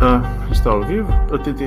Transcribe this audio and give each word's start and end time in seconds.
Ah, 0.00 0.22
está 0.52 0.70
ao 0.70 0.84
vivo? 0.84 1.10
Eu 1.28 1.42
tentei. 1.42 1.66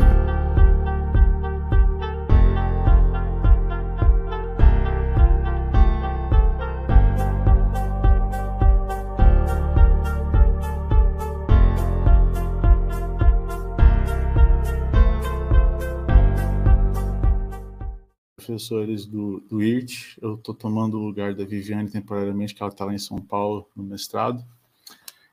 professores 18.37 19.05
do, 19.05 19.41
do 19.41 19.61
IRT. 19.61 20.19
Eu 20.21 20.35
estou 20.35 20.55
tomando 20.55 20.97
o 20.97 21.05
lugar 21.05 21.33
da 21.33 21.43
Viviane 21.43 21.89
temporariamente, 21.89 22.55
que 22.55 22.61
ela 22.63 22.71
está 22.71 22.85
lá 22.85 22.93
em 22.93 22.97
São 22.97 23.17
Paulo, 23.17 23.67
no 23.75 23.83
mestrado. 23.83 24.43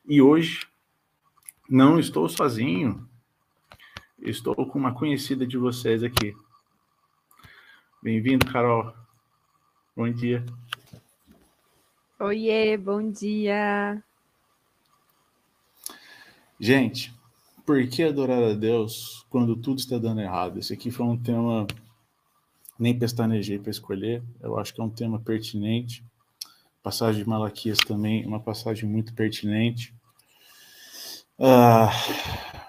E 0.06 0.20
hoje 0.20 0.66
não 1.68 1.98
estou 1.98 2.28
sozinho. 2.28 3.08
Estou 4.20 4.54
com 4.54 4.78
uma 4.78 4.94
conhecida 4.94 5.46
de 5.46 5.56
vocês 5.56 6.02
aqui. 6.02 6.34
Bem-vindo, 8.02 8.46
Carol. 8.46 8.92
Bom 9.96 10.10
dia. 10.10 10.44
Oiê, 12.18 12.76
bom 12.76 13.10
dia. 13.10 14.02
Gente, 16.58 17.14
por 17.64 17.86
que 17.86 18.02
adorar 18.02 18.42
a 18.42 18.54
Deus 18.54 19.24
quando 19.30 19.54
tudo 19.54 19.78
está 19.78 19.98
dando 19.98 20.20
errado? 20.20 20.58
Esse 20.58 20.72
aqui 20.72 20.90
foi 20.90 21.06
um 21.06 21.16
tema 21.16 21.66
nem 22.78 22.96
pestanejei 22.96 23.58
para 23.58 23.70
escolher, 23.70 24.22
eu 24.40 24.56
acho 24.58 24.72
que 24.72 24.80
é 24.80 24.84
um 24.84 24.90
tema 24.90 25.18
pertinente. 25.18 26.04
passagem 26.82 27.22
de 27.22 27.28
Malaquias 27.28 27.78
também, 27.78 28.24
uma 28.24 28.40
passagem 28.40 28.88
muito 28.88 29.12
pertinente. 29.12 29.92
Uh, 31.38 31.86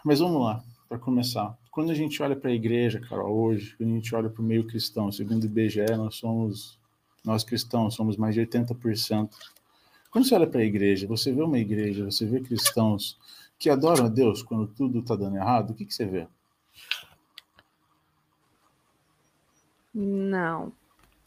mas 0.04 0.20
vamos 0.20 0.42
lá, 0.44 0.64
para 0.88 1.00
começar. 1.00 1.58
Quando 1.72 1.92
a 1.92 1.96
gente 1.96 2.22
olha 2.22 2.36
para 2.36 2.52
a 2.52 2.54
igreja, 2.54 3.00
cara, 3.00 3.24
hoje, 3.24 3.76
quando 3.76 3.92
a 3.92 3.96
gente 3.96 4.14
olha 4.14 4.30
para 4.30 4.42
o 4.42 4.46
meio 4.46 4.68
cristão, 4.68 5.12
segundo 5.12 5.44
o 5.44 5.46
IBGE, 5.48 5.86
nós 5.98 6.16
somos, 6.16 6.80
nós 7.26 7.44
cristãos, 7.44 7.96
somos 7.96 8.16
mais 8.16 8.36
de 8.36 8.42
80%. 8.42 9.30
Quando 10.12 10.28
você 10.28 10.36
olha 10.36 10.48
para 10.48 10.62
a 10.62 10.66
igreja, 10.66 11.08
você 11.08 11.32
vê 11.32 11.42
uma 11.42 11.58
igreja, 11.58 12.06
você 12.06 12.26
vê 12.26 12.42
cristãos 12.42 13.18
que 13.58 13.70
adoram 13.70 14.06
a 14.06 14.10
Deus 14.10 14.44
quando 14.44 14.68
tudo 14.68 15.00
está 15.00 15.16
dando 15.16 15.36
errado, 15.36 15.72
o 15.72 15.74
que, 15.74 15.86
que 15.86 15.94
você 15.94 16.06
vê? 16.06 16.28
Não. 19.94 20.72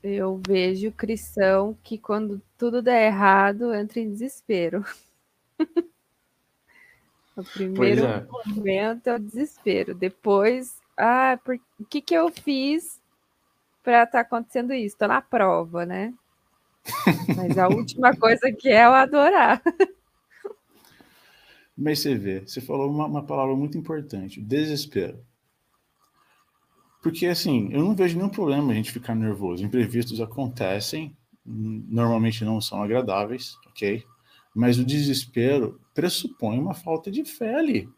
Eu 0.03 0.41
vejo 0.47 0.91
cristão 0.93 1.77
que 1.83 1.99
quando 1.99 2.41
tudo 2.57 2.83
der 2.83 3.07
errado, 3.07 3.75
entra 3.75 4.01
em 4.01 4.11
desespero. 4.11 4.85
o 7.37 7.45
primeiro 7.45 8.05
é. 8.05 8.27
momento 8.31 9.07
é 9.07 9.17
o 9.17 9.19
desespero. 9.19 9.95
Depois, 9.95 10.81
ah, 10.97 11.39
por... 11.45 11.57
o 11.79 11.85
que, 11.85 12.01
que 12.01 12.15
eu 12.15 12.31
fiz 12.31 13.01
para 13.83 14.05
estar 14.05 14.13
tá 14.13 14.21
acontecendo 14.21 14.73
isso? 14.73 14.95
Estou 14.95 15.09
na 15.09 15.21
prova, 15.21 15.87
né? 15.87 16.15
Mas 17.37 17.57
a 17.59 17.69
última 17.69 18.15
coisa 18.17 18.53
que 18.53 18.69
é 18.69 18.85
eu 18.85 18.93
adorar. 18.93 19.63
Mas 21.77 22.01
você 22.01 22.15
vê, 22.15 22.41
você 22.41 22.61
falou 22.61 22.91
uma, 22.91 23.07
uma 23.07 23.25
palavra 23.25 23.57
muito 23.57 23.79
importante: 23.79 24.41
desespero. 24.41 25.25
Porque, 27.03 27.27
assim, 27.27 27.69
eu 27.73 27.83
não 27.83 27.97
vejo 27.97 28.17
nenhum 28.17 28.29
problema 28.29 28.71
a 28.71 28.75
gente 28.75 28.93
ficar 28.93 29.15
nervoso. 29.15 29.65
Imprevistos 29.65 30.21
acontecem, 30.21 31.17
normalmente 31.45 32.45
não 32.45 32.61
são 32.61 32.81
agradáveis, 32.81 33.57
ok? 33.67 34.05
Mas 34.55 34.79
o 34.79 34.85
desespero 34.85 35.81
pressupõe 35.95 36.59
uma 36.59 36.75
falta 36.75 37.11
de 37.11 37.25
fé 37.25 37.55
ali. 37.55 37.89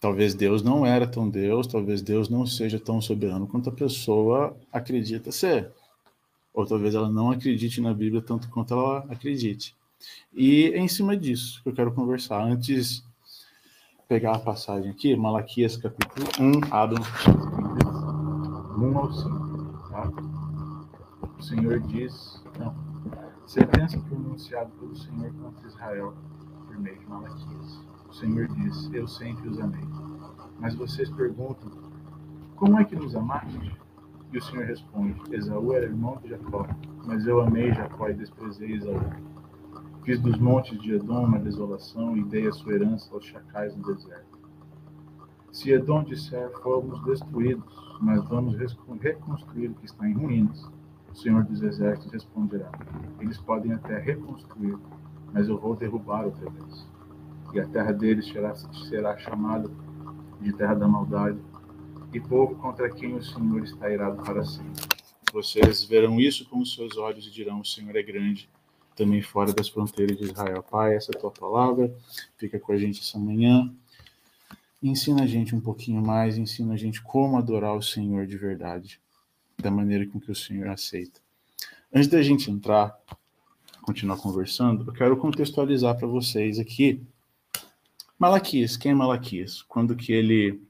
Talvez 0.00 0.34
Deus 0.34 0.62
não 0.62 0.86
era 0.86 1.06
tão 1.06 1.28
Deus, 1.28 1.66
talvez 1.66 2.00
Deus 2.00 2.30
não 2.30 2.46
seja 2.46 2.80
tão 2.80 3.02
soberano 3.02 3.46
quanto 3.46 3.68
a 3.68 3.72
pessoa 3.72 4.56
acredita 4.72 5.30
ser. 5.30 5.70
Ou 6.54 6.64
talvez 6.64 6.94
ela 6.94 7.10
não 7.10 7.30
acredite 7.30 7.82
na 7.82 7.92
Bíblia 7.92 8.22
tanto 8.22 8.48
quanto 8.48 8.72
ela 8.72 9.00
acredite. 9.10 9.76
E 10.32 10.72
é 10.74 10.78
em 10.78 10.88
cima 10.88 11.14
disso 11.14 11.62
que 11.62 11.68
eu 11.68 11.74
quero 11.74 11.92
conversar. 11.92 12.42
Antes 12.42 13.04
pegar 14.08 14.36
a 14.36 14.38
passagem 14.38 14.90
aqui, 14.90 15.14
Malaquias 15.14 15.76
capítulo 15.76 16.26
1, 16.40 16.74
abram 16.74 17.02
1 18.78 18.98
ao 18.98 19.12
5. 19.12 19.88
Tá? 19.90 20.10
O 21.38 21.42
Senhor 21.42 21.78
diz, 21.80 22.42
não, 22.58 22.74
sentença 23.50 23.98
pronunciada 23.98 24.70
pelo 24.78 24.94
Senhor 24.94 25.32
contra 25.42 25.66
Israel 25.66 26.14
por 26.68 26.78
meio 26.78 26.96
de 27.00 27.06
Malaquias. 27.08 27.84
O 28.08 28.12
Senhor 28.12 28.46
diz, 28.46 28.88
eu 28.92 29.08
sempre 29.08 29.48
os 29.48 29.58
amei. 29.58 29.84
Mas 30.60 30.76
vocês 30.76 31.10
perguntam, 31.10 31.68
como 32.54 32.78
é 32.78 32.84
que 32.84 32.94
nos 32.94 33.16
amaste? 33.16 33.76
E 34.32 34.38
o 34.38 34.40
Senhor 34.40 34.66
responde, 34.66 35.20
Esaú 35.34 35.72
era 35.72 35.86
irmão 35.86 36.16
de 36.22 36.28
Jacó, 36.28 36.64
mas 37.04 37.26
eu 37.26 37.40
amei 37.40 37.74
Jacó 37.74 38.08
e 38.08 38.14
desprezei 38.14 38.74
Esaú. 38.74 39.00
Fiz 40.04 40.20
dos 40.20 40.38
montes 40.38 40.80
de 40.80 40.94
Edom 40.94 41.24
uma 41.24 41.40
desolação 41.40 42.16
e 42.16 42.22
dei 42.22 42.46
a 42.46 42.52
sua 42.52 42.74
herança 42.74 43.12
aos 43.12 43.24
chacais 43.24 43.76
no 43.76 43.82
deserto. 43.82 44.38
Se 45.50 45.72
Edom 45.72 46.04
disser, 46.04 46.52
fomos 46.62 47.02
destruídos, 47.02 47.98
mas 48.00 48.24
vamos 48.28 48.56
reconstruir 49.00 49.70
o 49.70 49.74
que 49.74 49.86
está 49.86 50.08
em 50.08 50.14
ruínas, 50.14 50.70
o 51.10 51.14
Senhor 51.14 51.44
dos 51.44 51.62
Exércitos 51.62 52.12
responderá: 52.12 52.70
Eles 53.20 53.38
podem 53.38 53.72
até 53.72 53.98
reconstruir, 53.98 54.78
mas 55.32 55.48
eu 55.48 55.58
vou 55.58 55.74
derrubar 55.74 56.24
outra 56.24 56.48
vez. 56.48 56.86
E 57.52 57.60
a 57.60 57.66
terra 57.66 57.92
deles 57.92 58.28
será, 58.28 58.54
será 58.88 59.18
chamada 59.18 59.70
de 60.40 60.52
terra 60.52 60.74
da 60.74 60.86
maldade, 60.86 61.38
e 62.12 62.20
povo 62.20 62.54
contra 62.56 62.88
quem 62.88 63.14
o 63.14 63.22
Senhor 63.22 63.62
está 63.62 63.90
irado 63.90 64.22
para 64.22 64.44
sempre. 64.44 64.82
Vocês 65.32 65.84
verão 65.84 66.20
isso 66.20 66.48
com 66.48 66.60
os 66.60 66.74
seus 66.74 66.96
olhos 66.96 67.26
e 67.26 67.30
dirão: 67.30 67.60
O 67.60 67.64
Senhor 67.64 67.94
é 67.96 68.02
grande 68.02 68.48
também 68.96 69.22
fora 69.22 69.52
das 69.52 69.68
fronteiras 69.68 70.18
de 70.18 70.24
Israel. 70.24 70.62
Pai, 70.62 70.94
essa 70.94 71.10
é 71.12 71.16
a 71.16 71.20
tua 71.20 71.30
palavra, 71.30 71.94
fica 72.36 72.58
com 72.58 72.72
a 72.72 72.76
gente 72.76 73.00
essa 73.00 73.18
manhã. 73.18 73.72
Ensina 74.82 75.22
a 75.22 75.26
gente 75.26 75.54
um 75.54 75.60
pouquinho 75.60 76.02
mais, 76.02 76.36
ensina 76.36 76.74
a 76.74 76.76
gente 76.76 77.02
como 77.02 77.36
adorar 77.36 77.76
o 77.76 77.82
Senhor 77.82 78.26
de 78.26 78.36
verdade, 78.36 79.00
da 79.60 79.70
maneira 79.70 80.06
com 80.06 80.20
que 80.20 80.30
o 80.30 80.34
Senhor 80.34 80.68
aceita. 80.68 81.20
Antes 81.92 82.08
da 82.08 82.22
gente 82.22 82.50
entrar, 82.50 82.96
continuar 83.82 84.16
conversando, 84.16 84.84
eu 84.88 84.92
quero 84.92 85.16
contextualizar 85.16 85.96
para 85.96 86.06
vocês 86.06 86.58
aqui 86.58 87.02
Malaquias. 88.18 88.76
Quem 88.76 88.92
é 88.92 88.94
Malaquias? 88.94 89.62
Quando 89.62 89.96
que 89.96 90.12
ele 90.12 90.62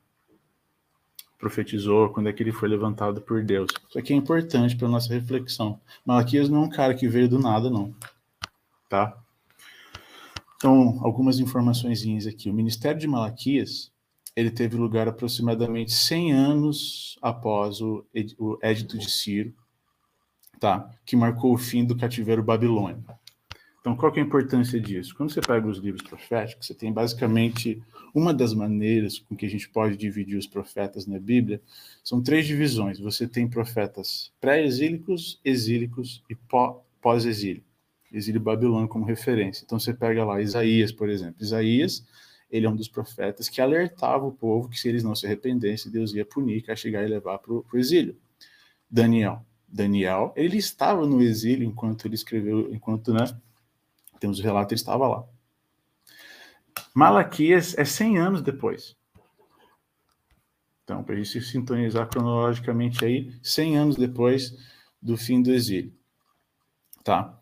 profetizou, 1.38 2.10
quando 2.10 2.28
é 2.28 2.32
que 2.32 2.42
ele 2.42 2.52
foi 2.52 2.68
levantado 2.68 3.20
por 3.20 3.42
Deus? 3.42 3.70
Isso 3.88 3.98
aqui 3.98 4.12
é 4.12 4.16
importante 4.16 4.76
para 4.76 4.88
nossa 4.88 5.12
reflexão. 5.12 5.80
Malaquias 6.04 6.48
não 6.48 6.62
é 6.62 6.66
um 6.66 6.70
cara 6.70 6.94
que 6.94 7.08
veio 7.08 7.28
do 7.28 7.38
nada, 7.38 7.68
não 7.70 7.94
tá? 8.90 9.16
Então, 10.56 10.98
algumas 11.02 11.38
informações 11.38 12.26
aqui. 12.26 12.50
O 12.50 12.52
ministério 12.52 13.00
de 13.00 13.06
Malaquias, 13.06 13.90
ele 14.40 14.50
teve 14.50 14.76
lugar 14.76 15.06
aproximadamente 15.06 15.92
100 15.92 16.32
anos 16.32 17.18
após 17.20 17.80
o, 17.80 18.04
o 18.38 18.58
Édito 18.62 18.98
de 18.98 19.10
Ciro, 19.10 19.54
tá? 20.58 20.90
Que 21.04 21.14
marcou 21.14 21.52
o 21.52 21.58
fim 21.58 21.84
do 21.84 21.96
cativeiro 21.96 22.42
babilônico. 22.42 23.14
Então, 23.80 23.96
qual 23.96 24.14
é 24.14 24.20
a 24.20 24.22
importância 24.22 24.78
disso? 24.78 25.14
Quando 25.14 25.30
você 25.30 25.40
pega 25.40 25.66
os 25.66 25.78
livros 25.78 26.02
proféticos, 26.02 26.66
você 26.66 26.74
tem 26.74 26.92
basicamente 26.92 27.82
uma 28.14 28.34
das 28.34 28.52
maneiras 28.52 29.18
com 29.18 29.36
que 29.36 29.46
a 29.46 29.48
gente 29.48 29.68
pode 29.68 29.96
dividir 29.96 30.36
os 30.36 30.46
profetas 30.46 31.06
na 31.06 31.18
Bíblia, 31.18 31.62
são 32.04 32.22
três 32.22 32.46
divisões. 32.46 32.98
Você 32.98 33.26
tem 33.26 33.48
profetas 33.48 34.32
pré-exílicos, 34.40 35.40
exílicos 35.44 36.22
e 36.28 36.36
pós-exílio 37.00 37.62
exílio 38.12 38.40
babilônico 38.40 38.92
como 38.92 39.04
referência. 39.04 39.62
Então 39.64 39.78
você 39.78 39.94
pega 39.94 40.24
lá 40.24 40.40
Isaías, 40.40 40.90
por 40.92 41.08
exemplo. 41.08 41.36
Isaías, 41.40 42.04
ele 42.50 42.66
é 42.66 42.70
um 42.70 42.74
dos 42.74 42.88
profetas 42.88 43.48
que 43.48 43.60
alertava 43.60 44.26
o 44.26 44.32
povo 44.32 44.68
que 44.68 44.78
se 44.78 44.88
eles 44.88 45.02
não 45.02 45.14
se 45.14 45.26
arrependessem, 45.26 45.90
Deus 45.90 46.12
ia 46.12 46.24
punir, 46.24 46.62
castigar 46.62 47.04
e 47.04 47.08
levar 47.08 47.38
para 47.38 47.52
o 47.52 47.64
exílio. 47.74 48.16
Daniel. 48.90 49.44
Daniel, 49.68 50.32
ele 50.34 50.56
estava 50.56 51.06
no 51.06 51.22
exílio 51.22 51.64
enquanto 51.64 52.04
ele 52.06 52.16
escreveu, 52.16 52.74
enquanto, 52.74 53.14
né, 53.14 53.24
temos 54.18 54.40
o 54.40 54.42
relato, 54.42 54.74
ele 54.74 54.80
estava 54.80 55.06
lá. 55.06 55.24
Malaquias 56.92 57.78
é 57.78 57.84
100 57.84 58.18
anos 58.18 58.42
depois. 58.42 58.96
Então, 60.82 61.04
para 61.04 61.14
a 61.14 61.18
gente 61.18 61.28
se 61.28 61.40
sintonizar 61.40 62.08
cronologicamente 62.08 63.04
aí, 63.04 63.32
100 63.42 63.78
anos 63.78 63.96
depois 63.96 64.56
do 65.00 65.16
fim 65.16 65.40
do 65.40 65.52
exílio. 65.52 65.94
Tá? 67.04 67.38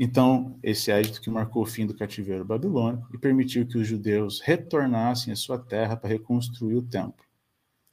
Então, 0.00 0.56
esse 0.62 0.92
édito 0.92 1.20
que 1.20 1.28
marcou 1.28 1.64
o 1.64 1.66
fim 1.66 1.84
do 1.84 1.92
cativeiro 1.92 2.44
babilônico 2.44 3.08
e 3.12 3.18
permitiu 3.18 3.66
que 3.66 3.76
os 3.76 3.88
judeus 3.88 4.40
retornassem 4.40 5.32
à 5.32 5.36
sua 5.36 5.58
terra 5.58 5.96
para 5.96 6.08
reconstruir 6.08 6.76
o 6.76 6.82
templo. 6.82 7.24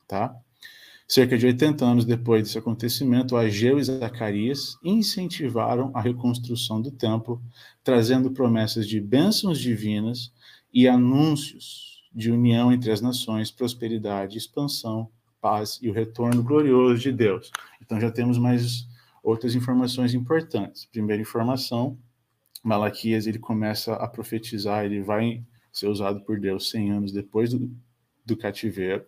Tá? 0.08 0.36
Cerca 1.08 1.36
de 1.36 1.48
80 1.48 1.84
anos 1.84 2.06
depois 2.06 2.44
desse 2.44 2.60
acontecimento, 2.60 3.36
Ageu 3.36 3.80
e 3.80 3.84
Zacarias 3.84 4.78
incentivaram 4.84 5.92
a 5.96 6.02
reconstrução 6.02 6.80
do 6.80 6.92
templo, 6.92 7.42
trazendo 7.84 8.30
promessas 8.30 8.88
de 8.88 9.02
bênçãos 9.02 9.60
divinas 9.60 10.32
e 10.72 10.88
anúncios 10.88 12.04
de 12.14 12.32
união 12.32 12.72
entre 12.72 12.92
as 12.92 13.02
nações, 13.02 13.50
prosperidade, 13.50 14.38
expansão, 14.38 15.10
paz 15.42 15.80
e 15.82 15.90
o 15.90 15.94
retorno 15.94 16.44
glorioso 16.44 17.02
de 17.02 17.12
Deus. 17.12 17.52
Então 17.82 18.00
já 18.00 18.12
temos 18.12 18.38
mais 18.38 18.88
outras 19.26 19.56
informações 19.56 20.14
importantes. 20.14 20.86
Primeira 20.86 21.22
informação, 21.22 21.98
Malaquias 22.64 23.26
ele 23.26 23.40
começa 23.40 23.96
a 23.96 24.08
profetizar, 24.08 24.86
ele 24.86 25.02
vai 25.02 25.44
ser 25.74 25.88
usado 25.88 26.22
por 26.22 26.40
Deus 26.40 26.70
100 26.70 26.92
anos 26.92 27.12
depois 27.12 27.50
do, 27.50 27.76
do 28.24 28.38
cativeiro. 28.38 29.04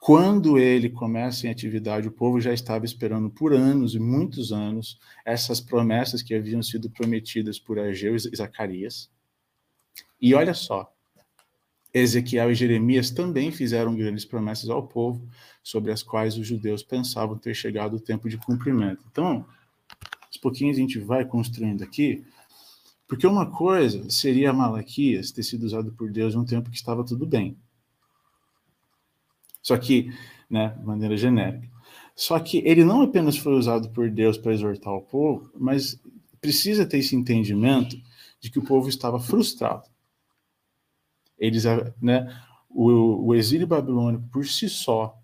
Quando 0.00 0.58
ele 0.58 0.88
começa 0.88 1.46
em 1.46 1.50
atividade, 1.50 2.08
o 2.08 2.12
povo 2.12 2.40
já 2.40 2.54
estava 2.54 2.86
esperando 2.86 3.28
por 3.28 3.52
anos 3.52 3.94
e 3.94 3.98
muitos 3.98 4.50
anos 4.50 4.98
essas 5.26 5.60
promessas 5.60 6.22
que 6.22 6.34
haviam 6.34 6.62
sido 6.62 6.88
prometidas 6.88 7.58
por 7.58 7.78
Ageu 7.78 8.16
e 8.16 8.36
Zacarias. 8.36 9.10
E 10.20 10.34
olha 10.34 10.54
só, 10.54 10.90
Ezequiel 11.92 12.50
e 12.50 12.54
Jeremias 12.54 13.10
também 13.10 13.50
fizeram 13.50 13.94
grandes 13.94 14.24
promessas 14.24 14.68
ao 14.68 14.86
povo, 14.86 15.26
sobre 15.62 15.92
as 15.92 16.02
quais 16.02 16.36
os 16.38 16.46
judeus 16.46 16.82
pensavam 16.82 17.36
ter 17.36 17.54
chegado 17.54 17.96
o 17.96 18.00
tempo 18.00 18.28
de 18.28 18.38
cumprimento. 18.38 19.04
Então, 19.10 19.44
aos 20.26 20.36
pouquinhos 20.38 20.76
a 20.76 20.80
gente 20.80 20.98
vai 20.98 21.24
construindo 21.24 21.82
aqui, 21.82 22.24
porque 23.06 23.26
uma 23.26 23.46
coisa 23.46 24.08
seria 24.10 24.52
Malaquias 24.52 25.30
ter 25.30 25.42
sido 25.42 25.64
usado 25.64 25.92
por 25.92 26.10
Deus 26.10 26.34
em 26.34 26.38
um 26.38 26.44
tempo 26.44 26.70
que 26.70 26.76
estava 26.76 27.04
tudo 27.04 27.26
bem. 27.26 27.56
Só 29.62 29.76
que, 29.76 30.12
né, 30.48 30.74
de 30.78 30.84
maneira 30.84 31.16
genérica. 31.16 31.68
Só 32.14 32.38
que 32.40 32.58
ele 32.64 32.84
não 32.84 33.02
apenas 33.02 33.36
foi 33.36 33.52
usado 33.52 33.90
por 33.90 34.10
Deus 34.10 34.36
para 34.36 34.52
exortar 34.52 34.92
o 34.92 35.02
povo, 35.02 35.50
mas 35.54 36.00
precisa 36.40 36.86
ter 36.86 36.98
esse 36.98 37.14
entendimento 37.14 37.96
de 38.40 38.50
que 38.50 38.58
o 38.58 38.64
povo 38.64 38.88
estava 38.88 39.20
frustrado. 39.20 39.84
Eles, 41.38 41.64
né, 42.00 42.28
o, 42.68 43.28
o 43.28 43.34
exílio 43.34 43.66
babilônico 43.66 44.28
por 44.28 44.46
si 44.46 44.68
só 44.68 45.18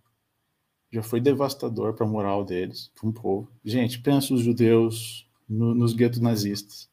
já 0.90 1.02
foi 1.02 1.20
devastador 1.20 1.94
para 1.94 2.06
a 2.06 2.08
moral 2.08 2.44
deles, 2.44 2.90
para 2.94 3.08
um 3.08 3.12
povo. 3.12 3.50
Gente, 3.64 3.98
pensa 3.98 4.32
os 4.32 4.42
judeus 4.42 5.28
no, 5.48 5.74
nos 5.74 5.92
guetos 5.92 6.20
nazistas. 6.20 6.88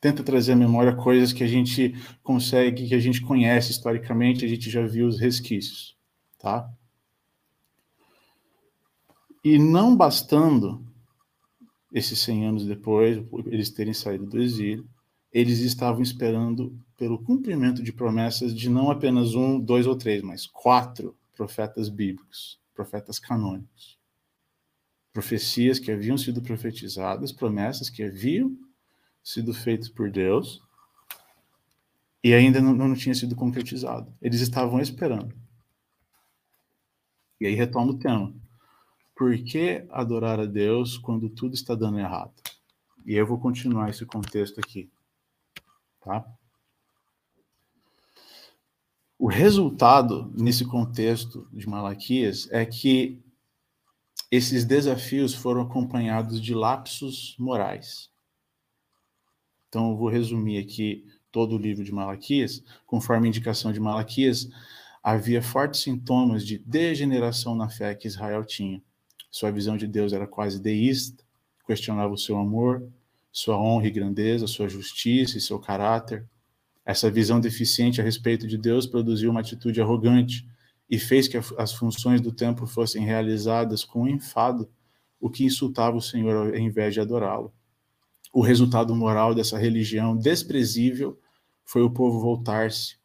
Tenta 0.00 0.24
trazer 0.24 0.52
à 0.52 0.56
memória 0.56 0.92
coisas 0.96 1.32
que 1.32 1.44
a 1.44 1.46
gente 1.46 1.94
consegue, 2.20 2.88
que 2.88 2.94
a 2.96 2.98
gente 2.98 3.20
conhece 3.20 3.70
historicamente, 3.70 4.44
a 4.44 4.48
gente 4.48 4.68
já 4.68 4.84
viu 4.84 5.06
os 5.06 5.20
resquícios, 5.20 5.96
tá? 6.40 6.68
E 9.44 9.56
não 9.58 9.96
bastando 9.96 10.84
esses 11.92 12.18
100 12.18 12.46
anos 12.46 12.66
depois, 12.66 13.22
eles 13.46 13.70
terem 13.70 13.94
saído 13.94 14.26
do 14.26 14.42
exílio, 14.42 14.84
eles 15.32 15.60
estavam 15.60 16.02
esperando 16.02 16.76
pelo 17.02 17.18
cumprimento 17.18 17.82
de 17.82 17.92
promessas 17.92 18.54
de 18.54 18.70
não 18.70 18.88
apenas 18.88 19.34
um, 19.34 19.58
dois 19.58 19.88
ou 19.88 19.96
três, 19.96 20.22
mas 20.22 20.46
quatro 20.46 21.18
profetas 21.34 21.88
bíblicos, 21.88 22.60
profetas 22.72 23.18
canônicos. 23.18 23.98
Profecias 25.12 25.80
que 25.80 25.90
haviam 25.90 26.16
sido 26.16 26.40
profetizadas, 26.40 27.32
promessas 27.32 27.90
que 27.90 28.04
haviam 28.04 28.56
sido 29.20 29.52
feitas 29.52 29.88
por 29.88 30.12
Deus 30.12 30.62
e 32.22 32.32
ainda 32.32 32.60
não, 32.60 32.72
não 32.72 32.94
tinha 32.94 33.16
sido 33.16 33.34
concretizado. 33.34 34.14
Eles 34.22 34.40
estavam 34.40 34.78
esperando. 34.78 35.34
E 37.40 37.46
aí 37.46 37.54
retoma 37.56 37.90
o 37.90 37.98
tema. 37.98 38.32
Por 39.16 39.36
que 39.42 39.84
adorar 39.90 40.38
a 40.38 40.46
Deus 40.46 40.98
quando 40.98 41.28
tudo 41.28 41.54
está 41.54 41.74
dando 41.74 41.98
errado? 41.98 42.40
E 43.04 43.16
eu 43.16 43.26
vou 43.26 43.40
continuar 43.40 43.90
esse 43.90 44.06
contexto 44.06 44.60
aqui. 44.60 44.88
Tá? 46.00 46.24
O 49.22 49.28
resultado 49.28 50.32
nesse 50.36 50.64
contexto 50.64 51.46
de 51.52 51.68
Malaquias 51.68 52.48
é 52.50 52.66
que 52.66 53.22
esses 54.28 54.64
desafios 54.64 55.32
foram 55.32 55.60
acompanhados 55.60 56.40
de 56.40 56.52
lapsos 56.52 57.36
morais. 57.38 58.10
Então, 59.68 59.90
eu 59.90 59.96
vou 59.96 60.08
resumir 60.08 60.58
aqui 60.58 61.06
todo 61.30 61.54
o 61.54 61.56
livro 61.56 61.84
de 61.84 61.92
Malaquias. 61.92 62.64
Conforme 62.84 63.26
a 63.26 63.28
indicação 63.28 63.72
de 63.72 63.78
Malaquias, 63.78 64.50
havia 65.00 65.40
fortes 65.40 65.82
sintomas 65.82 66.44
de 66.44 66.58
degeneração 66.58 67.54
na 67.54 67.68
fé 67.68 67.94
que 67.94 68.08
Israel 68.08 68.44
tinha. 68.44 68.82
Sua 69.30 69.52
visão 69.52 69.76
de 69.76 69.86
Deus 69.86 70.12
era 70.12 70.26
quase 70.26 70.60
deísta, 70.60 71.22
questionava 71.64 72.12
o 72.12 72.18
seu 72.18 72.36
amor, 72.36 72.90
sua 73.30 73.56
honra 73.56 73.86
e 73.86 73.92
grandeza, 73.92 74.48
sua 74.48 74.68
justiça 74.68 75.38
e 75.38 75.40
seu 75.40 75.60
caráter. 75.60 76.28
Essa 76.84 77.10
visão 77.10 77.40
deficiente 77.40 78.00
a 78.00 78.04
respeito 78.04 78.46
de 78.46 78.58
Deus 78.58 78.86
produziu 78.86 79.30
uma 79.30 79.40
atitude 79.40 79.80
arrogante 79.80 80.46
e 80.90 80.98
fez 80.98 81.28
que 81.28 81.38
as 81.58 81.72
funções 81.72 82.20
do 82.20 82.32
templo 82.32 82.66
fossem 82.66 83.04
realizadas 83.04 83.84
com 83.84 84.08
enfado, 84.08 84.68
o 85.20 85.30
que 85.30 85.44
insultava 85.44 85.96
o 85.96 86.02
Senhor 86.02 86.48
ao 86.48 86.56
invés 86.56 86.92
de 86.94 87.00
adorá-lo. 87.00 87.52
O 88.32 88.40
resultado 88.40 88.94
moral 88.94 89.34
dessa 89.34 89.58
religião 89.58 90.16
desprezível 90.16 91.18
foi 91.64 91.82
o 91.82 91.90
povo 91.90 92.20
voltar-se 92.20 92.96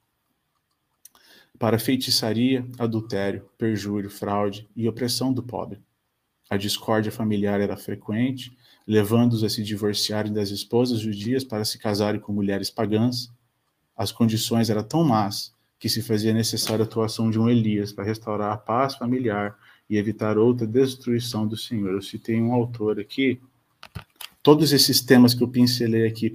para 1.59 1.79
feitiçaria, 1.79 2.67
adultério, 2.77 3.49
perjúrio, 3.57 4.09
fraude 4.09 4.67
e 4.75 4.87
opressão 4.87 5.33
do 5.33 5.43
pobre. 5.43 5.81
A 6.49 6.57
discórdia 6.57 7.11
familiar 7.11 7.59
era 7.59 7.75
frequente 7.75 8.55
levando-os 8.87 9.43
a 9.43 9.49
se 9.49 9.61
divorciarem 9.61 10.31
das 10.31 10.49
esposas 10.49 11.01
judias 11.01 11.43
para 11.43 11.65
se 11.65 11.77
casarem 11.77 12.21
com 12.21 12.31
mulheres 12.31 12.71
pagãs. 12.71 13.29
As 13.97 14.11
condições 14.11 14.69
eram 14.69 14.83
tão 14.83 15.03
más 15.03 15.51
que 15.79 15.89
se 15.89 16.01
fazia 16.01 16.33
necessária 16.33 16.83
a 16.83 16.87
atuação 16.87 17.31
de 17.31 17.39
um 17.39 17.49
Elias 17.49 17.91
para 17.91 18.05
restaurar 18.05 18.51
a 18.51 18.57
paz 18.57 18.95
familiar 18.95 19.57
e 19.89 19.97
evitar 19.97 20.37
outra 20.37 20.67
destruição 20.67 21.47
do 21.47 21.57
Senhor. 21.57 21.91
Eu 21.91 22.01
citei 22.01 22.39
um 22.39 22.53
autor 22.53 22.99
aqui, 22.99 23.41
todos 24.43 24.71
esses 24.71 25.01
temas 25.01 25.33
que 25.33 25.43
eu 25.43 25.47
pincelei 25.47 26.07
aqui 26.07 26.31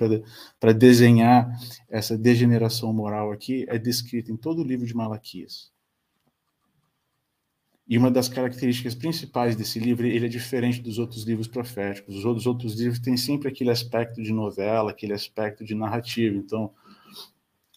para 0.61 0.73
desenhar 0.73 1.51
essa 1.89 2.17
degeneração 2.19 2.93
moral 2.93 3.33
aqui 3.33 3.65
é 3.69 3.79
descrito 3.79 4.33
em 4.33 4.37
todo 4.37 4.61
o 4.61 4.65
livro 4.65 4.87
de 4.87 4.95
Malaquias. 4.95 5.73
E 7.89 7.99
uma 7.99 8.11
das 8.11 8.29
características 8.29 8.95
principais 8.95 9.57
desse 9.57 9.79
livro, 9.79 10.07
ele 10.07 10.25
é 10.25 10.29
diferente 10.29 10.81
dos 10.81 10.99
outros 10.99 11.25
livros 11.25 11.49
proféticos. 11.49 12.17
Os 12.17 12.25
outros, 12.25 12.47
outros 12.47 12.75
livros 12.79 13.01
têm 13.01 13.17
sempre 13.17 13.49
aquele 13.49 13.71
aspecto 13.71 14.23
de 14.23 14.33
novela, 14.33 14.93
aquele 14.93 15.13
aspecto 15.13 15.65
de 15.65 15.75
narrativa. 15.75 16.37
Então, 16.37 16.71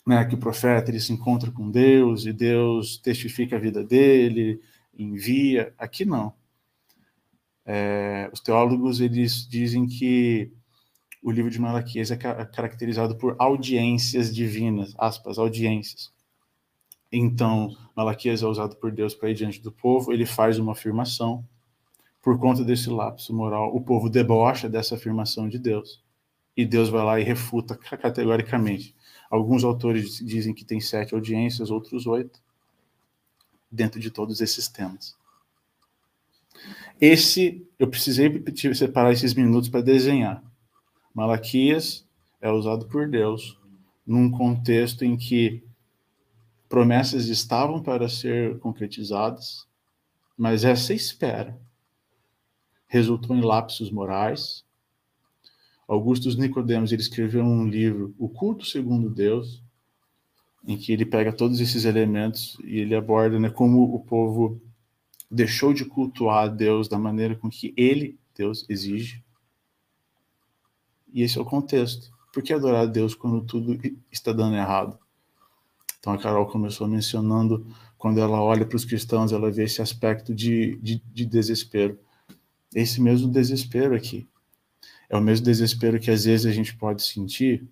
né, 0.06 0.24
que 0.26 0.36
o 0.36 0.38
profeta 0.38 0.92
ele 0.92 1.00
se 1.00 1.12
encontra 1.12 1.52
com 1.52 1.72
Deus 1.72 2.26
e 2.26 2.34
Deus 2.34 2.98
testifica 2.98 3.56
a 3.56 3.60
vida 3.60 3.84
dele, 3.84 4.62
envia. 4.98 5.74
Aqui 5.78 6.06
não. 6.06 6.34
É, 7.66 8.30
os 8.32 8.40
teólogos 8.40 9.02
eles 9.02 9.48
dizem 9.48 9.88
que 9.88 10.52
o 11.24 11.32
livro 11.32 11.50
de 11.50 11.60
Malaquias 11.60 12.12
é 12.12 12.18
caracterizado 12.18 13.16
por 13.16 13.36
audiências 13.40 14.34
divinas, 14.34 14.94
aspas, 14.96 15.40
audiências. 15.40 16.14
Então, 17.12 17.76
Malaquias 17.96 18.44
é 18.44 18.46
usado 18.46 18.76
por 18.76 18.92
Deus 18.92 19.16
para 19.16 19.32
ir 19.32 19.34
diante 19.34 19.60
do 19.60 19.72
povo, 19.72 20.14
ele 20.14 20.26
faz 20.26 20.60
uma 20.60 20.74
afirmação. 20.74 21.44
Por 22.22 22.40
conta 22.40 22.64
desse 22.64 22.90
lapso 22.90 23.34
moral, 23.34 23.76
o 23.76 23.82
povo 23.82 24.10
debocha 24.10 24.70
dessa 24.70 24.96
afirmação 24.96 25.50
de 25.50 25.58
Deus. 25.58 26.04
E 26.56 26.66
Deus 26.66 26.90
vai 26.90 27.04
lá 27.04 27.20
e 27.20 27.24
refuta 27.24 27.76
categoricamente. 27.76 28.95
Alguns 29.30 29.64
autores 29.64 30.20
dizem 30.20 30.54
que 30.54 30.66
tem 30.66 30.80
sete 30.80 31.14
audiências, 31.14 31.72
outros 31.72 32.06
oito, 32.08 32.40
dentro 33.72 34.00
de 34.00 34.10
todos 34.12 34.42
esses 34.42 34.68
temas. 34.68 35.16
Esse, 37.00 37.68
eu 37.78 37.88
precisei 37.88 38.44
separar 38.74 39.12
esses 39.12 39.34
minutos 39.34 39.70
para 39.70 39.82
desenhar. 39.82 40.44
Malaquias 41.14 42.06
é 42.42 42.50
usado 42.50 42.88
por 42.88 43.10
Deus 43.10 43.60
num 44.06 44.30
contexto 44.30 45.04
em 45.04 45.18
que 45.18 45.64
promessas 46.70 47.28
estavam 47.28 47.82
para 47.82 48.10
ser 48.10 48.60
concretizadas, 48.60 49.68
mas 50.38 50.64
essa 50.64 50.94
espera 50.94 51.60
resultou 52.88 53.36
em 53.36 53.42
lapsos 53.42 53.90
morais. 53.90 54.65
Augustus 55.88 56.36
Nicodemos 56.36 56.92
ele 56.92 57.02
escreveu 57.02 57.44
um 57.44 57.68
livro, 57.68 58.14
O 58.18 58.28
Culto 58.28 58.66
Segundo 58.66 59.10
Deus, 59.10 59.64
em 60.68 60.78
que 60.78 60.92
ele 60.92 61.06
pega 61.06 61.32
todos 61.32 61.60
esses 61.60 61.86
elementos 61.86 62.58
e 62.64 62.80
ele 62.80 62.96
aborda 62.96 63.40
né, 63.40 63.50
como 63.50 63.94
o 63.94 64.00
povo 64.00 64.60
deixou 65.30 65.74
de 65.74 65.86
cultuar 65.86 66.50
Deus 66.50 66.88
da 66.88 66.98
maneira 66.98 67.36
com 67.36 67.50
que 67.50 67.74
ele, 67.78 68.18
Deus, 68.36 68.66
exige. 68.68 69.24
E 71.14 71.22
esse 71.22 71.38
é 71.38 71.42
o 71.42 71.46
contexto. 71.46 72.12
Por 72.34 72.42
que 72.42 72.52
adorar 72.52 72.88
Deus 72.88 73.14
quando 73.14 73.42
tudo 73.42 73.80
está 74.12 74.34
dando 74.34 74.56
errado? 74.56 74.98
Então 76.00 76.14
a 76.14 76.18
Carol 76.18 76.46
começou 76.48 76.88
mencionando 76.88 77.66
quando 77.98 78.20
ela 78.20 78.42
olha 78.42 78.66
para 78.66 78.76
os 78.76 78.86
cristãos, 78.86 79.32
ela 79.32 79.52
vê 79.52 79.64
esse 79.64 79.82
aspecto 79.82 80.34
de, 80.34 80.78
de, 80.78 81.02
de 81.12 81.26
desespero. 81.26 81.98
Esse 82.74 83.02
mesmo 83.02 83.32
desespero 83.32 83.96
aqui. 83.96 84.28
É 85.10 85.16
o 85.16 85.22
mesmo 85.22 85.46
desespero 85.46 86.00
que 86.00 86.12
às 86.12 86.26
vezes 86.26 86.46
a 86.46 86.52
gente 86.52 86.76
pode 86.76 87.04
sentir 87.04 87.68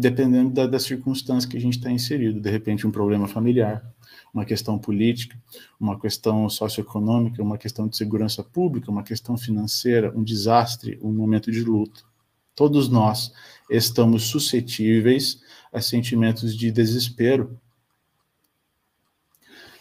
dependendo 0.00 0.50
da, 0.50 0.66
da 0.66 0.78
circunstância 0.78 1.48
que 1.48 1.58
a 1.58 1.60
gente 1.60 1.76
está 1.76 1.90
inserido. 1.90 2.40
De 2.40 2.50
repente, 2.50 2.86
um 2.86 2.90
problema 2.90 3.28
familiar, 3.28 3.84
uma 4.32 4.46
questão 4.46 4.78
política, 4.78 5.36
uma 5.78 6.00
questão 6.00 6.48
socioeconômica, 6.48 7.42
uma 7.42 7.58
questão 7.58 7.86
de 7.86 7.96
segurança 7.96 8.42
pública, 8.42 8.90
uma 8.90 9.02
questão 9.02 9.36
financeira, 9.36 10.10
um 10.16 10.22
desastre, 10.22 10.98
um 11.02 11.12
momento 11.12 11.52
de 11.52 11.62
luto. 11.62 12.06
Todos 12.54 12.88
nós 12.88 13.32
estamos 13.68 14.24
suscetíveis 14.24 15.42
a 15.70 15.82
sentimentos 15.82 16.56
de 16.56 16.72
desespero. 16.72 17.59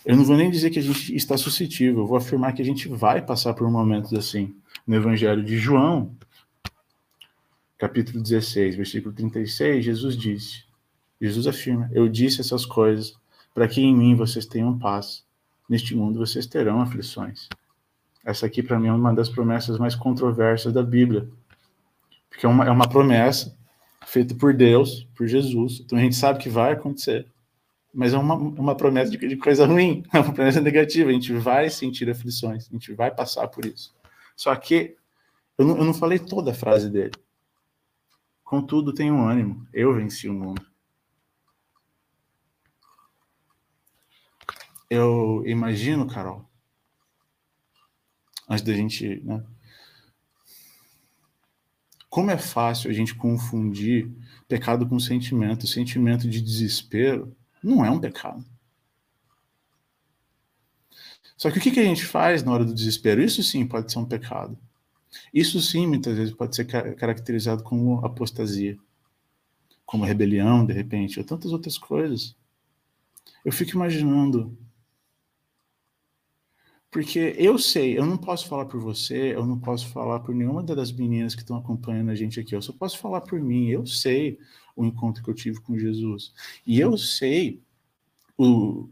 Eu 0.10 0.18
não 0.18 0.24
vou 0.24 0.36
nem 0.36 0.50
dizer 0.50 0.72
que 0.72 0.80
a 0.80 0.82
gente 0.82 1.16
está 1.16 1.38
suscetível, 1.38 2.00
eu 2.00 2.08
vou 2.08 2.18
afirmar 2.18 2.54
que 2.54 2.64
a 2.64 2.66
gente 2.66 2.88
vai 2.88 3.22
passar 3.22 3.54
por 3.54 3.70
momentos 3.70 4.12
assim. 4.12 4.56
No 4.88 4.96
Evangelho 4.96 5.44
de 5.44 5.56
João, 5.56 6.18
capítulo 7.78 8.20
16, 8.20 8.76
versículo 8.76 9.14
36, 9.14 9.86
Jesus 9.86 10.18
disse: 10.18 10.64
Jesus 11.22 11.46
afirma: 11.46 11.92
Eu 11.94 12.10
disse 12.10 12.42
essas 12.42 12.66
coisas 12.66 13.14
para 13.54 13.68
que 13.68 13.82
em 13.82 13.96
mim 13.96 14.16
vocês 14.16 14.48
tenham 14.48 14.80
paz. 14.80 15.24
Neste 15.70 15.96
mundo 15.96 16.18
vocês 16.18 16.48
terão 16.48 16.82
aflições. 16.82 17.48
Essa 18.26 18.48
aqui, 18.48 18.64
para 18.64 18.80
mim, 18.80 18.88
é 18.88 18.92
uma 18.92 19.14
das 19.14 19.30
promessas 19.30 19.78
mais 19.78 19.94
controversas 19.94 20.74
da 20.74 20.82
Bíblia. 20.82 21.30
Porque 22.32 22.48
é 22.48 22.50
uma, 22.50 22.66
é 22.66 22.72
uma 22.72 22.90
promessa 22.90 23.56
feita 24.08 24.34
por 24.34 24.56
Deus, 24.56 25.08
por 25.16 25.28
Jesus. 25.28 25.84
Então 25.86 26.00
a 26.00 26.02
gente 26.02 26.16
sabe 26.16 26.40
que 26.40 26.50
vai 26.50 26.74
acontecer. 26.74 27.28
Mas 27.94 28.14
é 28.14 28.18
uma, 28.18 28.36
uma 28.36 28.76
promessa 28.76 29.12
de, 29.12 29.18
de 29.18 29.38
coisa 29.38 29.66
ruim, 29.66 30.04
é 30.14 30.20
uma 30.20 30.34
promessa 30.34 30.62
negativa. 30.62 31.10
A 31.10 31.14
gente 31.14 31.34
vai 31.34 31.70
sentir 31.70 32.10
aflições, 32.10 32.68
a 32.70 32.74
gente 32.74 32.94
vai 32.94 33.14
passar 33.14 33.48
por 33.48 33.66
isso. 33.66 33.96
Só 34.36 34.56
que 34.56 34.96
eu 35.58 35.66
não, 35.66 35.78
eu 35.78 35.86
não 35.86 35.94
falei 35.94 36.20
toda 36.20 36.52
a 36.52 36.54
frase 36.54 36.90
dele. 36.90 37.14
Contudo, 38.44 38.94
tenho 38.94 39.14
um 39.14 39.28
ânimo. 39.28 39.68
Eu 39.74 39.94
venci 39.94 40.28
o 40.30 40.34
mundo. 40.34 40.66
Eu 44.90 45.44
imagino, 45.46 46.08
Carol, 46.08 46.50
antes 48.50 48.64
da 48.64 48.74
gente, 48.74 49.22
né? 49.24 49.46
Como 52.10 52.32
é 52.32 52.38
fácil 52.40 52.90
a 52.90 52.94
gente 52.94 53.14
confundir 53.14 54.12
pecado 54.48 54.88
com 54.88 55.00
sentimento. 55.00 55.68
sentimento 55.68 56.28
de 56.28 56.42
desespero 56.42 57.38
não 57.64 57.86
é 57.86 57.90
um 57.90 58.00
pecado. 58.00 58.46
Só 61.38 61.50
que 61.50 61.58
o 61.58 61.62
que 61.62 61.80
a 61.80 61.84
gente 61.84 62.06
faz 62.06 62.44
na 62.44 62.52
hora 62.52 62.66
do 62.66 62.74
desespero? 62.74 63.22
Isso 63.22 63.42
sim 63.42 63.66
pode 63.66 63.92
ser 63.92 64.00
um 64.00 64.06
pecado. 64.06 64.58
Isso 65.34 65.62
sim, 65.62 65.88
muitas 65.88 66.18
vezes, 66.18 66.34
pode 66.34 66.56
ser 66.56 66.66
caracterizado 66.66 67.64
como 67.64 68.06
apostasia, 68.06 68.78
como 69.86 70.04
rebelião, 70.04 70.66
de 70.66 70.74
repente, 70.74 71.18
ou 71.18 71.26
tantas 71.26 71.52
outras 71.52 71.78
coisas. 71.78 72.36
Eu 73.44 73.52
fico 73.52 73.72
imaginando. 73.72 74.58
Porque 76.92 77.36
eu 77.38 77.58
sei, 77.58 77.98
eu 77.98 78.06
não 78.06 78.18
posso 78.18 78.48
falar 78.48 78.66
por 78.66 78.82
você, 78.82 79.36
eu 79.36 79.46
não 79.46 79.60
posso 79.60 79.88
falar 79.90 80.20
por 80.22 80.34
nenhuma 80.34 80.64
das 80.64 80.92
meninas 80.92 81.36
que 81.36 81.42
estão 81.42 81.58
acompanhando 81.58 82.10
a 82.10 82.16
gente 82.16 82.40
aqui, 82.40 82.56
eu 82.56 82.62
só 82.62 82.74
posso 82.74 82.98
falar 82.98 83.22
por 83.22 83.40
mim. 83.40 83.68
Eu 83.70 83.86
sei 83.86 84.40
o 84.80 84.86
encontro 84.86 85.22
que 85.22 85.30
eu 85.30 85.34
tive 85.34 85.60
com 85.60 85.78
Jesus. 85.78 86.34
E 86.66 86.80
eu 86.80 86.98
sei 86.98 87.62
o, 88.38 88.88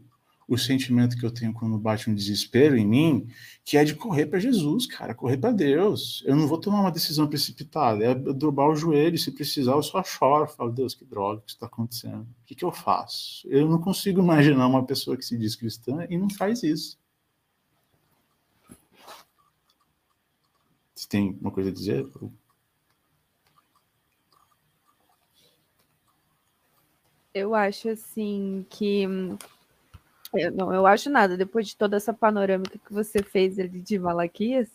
o 0.46 0.58
sentimento 0.58 1.16
que 1.16 1.24
eu 1.24 1.30
tenho 1.30 1.54
quando 1.54 1.78
bate 1.78 2.10
um 2.10 2.14
desespero 2.14 2.76
em 2.76 2.86
mim, 2.86 3.26
que 3.64 3.78
é 3.78 3.84
de 3.84 3.94
correr 3.94 4.26
para 4.26 4.38
Jesus, 4.38 4.86
cara, 4.86 5.14
correr 5.14 5.38
para 5.38 5.50
Deus. 5.50 6.22
Eu 6.26 6.36
não 6.36 6.46
vou 6.46 6.58
tomar 6.58 6.80
uma 6.82 6.92
decisão 6.92 7.26
precipitada, 7.26 8.04
é 8.04 8.14
dobrar 8.14 8.68
o 8.68 8.76
joelho, 8.76 9.16
se 9.16 9.32
precisar, 9.32 9.72
eu 9.72 9.82
só 9.82 10.04
choro, 10.04 10.46
falo, 10.46 10.70
Deus, 10.70 10.94
que 10.94 11.06
droga 11.06 11.40
que 11.40 11.52
está 11.52 11.64
acontecendo? 11.64 12.22
O 12.22 12.44
que, 12.44 12.54
que 12.54 12.64
eu 12.64 12.70
faço? 12.72 13.48
Eu 13.48 13.66
não 13.66 13.80
consigo 13.80 14.20
imaginar 14.20 14.66
uma 14.66 14.84
pessoa 14.84 15.16
que 15.16 15.24
se 15.24 15.38
diz 15.38 15.56
cristã 15.56 16.06
e 16.10 16.18
não 16.18 16.28
faz 16.28 16.62
isso. 16.62 16.98
Você 20.94 21.08
tem 21.08 21.38
uma 21.40 21.50
coisa 21.50 21.70
a 21.70 21.72
dizer? 21.72 22.06
Acho 27.54 27.88
assim 27.90 28.66
que 28.70 29.06
eu, 30.34 30.52
não, 30.52 30.72
eu 30.72 30.86
acho 30.86 31.08
nada. 31.10 31.36
Depois 31.36 31.68
de 31.68 31.76
toda 31.76 31.96
essa 31.96 32.12
panorâmica 32.12 32.78
que 32.78 32.92
você 32.92 33.22
fez 33.22 33.58
ali 33.58 33.80
de 33.80 33.98
Malaquias, 33.98 34.68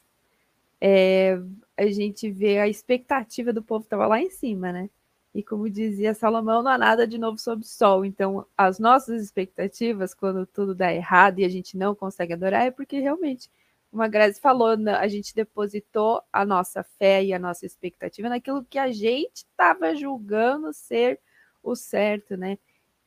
é, 0.82 1.40
a 1.78 1.86
gente 1.88 2.30
vê 2.32 2.60
a 2.60 2.68
expectativa 2.68 3.54
do 3.54 3.62
povo 3.64 3.84
estava 3.84 4.08
lá 4.08 4.20
em 4.20 4.30
cima, 4.30 4.72
né? 4.72 4.90
E 5.34 5.42
como 5.44 5.70
dizia 5.70 6.14
Salomão, 6.14 6.62
não 6.62 6.72
há 6.72 6.78
nada 6.78 7.08
de 7.08 7.18
novo 7.18 7.38
sob 7.40 7.64
o 7.64 7.66
sol. 7.66 8.06
Então, 8.06 8.46
as 8.58 8.80
nossas 8.80 9.24
expectativas, 9.24 10.14
quando 10.14 10.46
tudo 10.46 10.76
dá 10.76 10.94
errado 10.94 11.40
e 11.40 11.46
a 11.46 11.50
gente 11.50 11.78
não 11.78 11.96
consegue 11.96 12.34
adorar, 12.34 12.66
é 12.68 12.72
porque 12.72 13.00
realmente, 13.00 13.50
como 13.90 14.04
a 14.04 14.08
Grazi 14.08 14.40
falou, 14.40 14.70
a 14.70 15.08
gente 15.08 15.34
depositou 15.36 16.22
a 16.32 16.46
nossa 16.46 16.84
fé 16.84 17.24
e 17.24 17.34
a 17.34 17.40
nossa 17.40 17.66
expectativa 17.66 18.30
naquilo 18.30 18.64
que 18.64 18.78
a 18.78 18.92
gente 18.92 19.38
estava 19.38 19.96
julgando 19.96 20.72
ser 20.74 21.20
o 21.64 21.76
certo, 21.76 22.38
né? 22.38 22.58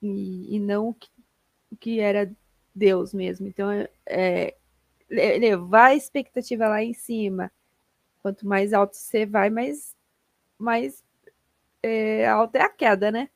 E, 0.02 0.56
e 0.56 0.58
não 0.58 0.88
o 0.88 0.94
que 0.94 1.08
que 1.80 2.00
era 2.00 2.30
Deus 2.74 3.12
mesmo. 3.14 3.46
Então, 3.46 3.68
é, 4.06 4.56
levar 5.08 5.86
a 5.86 5.94
expectativa 5.94 6.68
lá 6.68 6.82
em 6.82 6.92
cima. 6.92 7.50
Quanto 8.22 8.46
mais 8.46 8.72
alto 8.72 8.96
você 8.96 9.24
vai, 9.24 9.50
mais, 9.50 9.94
mais 10.58 11.04
é, 11.82 12.26
alta 12.26 12.58
é 12.58 12.62
a 12.62 12.68
queda, 12.68 13.10
né? 13.10 13.28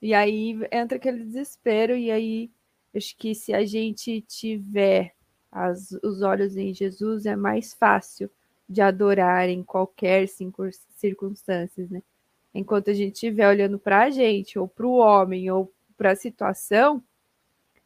E 0.00 0.12
aí 0.12 0.58
entra 0.70 0.98
aquele 0.98 1.24
desespero, 1.24 1.96
e 1.96 2.10
aí 2.10 2.50
acho 2.94 3.16
que 3.16 3.34
se 3.34 3.54
a 3.54 3.64
gente 3.64 4.20
tiver 4.22 5.14
as, 5.50 5.92
os 6.02 6.20
olhos 6.20 6.56
em 6.56 6.74
Jesus, 6.74 7.24
é 7.24 7.34
mais 7.34 7.72
fácil 7.72 8.30
de 8.68 8.82
adorar 8.82 9.48
em 9.48 9.62
qualquer 9.62 10.28
circunstância, 10.28 11.86
né? 11.90 12.02
Enquanto 12.54 12.90
a 12.90 12.94
gente 12.94 13.14
estiver 13.14 13.48
olhando 13.48 13.78
para 13.78 14.02
a 14.02 14.10
gente, 14.10 14.58
ou 14.58 14.68
para 14.68 14.86
o 14.86 14.96
homem, 14.96 15.50
ou 15.50 15.72
para 15.96 16.12
a 16.12 16.16
situação, 16.16 17.02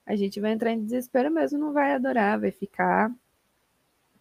a 0.04 0.14
gente 0.14 0.40
vai 0.40 0.52
entrar 0.52 0.72
em 0.72 0.84
desespero 0.84 1.30
mesmo, 1.30 1.58
não 1.58 1.72
vai 1.72 1.92
adorar, 1.92 2.40
vai 2.40 2.50
ficar 2.50 3.10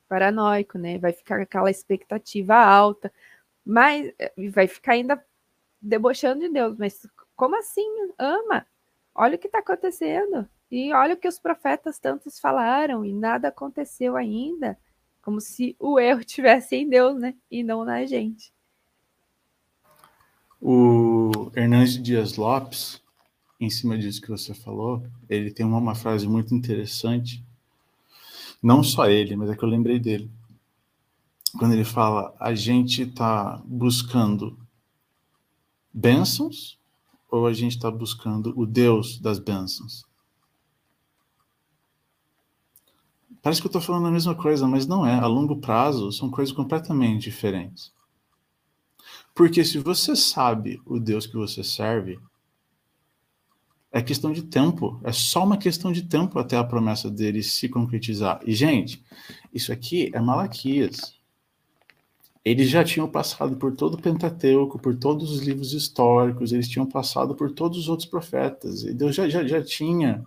paranoico, 0.07 0.77
né? 0.77 0.97
Vai 0.97 1.11
ficar 1.11 1.41
aquela 1.41 1.69
expectativa 1.69 2.55
alta, 2.55 3.11
mas 3.65 4.11
vai 4.51 4.67
ficar 4.67 4.93
ainda 4.93 5.23
debochando 5.81 6.41
de 6.41 6.49
Deus. 6.49 6.77
Mas 6.77 7.05
como 7.35 7.57
assim? 7.57 7.87
Ama? 8.17 8.65
Olha 9.13 9.35
o 9.35 9.39
que 9.39 9.47
está 9.47 9.59
acontecendo. 9.59 10.47
E 10.69 10.93
olha 10.93 11.13
o 11.13 11.17
que 11.17 11.27
os 11.27 11.39
profetas 11.39 11.99
tantos 11.99 12.39
falaram 12.39 13.05
e 13.05 13.13
nada 13.13 13.47
aconteceu 13.47 14.15
ainda. 14.17 14.77
Como 15.21 15.39
se 15.41 15.75
o 15.79 15.99
erro 15.99 16.23
tivesse 16.25 16.75
em 16.75 16.89
Deus, 16.89 17.19
né? 17.19 17.35
E 17.49 17.63
não 17.63 17.85
na 17.85 18.05
gente. 18.05 18.51
O 20.61 21.51
Hernandes 21.55 22.01
Dias 22.01 22.35
Lopes, 22.35 23.01
em 23.59 23.69
cima 23.69 23.97
disso 23.97 24.21
que 24.21 24.29
você 24.29 24.53
falou, 24.53 25.03
ele 25.29 25.51
tem 25.51 25.65
uma, 25.65 25.77
uma 25.77 25.95
frase 25.95 26.27
muito 26.27 26.53
interessante. 26.53 27.43
Não 28.61 28.81
só 28.83 29.07
ele, 29.07 29.35
mas 29.35 29.49
é 29.49 29.55
que 29.55 29.63
eu 29.63 29.69
lembrei 29.69 29.99
dele. 29.99 30.29
Quando 31.57 31.73
ele 31.73 31.83
fala, 31.83 32.35
a 32.39 32.53
gente 32.53 33.03
está 33.03 33.61
buscando 33.65 34.57
bênçãos 35.93 36.77
ou 37.29 37.45
a 37.47 37.53
gente 37.53 37.75
está 37.75 37.89
buscando 37.89 38.53
o 38.59 38.65
Deus 38.65 39.19
das 39.19 39.39
bênçãos? 39.39 40.05
Parece 43.41 43.61
que 43.61 43.67
eu 43.67 43.69
estou 43.69 43.81
falando 43.81 44.07
a 44.07 44.11
mesma 44.11 44.35
coisa, 44.35 44.67
mas 44.67 44.85
não 44.85 45.05
é. 45.05 45.13
A 45.13 45.27
longo 45.27 45.55
prazo 45.57 46.11
são 46.11 46.29
coisas 46.29 46.53
completamente 46.53 47.23
diferentes. 47.23 47.93
Porque 49.37 49.63
se 49.63 49.77
você 49.77 50.15
sabe 50.15 50.81
o 50.83 50.99
Deus 50.99 51.27
que 51.27 51.35
você 51.35 51.63
serve, 51.63 52.19
é 53.91 54.01
questão 54.01 54.33
de 54.33 54.41
tempo. 54.41 54.99
É 55.03 55.11
só 55.11 55.43
uma 55.43 55.59
questão 55.59 55.91
de 55.91 56.01
tempo 56.01 56.39
até 56.39 56.57
a 56.57 56.63
promessa 56.63 57.07
dele 57.07 57.43
se 57.43 57.69
concretizar. 57.69 58.41
E, 58.43 58.55
gente, 58.55 59.05
isso 59.53 59.71
aqui 59.71 60.09
é 60.11 60.19
Malaquias. 60.19 61.15
Eles 62.43 62.67
já 62.67 62.83
tinham 62.83 63.07
passado 63.07 63.55
por 63.57 63.75
todo 63.75 63.93
o 63.93 64.01
Pentateuco, 64.01 64.79
por 64.79 64.95
todos 64.95 65.31
os 65.31 65.41
livros 65.41 65.71
históricos, 65.71 66.51
eles 66.51 66.67
tinham 66.67 66.87
passado 66.87 67.35
por 67.35 67.51
todos 67.51 67.77
os 67.77 67.89
outros 67.89 68.09
profetas. 68.09 68.83
E 68.85 68.91
Deus 68.91 69.15
já, 69.15 69.29
já, 69.29 69.45
já 69.45 69.61
tinha 69.61 70.25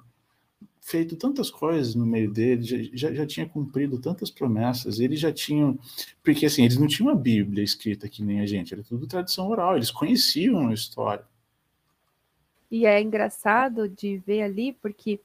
feito 0.81 1.15
tantas 1.17 1.51
coisas 1.51 1.95
no 1.95 2.07
meio 2.07 2.33
deles, 2.33 2.67
já, 2.93 3.13
já, 3.13 3.27
tinha 3.27 3.49
cumprido 3.49 3.99
tantas 3.99 4.31
promessas, 4.31 4.99
eles 4.99 5.21
já 5.21 5.33
tinham. 5.33 5.79
Porque 6.23 6.47
assim, 6.47 6.65
eles 6.65 6.79
não 6.79 6.87
tinham 6.87 7.11
a 7.11 7.15
Bíblia 7.15 7.63
escrita 7.63 8.09
que 8.09 8.25
nem 8.25 8.41
a 8.41 8.47
gente, 8.47 8.73
era 8.73 8.83
tudo 8.83 9.07
tradição 9.07 9.49
oral, 9.49 9.77
eles 9.77 9.91
conheciam 9.91 10.69
a 10.69 10.75
história. 10.75 11.25
E 12.71 12.87
é 12.87 13.01
engraçado 13.01 13.89
de 13.89 14.19
ver 14.19 14.43
ali, 14.43 14.73
porque 14.73 15.21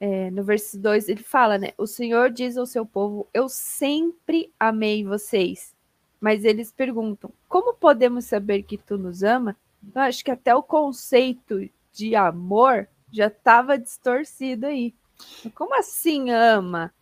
é, 0.00 0.30
no 0.30 0.44
verso 0.44 0.78
2 0.78 1.08
ele 1.08 1.22
fala, 1.22 1.56
né? 1.56 1.72
O 1.78 1.86
Senhor 1.86 2.30
diz 2.30 2.56
ao 2.56 2.66
seu 2.66 2.84
povo: 2.84 3.26
Eu 3.32 3.48
sempre 3.48 4.52
amei 4.58 5.04
vocês. 5.04 5.74
Mas 6.20 6.44
eles 6.44 6.72
perguntam: 6.72 7.32
Como 7.48 7.74
podemos 7.74 8.24
saber 8.24 8.62
que 8.62 8.76
tu 8.76 8.98
nos 8.98 9.22
ama? 9.22 9.56
Então, 9.82 10.02
acho 10.02 10.24
que 10.24 10.30
até 10.30 10.54
o 10.54 10.62
conceito 10.62 11.68
de 11.92 12.14
amor 12.16 12.88
já 13.12 13.26
estava 13.26 13.78
distorcido 13.78 14.66
aí. 14.66 14.94
Como 15.54 15.78
assim 15.78 16.30
ama? 16.30 16.92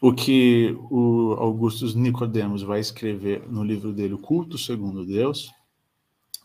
O 0.00 0.12
que 0.12 0.76
o 0.90 1.32
Augustus 1.38 1.94
Nicodemos 1.94 2.62
vai 2.62 2.78
escrever 2.78 3.48
no 3.48 3.64
livro 3.64 3.92
dele, 3.92 4.14
O 4.14 4.18
Culto 4.18 4.56
Segundo 4.56 5.04
Deus, 5.04 5.52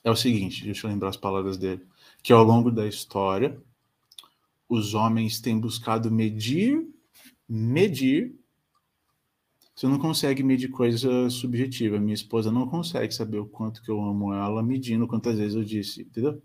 é 0.03 0.09
o 0.09 0.15
seguinte, 0.15 0.63
deixa 0.63 0.87
eu 0.87 0.91
lembrar 0.91 1.09
as 1.09 1.17
palavras 1.17 1.57
dele, 1.57 1.85
que 2.23 2.33
ao 2.33 2.43
longo 2.43 2.71
da 2.71 2.87
história, 2.87 3.61
os 4.67 4.93
homens 4.93 5.39
têm 5.39 5.59
buscado 5.59 6.09
medir, 6.09 6.87
medir. 7.47 8.35
Você 9.75 9.87
não 9.87 9.99
consegue 9.99 10.41
medir 10.41 10.69
coisa 10.69 11.29
subjetiva. 11.29 11.99
Minha 11.99 12.13
esposa 12.13 12.51
não 12.51 12.67
consegue 12.67 13.13
saber 13.13 13.39
o 13.39 13.45
quanto 13.45 13.83
que 13.83 13.91
eu 13.91 14.01
amo 14.01 14.33
ela 14.33 14.63
medindo 14.63 15.07
quantas 15.07 15.37
vezes 15.37 15.55
eu 15.55 15.63
disse, 15.63 16.01
entendeu? 16.01 16.41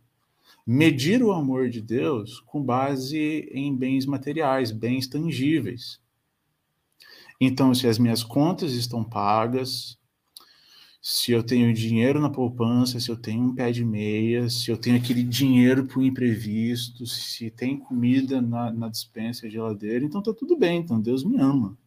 Medir 0.67 1.23
o 1.23 1.33
amor 1.33 1.69
de 1.69 1.81
Deus 1.81 2.41
com 2.41 2.63
base 2.63 3.49
em 3.53 3.75
bens 3.75 4.07
materiais, 4.07 4.71
bens 4.71 5.07
tangíveis. 5.07 6.01
Então, 7.41 7.75
se 7.75 7.87
as 7.87 7.99
minhas 7.99 8.23
contas 8.23 8.73
estão 8.73 9.05
pagas, 9.05 9.99
se 11.01 11.33
eu 11.33 11.43
tenho 11.43 11.73
dinheiro 11.73 12.21
na 12.21 12.29
poupança, 12.29 12.99
se 12.99 13.11
eu 13.11 13.17
tenho 13.17 13.45
um 13.45 13.55
pé 13.55 13.71
de 13.71 13.85
meia, 13.85 14.51
se 14.51 14.71
eu 14.71 14.77
tenho 14.77 14.97
aquele 14.97 15.23
dinheiro 15.23 15.87
para 15.87 16.01
o 16.01 16.03
imprevisto, 16.03 17.07
se 17.07 17.51
tem 17.51 17.79
comida 17.79 18.43
na, 18.43 18.73
na 18.73 18.89
dispensa 18.89 19.47
e 19.47 19.51
geladeira, 19.51 20.05
então 20.05 20.23
tá 20.23 20.35
tudo 20.35 20.57
bem, 20.57 20.81
então 20.81 21.01
Deus 21.01 21.25
me 21.25 21.39
ama. 21.39 21.79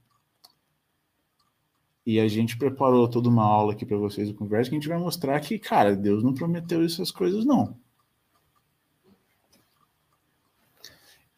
E 2.06 2.20
a 2.20 2.28
gente 2.28 2.58
preparou 2.58 3.08
toda 3.08 3.30
uma 3.30 3.44
aula 3.44 3.74
aqui 3.74 3.86
para 3.86 3.98
vocês 3.98 4.30
do 4.30 4.34
conversa 4.34 4.70
que 4.70 4.76
a 4.76 4.80
gente 4.80 4.90
vai 4.90 4.98
mostrar 4.98 5.40
que, 5.40 5.60
cara, 5.60 5.96
Deus 5.96 6.24
não 6.24 6.34
prometeu 6.34 6.84
essas 6.84 7.12
coisas, 7.12 7.46
não. 7.46 7.78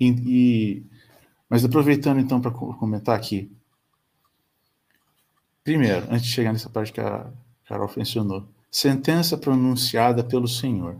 E, 0.09 0.23
e 0.25 0.83
mas 1.49 1.63
aproveitando 1.63 2.19
então 2.19 2.41
para 2.41 2.51
comentar 2.51 3.15
aqui, 3.15 3.51
Primeiro, 5.63 6.05
antes 6.11 6.23
de 6.23 6.31
chegar 6.33 6.51
nessa 6.51 6.69
parte 6.69 6.91
que 6.91 6.99
a 6.99 7.25
Carol 7.65 7.89
mencionou, 7.95 8.45
sentença 8.69 9.37
pronunciada 9.37 10.21
pelo 10.21 10.47
Senhor. 10.47 10.97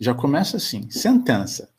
Já 0.00 0.12
começa 0.12 0.56
assim, 0.56 0.90
sentença. 0.90 1.70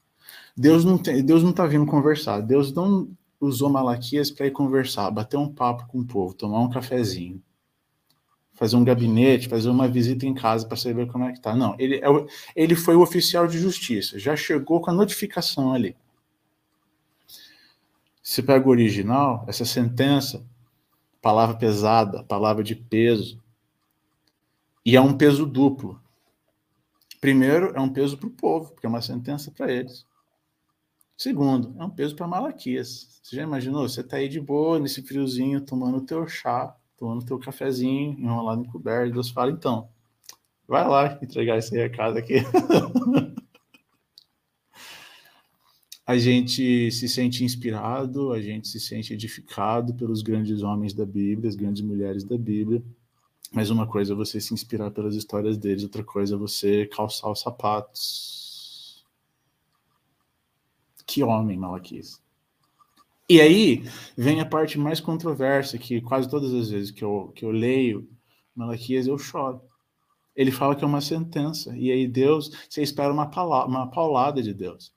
Deus 0.56 0.86
não 0.86 0.98
tem, 0.98 1.24
Deus 1.24 1.44
não 1.44 1.50
está 1.50 1.66
vindo 1.66 1.86
conversar. 1.86 2.40
Deus 2.40 2.74
não 2.74 3.10
usou 3.40 3.70
Malaquias 3.70 4.32
para 4.32 4.48
ir 4.48 4.52
conversar, 4.52 5.12
bater 5.12 5.36
um 5.36 5.52
papo 5.52 5.88
com 5.88 6.00
o 6.00 6.06
povo, 6.06 6.34
tomar 6.34 6.62
um 6.62 6.70
cafezinho, 6.70 7.42
fazer 8.54 8.78
um 8.78 8.84
gabinete, 8.84 9.50
fazer 9.50 9.70
uma 9.70 9.90
visita 9.90 10.26
em 10.26 10.34
casa 10.34 10.66
para 10.66 10.78
saber 10.78 11.08
como 11.08 11.26
é 11.26 11.34
que 11.34 11.42
tá. 11.42 11.54
Não, 11.54 11.76
ele, 11.78 11.96
é 11.98 12.08
ele 12.56 12.76
foi 12.76 12.96
o 12.96 13.02
oficial 13.02 13.46
de 13.46 13.58
justiça, 13.58 14.18
já 14.18 14.38
chegou 14.38 14.80
com 14.80 14.92
a 14.92 14.94
notificação 14.94 15.74
ali. 15.74 15.98
Se 18.22 18.44
pega 18.44 18.68
o 18.68 18.72
original, 18.72 19.46
essa 19.48 19.66
sentença 19.66 20.46
palavra 21.22 21.56
pesada, 21.56 22.24
palavra 22.24 22.64
de 22.64 22.76
peso. 22.76 23.42
E 24.84 24.96
é 24.96 25.02
um 25.02 25.16
peso 25.16 25.46
duplo. 25.46 26.02
Primeiro, 27.22 27.72
é 27.76 27.80
um 27.80 27.90
peso 27.90 28.18
para 28.18 28.28
o 28.28 28.32
povo, 28.32 28.72
porque 28.72 28.88
é 28.88 28.90
uma 28.90 29.02
sentença 29.02 29.52
para 29.52 29.72
eles. 29.72 30.08
Segundo, 31.16 31.76
é 31.80 31.86
um 31.86 31.90
peso 31.90 32.16
para 32.16 32.28
Malaquias. 32.28 33.22
Você 33.22 33.36
já 33.36 33.44
imaginou? 33.44 33.88
Você 33.88 34.02
está 34.02 34.18
aí 34.18 34.28
de 34.28 34.42
boa, 34.42 34.80
nesse 34.80 35.04
friozinho, 35.04 35.62
tomando 35.62 35.98
o 35.98 36.06
teu 36.06 36.28
chá, 36.28 36.76
tomando 36.98 37.22
o 37.22 37.26
teu 37.26 37.38
cafezinho, 37.38 38.20
enrolado 38.20 38.62
em 38.62 38.66
coberto, 38.66 39.10
e 39.10 39.14
Deus 39.14 39.30
fala, 39.30 39.52
então, 39.52 39.88
vai 40.68 40.88
lá 40.88 41.20
entregar 41.22 41.60
esse 41.60 41.76
recado 41.76 42.18
aqui. 42.18 42.38
a 46.12 46.18
gente 46.18 46.92
se 46.92 47.08
sente 47.08 47.42
inspirado, 47.42 48.34
a 48.34 48.42
gente 48.42 48.68
se 48.68 48.82
sente 48.82 49.14
edificado 49.14 49.94
pelos 49.94 50.22
grandes 50.22 50.62
homens 50.62 50.94
da 50.94 51.06
Bíblia, 51.06 51.48
as 51.48 51.56
grandes 51.56 51.82
mulheres 51.82 52.26
da 52.26 52.38
Bíblia. 52.38 52.84
Mas 53.54 53.70
uma 53.70 53.88
coisa 53.88 54.12
é 54.12 54.16
você 54.16 54.42
se 54.42 54.54
inspirar 54.54 54.92
pelas 54.92 55.16
histórias 55.16 55.58
deles, 55.58 55.84
outra 55.84 56.04
coisa 56.04 56.36
é 56.36 56.38
você 56.38 56.86
calçar 56.86 57.32
os 57.32 57.40
sapatos. 57.40 59.06
Que 61.08 61.24
homem, 61.24 61.58
Malaquias. 61.58 62.22
E 63.30 63.40
aí 63.40 63.86
vem 64.18 64.42
a 64.42 64.46
parte 64.46 64.78
mais 64.78 65.00
controversa, 65.00 65.78
que 65.78 66.02
quase 66.02 66.30
todas 66.30 66.54
as 66.54 66.70
vezes 66.72 66.92
que 66.92 67.06
eu, 67.06 67.32
que 67.34 67.46
eu 67.46 67.52
leio 67.52 68.06
Malaquias 68.54 69.08
eu 69.08 69.18
choro. 69.18 69.62
Ele 70.36 70.52
fala 70.52 70.76
que 70.76 70.84
é 70.84 70.88
uma 70.88 71.00
sentença, 71.00 71.74
e 71.78 71.90
aí 71.90 72.06
Deus, 72.06 72.52
você 72.70 72.82
espera 72.82 73.14
uma, 73.14 73.28
palavra, 73.28 73.70
uma 73.70 73.90
paulada 73.90 74.44
de 74.44 74.54
Deus. 74.54 74.92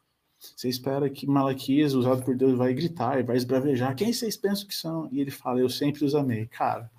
Você 0.57 0.69
espera 0.69 1.09
que 1.09 1.27
Malaquias, 1.27 1.95
usado 1.95 2.23
por 2.23 2.37
Deus, 2.37 2.57
vai 2.57 2.75
gritar 2.75 3.19
e 3.19 3.23
vai 3.23 3.37
esbravejar. 3.37 3.97
Quem 3.97 4.13
vocês 4.13 4.37
pensam 4.37 4.67
que 4.67 4.75
são? 4.75 5.09
E 5.11 5.21
ele 5.21 5.31
fala, 5.31 5.61
eu 5.61 5.69
sempre 5.69 6.05
os 6.05 6.15
amei. 6.15 6.47
Cara, 6.47 6.91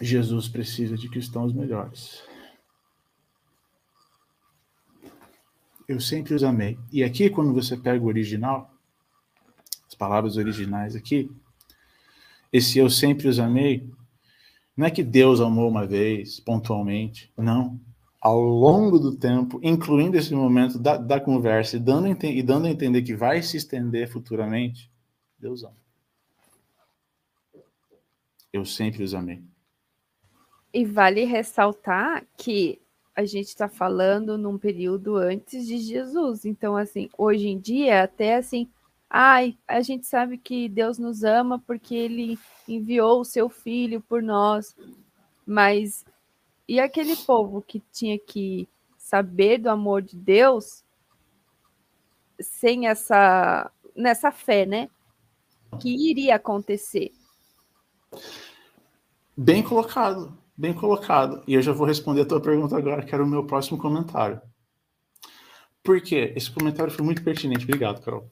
Jesus 0.00 0.48
precisa 0.48 0.96
de 0.96 1.08
cristãos 1.08 1.52
melhores. 1.52 2.22
Eu 5.86 6.00
sempre 6.00 6.34
os 6.34 6.42
amei. 6.42 6.78
E 6.92 7.02
aqui, 7.02 7.28
quando 7.28 7.52
você 7.52 7.76
pega 7.76 8.02
o 8.02 8.08
original, 8.08 8.72
as 9.86 9.94
palavras 9.94 10.36
originais 10.36 10.94
aqui, 10.94 11.30
esse 12.52 12.78
eu 12.78 12.88
sempre 12.88 13.28
os 13.28 13.38
amei 13.38 13.88
não 14.80 14.86
é 14.86 14.90
que 14.90 15.02
Deus 15.02 15.42
amou 15.42 15.68
uma 15.68 15.86
vez, 15.86 16.40
pontualmente. 16.40 17.30
Não. 17.36 17.78
Ao 18.18 18.40
longo 18.40 18.98
do 18.98 19.14
tempo, 19.14 19.60
incluindo 19.62 20.16
esse 20.16 20.34
momento 20.34 20.78
da, 20.78 20.96
da 20.96 21.20
conversa 21.20 21.76
e 21.76 21.78
dando, 21.78 22.06
e 22.24 22.42
dando 22.42 22.66
a 22.66 22.70
entender 22.70 23.02
que 23.02 23.14
vai 23.14 23.42
se 23.42 23.58
estender 23.58 24.08
futuramente, 24.08 24.90
Deus 25.38 25.64
ama. 25.64 25.76
Eu 28.50 28.64
sempre 28.64 29.02
os 29.02 29.12
amei. 29.12 29.42
E 30.72 30.82
vale 30.86 31.24
ressaltar 31.24 32.24
que 32.34 32.80
a 33.14 33.26
gente 33.26 33.48
está 33.48 33.68
falando 33.68 34.38
num 34.38 34.56
período 34.56 35.16
antes 35.16 35.66
de 35.66 35.76
Jesus. 35.76 36.46
Então, 36.46 36.74
assim, 36.74 37.10
hoje 37.18 37.48
em 37.48 37.58
dia, 37.58 38.02
até 38.02 38.36
assim, 38.36 38.66
ai, 39.10 39.58
a 39.66 39.80
gente 39.80 40.06
sabe 40.06 40.38
que 40.38 40.68
Deus 40.68 40.96
nos 40.96 41.24
ama 41.24 41.58
porque 41.58 41.94
ele 41.96 42.38
enviou 42.68 43.20
o 43.20 43.24
seu 43.24 43.48
filho 43.48 44.00
por 44.00 44.22
nós. 44.22 44.76
Mas 45.44 46.04
e 46.68 46.78
aquele 46.78 47.16
povo 47.16 47.60
que 47.60 47.82
tinha 47.92 48.16
que 48.16 48.68
saber 48.96 49.58
do 49.58 49.68
amor 49.68 50.00
de 50.00 50.16
Deus 50.16 50.84
sem 52.40 52.86
essa 52.86 53.68
nessa 53.96 54.30
fé, 54.30 54.64
né? 54.64 54.88
Que 55.80 56.10
iria 56.10 56.36
acontecer. 56.36 57.10
Bem 59.36 59.62
colocado, 59.62 60.38
bem 60.56 60.72
colocado. 60.72 61.42
E 61.46 61.54
eu 61.54 61.62
já 61.62 61.72
vou 61.72 61.86
responder 61.86 62.22
a 62.22 62.26
tua 62.26 62.40
pergunta 62.40 62.76
agora, 62.76 63.04
que 63.04 63.12
era 63.12 63.24
o 63.24 63.26
meu 63.26 63.44
próximo 63.44 63.76
comentário. 63.76 64.40
Por 65.82 66.00
quê? 66.00 66.32
Esse 66.36 66.50
comentário 66.50 66.92
foi 66.92 67.04
muito 67.04 67.24
pertinente. 67.24 67.64
Obrigado, 67.64 68.00
Carol. 68.02 68.30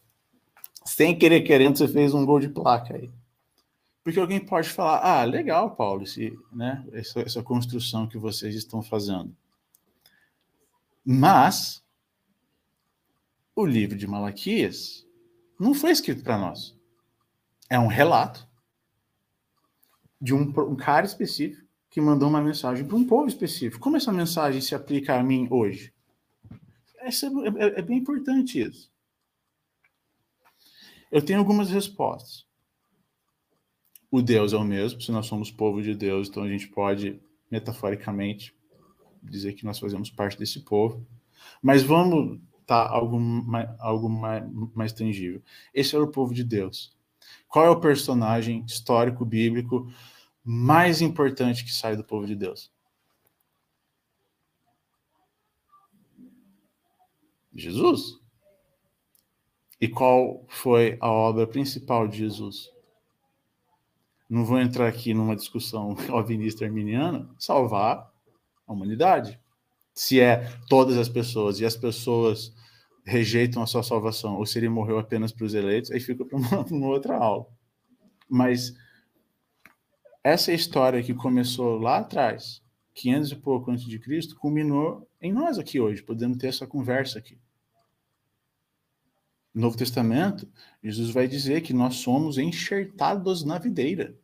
Sem 0.89 1.17
querer 1.17 1.43
querendo, 1.43 1.77
você 1.77 1.87
fez 1.87 2.15
um 2.15 2.25
gol 2.25 2.41
de 2.41 2.49
placa 2.49 2.97
aí. 2.97 3.11
Porque 4.03 4.19
alguém 4.19 4.41
pode 4.41 4.71
falar, 4.71 5.01
ah, 5.01 5.23
legal, 5.23 5.77
Paulo, 5.77 6.03
esse, 6.03 6.35
né, 6.51 6.83
essa, 6.93 7.21
essa 7.21 7.43
construção 7.43 8.07
que 8.07 8.17
vocês 8.17 8.55
estão 8.55 8.81
fazendo. 8.83 9.37
Mas 11.05 11.85
o 13.55 13.67
livro 13.67 13.99
de 13.99 14.07
Malaquias 14.07 15.07
não 15.61 15.75
foi 15.75 15.91
escrito 15.91 16.25
para 16.25 16.39
nós. 16.39 16.75
É 17.69 17.79
um 17.79 17.87
relato 17.87 18.49
de 20.19 20.33
um, 20.35 20.41
um, 20.41 20.75
cara 20.75 21.05
específico 21.05 21.69
que 21.91 22.01
mandou 22.01 22.31
uma 22.31 22.41
mensagem 22.41 22.87
para 22.87 22.97
um 22.97 23.05
povo 23.05 23.29
específico. 23.29 23.83
Como 23.83 23.99
essa 23.99 24.11
mensagem 24.11 24.63
se 24.63 24.75
aplica 24.75 25.19
a 25.19 25.23
mim 25.23 25.47
hoje? 25.51 25.93
Essa 27.01 27.27
é, 27.27 27.31
é, 27.31 27.79
é 27.81 27.83
bem 27.83 27.99
importante 27.99 28.59
isso. 28.59 28.91
Eu 31.11 31.23
tenho 31.23 31.39
algumas 31.39 31.71
respostas 31.71 32.49
o 34.11 34.23
Deus 34.23 34.53
é 34.53 34.57
o 34.57 34.65
mesmo, 34.65 35.01
se 35.01 35.13
nós 35.13 35.27
somos 35.27 35.51
povo 35.51 35.83
de 35.83 35.95
Deus, 35.95 36.29
então 36.29 36.43
a 36.43 36.49
gente 36.49 36.69
pode, 36.69 37.21
metaforicamente, 37.51 38.55
dizer 39.23 39.53
que 39.53 39.65
nós 39.65 39.79
fazemos 39.79 40.11
parte 40.11 40.39
desse 40.39 40.61
povo. 40.61 41.07
Mas 41.63 41.83
vamos 41.83 42.41
tá 42.67 42.89
algo 42.89 43.19
mais, 43.19 43.69
algo 43.79 44.09
mais, 44.09 44.45
mais 44.75 44.93
tangível. 44.93 45.43
Esse 45.73 45.95
é 45.97 45.99
o 45.99 46.09
povo 46.09 46.35
de 46.35 46.45
Deus. 46.45 46.97
Qual 47.49 47.65
é 47.65 47.71
o 47.71 47.81
personagem 47.81 48.65
histórico 48.67 49.25
bíblico 49.25 49.91
mais 50.45 51.01
importante 51.03 51.65
que 51.65 51.73
sai 51.73 51.97
do 51.97 52.05
povo 52.05 52.27
de 52.27 52.35
Deus? 52.35 52.71
Jesus. 57.55 58.21
E 59.81 59.89
qual 59.89 60.45
foi 60.49 60.97
a 61.01 61.11
obra 61.11 61.47
principal 61.47 62.09
de 62.09 62.19
Jesus? 62.19 62.71
não 64.29 64.45
vou 64.45 64.61
entrar 64.61 64.87
aqui 64.87 65.15
numa 65.15 65.35
discussão 65.35 65.97
alvinista 66.11 66.65
arminiana, 66.65 67.29
salvar 67.39 68.13
a 68.67 68.73
humanidade. 68.73 69.41
Se 69.95 70.21
é 70.21 70.49
todas 70.69 70.99
as 70.99 71.09
pessoas 71.09 71.59
e 71.59 71.65
as 71.65 71.75
pessoas 71.75 72.55
rejeitam 73.05 73.63
a 73.63 73.67
sua 73.67 73.83
salvação, 73.83 74.37
ou 74.37 74.45
se 74.45 74.59
ele 74.59 74.69
morreu 74.69 74.99
apenas 74.99 75.33
para 75.33 75.47
os 75.47 75.55
eleitos, 75.55 75.91
aí 75.91 75.99
fica 75.99 76.25
para 76.25 76.37
uma, 76.37 76.61
uma, 76.71 76.87
outra 76.89 77.17
aula. 77.17 77.47
Mas 78.29 78.77
essa 80.23 80.53
história 80.53 81.03
que 81.03 81.15
começou 81.15 81.79
lá 81.79 81.99
atrás, 81.99 82.63
500 82.95 83.33
e 83.33 83.37
pouco 83.37 83.71
antes 83.71 83.87
de 83.87 83.99
Cristo, 83.99 84.37
culminou 84.37 85.09
em 85.23 85.33
nós 85.33 85.59
aqui 85.59 85.81
hoje, 85.81 86.03
podendo 86.03 86.37
ter 86.37 86.49
essa 86.49 86.67
conversa 86.67 87.19
aqui. 87.19 87.39
No 89.59 89.63
Novo 89.63 89.77
Testamento, 89.77 90.49
Jesus 90.81 91.11
vai 91.11 91.27
dizer 91.27 91.63
que 91.63 91.73
nós 91.73 91.97
somos 91.97 92.39
enxertados 92.39 93.43
na 93.43 93.59
videira. 93.59 94.17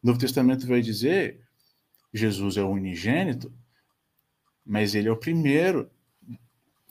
No 0.00 0.12
Novo 0.12 0.20
Testamento 0.20 0.68
vai 0.68 0.80
dizer 0.80 1.40
Jesus 2.12 2.56
é 2.56 2.62
o 2.62 2.70
unigênito, 2.70 3.52
mas 4.64 4.94
ele 4.94 5.08
é 5.08 5.10
o 5.10 5.16
primeiro 5.16 5.90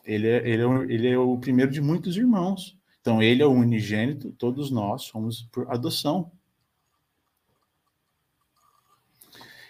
ele 0.04 0.28
é, 0.28 0.46
ele, 0.46 0.64
é, 0.64 0.94
ele 0.94 1.08
é 1.08 1.18
o 1.18 1.38
primeiro 1.38 1.72
de 1.72 1.80
muitos 1.80 2.18
irmãos. 2.18 2.78
Então, 3.00 3.24
ele 3.24 3.42
é 3.42 3.46
o 3.46 3.54
unigênito, 3.54 4.34
todos 4.34 4.70
nós 4.70 5.04
somos 5.04 5.44
por 5.44 5.72
adoção. 5.72 6.30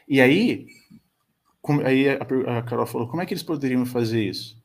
E 0.08 0.20
aí, 0.20 0.66
aí 1.86 2.10
a 2.10 2.64
Carol 2.64 2.88
falou, 2.88 3.08
como 3.08 3.22
é 3.22 3.28
que 3.28 3.34
eles 3.36 3.44
poderiam 3.44 3.86
fazer 3.86 4.28
isso? 4.28 4.60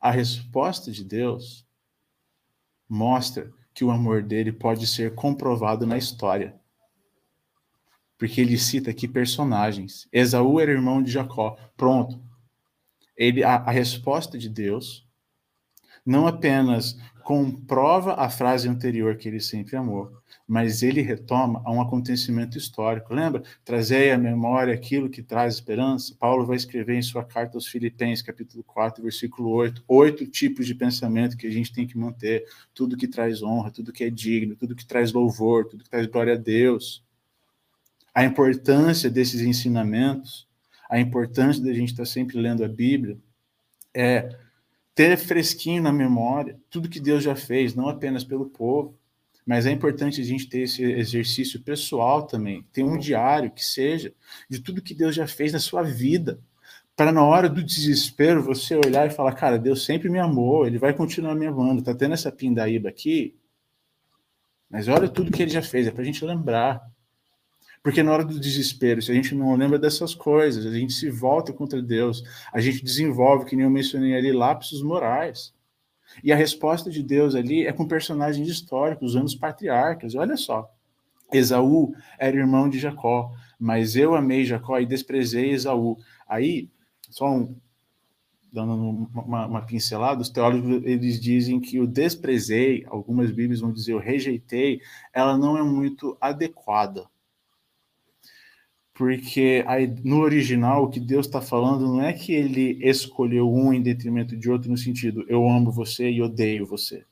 A 0.00 0.10
resposta 0.10 0.90
de 0.90 1.04
Deus 1.04 1.64
mostra 2.92 3.50
que 3.72 3.82
o 3.82 3.90
amor 3.90 4.22
dele 4.22 4.52
pode 4.52 4.86
ser 4.86 5.14
comprovado 5.14 5.86
na 5.86 5.96
história. 5.96 6.54
Porque 8.18 8.38
ele 8.38 8.58
cita 8.58 8.90
aqui 8.90 9.08
personagens. 9.08 10.06
Esaú 10.12 10.60
era 10.60 10.70
irmão 10.70 11.02
de 11.02 11.10
Jacó. 11.10 11.56
Pronto. 11.74 12.22
Ele, 13.16 13.42
a, 13.42 13.54
a 13.56 13.70
resposta 13.70 14.36
de 14.36 14.50
Deus 14.50 15.08
não 16.04 16.26
apenas 16.26 16.98
comprova 17.22 18.14
a 18.14 18.28
frase 18.28 18.68
anterior 18.68 19.16
que 19.16 19.28
ele 19.28 19.40
sempre 19.40 19.76
amou, 19.76 20.12
mas 20.46 20.82
ele 20.82 21.00
retoma 21.00 21.62
a 21.64 21.72
um 21.72 21.80
acontecimento 21.80 22.58
histórico. 22.58 23.14
Lembra? 23.14 23.42
Trazei 23.64 24.10
à 24.10 24.18
memória 24.18 24.74
aquilo 24.74 25.08
que 25.08 25.22
traz 25.22 25.54
esperança. 25.54 26.14
Paulo 26.18 26.44
vai 26.44 26.56
escrever 26.56 26.94
em 26.94 27.02
sua 27.02 27.24
carta 27.24 27.56
aos 27.56 27.66
Filipenses, 27.66 28.22
capítulo 28.22 28.62
4, 28.64 29.02
versículo 29.02 29.50
8, 29.50 29.84
oito 29.88 30.26
tipos 30.26 30.66
de 30.66 30.74
pensamento 30.74 31.36
que 31.36 31.46
a 31.46 31.50
gente 31.50 31.72
tem 31.72 31.86
que 31.86 31.96
manter, 31.96 32.44
tudo 32.74 32.96
que 32.96 33.08
traz 33.08 33.42
honra, 33.42 33.70
tudo 33.70 33.92
que 33.92 34.04
é 34.04 34.10
digno, 34.10 34.56
tudo 34.56 34.76
que 34.76 34.84
traz 34.84 35.12
louvor, 35.12 35.66
tudo 35.66 35.84
que 35.84 35.90
traz 35.90 36.06
glória 36.06 36.34
a 36.34 36.38
Deus. 36.38 37.04
A 38.14 38.24
importância 38.24 39.08
desses 39.08 39.40
ensinamentos, 39.40 40.46
a 40.90 41.00
importância 41.00 41.62
da 41.62 41.72
gente 41.72 41.92
estar 41.92 42.04
sempre 42.04 42.38
lendo 42.38 42.62
a 42.62 42.68
Bíblia 42.68 43.16
é 43.94 44.36
ter 44.94 45.16
fresquinho 45.16 45.82
na 45.82 45.92
memória 45.92 46.58
tudo 46.70 46.88
que 46.88 47.00
Deus 47.00 47.22
já 47.22 47.34
fez, 47.34 47.74
não 47.74 47.88
apenas 47.88 48.24
pelo 48.24 48.46
povo, 48.46 48.98
mas 49.44 49.66
é 49.66 49.70
importante 49.70 50.20
a 50.20 50.24
gente 50.24 50.48
ter 50.48 50.62
esse 50.62 50.82
exercício 50.82 51.60
pessoal 51.62 52.22
também, 52.22 52.64
ter 52.72 52.84
um 52.84 52.96
diário 52.96 53.50
que 53.50 53.64
seja 53.64 54.14
de 54.48 54.60
tudo 54.60 54.82
que 54.82 54.94
Deus 54.94 55.14
já 55.14 55.26
fez 55.26 55.52
na 55.52 55.58
sua 55.58 55.82
vida, 55.82 56.40
para 56.94 57.10
na 57.10 57.24
hora 57.24 57.48
do 57.48 57.62
desespero 57.62 58.42
você 58.42 58.76
olhar 58.76 59.06
e 59.06 59.10
falar, 59.10 59.32
cara, 59.32 59.58
Deus 59.58 59.84
sempre 59.84 60.08
me 60.08 60.18
amou, 60.18 60.66
ele 60.66 60.78
vai 60.78 60.92
continuar 60.92 61.34
me 61.34 61.46
amando, 61.46 61.82
tá 61.82 61.94
tendo 61.94 62.14
essa 62.14 62.30
pindaíba 62.30 62.88
aqui, 62.88 63.34
mas 64.70 64.88
olha 64.88 65.08
tudo 65.08 65.32
que 65.32 65.42
ele 65.42 65.50
já 65.50 65.62
fez, 65.62 65.86
é 65.86 65.90
para 65.90 66.02
a 66.02 66.04
gente 66.04 66.24
lembrar. 66.24 66.91
Porque 67.82 68.02
na 68.02 68.12
hora 68.12 68.24
do 68.24 68.38
desespero, 68.38 69.02
se 69.02 69.10
a 69.10 69.14
gente 69.14 69.34
não 69.34 69.56
lembra 69.56 69.78
dessas 69.78 70.14
coisas, 70.14 70.64
a 70.64 70.78
gente 70.78 70.92
se 70.92 71.10
volta 71.10 71.52
contra 71.52 71.82
Deus, 71.82 72.22
a 72.52 72.60
gente 72.60 72.84
desenvolve, 72.84 73.44
que 73.44 73.56
nem 73.56 73.64
eu 73.64 73.70
mencionei 73.70 74.14
ali, 74.16 74.30
lapsos 74.32 74.82
morais. 74.82 75.52
E 76.22 76.32
a 76.32 76.36
resposta 76.36 76.90
de 76.90 77.02
Deus 77.02 77.34
ali 77.34 77.66
é 77.66 77.72
com 77.72 77.88
personagens 77.88 78.46
históricos, 78.46 79.10
usando 79.10 79.26
os 79.26 79.34
patriarcas. 79.34 80.14
Olha 80.14 80.36
só. 80.36 80.70
Esaú 81.32 81.94
era 82.18 82.36
irmão 82.36 82.68
de 82.68 82.78
Jacó, 82.78 83.32
mas 83.58 83.96
eu 83.96 84.14
amei 84.14 84.44
Jacó 84.44 84.78
e 84.78 84.86
desprezei 84.86 85.50
Esaú. 85.50 85.96
Aí, 86.28 86.70
só 87.10 87.26
um, 87.26 87.56
dando 88.52 88.74
uma, 88.74 89.46
uma, 89.46 89.62
pincelada, 89.62 90.20
os 90.20 90.28
teólogos 90.28 90.84
eles 90.84 91.18
dizem 91.18 91.58
que 91.58 91.80
o 91.80 91.86
desprezei, 91.86 92.84
algumas 92.86 93.32
bíblias 93.32 93.60
vão 93.60 93.72
dizer 93.72 93.94
o 93.94 93.98
rejeitei, 93.98 94.80
ela 95.12 95.36
não 95.36 95.56
é 95.56 95.62
muito 95.62 96.16
adequada 96.20 97.10
porque 99.02 99.64
aí, 99.66 99.88
no 100.04 100.20
original 100.20 100.84
o 100.84 100.88
que 100.88 101.00
Deus 101.00 101.26
está 101.26 101.40
falando 101.40 101.88
não 101.88 102.00
é 102.00 102.12
que 102.12 102.32
ele 102.32 102.78
escolheu 102.88 103.52
um 103.52 103.72
em 103.72 103.82
detrimento 103.82 104.36
de 104.36 104.48
outro 104.48 104.70
no 104.70 104.76
sentido 104.76 105.24
eu 105.28 105.44
amo 105.48 105.72
você 105.72 106.08
e 106.08 106.22
odeio 106.22 106.64
você. 106.64 107.04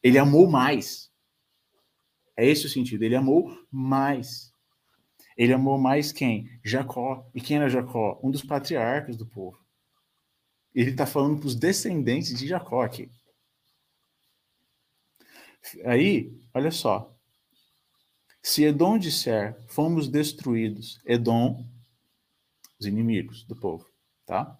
Ele 0.00 0.16
amou 0.16 0.48
mais. 0.48 1.10
É 2.36 2.46
esse 2.46 2.66
o 2.66 2.68
sentido. 2.68 3.02
Ele 3.02 3.16
amou 3.16 3.52
mais. 3.68 4.54
Ele 5.36 5.52
amou 5.52 5.76
mais 5.76 6.12
quem? 6.12 6.48
Jacó. 6.62 7.28
E 7.34 7.40
quem 7.40 7.56
era 7.56 7.68
Jacó? 7.68 8.20
Um 8.22 8.30
dos 8.30 8.44
patriarcas 8.44 9.16
do 9.16 9.26
povo. 9.26 9.58
Ele 10.72 10.90
está 10.90 11.04
falando 11.04 11.40
para 11.40 11.48
os 11.48 11.56
descendentes 11.56 12.38
de 12.38 12.46
Jacó 12.46 12.80
aqui. 12.80 13.10
Aí, 15.84 16.32
olha 16.54 16.70
só. 16.70 17.11
Se 18.42 18.64
Edom 18.64 18.98
disser, 18.98 19.56
fomos 19.68 20.08
destruídos, 20.08 21.00
Edom, 21.06 21.64
os 22.78 22.86
inimigos 22.86 23.44
do 23.44 23.54
povo, 23.54 23.86
tá? 24.26 24.58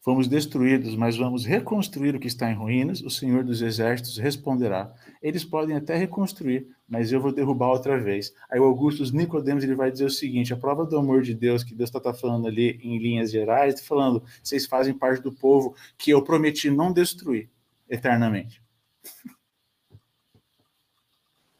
Fomos 0.00 0.28
destruídos, 0.28 0.94
mas 0.94 1.16
vamos 1.16 1.44
reconstruir 1.44 2.14
o 2.14 2.20
que 2.20 2.28
está 2.28 2.50
em 2.50 2.54
ruínas, 2.54 3.02
o 3.02 3.10
Senhor 3.10 3.42
dos 3.42 3.60
Exércitos 3.60 4.18
responderá. 4.18 4.94
Eles 5.20 5.44
podem 5.44 5.76
até 5.76 5.96
reconstruir, 5.96 6.68
mas 6.88 7.10
eu 7.10 7.20
vou 7.20 7.32
derrubar 7.32 7.70
outra 7.70 8.00
vez. 8.00 8.32
Aí 8.48 8.60
o 8.60 8.64
Augustus 8.64 9.10
Nicodemos 9.10 9.64
ele 9.64 9.74
vai 9.74 9.90
dizer 9.90 10.04
o 10.04 10.10
seguinte: 10.10 10.52
a 10.52 10.56
prova 10.56 10.86
do 10.86 10.96
amor 10.96 11.22
de 11.22 11.34
Deus, 11.34 11.64
que 11.64 11.74
Deus 11.74 11.88
está 11.88 12.00
tá 12.00 12.14
falando 12.14 12.46
ali 12.46 12.78
em 12.82 12.98
linhas 12.98 13.32
gerais, 13.32 13.74
está 13.74 13.86
falando, 13.86 14.22
vocês 14.42 14.64
fazem 14.66 14.92
parte 14.92 15.22
do 15.22 15.32
povo 15.32 15.74
que 15.98 16.12
eu 16.12 16.22
prometi 16.22 16.70
não 16.70 16.92
destruir 16.92 17.50
eternamente. 17.88 18.62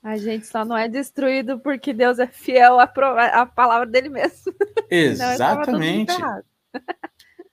A 0.03 0.17
gente 0.17 0.47
só 0.47 0.65
não 0.65 0.77
é 0.77 0.89
destruído 0.89 1.61
porque 1.61 1.93
Deus 1.93 2.19
é 2.19 2.27
fiel 2.27 2.81
à, 2.81 2.85
à 2.85 3.47
palavra 3.47 3.87
dele 3.87 4.09
mesmo. 4.09 4.53
Exatamente. 4.91 6.13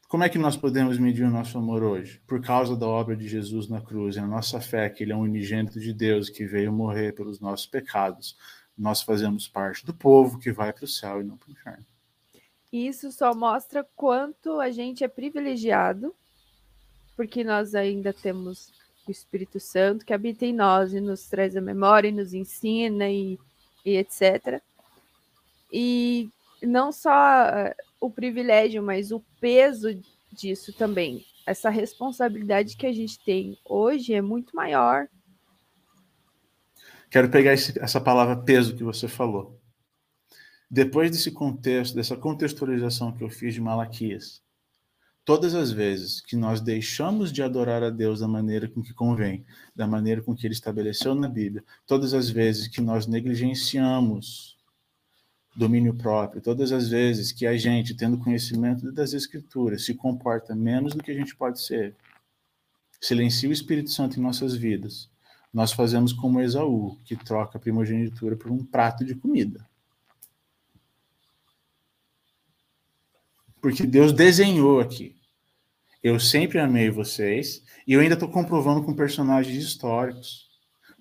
Como 0.07 0.23
é 0.23 0.29
que 0.29 0.39
nós 0.39 0.57
podemos 0.57 0.97
medir 0.97 1.23
o 1.23 1.29
nosso 1.29 1.59
amor 1.59 1.83
hoje? 1.83 2.19
Por 2.25 2.41
causa 2.41 2.75
da 2.75 2.87
obra 2.87 3.15
de 3.15 3.27
Jesus 3.27 3.69
na 3.69 3.79
cruz, 3.79 4.15
e 4.15 4.19
a 4.19 4.25
nossa 4.25 4.59
fé 4.59 4.89
que 4.89 5.03
ele 5.03 5.11
é 5.11 5.15
um 5.15 5.21
unigênito 5.21 5.79
de 5.79 5.93
Deus 5.93 6.27
que 6.31 6.47
veio 6.47 6.73
morrer 6.73 7.13
pelos 7.13 7.39
nossos 7.39 7.67
pecados. 7.67 8.35
Nós 8.75 9.03
fazemos 9.03 9.47
parte 9.47 9.85
do 9.85 9.93
povo 9.93 10.39
que 10.39 10.51
vai 10.51 10.73
para 10.73 10.85
o 10.85 10.87
céu 10.87 11.21
e 11.21 11.23
não 11.23 11.37
para 11.37 11.49
o 11.49 11.51
inferno. 11.51 11.85
Isso 12.73 13.11
só 13.11 13.35
mostra 13.35 13.87
quanto 13.95 14.59
a 14.59 14.71
gente 14.71 15.03
é 15.03 15.07
privilegiado, 15.07 16.15
porque 17.15 17.43
nós 17.43 17.75
ainda 17.75 18.11
temos 18.11 18.78
o 19.09 19.11
Espírito 19.11 19.59
Santo 19.59 20.05
que 20.05 20.13
habita 20.13 20.45
em 20.45 20.53
nós 20.53 20.93
e 20.93 21.01
nos 21.01 21.27
traz 21.27 21.55
a 21.55 21.61
memória 21.61 22.07
e 22.07 22.11
nos 22.11 22.33
ensina 22.33 23.09
e, 23.09 23.37
e 23.85 23.97
etc. 23.97 24.61
E 25.71 26.29
não 26.61 26.91
só 26.91 27.11
eh, 27.11 27.75
o 27.99 28.09
privilégio, 28.09 28.81
mas 28.81 29.11
o 29.11 29.23
peso 29.39 29.99
disso 30.31 30.71
também. 30.73 31.25
Essa 31.45 31.69
responsabilidade 31.69 32.77
que 32.77 32.85
a 32.85 32.93
gente 32.93 33.19
tem 33.23 33.57
hoje 33.65 34.13
é 34.13 34.21
muito 34.21 34.55
maior. 34.55 35.07
Quero 37.09 37.29
pegar 37.29 37.53
esse, 37.53 37.77
essa 37.79 37.99
palavra 37.99 38.37
peso 38.37 38.75
que 38.75 38.83
você 38.83 39.07
falou. 39.07 39.59
Depois 40.69 41.09
desse 41.09 41.31
contexto, 41.31 41.95
dessa 41.95 42.15
contextualização 42.15 43.11
que 43.11 43.23
eu 43.23 43.29
fiz 43.29 43.55
de 43.55 43.61
Malaquias, 43.61 44.43
todas 45.29 45.53
as 45.53 45.69
vezes 45.69 46.21
que 46.21 46.35
nós 46.35 46.59
deixamos 46.59 47.31
de 47.31 47.43
adorar 47.43 47.83
a 47.83 47.91
Deus 47.91 48.21
da 48.21 48.27
maneira 48.27 48.67
com 48.67 48.81
que 48.81 48.95
convém, 48.95 49.45
da 49.75 49.85
maneira 49.85 50.23
com 50.23 50.35
que 50.35 50.47
ele 50.47 50.55
estabeleceu 50.55 51.13
na 51.13 51.27
Bíblia, 51.27 51.63
todas 51.85 52.15
as 52.15 52.31
vezes 52.31 52.67
que 52.67 52.81
nós 52.81 53.05
negligenciamos 53.05 54.57
domínio 55.55 55.93
próprio, 55.93 56.41
todas 56.41 56.71
as 56.71 56.89
vezes 56.89 57.31
que 57.31 57.45
a 57.45 57.55
gente, 57.55 57.93
tendo 57.93 58.17
conhecimento 58.17 58.91
das 58.91 59.13
Escrituras, 59.13 59.85
se 59.85 59.93
comporta 59.93 60.55
menos 60.55 60.95
do 60.95 61.03
que 61.03 61.11
a 61.11 61.13
gente 61.13 61.35
pode 61.35 61.61
ser, 61.61 61.95
silencia 62.99 63.49
o 63.49 63.53
Espírito 63.53 63.91
Santo 63.91 64.19
em 64.19 64.23
nossas 64.23 64.55
vidas, 64.55 65.11
nós 65.53 65.71
fazemos 65.71 66.11
como 66.11 66.41
Esaú, 66.41 66.97
que 67.05 67.15
troca 67.15 67.59
a 67.59 67.61
primogenitura 67.61 68.35
por 68.35 68.49
um 68.49 68.65
prato 68.65 69.05
de 69.05 69.13
comida. 69.13 69.63
Porque 73.61 73.85
Deus 73.85 74.11
desenhou 74.11 74.79
aqui 74.79 75.18
eu 76.01 76.19
sempre 76.19 76.59
amei 76.59 76.89
vocês 76.89 77.63
e 77.85 77.93
eu 77.93 77.99
ainda 77.99 78.13
estou 78.13 78.29
comprovando 78.29 78.83
com 78.83 78.93
personagens 78.93 79.63
históricos. 79.63 80.49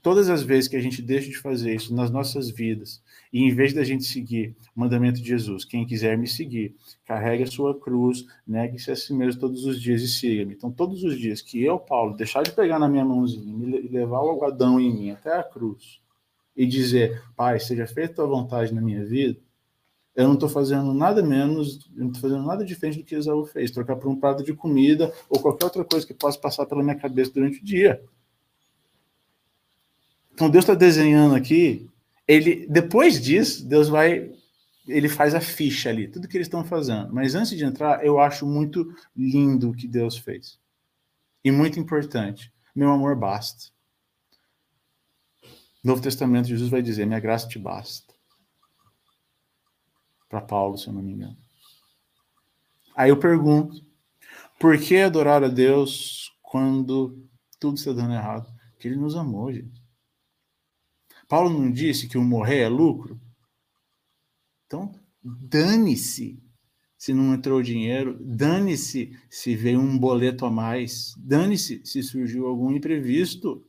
Todas 0.02 0.30
as 0.30 0.42
vezes 0.42 0.68
que 0.68 0.76
a 0.76 0.80
gente 0.80 1.02
deixa 1.02 1.28
de 1.28 1.38
fazer 1.38 1.74
isso 1.74 1.94
nas 1.94 2.10
nossas 2.10 2.50
vidas, 2.50 3.02
e 3.32 3.42
em 3.42 3.54
vez 3.54 3.72
da 3.74 3.82
gente 3.82 4.04
seguir 4.04 4.56
o 4.74 4.80
mandamento 4.80 5.20
de 5.20 5.28
Jesus, 5.28 5.64
quem 5.64 5.84
quiser 5.84 6.16
me 6.16 6.26
seguir, 6.26 6.74
carregue 7.04 7.42
a 7.42 7.46
sua 7.46 7.78
cruz, 7.78 8.24
negue-se 8.46 8.90
a 8.90 8.96
si 8.96 9.12
mesmo 9.12 9.40
todos 9.40 9.64
os 9.64 9.80
dias 9.80 10.00
e 10.00 10.08
siga-me. 10.08 10.54
Então, 10.54 10.70
todos 10.70 11.02
os 11.02 11.18
dias 11.18 11.42
que 11.42 11.62
eu, 11.62 11.78
Paulo, 11.78 12.16
deixar 12.16 12.42
de 12.42 12.52
pegar 12.52 12.78
na 12.78 12.88
minha 12.88 13.04
mãozinha 13.04 13.78
e 13.80 13.88
levar 13.88 14.20
o 14.20 14.30
algodão 14.30 14.80
em 14.80 14.94
mim 14.94 15.10
até 15.10 15.36
a 15.36 15.42
cruz 15.42 16.00
e 16.56 16.64
dizer, 16.64 17.22
Pai, 17.36 17.60
seja 17.60 17.86
feita 17.86 18.12
a 18.12 18.16
tua 18.16 18.26
vontade 18.26 18.72
na 18.72 18.80
minha 18.80 19.04
vida, 19.04 19.38
eu 20.18 20.26
não 20.26 20.34
estou 20.34 20.48
fazendo 20.48 20.92
nada 20.92 21.22
menos, 21.22 21.88
não 21.94 22.08
estou 22.08 22.22
fazendo 22.22 22.44
nada 22.44 22.64
diferente 22.64 22.98
do 22.98 23.04
que 23.04 23.14
Esaú 23.14 23.46
fez, 23.46 23.70
trocar 23.70 23.94
por 23.94 24.08
um 24.08 24.16
prato 24.16 24.42
de 24.42 24.52
comida 24.52 25.14
ou 25.30 25.38
qualquer 25.38 25.66
outra 25.66 25.84
coisa 25.84 26.04
que 26.04 26.12
possa 26.12 26.36
passar 26.36 26.66
pela 26.66 26.82
minha 26.82 26.96
cabeça 26.96 27.30
durante 27.32 27.60
o 27.60 27.64
dia. 27.64 28.02
Então 30.34 30.50
Deus 30.50 30.64
está 30.64 30.74
desenhando 30.74 31.36
aqui, 31.36 31.88
ele 32.26 32.66
depois 32.68 33.22
disso, 33.22 33.64
Deus 33.64 33.88
vai, 33.88 34.32
ele 34.88 35.08
faz 35.08 35.36
a 35.36 35.40
ficha 35.40 35.88
ali, 35.88 36.08
tudo 36.08 36.26
que 36.26 36.36
eles 36.36 36.48
estão 36.48 36.64
fazendo. 36.64 37.14
Mas 37.14 37.36
antes 37.36 37.56
de 37.56 37.64
entrar, 37.64 38.04
eu 38.04 38.18
acho 38.18 38.44
muito 38.44 38.92
lindo 39.16 39.70
o 39.70 39.74
que 39.74 39.86
Deus 39.86 40.18
fez. 40.18 40.58
E 41.44 41.52
muito 41.52 41.78
importante, 41.78 42.52
meu 42.74 42.90
amor 42.90 43.14
basta. 43.14 43.70
Novo 45.84 46.02
Testamento, 46.02 46.48
Jesus 46.48 46.68
vai 46.68 46.82
dizer: 46.82 47.06
minha 47.06 47.20
graça 47.20 47.46
te 47.46 47.56
basta. 47.56 48.07
Para 50.28 50.40
Paulo, 50.40 50.76
se 50.76 50.88
eu 50.88 50.92
não 50.92 51.02
me 51.02 51.12
engano. 51.12 51.36
Aí 52.94 53.10
eu 53.10 53.18
pergunto: 53.18 53.80
por 54.58 54.78
que 54.78 54.96
adorar 54.98 55.42
a 55.44 55.48
Deus 55.48 56.32
quando 56.42 57.24
tudo 57.60 57.76
está 57.76 57.92
dando 57.92 58.14
errado? 58.14 58.52
Que 58.78 58.88
ele 58.88 58.96
nos 58.96 59.16
amou, 59.16 59.52
gente. 59.52 59.82
Paulo 61.28 61.50
não 61.50 61.70
disse 61.70 62.08
que 62.08 62.16
o 62.16 62.24
morrer 62.24 62.60
é 62.60 62.68
lucro? 62.68 63.20
Então, 64.66 64.92
dane-se 65.22 66.42
se 66.98 67.14
não 67.14 67.32
entrou 67.32 67.62
dinheiro, 67.62 68.18
dane-se 68.20 69.16
se 69.30 69.54
veio 69.54 69.78
um 69.78 69.96
boleto 69.96 70.44
a 70.44 70.50
mais, 70.50 71.14
dane-se 71.16 71.80
se 71.84 72.02
surgiu 72.02 72.46
algum 72.48 72.72
imprevisto. 72.72 73.64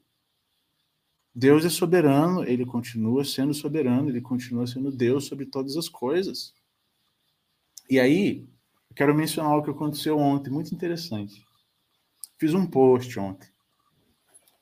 Deus 1.33 1.63
é 1.63 1.69
soberano, 1.69 2.43
ele 2.43 2.65
continua 2.65 3.23
sendo 3.23 3.53
soberano, 3.53 4.09
ele 4.09 4.21
continua 4.21 4.65
sendo 4.65 4.91
Deus 4.91 5.25
sobre 5.25 5.45
todas 5.45 5.77
as 5.77 5.87
coisas. 5.87 6.53
E 7.89 7.99
aí, 7.99 8.47
eu 8.89 8.95
quero 8.95 9.15
mencionar 9.15 9.57
o 9.57 9.63
que 9.63 9.69
aconteceu 9.69 10.17
ontem, 10.17 10.49
muito 10.49 10.73
interessante. 10.73 11.45
Fiz 12.37 12.53
um 12.53 12.65
post 12.65 13.19
ontem 13.19 13.49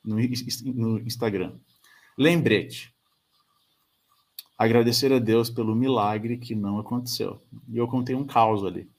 no, 0.07 0.99
Instagram. 0.99 1.59
Lembrete. 2.17 2.93
Agradecer 4.57 5.13
a 5.13 5.19
Deus 5.19 5.49
pelo 5.49 5.75
milagre 5.75 6.37
que 6.37 6.55
não 6.55 6.79
aconteceu. 6.79 7.45
E 7.69 7.77
eu 7.77 7.87
contei 7.87 8.15
um 8.15 8.25
caos 8.25 8.63
ali. 8.63 8.89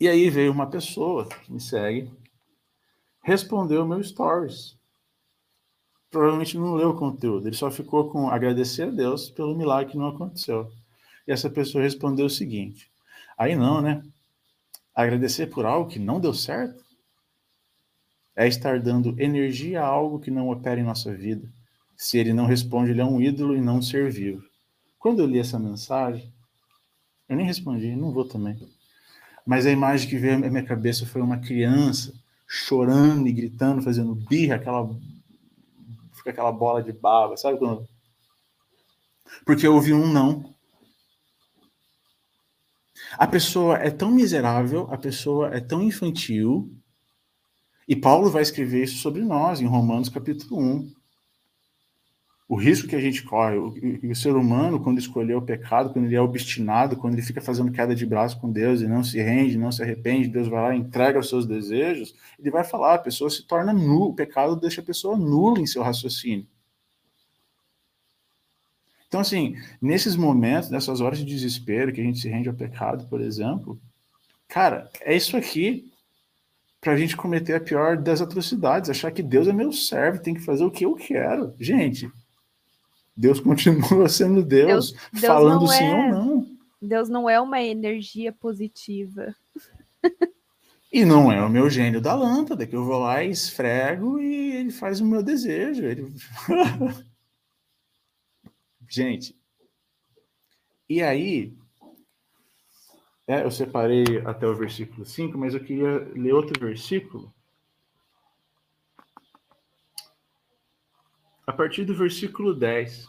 E 0.00 0.08
aí 0.08 0.30
veio 0.30 0.52
uma 0.52 0.70
pessoa 0.70 1.28
que 1.28 1.52
me 1.52 1.60
segue, 1.60 2.10
respondeu 3.22 3.86
meu 3.86 4.02
stories. 4.02 4.77
Provavelmente 6.10 6.56
não 6.56 6.74
leu 6.74 6.90
o 6.90 6.96
conteúdo, 6.96 7.46
ele 7.46 7.56
só 7.56 7.70
ficou 7.70 8.10
com 8.10 8.30
agradecer 8.30 8.84
a 8.84 8.90
Deus 8.90 9.30
pelo 9.30 9.56
milagre 9.56 9.92
que 9.92 9.98
não 9.98 10.08
aconteceu. 10.08 10.72
E 11.26 11.32
essa 11.32 11.50
pessoa 11.50 11.84
respondeu 11.84 12.26
o 12.26 12.30
seguinte: 12.30 12.90
aí 13.36 13.54
não, 13.54 13.82
né? 13.82 14.02
Agradecer 14.94 15.48
por 15.48 15.66
algo 15.66 15.90
que 15.90 15.98
não 15.98 16.18
deu 16.18 16.34
certo 16.34 16.82
é 18.34 18.46
estar 18.48 18.80
dando 18.80 19.20
energia 19.20 19.82
a 19.82 19.86
algo 19.86 20.18
que 20.18 20.30
não 20.30 20.48
opera 20.48 20.80
em 20.80 20.84
nossa 20.84 21.12
vida 21.14 21.48
se 21.98 22.16
ele 22.16 22.32
não 22.32 22.46
responde, 22.46 22.92
ele 22.92 23.00
é 23.00 23.04
um 23.04 23.20
ídolo 23.20 23.56
e 23.56 23.60
não 23.60 23.78
um 23.78 23.82
ser 23.82 24.08
vivo. 24.08 24.40
Quando 25.00 25.18
eu 25.18 25.26
li 25.26 25.40
essa 25.40 25.58
mensagem, 25.58 26.32
eu 27.28 27.36
nem 27.36 27.44
respondi, 27.44 27.96
não 27.96 28.12
vou 28.12 28.24
também. 28.24 28.56
Mas 29.44 29.66
a 29.66 29.72
imagem 29.72 30.08
que 30.08 30.16
veio 30.16 30.36
à 30.36 30.48
minha 30.48 30.62
cabeça 30.62 31.04
foi 31.04 31.20
uma 31.20 31.38
criança 31.38 32.14
chorando 32.46 33.26
e 33.26 33.32
gritando, 33.32 33.82
fazendo 33.82 34.14
birra, 34.14 34.54
aquela 34.54 34.88
fica 36.18 36.30
aquela 36.30 36.52
bola 36.52 36.82
de 36.82 36.92
baba, 36.92 37.36
sabe 37.36 37.58
quando 37.58 37.86
porque 39.44 39.66
eu 39.66 39.74
ouvi 39.74 39.92
um 39.92 40.10
não. 40.10 40.54
A 43.12 43.26
pessoa 43.26 43.76
é 43.76 43.90
tão 43.90 44.10
miserável, 44.10 44.88
a 44.90 44.98
pessoa 44.98 45.48
é 45.54 45.60
tão 45.60 45.82
infantil, 45.82 46.70
e 47.86 47.96
Paulo 47.96 48.30
vai 48.30 48.42
escrever 48.42 48.84
isso 48.84 48.98
sobre 48.98 49.22
nós 49.22 49.60
em 49.60 49.66
Romanos 49.66 50.08
capítulo 50.08 50.60
1 50.60 50.97
o 52.48 52.56
risco 52.56 52.88
que 52.88 52.96
a 52.96 53.00
gente 53.00 53.22
corre, 53.22 53.56
o, 53.56 53.74
o, 54.10 54.14
ser 54.16 54.34
humano, 54.34 54.80
quando 54.80 54.98
escolher 54.98 55.34
o 55.34 55.42
pecado, 55.42 55.92
quando 55.92 56.06
ele 56.06 56.16
é 56.16 56.20
obstinado, 56.20 56.96
quando 56.96 57.12
ele 57.12 57.22
fica 57.22 57.42
fazendo 57.42 57.70
queda 57.70 57.94
de 57.94 58.06
braço 58.06 58.40
com 58.40 58.50
Deus 58.50 58.80
e 58.80 58.88
não 58.88 59.04
se 59.04 59.18
rende, 59.20 59.58
não 59.58 59.70
se 59.70 59.82
arrepende, 59.82 60.28
Deus 60.28 60.48
vai 60.48 60.62
lá 60.62 60.74
e 60.74 60.78
entrega 60.78 61.18
os 61.18 61.28
seus 61.28 61.46
desejos, 61.46 62.14
ele 62.38 62.50
vai 62.50 62.64
falar, 62.64 62.94
a 62.94 62.98
pessoa 62.98 63.28
se 63.28 63.46
torna 63.46 63.74
nula, 63.74 64.06
o 64.06 64.14
pecado 64.14 64.56
deixa 64.56 64.80
a 64.80 64.84
pessoa 64.84 65.18
nula 65.18 65.60
em 65.60 65.66
seu 65.66 65.82
raciocínio. 65.82 66.46
Então, 69.06 69.20
assim, 69.20 69.56
nesses 69.80 70.16
momentos, 70.16 70.70
nessas 70.70 71.02
horas 71.02 71.18
de 71.18 71.26
desespero, 71.26 71.92
que 71.92 72.00
a 72.00 72.04
gente 72.04 72.18
se 72.18 72.28
rende 72.30 72.48
ao 72.48 72.54
pecado, 72.54 73.06
por 73.08 73.20
exemplo, 73.20 73.78
cara, 74.48 74.90
é 75.02 75.14
isso 75.14 75.36
aqui 75.36 75.92
para 76.80 76.94
a 76.94 76.96
gente 76.96 77.16
cometer 77.16 77.54
a 77.54 77.60
pior 77.60 77.96
das 77.98 78.22
atrocidades, 78.22 78.88
achar 78.88 79.10
que 79.10 79.22
Deus 79.22 79.48
é 79.48 79.52
meu 79.52 79.70
servo, 79.72 80.22
tem 80.22 80.32
que 80.32 80.40
fazer 80.40 80.64
o 80.64 80.70
que 80.70 80.84
eu 80.84 80.94
quero. 80.94 81.52
Gente, 81.58 82.10
Deus 83.18 83.40
continua 83.40 84.06
sendo 84.08 84.44
Deus, 84.44 84.92
Deus, 84.92 85.10
Deus 85.12 85.26
falando 85.26 85.66
sim 85.66 85.82
é, 85.82 85.96
ou 85.96 86.10
não. 86.10 86.58
Deus 86.80 87.08
não 87.08 87.28
é 87.28 87.40
uma 87.40 87.60
energia 87.60 88.32
positiva. 88.32 89.34
E 90.92 91.04
não 91.04 91.30
é 91.30 91.44
o 91.44 91.50
meu 91.50 91.68
gênio 91.68 92.00
da 92.00 92.14
lâmpada, 92.14 92.64
que 92.64 92.76
eu 92.76 92.84
vou 92.84 93.00
lá 93.00 93.24
e 93.24 93.30
esfrego 93.30 94.20
e 94.20 94.52
ele 94.52 94.70
faz 94.70 95.00
o 95.00 95.04
meu 95.04 95.20
desejo. 95.20 95.84
Ele... 95.84 96.14
Gente, 98.88 99.36
e 100.88 101.02
aí, 101.02 101.58
é, 103.26 103.42
eu 103.42 103.50
separei 103.50 104.04
até 104.24 104.46
o 104.46 104.56
versículo 104.56 105.04
5, 105.04 105.36
mas 105.36 105.54
eu 105.54 105.60
queria 105.60 105.98
ler 106.14 106.32
outro 106.32 106.58
versículo 106.58 107.34
a 111.48 111.52
partir 111.52 111.82
do 111.86 111.94
versículo 111.94 112.54
10. 112.54 113.08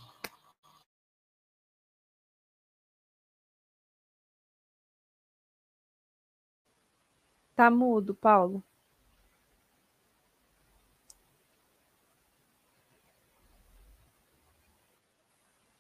Tá 7.54 7.70
mudo, 7.70 8.16
Paulo. 8.16 8.64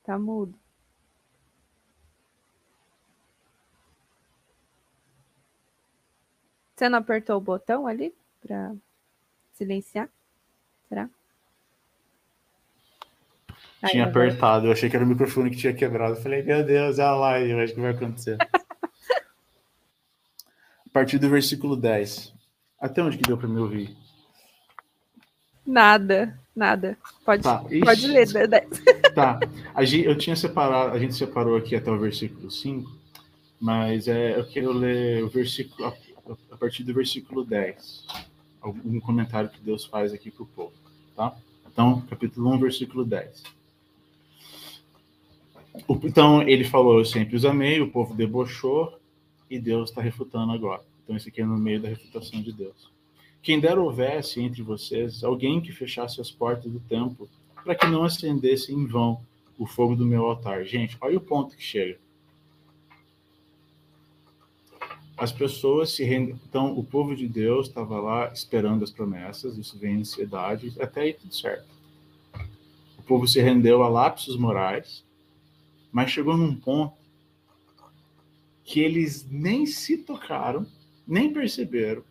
Tá 0.03 0.19
mudo. 0.19 0.59
Você 6.75 6.89
não 6.89 6.99
apertou 6.99 7.37
o 7.37 7.41
botão 7.41 7.87
ali 7.87 8.13
para 8.41 8.75
silenciar? 9.53 10.09
Será? 10.89 11.09
Tinha 13.87 14.03
apertado, 14.05 14.67
eu 14.67 14.71
achei 14.73 14.89
que 14.89 14.95
era 14.95 15.05
o 15.05 15.07
microfone 15.07 15.49
que 15.49 15.57
tinha 15.57 15.73
quebrado. 15.73 16.15
Eu 16.15 16.21
falei, 16.21 16.43
meu 16.43 16.63
Deus, 16.65 16.99
é 16.99 17.03
a 17.03 17.15
live, 17.15 17.51
eu 17.51 17.59
acho 17.59 17.73
que 17.73 17.79
vai 17.79 17.91
acontecer. 17.91 18.37
a 20.85 20.89
partir 20.91 21.17
do 21.17 21.29
versículo 21.29 21.77
10. 21.77 22.33
Até 22.79 23.01
onde 23.01 23.17
que 23.17 23.23
deu 23.23 23.37
para 23.37 23.47
me 23.47 23.59
ouvir? 23.59 23.95
Nada, 25.65 26.37
nada. 26.55 26.97
Pode, 27.23 27.43
tá. 27.43 27.63
pode 27.83 28.07
ler. 28.07 28.27
Tá. 29.15 29.39
A 29.73 29.83
gente, 29.83 30.05
eu 30.05 30.17
tinha 30.17 30.35
separado, 30.35 30.95
a 30.95 30.99
gente 30.99 31.15
separou 31.15 31.57
aqui 31.57 31.75
até 31.75 31.89
o 31.89 31.97
versículo 31.97 32.49
5, 32.49 32.89
mas 33.59 34.07
é, 34.07 34.37
eu 34.37 34.45
quero 34.45 34.71
ler 34.71 35.23
o 35.23 35.29
versículo 35.29 35.87
a, 35.87 35.93
a 36.51 36.57
partir 36.57 36.83
do 36.83 36.93
versículo 36.93 37.43
10. 37.43 38.05
Algum 38.61 38.99
comentário 38.99 39.49
que 39.49 39.59
Deus 39.61 39.85
faz 39.85 40.13
aqui 40.13 40.29
para 40.29 40.43
o 40.43 40.45
povo, 40.45 40.73
tá? 41.15 41.35
Então, 41.67 42.01
capítulo 42.01 42.53
1, 42.53 42.59
versículo 42.59 43.03
10. 43.03 43.58
Então, 46.03 46.41
ele 46.41 46.63
falou: 46.63 46.99
Eu 46.99 47.05
sempre 47.05 47.35
os 47.35 47.45
amei, 47.45 47.79
o 47.81 47.91
povo 47.91 48.13
debochou, 48.13 48.99
e 49.49 49.59
Deus 49.59 49.89
está 49.89 50.01
refutando 50.01 50.51
agora. 50.51 50.83
Então, 51.03 51.15
esse 51.15 51.29
aqui 51.29 51.41
é 51.41 51.45
no 51.45 51.57
meio 51.57 51.81
da 51.81 51.89
refutação 51.89 52.41
de 52.41 52.51
Deus. 52.51 52.91
Quem 53.41 53.59
dera 53.59 53.81
houvesse 53.81 54.41
entre 54.41 54.61
vocês 54.61 55.23
alguém 55.23 55.61
que 55.61 55.71
fechasse 55.71 56.19
as 56.19 56.29
portas 56.29 56.71
do 56.71 56.79
templo, 56.81 57.29
para 57.63 57.75
que 57.75 57.87
não 57.87 58.03
acendesse 58.03 58.73
em 58.73 58.85
vão 58.85 59.21
o 59.57 59.65
fogo 59.65 59.95
do 59.95 60.05
meu 60.05 60.25
altar. 60.25 60.63
Gente, 60.63 60.97
olha 61.01 61.17
o 61.17 61.21
ponto 61.21 61.55
que 61.55 61.63
chega. 61.63 61.97
As 65.17 65.33
pessoas 65.33 65.91
se 65.91 66.03
rendem. 66.03 66.39
Então, 66.47 66.77
o 66.77 66.83
povo 66.83 67.13
de 67.13 67.27
Deus 67.27 67.67
estava 67.67 67.99
lá 67.99 68.31
esperando 68.31 68.83
as 68.83 68.91
promessas, 68.91 69.57
isso 69.57 69.77
vem 69.77 69.95
em 69.95 69.99
ansiedade, 69.99 70.73
até 70.79 71.01
aí 71.01 71.13
tudo 71.13 71.33
certo. 71.35 71.67
povo 73.05 73.27
se 73.27 73.41
rendeu 73.41 73.83
a 73.83 73.89
lapsos 73.89 74.37
morais, 74.37 75.03
mas 75.91 76.11
chegou 76.11 76.37
num 76.37 76.55
ponto 76.55 76.97
que 78.63 78.79
eles 78.79 79.27
nem 79.29 79.65
se 79.65 79.97
tocaram, 79.97 80.65
nem 81.07 81.33
perceberam 81.33 82.03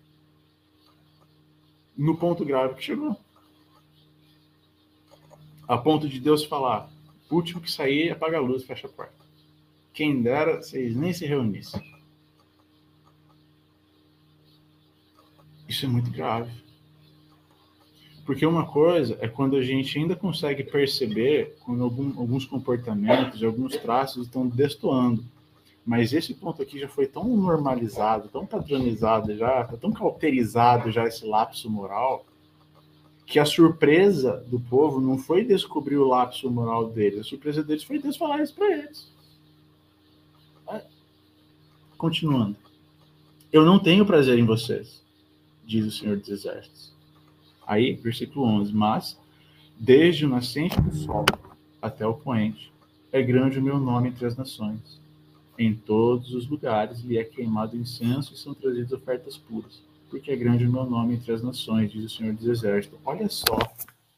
no 1.96 2.16
ponto 2.16 2.44
grave 2.44 2.74
que 2.74 2.84
chegou. 2.84 3.16
A 5.66 5.78
ponto 5.78 6.08
de 6.08 6.18
Deus 6.18 6.44
falar: 6.44 6.90
o 7.30 7.34
último 7.34 7.60
que 7.60 7.70
sair, 7.70 8.10
apaga 8.10 8.38
a 8.38 8.40
luz, 8.40 8.64
fecha 8.64 8.86
a 8.86 8.90
porta. 8.90 9.14
Quem 9.92 10.22
dera 10.22 10.62
vocês 10.62 10.96
nem 10.96 11.12
se 11.12 11.26
reunissem. 11.26 11.82
Isso 15.68 15.84
é 15.84 15.88
muito 15.88 16.10
grave. 16.10 16.67
Porque 18.28 18.44
uma 18.44 18.66
coisa 18.66 19.16
é 19.22 19.26
quando 19.26 19.56
a 19.56 19.62
gente 19.62 19.98
ainda 19.98 20.14
consegue 20.14 20.62
perceber 20.62 21.56
quando 21.64 21.82
algum, 21.82 22.20
alguns 22.20 22.44
comportamentos, 22.44 23.42
alguns 23.42 23.74
traços 23.78 24.26
estão 24.26 24.46
destoando 24.46 25.24
mas 25.86 26.12
esse 26.12 26.34
ponto 26.34 26.60
aqui 26.60 26.78
já 26.78 26.86
foi 26.86 27.06
tão 27.06 27.24
normalizado, 27.34 28.28
tão 28.28 28.44
padronizado 28.44 29.34
já, 29.34 29.64
tá 29.64 29.74
tão 29.74 29.90
cauterizado 29.90 30.90
já 30.90 31.06
esse 31.06 31.24
lapso 31.24 31.70
moral, 31.70 32.26
que 33.24 33.38
a 33.38 33.46
surpresa 33.46 34.44
do 34.46 34.60
povo 34.60 35.00
não 35.00 35.16
foi 35.16 35.46
descobrir 35.46 35.96
o 35.96 36.06
lapso 36.06 36.50
moral 36.50 36.90
deles, 36.90 37.20
a 37.20 37.24
surpresa 37.24 37.64
deles 37.64 37.84
foi 37.84 37.98
Deus 37.98 38.18
falar 38.18 38.42
isso 38.42 38.54
para 38.54 38.70
eles. 38.70 39.10
Continuando. 41.96 42.58
Eu 43.50 43.64
não 43.64 43.78
tenho 43.78 44.04
prazer 44.04 44.38
em 44.38 44.44
vocês, 44.44 45.02
diz 45.64 45.86
o 45.86 45.90
Senhor 45.90 46.18
dos 46.18 46.28
Exércitos. 46.28 46.97
Aí, 47.68 47.92
versículo 47.92 48.46
11. 48.46 48.72
Mas, 48.72 49.16
desde 49.78 50.26
o 50.26 50.28
nascente 50.28 50.80
do 50.80 50.92
sol 50.96 51.24
até 51.80 52.04
o 52.04 52.14
poente, 52.14 52.72
é 53.12 53.22
grande 53.22 53.60
o 53.60 53.62
meu 53.62 53.78
nome 53.78 54.08
entre 54.08 54.26
as 54.26 54.36
nações 54.36 54.98
em 55.58 55.74
todos 55.74 56.32
os 56.32 56.46
lugares 56.46 57.00
lhe 57.00 57.18
é 57.18 57.24
queimado 57.24 57.76
incenso 57.76 58.32
e 58.32 58.38
são 58.38 58.54
trazidas 58.54 58.92
ofertas 58.92 59.36
puras, 59.36 59.82
porque 60.08 60.30
é 60.30 60.36
grande 60.36 60.64
o 60.64 60.72
meu 60.72 60.86
nome 60.86 61.14
entre 61.14 61.32
as 61.32 61.42
nações, 61.42 61.90
diz 61.90 62.04
o 62.04 62.16
Senhor 62.16 62.32
dos 62.32 62.46
Exércitos. 62.46 62.98
Olha 63.04 63.28
só 63.28 63.58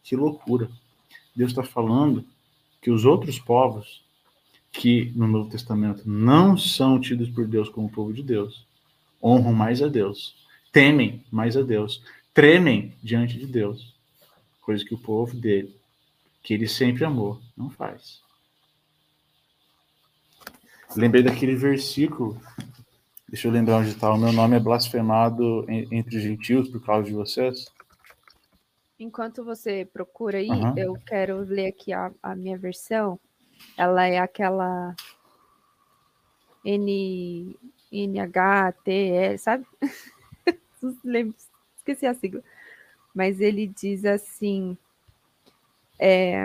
que 0.04 0.14
loucura. 0.14 0.70
Deus 1.34 1.50
está 1.50 1.62
falando 1.62 2.24
que 2.82 2.90
os 2.90 3.06
outros 3.06 3.38
povos 3.38 4.04
que 4.70 5.12
no 5.16 5.26
Novo 5.26 5.50
Testamento 5.50 6.02
não 6.06 6.56
são 6.56 7.00
tidos 7.00 7.30
por 7.30 7.46
Deus 7.46 7.68
como 7.68 7.90
povo 7.90 8.12
de 8.12 8.22
Deus, 8.22 8.66
honram 9.22 9.52
mais 9.52 9.82
a 9.82 9.88
Deus, 9.88 10.34
temem 10.70 11.24
mais 11.30 11.56
a 11.56 11.62
Deus, 11.62 12.02
tremem 12.32 12.94
diante 13.02 13.38
de 13.38 13.46
Deus, 13.46 13.94
coisa 14.60 14.84
que 14.84 14.94
o 14.94 14.98
povo 14.98 15.36
dele, 15.36 15.74
que 16.42 16.54
ele 16.54 16.68
sempre 16.68 17.04
amou, 17.04 17.40
não 17.56 17.70
faz. 17.70 18.20
Lembrei 20.96 21.22
daquele 21.22 21.54
versículo. 21.54 22.40
Deixa 23.28 23.46
eu 23.46 23.52
lembrar 23.52 23.78
onde 23.78 23.90
está. 23.90 24.12
O 24.12 24.18
meu 24.18 24.32
nome 24.32 24.56
é 24.56 24.60
blasfemado 24.60 25.64
entre 25.68 26.16
os 26.16 26.22
gentios 26.22 26.68
por 26.68 26.84
causa 26.84 27.06
de 27.06 27.14
vocês. 27.14 27.66
Enquanto 28.98 29.44
você 29.44 29.88
procura 29.90 30.38
aí, 30.38 30.50
uhum. 30.50 30.76
eu 30.76 30.94
quero 31.06 31.38
ler 31.38 31.68
aqui 31.68 31.92
a, 31.92 32.10
a 32.22 32.34
minha 32.34 32.58
versão. 32.58 33.18
Ela 33.76 34.06
é 34.06 34.18
aquela 34.18 34.94
N, 36.64 37.56
NHTE, 37.92 39.38
sabe? 39.38 39.64
Esqueci 41.80 42.06
a 42.06 42.14
sigla. 42.14 42.42
Mas 43.14 43.40
ele 43.40 43.66
diz 43.66 44.04
assim: 44.04 44.76
é, 45.98 46.44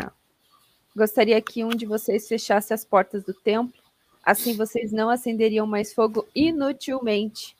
Gostaria 0.95 1.41
que 1.41 1.63
um 1.63 1.69
de 1.69 1.85
vocês 1.85 2.27
fechasse 2.27 2.73
as 2.73 2.83
portas 2.83 3.23
do 3.23 3.33
templo 3.33 3.85
Assim 4.25 4.57
vocês 4.57 4.91
não 4.91 5.07
acenderiam 5.07 5.67
mais 5.67 5.93
fogo 5.93 6.27
inutilmente 6.33 7.55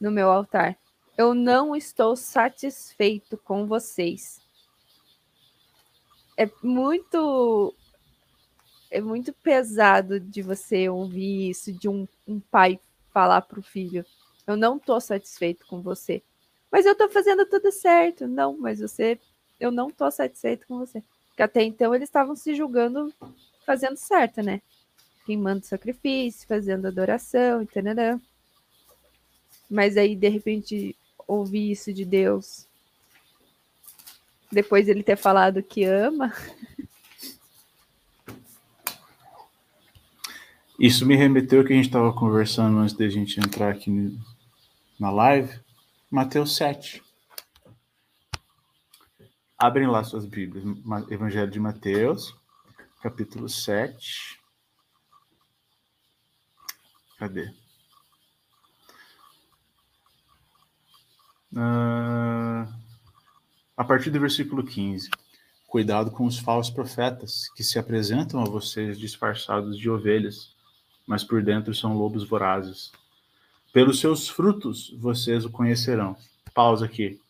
no 0.00 0.12
meu 0.12 0.30
altar. 0.30 0.78
Eu 1.18 1.34
não 1.34 1.74
estou 1.74 2.14
satisfeito 2.14 3.36
com 3.36 3.66
vocês. 3.66 4.40
É 6.36 6.48
muito 6.62 7.74
é 8.92 9.00
muito 9.00 9.32
pesado 9.32 10.20
de 10.20 10.40
você 10.40 10.88
ouvir 10.88 11.50
isso 11.50 11.72
de 11.72 11.88
um, 11.88 12.06
um 12.28 12.38
pai 12.38 12.78
falar 13.12 13.42
para 13.42 13.58
o 13.58 13.62
filho. 13.62 14.06
Eu 14.46 14.56
não 14.56 14.76
estou 14.76 15.00
satisfeito 15.00 15.66
com 15.66 15.82
você. 15.82 16.22
Mas 16.74 16.84
eu 16.86 16.90
estou 16.90 17.08
fazendo 17.08 17.46
tudo 17.46 17.70
certo. 17.70 18.26
Não, 18.26 18.58
mas 18.58 18.80
você. 18.80 19.16
Eu 19.60 19.70
não 19.70 19.90
estou 19.90 20.10
satisfeito 20.10 20.66
com 20.66 20.76
você. 20.76 21.00
Porque 21.28 21.44
até 21.44 21.62
então 21.62 21.94
eles 21.94 22.08
estavam 22.08 22.34
se 22.34 22.52
julgando 22.52 23.14
fazendo 23.64 23.96
certo, 23.96 24.42
né? 24.42 24.60
queimando 25.24 25.64
sacrifício, 25.64 26.48
fazendo 26.48 26.88
adoração, 26.88 27.62
entendeu? 27.62 28.20
Mas 29.70 29.96
aí, 29.96 30.16
de 30.16 30.28
repente, 30.28 30.96
ouvir 31.28 31.70
isso 31.70 31.92
de 31.92 32.04
Deus, 32.04 32.66
depois 34.50 34.88
ele 34.88 35.04
ter 35.04 35.16
falado 35.16 35.62
que 35.62 35.84
ama. 35.84 36.34
Isso 40.76 41.06
me 41.06 41.14
remeteu 41.14 41.60
ao 41.60 41.64
que 41.64 41.72
a 41.72 41.76
gente 41.76 41.86
estava 41.86 42.12
conversando 42.12 42.78
antes 42.78 42.96
de 42.96 43.04
a 43.04 43.08
gente 43.08 43.38
entrar 43.38 43.70
aqui 43.70 44.18
na 44.98 45.08
live. 45.12 45.63
Mateus 46.14 46.54
7. 46.54 47.02
Abrem 49.58 49.88
lá 49.88 50.04
suas 50.04 50.24
Bíblias. 50.24 50.64
Evangelho 51.10 51.50
de 51.50 51.58
Mateus, 51.58 52.32
capítulo 53.02 53.48
7. 53.48 54.40
Cadê? 57.18 57.52
Uh, 61.52 62.72
a 63.76 63.82
partir 63.84 64.10
do 64.10 64.20
versículo 64.20 64.64
15. 64.64 65.10
Cuidado 65.66 66.12
com 66.12 66.26
os 66.26 66.38
falsos 66.38 66.72
profetas 66.72 67.48
que 67.56 67.64
se 67.64 67.76
apresentam 67.76 68.40
a 68.40 68.44
vocês 68.44 69.00
disfarçados 69.00 69.76
de 69.76 69.90
ovelhas, 69.90 70.54
mas 71.08 71.24
por 71.24 71.42
dentro 71.42 71.74
são 71.74 71.92
lobos 71.92 72.22
vorazes. 72.22 72.92
Pelos 73.74 73.98
seus 73.98 74.28
frutos 74.28 74.94
vocês 75.00 75.44
o 75.44 75.50
conhecerão. 75.50 76.16
Pausa 76.54 76.84
aqui. 76.84 77.20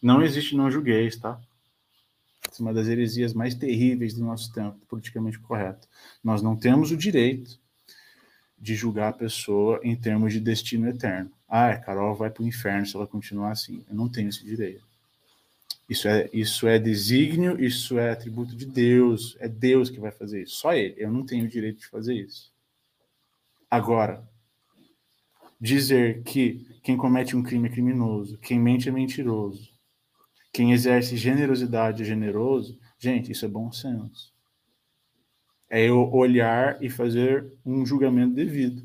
Não 0.00 0.22
existe 0.22 0.56
não 0.56 0.70
julgueis, 0.70 1.16
tá? 1.16 1.38
Essa 2.50 2.62
é 2.62 2.64
uma 2.64 2.72
das 2.72 2.88
heresias 2.88 3.34
mais 3.34 3.54
terríveis 3.54 4.14
do 4.14 4.24
nosso 4.24 4.50
tempo, 4.50 4.78
politicamente 4.88 5.38
correto. 5.38 5.86
Nós 6.24 6.40
não 6.40 6.56
temos 6.56 6.90
o 6.90 6.96
direito 6.96 7.60
de 8.58 8.74
julgar 8.74 9.10
a 9.10 9.12
pessoa 9.12 9.78
em 9.84 9.94
termos 9.94 10.32
de 10.32 10.40
destino 10.40 10.88
eterno. 10.88 11.30
Ah, 11.46 11.76
Carol 11.76 12.14
vai 12.14 12.30
para 12.30 12.42
o 12.42 12.48
inferno 12.48 12.86
se 12.86 12.96
ela 12.96 13.06
continuar 13.06 13.52
assim. 13.52 13.84
Eu 13.90 13.94
não 13.94 14.08
tenho 14.08 14.30
esse 14.30 14.42
direito. 14.42 14.82
Isso 15.86 16.08
é, 16.08 16.30
isso 16.32 16.66
é 16.66 16.78
desígnio, 16.78 17.62
isso 17.62 17.98
é 17.98 18.10
atributo 18.10 18.56
de 18.56 18.64
Deus. 18.64 19.36
É 19.38 19.48
Deus 19.48 19.90
que 19.90 20.00
vai 20.00 20.12
fazer 20.12 20.44
isso. 20.44 20.56
Só 20.56 20.72
Ele. 20.72 20.94
Eu 20.96 21.12
não 21.12 21.26
tenho 21.26 21.44
o 21.44 21.48
direito 21.48 21.80
de 21.80 21.88
fazer 21.88 22.14
isso. 22.14 22.50
Agora, 23.70 24.26
dizer 25.62 26.22
que 26.24 26.66
quem 26.82 26.96
comete 26.96 27.36
um 27.36 27.42
crime 27.42 27.68
é 27.68 27.72
criminoso, 27.72 28.36
quem 28.38 28.58
mente 28.58 28.88
é 28.88 28.92
mentiroso, 28.92 29.70
quem 30.52 30.72
exerce 30.72 31.16
generosidade 31.16 32.02
é 32.02 32.04
generoso, 32.04 32.78
gente, 32.98 33.32
isso 33.32 33.46
é 33.46 33.48
bom 33.48 33.72
senso 33.72 34.32
é 35.72 35.88
eu 35.88 36.12
olhar 36.12 36.76
e 36.84 36.90
fazer 36.90 37.50
um 37.64 37.86
julgamento 37.86 38.34
devido. 38.34 38.82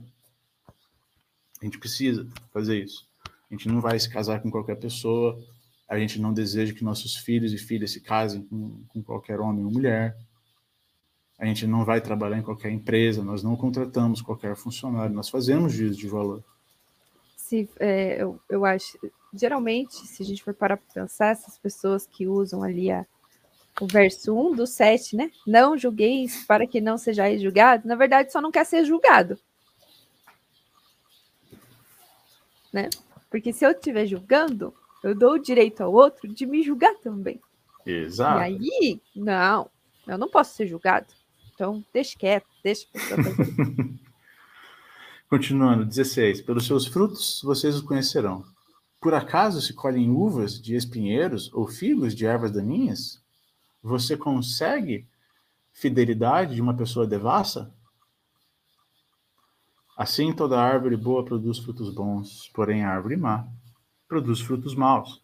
A 1.62 1.66
gente 1.66 1.78
precisa 1.78 2.26
fazer 2.54 2.82
isso. 2.82 3.06
A 3.28 3.54
gente 3.54 3.68
não 3.68 3.82
vai 3.82 4.00
se 4.00 4.10
casar 4.10 4.42
com 4.42 4.50
qualquer 4.50 4.78
pessoa, 4.78 5.38
a 5.90 6.00
gente 6.00 6.18
não 6.18 6.32
deseja 6.32 6.74
que 6.74 6.86
nossos 6.86 7.18
filhos 7.18 7.52
e 7.52 7.58
filhas 7.58 7.92
se 7.92 8.00
casem 8.00 8.42
com, 8.44 8.86
com 8.88 9.04
qualquer 9.04 9.42
homem 9.42 9.66
ou 9.66 9.72
mulher. 9.72 10.18
A 11.38 11.46
gente 11.46 11.68
não 11.68 11.84
vai 11.84 12.00
trabalhar 12.00 12.38
em 12.38 12.42
qualquer 12.42 12.72
empresa, 12.72 13.22
nós 13.22 13.44
não 13.44 13.58
contratamos 13.58 14.22
qualquer 14.22 14.56
funcionário, 14.56 15.14
nós 15.14 15.28
fazemos 15.28 15.74
juízo 15.74 16.00
de 16.00 16.08
valor. 16.08 16.42
Se, 17.48 17.70
é, 17.80 18.22
eu, 18.22 18.42
eu 18.50 18.66
acho, 18.66 19.00
geralmente, 19.34 19.96
se 20.06 20.22
a 20.22 20.26
gente 20.26 20.44
for 20.44 20.54
parar 20.54 20.76
para 20.76 21.04
pensar, 21.04 21.28
essas 21.28 21.58
pessoas 21.58 22.06
que 22.06 22.28
usam 22.28 22.62
ali 22.62 22.92
a, 22.92 23.06
o 23.80 23.88
verso 23.88 24.36
1 24.36 24.54
do 24.54 24.68
7, 24.68 25.16
né? 25.16 25.32
Não 25.48 25.78
julgueis 25.78 26.44
para 26.46 26.68
que 26.68 26.82
não 26.82 26.98
sejais 26.98 27.42
julgado. 27.42 27.88
Na 27.88 27.96
verdade, 27.96 28.34
só 28.34 28.42
não 28.42 28.52
quer 28.52 28.66
ser 28.66 28.84
julgado. 28.84 29.40
Né? 32.74 32.90
Porque 33.30 33.54
se 33.54 33.66
eu 33.66 33.72
estiver 33.72 34.06
julgando, 34.06 34.74
eu 35.02 35.16
dou 35.16 35.36
o 35.36 35.40
direito 35.40 35.82
ao 35.82 35.94
outro 35.94 36.28
de 36.28 36.46
me 36.46 36.62
julgar 36.62 36.96
também. 36.96 37.40
Exato. 37.86 38.42
E 38.42 38.44
aí, 38.44 39.02
não, 39.16 39.72
eu 40.06 40.18
não 40.18 40.30
posso 40.30 40.54
ser 40.54 40.68
julgado. 40.68 41.08
Então, 41.56 41.82
deixa 41.94 42.18
quieto, 42.20 42.48
deixa 42.62 42.86
Continuando, 45.30 45.84
16. 45.84 46.42
Pelos 46.44 46.66
seus 46.66 46.88
frutos 46.88 47.42
vocês 47.44 47.76
os 47.76 47.82
conhecerão. 47.82 48.46
Por 49.02 49.14
acaso 49.14 49.62
se 49.62 49.74
colhem 49.74 50.10
uvas 50.10 50.62
de 50.62 50.74
espinheiros 50.74 51.54
ou 51.54 51.68
figos 51.68 52.16
de 52.16 52.26
ervas 52.26 52.50
daninhas? 52.50 53.22
Você 53.84 54.16
consegue 54.16 55.06
fidelidade 55.74 56.56
de 56.56 56.62
uma 56.62 56.74
pessoa 56.74 57.06
devassa? 57.06 57.70
Assim 59.98 60.32
toda 60.32 60.62
árvore 60.62 60.96
boa 60.96 61.26
produz 61.26 61.58
frutos 61.58 61.94
bons, 61.94 62.50
porém 62.54 62.86
a 62.86 62.92
árvore 62.92 63.18
má 63.18 63.46
produz 64.08 64.40
frutos 64.40 64.76
maus. 64.76 65.22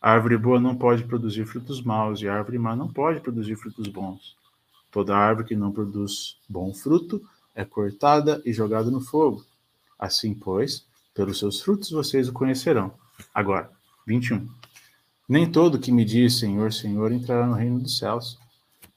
A 0.00 0.10
árvore 0.10 0.38
boa 0.38 0.58
não 0.58 0.74
pode 0.74 1.04
produzir 1.04 1.44
frutos 1.44 1.82
maus 1.82 2.22
e 2.22 2.28
a 2.28 2.34
árvore 2.34 2.58
má 2.58 2.74
não 2.74 2.90
pode 2.90 3.20
produzir 3.20 3.56
frutos 3.56 3.88
bons. 3.88 4.38
Toda 4.90 5.14
árvore 5.14 5.48
que 5.48 5.54
não 5.54 5.70
produz 5.70 6.38
bom 6.48 6.72
fruto 6.72 7.22
é 7.54 7.64
cortada 7.64 8.42
e 8.44 8.52
jogada 8.52 8.90
no 8.90 9.00
fogo. 9.00 9.44
Assim, 9.98 10.34
pois, 10.34 10.86
pelos 11.14 11.38
seus 11.38 11.60
frutos 11.60 11.90
vocês 11.90 12.28
o 12.28 12.32
conhecerão. 12.32 12.92
Agora, 13.32 13.70
21. 14.06 14.48
Nem 15.28 15.50
todo 15.50 15.78
que 15.78 15.92
me 15.92 16.04
diz 16.04 16.38
Senhor, 16.38 16.72
Senhor 16.72 17.12
entrará 17.12 17.46
no 17.46 17.54
reino 17.54 17.78
dos 17.78 17.96
céus, 17.96 18.38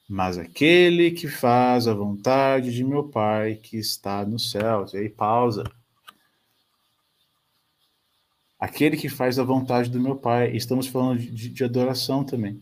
mas 0.09 0.37
aquele 0.37 1.11
que 1.11 1.27
faz 1.27 1.87
a 1.87 1.93
vontade 1.93 2.73
de 2.73 2.83
meu 2.83 3.03
Pai 3.03 3.55
que 3.55 3.77
está 3.77 4.25
nos 4.25 4.51
céus. 4.51 4.93
E 4.93 4.97
aí, 4.97 5.09
pausa. 5.09 5.63
Aquele 8.59 8.97
que 8.97 9.07
faz 9.07 9.37
a 9.37 9.43
vontade 9.43 9.89
do 9.89 9.99
meu 9.99 10.15
Pai. 10.15 10.55
Estamos 10.55 10.87
falando 10.87 11.19
de, 11.19 11.49
de 11.49 11.63
adoração 11.63 12.23
também. 12.23 12.61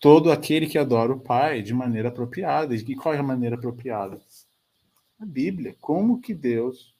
Todo 0.00 0.30
aquele 0.30 0.66
que 0.66 0.78
adora 0.78 1.12
o 1.12 1.20
Pai 1.20 1.62
de 1.62 1.74
maneira 1.74 2.08
apropriada. 2.08 2.74
E 2.74 2.94
qual 2.94 3.14
é 3.14 3.18
a 3.18 3.22
maneira 3.22 3.56
apropriada? 3.56 4.20
A 5.18 5.24
Bíblia. 5.24 5.74
Como 5.80 6.20
que 6.20 6.34
Deus 6.34 6.94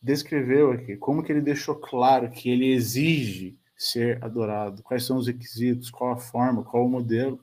descreveu 0.00 0.70
aqui? 0.70 0.96
Como 0.96 1.22
que 1.22 1.32
ele 1.32 1.40
deixou 1.40 1.74
claro 1.74 2.30
que 2.30 2.48
ele 2.48 2.72
exige 2.72 3.58
ser 3.76 4.22
adorado? 4.22 4.82
Quais 4.82 5.04
são 5.04 5.16
os 5.16 5.26
requisitos? 5.26 5.90
Qual 5.90 6.12
a 6.12 6.16
forma? 6.16 6.62
Qual 6.62 6.86
o 6.86 6.88
modelo? 6.88 7.40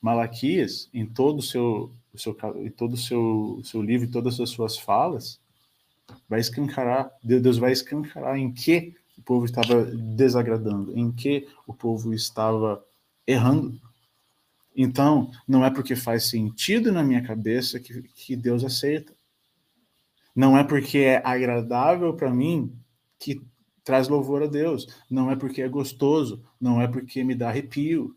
Malaquias, 0.00 0.90
em 0.92 1.06
todo 1.06 1.38
o 1.38 1.42
seu, 1.42 1.92
o 2.12 2.18
seu, 2.18 2.36
em 2.56 2.70
todo 2.70 2.94
o 2.94 2.96
seu, 2.96 3.60
seu 3.64 3.80
livro, 3.80 4.06
em 4.06 4.10
todas 4.10 4.38
as 4.40 4.50
suas 4.50 4.76
falas, 4.76 5.40
vai 6.28 6.40
escancarar, 6.40 7.10
Deus 7.22 7.56
vai 7.56 7.70
escancarar 7.70 8.36
em 8.36 8.52
que 8.52 8.96
o 9.16 9.22
povo 9.22 9.44
estava 9.44 9.84
desagradando, 9.84 10.98
em 10.98 11.12
que 11.12 11.48
o 11.66 11.72
povo 11.72 12.12
estava 12.12 12.84
errando. 13.24 13.80
Então, 14.74 15.30
não 15.46 15.64
é 15.64 15.70
porque 15.70 15.94
faz 15.94 16.24
sentido 16.24 16.90
na 16.90 17.02
minha 17.02 17.22
cabeça 17.22 17.78
que, 17.78 18.02
que 18.02 18.34
Deus 18.36 18.64
aceita. 18.64 19.14
Não 20.34 20.56
é 20.56 20.64
porque 20.64 20.98
é 20.98 21.22
agradável 21.24 22.14
para 22.14 22.32
mim 22.32 22.74
que 23.18 23.42
traz 23.84 24.08
louvor 24.08 24.42
a 24.42 24.46
Deus. 24.46 24.86
Não 25.10 25.30
é 25.30 25.36
porque 25.36 25.60
é 25.60 25.68
gostoso. 25.68 26.42
Não 26.60 26.80
é 26.80 26.88
porque 26.88 27.22
me 27.22 27.34
dá 27.34 27.50
arrepio. 27.50 28.16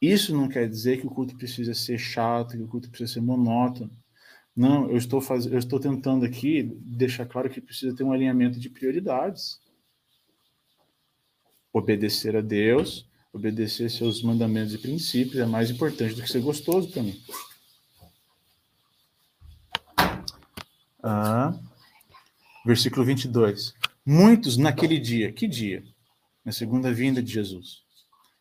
Isso 0.00 0.34
não 0.34 0.48
quer 0.48 0.68
dizer 0.68 1.00
que 1.00 1.06
o 1.06 1.10
culto 1.10 1.36
precisa 1.36 1.74
ser 1.74 1.98
chato, 1.98 2.56
que 2.56 2.62
o 2.62 2.68
culto 2.68 2.88
precisa 2.88 3.14
ser 3.14 3.20
monótono. 3.20 3.90
Não, 4.56 4.88
eu 4.90 4.96
estou 4.96 5.20
fazendo, 5.20 5.52
eu 5.52 5.58
estou 5.58 5.78
tentando 5.78 6.24
aqui 6.24 6.62
deixar 6.80 7.26
claro 7.26 7.50
que 7.50 7.60
precisa 7.60 7.94
ter 7.94 8.04
um 8.04 8.12
alinhamento 8.12 8.58
de 8.58 8.70
prioridades. 8.70 9.60
Obedecer 11.72 12.34
a 12.34 12.40
Deus, 12.40 13.08
obedecer 13.32 13.90
seus 13.90 14.22
mandamentos 14.22 14.74
e 14.74 14.78
princípios 14.78 15.38
é 15.38 15.46
mais 15.46 15.70
importante 15.70 16.14
do 16.14 16.22
que 16.22 16.30
ser 16.30 16.40
gostoso 16.40 16.90
para 16.90 17.02
mim. 17.02 17.20
Ah, 21.02 21.58
versículo 22.64 23.04
22. 23.04 23.74
Muitos 24.04 24.56
naquele 24.56 24.98
dia, 24.98 25.32
que 25.32 25.46
dia? 25.46 25.84
Na 26.44 26.52
segunda 26.52 26.92
vinda 26.92 27.22
de 27.22 27.32
Jesus 27.32 27.82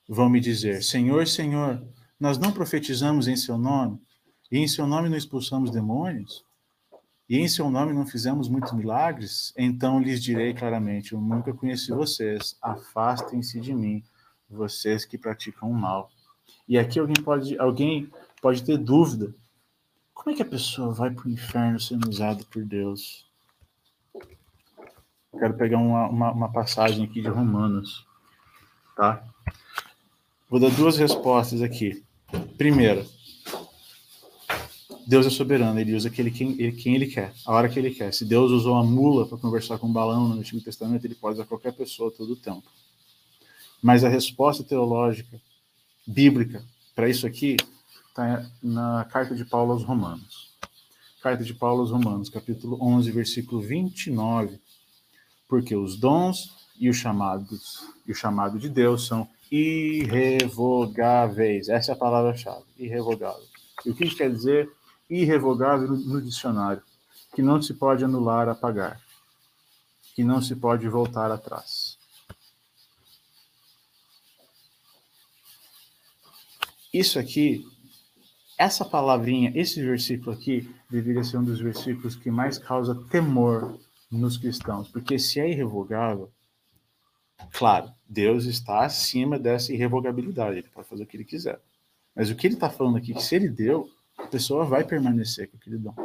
vão 0.10 0.30
me 0.30 0.40
dizer: 0.40 0.84
Senhor, 0.84 1.28
Senhor, 1.28 1.82
nós 2.20 2.38
não 2.38 2.52
profetizamos 2.52 3.28
em 3.28 3.36
seu 3.36 3.58
nome, 3.58 4.02
e 4.52 4.58
em 4.58 4.68
seu 4.68 4.88
nome 4.88 5.08
não 5.08 5.18
expulsamos 5.18 5.70
demônios, 5.70 6.44
e 7.30 7.38
em 7.38 7.48
seu 7.48 7.70
nome 7.70 7.94
não 7.94 8.08
fizemos 8.08 8.50
muitos 8.50 8.74
milagres? 8.74 9.54
Então 9.56 10.02
lhes 10.02 10.22
direi 10.22 10.54
claramente: 10.54 11.14
Eu 11.14 11.22
nunca 11.22 11.54
conheci 11.54 11.92
vocês, 11.92 12.58
afastem-se 12.62 13.60
de 13.60 13.74
mim, 13.74 14.04
vocês 14.50 15.06
que 15.06 15.18
praticam 15.18 15.70
o 15.70 15.74
mal. 15.74 16.12
E 16.68 16.78
aqui 16.78 17.00
alguém 17.00 17.24
pode, 17.24 17.60
alguém 17.60 18.12
pode 18.41 18.64
ter 18.64 18.78
dúvida: 18.78 19.34
como 20.14 20.32
é 20.32 20.36
que 20.36 20.41
a 20.41 20.45
pessoa 20.45 20.93
vai 20.93 21.12
para 21.12 21.28
o 21.28 21.32
inferno 21.32 21.80
sendo 21.80 22.10
usada 22.10 22.43
por 22.52 22.64
Deus? 22.64 23.26
Quero 25.38 25.54
pegar 25.56 25.78
uma, 25.78 26.08
uma, 26.08 26.32
uma 26.32 26.52
passagem 26.52 27.06
aqui 27.06 27.22
de 27.22 27.30
Romanos, 27.30 28.06
tá? 28.95 29.24
Vou 30.50 30.60
dar 30.60 30.72
duas 30.72 30.97
respostas 30.97 31.62
aqui. 31.62 32.04
Primeira, 32.58 33.06
Deus 35.08 35.26
é 35.26 35.30
soberano, 35.30 35.80
ele 35.80 35.95
usa 35.95 36.08
aquele 36.08 36.30
quem 36.30 36.52
ele, 36.60 36.72
quem 36.72 36.95
ele 36.95 37.08
quer, 37.08 37.34
a 37.45 37.54
hora 37.54 37.70
que 37.70 37.80
ele 37.80 37.89
quer. 37.89 38.14
Se 38.14 38.26
Deus 38.26 38.52
usou 38.52 38.76
a 38.76 38.84
mula 38.84 39.26
para 39.26 39.38
conversar 39.38 39.80
com 39.80 39.91
balão 39.91 40.28
no 40.28 40.39
Antigo 40.39 40.62
Testamento, 40.62 41.06
ele 41.06 41.16
pode 41.16 41.36
usar 41.36 41.45
qualquer 41.45 41.74
pessoa 41.74 42.12
todo 42.12 42.34
o 42.34 42.36
tempo. 42.36 42.64
Mas 43.82 44.04
a 44.04 44.10
resposta 44.10 44.64
teológica, 44.64 45.40
bíblica, 46.06 46.64
para 46.94 47.08
isso 47.08 47.26
aqui, 47.26 47.56
está 48.08 48.46
na 48.62 49.06
carta 49.06 49.34
de 49.34 49.46
Paulo 49.46 49.72
aos 49.72 49.84
Romanos. 49.84 50.50
Carta 51.22 51.44
de 51.44 51.54
Paulo 51.54 51.82
aos 51.82 51.92
Romanos, 51.92 52.30
capítulo 52.30 52.78
11, 52.82 53.12
versículo 53.12 53.62
29. 53.62 54.60
Porque 55.48 55.76
os 55.76 55.98
dons 55.98 56.54
e 56.80 56.90
os 56.90 56.98
chamados 56.98 57.86
e 58.06 58.12
o 58.12 58.16
chamado 58.16 58.60
de 58.60 58.70
Deus 58.70 59.08
são 59.08 59.28
irrevogáveis. 59.52 61.70
Essa 61.70 61.92
é 61.92 61.96
a 61.96 61.98
palavra-chave, 61.98 62.66
irrevogável. 62.78 63.48
E 63.86 63.92
o 63.92 63.96
que 63.96 64.14
quer 64.14 64.32
dizer 64.32 64.70
irrevogável 65.10 65.88
no 65.88 66.22
dicionário? 66.22 66.84
Que 67.34 67.42
não 67.42 67.62
se 67.62 67.74
pode 67.74 68.04
anular, 68.04 68.50
apagar. 68.50 69.00
Que 70.16 70.24
não 70.24 70.42
se 70.42 70.56
pode 70.56 70.88
voltar 70.88 71.32
atrás. 71.32 71.89
Isso 76.94 77.20
aqui, 77.20 77.66
essa 78.58 78.84
palavrinha, 78.84 79.52
esse 79.56 79.82
versículo 79.82 80.32
aqui, 80.32 80.70
deveria 80.90 81.24
ser 81.24 81.38
um 81.38 81.44
dos 81.44 81.60
versículos 81.60 82.16
que 82.16 82.32
mais 82.32 82.58
causa 82.58 82.96
temor 83.10 83.80
nos 84.12 84.38
cristãos, 84.38 84.88
porque 84.90 85.20
se 85.20 85.40
é 85.40 85.50
irrevogável, 85.50 86.32
Claro, 87.54 87.92
Deus 88.08 88.46
está 88.46 88.86
acima 88.86 89.40
dessa 89.40 89.74
irrevogabilidade, 89.74 90.60
ele 90.60 90.70
pode 90.70 90.88
fazer 90.88 91.04
o 91.04 91.08
que 91.08 91.18
ele 91.18 91.26
quiser. 91.26 91.60
Mas 92.16 92.30
o 92.30 92.36
que 92.36 92.48
ele 92.48 92.56
está 92.56 92.70
falando 92.70 92.98
aqui, 92.98 93.14
que 93.14 93.24
se 93.24 93.36
ele 93.36 93.50
deu, 93.50 93.90
a 94.18 94.28
pessoa 94.28 94.66
vai 94.66 94.84
permanecer 94.84 95.50
com 95.50 95.58
aquele 95.58 95.78
dom. 95.78 95.96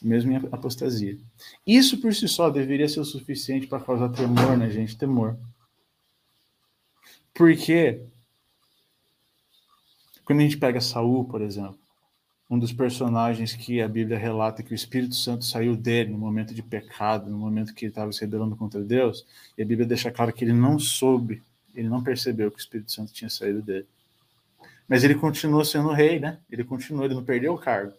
Mesmo 0.00 0.32
em 0.32 0.36
apostasia. 0.36 1.18
Isso 1.66 2.00
por 2.00 2.14
si 2.14 2.26
só 2.26 2.50
deveria 2.50 2.88
ser 2.88 3.00
o 3.00 3.04
suficiente 3.04 3.66
para 3.66 3.84
causar 3.84 4.08
temor 4.08 4.56
na 4.56 4.68
gente, 4.68 4.96
temor. 4.96 5.38
Porque 7.34 8.02
quando 10.24 10.40
a 10.40 10.42
gente 10.42 10.56
pega 10.56 10.80
Saul, 10.80 11.24
por 11.24 11.40
exemplo, 11.40 11.78
um 12.48 12.58
dos 12.58 12.72
personagens 12.72 13.54
que 13.54 13.80
a 13.80 13.88
Bíblia 13.88 14.18
relata 14.18 14.62
que 14.62 14.72
o 14.72 14.74
Espírito 14.74 15.14
Santo 15.14 15.44
saiu 15.44 15.74
dele 15.74 16.10
no 16.10 16.18
momento 16.18 16.54
de 16.54 16.62
pecado, 16.62 17.30
no 17.30 17.38
momento 17.38 17.72
que 17.72 17.86
ele 17.86 17.92
estava 17.92 18.12
se 18.12 18.20
rebelando 18.20 18.54
contra 18.54 18.82
Deus, 18.82 19.26
e 19.56 19.62
a 19.62 19.64
Bíblia 19.64 19.86
deixa 19.86 20.10
claro 20.10 20.32
que 20.32 20.44
ele 20.44 20.52
não 20.52 20.78
soube, 20.78 21.42
ele 21.74 21.88
não 21.88 22.02
percebeu 22.02 22.50
que 22.50 22.58
o 22.58 22.60
Espírito 22.60 22.92
Santo 22.92 23.12
tinha 23.12 23.30
saído 23.30 23.62
dele. 23.62 23.86
Mas 24.86 25.02
ele 25.02 25.14
continuou 25.14 25.64
sendo 25.64 25.92
rei, 25.92 26.20
né? 26.20 26.38
Ele 26.50 26.62
continuou, 26.62 27.06
ele 27.06 27.14
não 27.14 27.24
perdeu 27.24 27.54
o 27.54 27.58
cargo. 27.58 27.94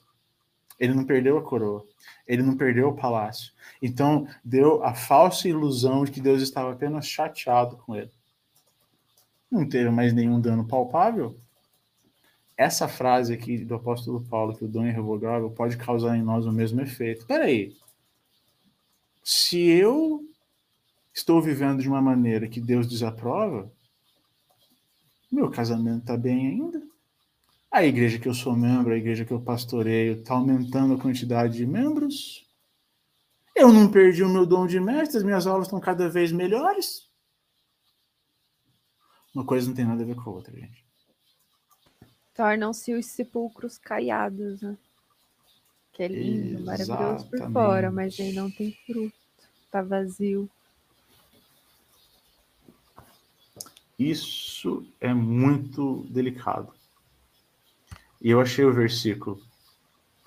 Ele 0.80 0.94
não 0.94 1.04
perdeu 1.04 1.38
a 1.38 1.42
coroa. 1.42 1.84
Ele 2.28 2.44
não 2.44 2.56
perdeu 2.56 2.90
o 2.90 2.96
palácio. 2.96 3.52
Então, 3.82 4.28
deu 4.44 4.84
a 4.84 4.94
falsa 4.94 5.48
ilusão 5.48 6.06
de 6.06 6.12
que 6.12 6.22
Deus 6.22 6.42
estava 6.42 6.72
apenas 6.72 7.08
chateado 7.08 7.78
com 7.78 7.96
ele. 7.96 8.12
Não 9.50 9.68
teve 9.68 9.90
mais 9.90 10.14
nenhum 10.14 10.40
dano 10.40 10.68
palpável, 10.68 11.36
essa 12.58 12.88
frase 12.88 13.34
aqui 13.34 13.58
do 13.66 13.76
apóstolo 13.76 14.24
Paulo, 14.24 14.56
que 14.56 14.66
o 14.66 14.68
dom 14.68 14.86
é 14.86 14.90
irrevogável, 14.90 15.50
pode 15.50 15.78
causar 15.78 16.16
em 16.16 16.22
nós 16.22 16.46
o 16.46 16.52
mesmo 16.52 16.82
efeito. 16.82 17.26
Peraí, 17.26 17.76
se 19.24 19.60
eu 19.60 20.24
estou 21.14 21.42
vivendo 21.42 21.82
de 21.82 21.90
uma 21.90 22.02
maneira 22.02 22.48
que 22.48 22.62
Deus 22.62 22.88
desaprova, 22.88 23.72
meu 25.32 25.50
casamento 25.50 26.02
está 26.02 26.16
bem 26.16 26.48
ainda. 26.48 26.82
A 27.72 27.84
igreja 27.84 28.20
que 28.20 28.28
eu 28.28 28.36
sou 28.36 28.56
membro, 28.56 28.94
a 28.94 28.98
igreja 28.98 29.26
que 29.26 29.32
eu 29.32 29.42
pastoreio, 29.42 30.20
está 30.20 30.36
aumentando 30.36 30.94
a 30.94 31.00
quantidade 31.00 31.58
de 31.58 31.66
membros. 31.66 32.48
Eu 33.56 33.74
não 33.74 33.90
perdi 33.90 34.24
o 34.24 34.30
meu 34.30 34.46
dom 34.46 34.68
de 34.68 34.80
mestre, 34.80 35.18
as 35.18 35.24
minhas 35.24 35.48
aulas 35.48 35.68
estão 35.68 35.80
cada 35.80 36.08
vez 36.08 36.32
melhores. 36.32 37.10
Uma 39.34 39.44
coisa 39.44 39.68
não 39.68 39.76
tem 39.76 39.86
nada 39.86 40.04
a 40.04 40.06
ver 40.06 40.16
com 40.16 40.30
a 40.30 40.34
outra, 40.34 40.56
gente 40.56 40.83
tornam-se 42.36 42.94
os 42.94 43.06
sepulcros 43.06 43.78
caiados, 43.78 44.62
né? 44.62 44.78
Que 45.92 46.04
é 46.04 46.08
lindo, 46.08 46.60
Exatamente. 46.60 46.88
maravilhoso 46.88 47.30
por 47.30 47.52
fora, 47.52 47.92
mas 47.92 48.20
aí 48.20 48.34
não 48.34 48.50
tem 48.50 48.76
fruto, 48.86 49.16
tá 49.72 49.82
vazio. 49.82 50.50
Isso 53.98 54.86
é 55.00 55.14
muito 55.14 56.06
delicado. 56.10 56.74
E 58.20 58.30
eu 58.30 58.42
achei 58.42 58.66
o 58.66 58.74
versículo. 58.74 59.40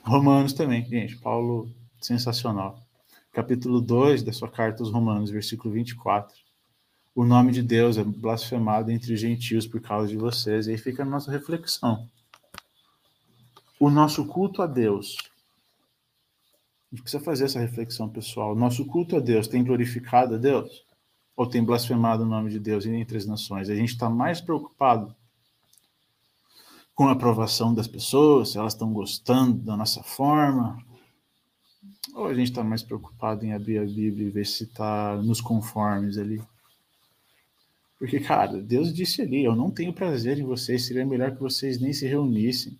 Romanos 0.02 0.52
também, 0.52 0.84
gente. 0.84 1.16
Paulo, 1.16 1.68
sensacional. 2.00 2.80
Capítulo 3.32 3.80
2 3.80 4.22
da 4.22 4.32
sua 4.32 4.48
carta 4.48 4.82
aos 4.82 4.92
Romanos, 4.92 5.30
versículo 5.30 5.74
24. 5.74 6.45
O 7.16 7.24
nome 7.24 7.50
de 7.50 7.62
Deus 7.62 7.96
é 7.96 8.04
blasfemado 8.04 8.90
entre 8.90 9.14
os 9.14 9.18
gentios 9.18 9.66
por 9.66 9.80
causa 9.80 10.06
de 10.06 10.18
vocês. 10.18 10.66
E 10.66 10.72
aí 10.72 10.76
fica 10.76 11.02
a 11.02 11.06
nossa 11.06 11.30
reflexão. 11.30 12.06
O 13.80 13.88
nosso 13.88 14.26
culto 14.26 14.60
a 14.60 14.66
Deus. 14.66 15.16
A 16.92 16.94
gente 16.94 17.00
precisa 17.00 17.24
fazer 17.24 17.46
essa 17.46 17.58
reflexão, 17.58 18.06
pessoal. 18.06 18.52
O 18.52 18.54
nosso 18.54 18.84
culto 18.84 19.16
a 19.16 19.18
Deus 19.18 19.48
tem 19.48 19.64
glorificado 19.64 20.34
a 20.34 20.36
Deus? 20.36 20.84
Ou 21.34 21.46
tem 21.46 21.64
blasfemado 21.64 22.22
o 22.22 22.26
nome 22.26 22.50
de 22.50 22.60
Deus 22.60 22.84
entre 22.84 23.16
as 23.16 23.24
nações? 23.24 23.70
A 23.70 23.74
gente 23.74 23.92
está 23.92 24.10
mais 24.10 24.42
preocupado 24.42 25.16
com 26.94 27.08
a 27.08 27.12
aprovação 27.12 27.72
das 27.72 27.88
pessoas, 27.88 28.50
se 28.50 28.58
elas 28.58 28.74
estão 28.74 28.92
gostando 28.92 29.54
da 29.64 29.74
nossa 29.74 30.02
forma, 30.02 30.84
ou 32.14 32.26
a 32.26 32.34
gente 32.34 32.50
está 32.50 32.62
mais 32.62 32.82
preocupado 32.82 33.42
em 33.42 33.54
abrir 33.54 33.78
a 33.78 33.86
Bíblia 33.86 34.26
e 34.26 34.30
ver 34.30 34.44
se 34.44 34.64
está 34.64 35.16
nos 35.16 35.40
conformes 35.40 36.18
ali? 36.18 36.42
Porque, 37.98 38.20
cara, 38.20 38.60
Deus 38.60 38.92
disse 38.92 39.22
ali: 39.22 39.44
Eu 39.44 39.56
não 39.56 39.70
tenho 39.70 39.92
prazer 39.92 40.38
em 40.38 40.44
vocês, 40.44 40.84
seria 40.84 41.06
melhor 41.06 41.32
que 41.32 41.40
vocês 41.40 41.80
nem 41.80 41.92
se 41.92 42.06
reunissem. 42.06 42.78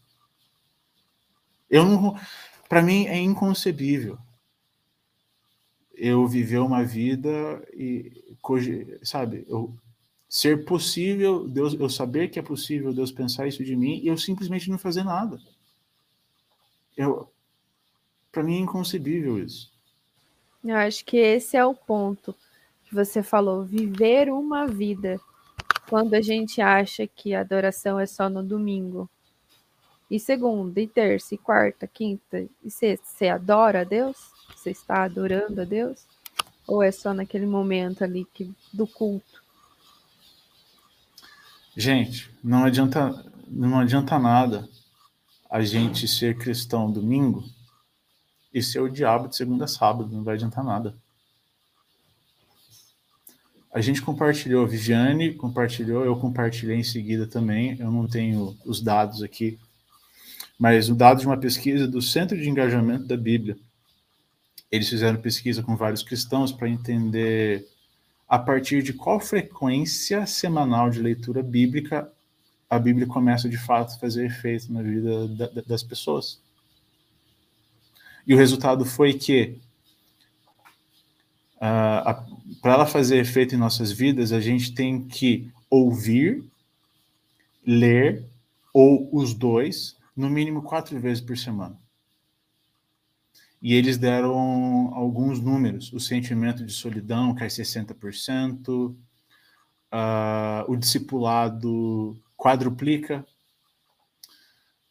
Eu 1.70 1.84
não. 1.84 2.18
Para 2.68 2.82
mim 2.82 3.06
é 3.06 3.16
inconcebível 3.16 4.18
eu 5.96 6.26
viver 6.26 6.58
uma 6.58 6.84
vida 6.84 7.30
e, 7.72 8.36
sabe, 9.02 9.46
eu 9.48 9.74
ser 10.28 10.64
possível, 10.66 11.48
Deus, 11.48 11.72
eu 11.74 11.88
saber 11.88 12.28
que 12.28 12.38
é 12.38 12.42
possível 12.42 12.92
Deus 12.92 13.10
pensar 13.10 13.46
isso 13.46 13.64
de 13.64 13.74
mim 13.74 14.00
e 14.02 14.08
eu 14.08 14.18
simplesmente 14.18 14.68
não 14.70 14.78
fazer 14.78 15.02
nada. 15.02 15.40
Eu, 16.96 17.30
para 18.30 18.42
mim 18.42 18.56
é 18.56 18.60
inconcebível 18.60 19.42
isso. 19.42 19.72
Eu 20.62 20.76
acho 20.76 21.04
que 21.04 21.16
esse 21.16 21.56
é 21.56 21.64
o 21.64 21.74
ponto 21.74 22.34
você 22.96 23.22
falou, 23.22 23.64
viver 23.64 24.30
uma 24.30 24.66
vida 24.66 25.20
quando 25.88 26.14
a 26.14 26.20
gente 26.20 26.60
acha 26.60 27.06
que 27.06 27.34
a 27.34 27.40
adoração 27.40 28.00
é 28.00 28.06
só 28.06 28.28
no 28.28 28.42
domingo. 28.42 29.08
E 30.10 30.18
segunda, 30.18 30.80
e 30.80 30.86
terça, 30.86 31.34
e 31.34 31.38
quarta, 31.38 31.86
quinta, 31.86 32.46
e 32.64 32.70
sexta, 32.70 33.06
você 33.06 33.28
adora 33.28 33.82
a 33.82 33.84
Deus? 33.84 34.16
Você 34.54 34.70
está 34.70 35.04
adorando 35.04 35.60
a 35.60 35.64
Deus? 35.64 36.06
Ou 36.66 36.82
é 36.82 36.90
só 36.90 37.12
naquele 37.12 37.46
momento 37.46 38.02
ali 38.02 38.24
que, 38.32 38.52
do 38.72 38.86
culto? 38.86 39.42
Gente, 41.76 42.32
não 42.42 42.64
adianta, 42.64 43.24
não 43.46 43.78
adianta 43.78 44.18
nada 44.18 44.68
a 45.50 45.60
gente 45.62 46.08
ser 46.08 46.38
cristão 46.38 46.90
domingo 46.90 47.44
e 48.52 48.62
ser 48.62 48.80
o 48.80 48.88
diabo 48.88 49.28
de 49.28 49.36
segunda 49.36 49.64
a 49.64 49.68
sábado, 49.68 50.10
não 50.10 50.24
vai 50.24 50.34
adiantar 50.34 50.64
nada. 50.64 50.96
A 53.76 53.80
gente 53.82 54.00
compartilhou, 54.00 54.66
Viviane 54.66 55.34
compartilhou, 55.34 56.02
eu 56.02 56.16
compartilhei 56.16 56.78
em 56.78 56.82
seguida 56.82 57.26
também. 57.26 57.76
Eu 57.78 57.90
não 57.90 58.08
tenho 58.08 58.56
os 58.64 58.80
dados 58.80 59.22
aqui, 59.22 59.58
mas 60.58 60.88
o 60.88 60.94
dado 60.94 61.20
de 61.20 61.26
uma 61.26 61.36
pesquisa 61.36 61.86
do 61.86 62.00
Centro 62.00 62.38
de 62.38 62.48
Engajamento 62.48 63.04
da 63.04 63.18
Bíblia. 63.18 63.54
Eles 64.72 64.88
fizeram 64.88 65.20
pesquisa 65.20 65.62
com 65.62 65.76
vários 65.76 66.02
cristãos 66.02 66.52
para 66.52 66.70
entender 66.70 67.68
a 68.26 68.38
partir 68.38 68.82
de 68.82 68.94
qual 68.94 69.20
frequência 69.20 70.24
semanal 70.24 70.88
de 70.88 71.02
leitura 71.02 71.42
bíblica 71.42 72.10
a 72.70 72.78
Bíblia 72.78 73.06
começa 73.06 73.46
de 73.46 73.58
fato 73.58 73.92
a 73.92 73.98
fazer 73.98 74.24
efeito 74.24 74.72
na 74.72 74.80
vida 74.80 75.28
da, 75.28 75.62
das 75.66 75.82
pessoas. 75.82 76.40
E 78.26 78.32
o 78.32 78.38
resultado 78.38 78.86
foi 78.86 79.12
que, 79.12 79.58
uh, 81.56 82.08
para 82.66 82.74
ela 82.74 82.84
fazer 82.84 83.18
efeito 83.18 83.54
em 83.54 83.58
nossas 83.58 83.92
vidas, 83.92 84.32
a 84.32 84.40
gente 84.40 84.74
tem 84.74 85.00
que 85.00 85.52
ouvir, 85.70 86.42
ler, 87.64 88.26
ou 88.74 89.08
os 89.16 89.32
dois, 89.32 89.96
no 90.16 90.28
mínimo 90.28 90.60
quatro 90.60 90.98
vezes 90.98 91.22
por 91.22 91.38
semana 91.38 91.78
e 93.62 93.72
eles 93.72 93.96
deram 93.96 94.92
alguns 94.94 95.40
números. 95.40 95.92
O 95.92 96.00
sentimento 96.00 96.66
de 96.66 96.72
solidão 96.72 97.36
cai 97.36 97.46
60%, 97.46 98.68
uh, 98.68 98.96
o 100.66 100.74
discipulado 100.74 102.20
quadruplica, 102.36 103.24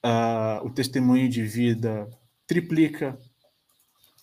uh, 0.01 0.65
o 0.65 0.69
testemunho 0.69 1.27
de 1.27 1.43
vida 1.43 2.09
triplica. 2.47 3.19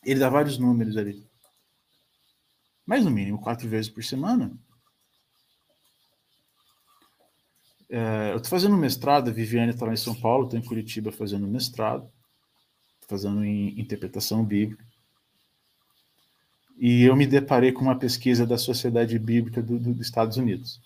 Ele 0.02 0.20
dá 0.20 0.30
vários 0.30 0.56
números 0.56 0.96
ali. 0.96 1.30
Mas 2.86 3.04
no 3.04 3.10
mínimo 3.10 3.40
quatro 3.40 3.68
vezes 3.68 3.90
por 3.90 4.02
semana. 4.02 4.52
Uh, 7.90 8.30
eu 8.32 8.36
estou 8.36 8.50
fazendo 8.50 8.76
mestrado, 8.76 9.28
a 9.28 9.32
Viviane 9.32 9.72
está 9.72 9.86
lá 9.86 9.92
em 9.92 9.96
São 9.96 10.14
Paulo, 10.14 10.44
estou 10.44 10.58
em 10.58 10.64
Curitiba 10.64 11.12
fazendo 11.12 11.46
mestrado 11.46 12.10
fazendo 13.12 13.44
em 13.44 13.78
interpretação 13.78 14.42
bíblica. 14.42 14.84
E 16.78 17.02
eu 17.02 17.14
me 17.14 17.26
deparei 17.26 17.70
com 17.70 17.82
uma 17.82 17.98
pesquisa 17.98 18.46
da 18.46 18.56
Sociedade 18.56 19.18
Bíblica 19.18 19.62
do, 19.62 19.78
do, 19.78 19.92
dos 19.92 20.06
Estados 20.06 20.38
Unidos. 20.38 20.80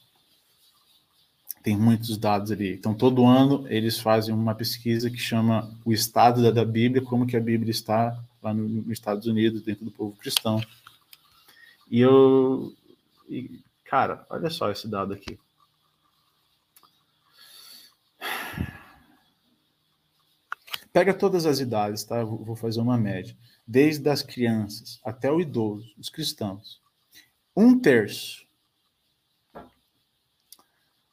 Tem 1.62 1.76
muitos 1.76 2.18
dados 2.18 2.50
ali. 2.50 2.74
Então, 2.74 2.94
todo 2.94 3.24
ano 3.24 3.64
eles 3.68 3.98
fazem 3.98 4.34
uma 4.34 4.54
pesquisa 4.54 5.08
que 5.08 5.16
chama 5.16 5.72
o 5.84 5.92
estado 5.92 6.42
da, 6.42 6.50
da 6.50 6.64
Bíblia, 6.64 7.02
como 7.02 7.26
que 7.26 7.36
a 7.36 7.40
Bíblia 7.40 7.70
está 7.70 8.18
lá 8.42 8.52
no, 8.52 8.68
nos 8.68 8.90
Estados 8.90 9.26
Unidos, 9.26 9.62
dentro 9.62 9.84
do 9.84 9.90
povo 9.90 10.16
cristão. 10.16 10.60
E 11.88 12.00
eu, 12.00 12.72
e, 13.28 13.62
cara, 13.84 14.26
olha 14.28 14.50
só 14.50 14.70
esse 14.70 14.88
dado 14.88 15.12
aqui. 15.14 15.38
Pega 20.92 21.12
todas 21.12 21.44
as 21.44 21.60
idades, 21.60 22.04
tá? 22.04 22.24
Vou 22.24 22.56
fazer 22.56 22.80
uma 22.80 22.96
média. 22.96 23.36
Desde 23.66 24.08
as 24.08 24.22
crianças 24.22 24.98
até 25.04 25.30
o 25.30 25.40
idoso, 25.40 25.92
os 25.98 26.08
cristãos. 26.08 26.80
Um 27.54 27.78
terço. 27.78 28.46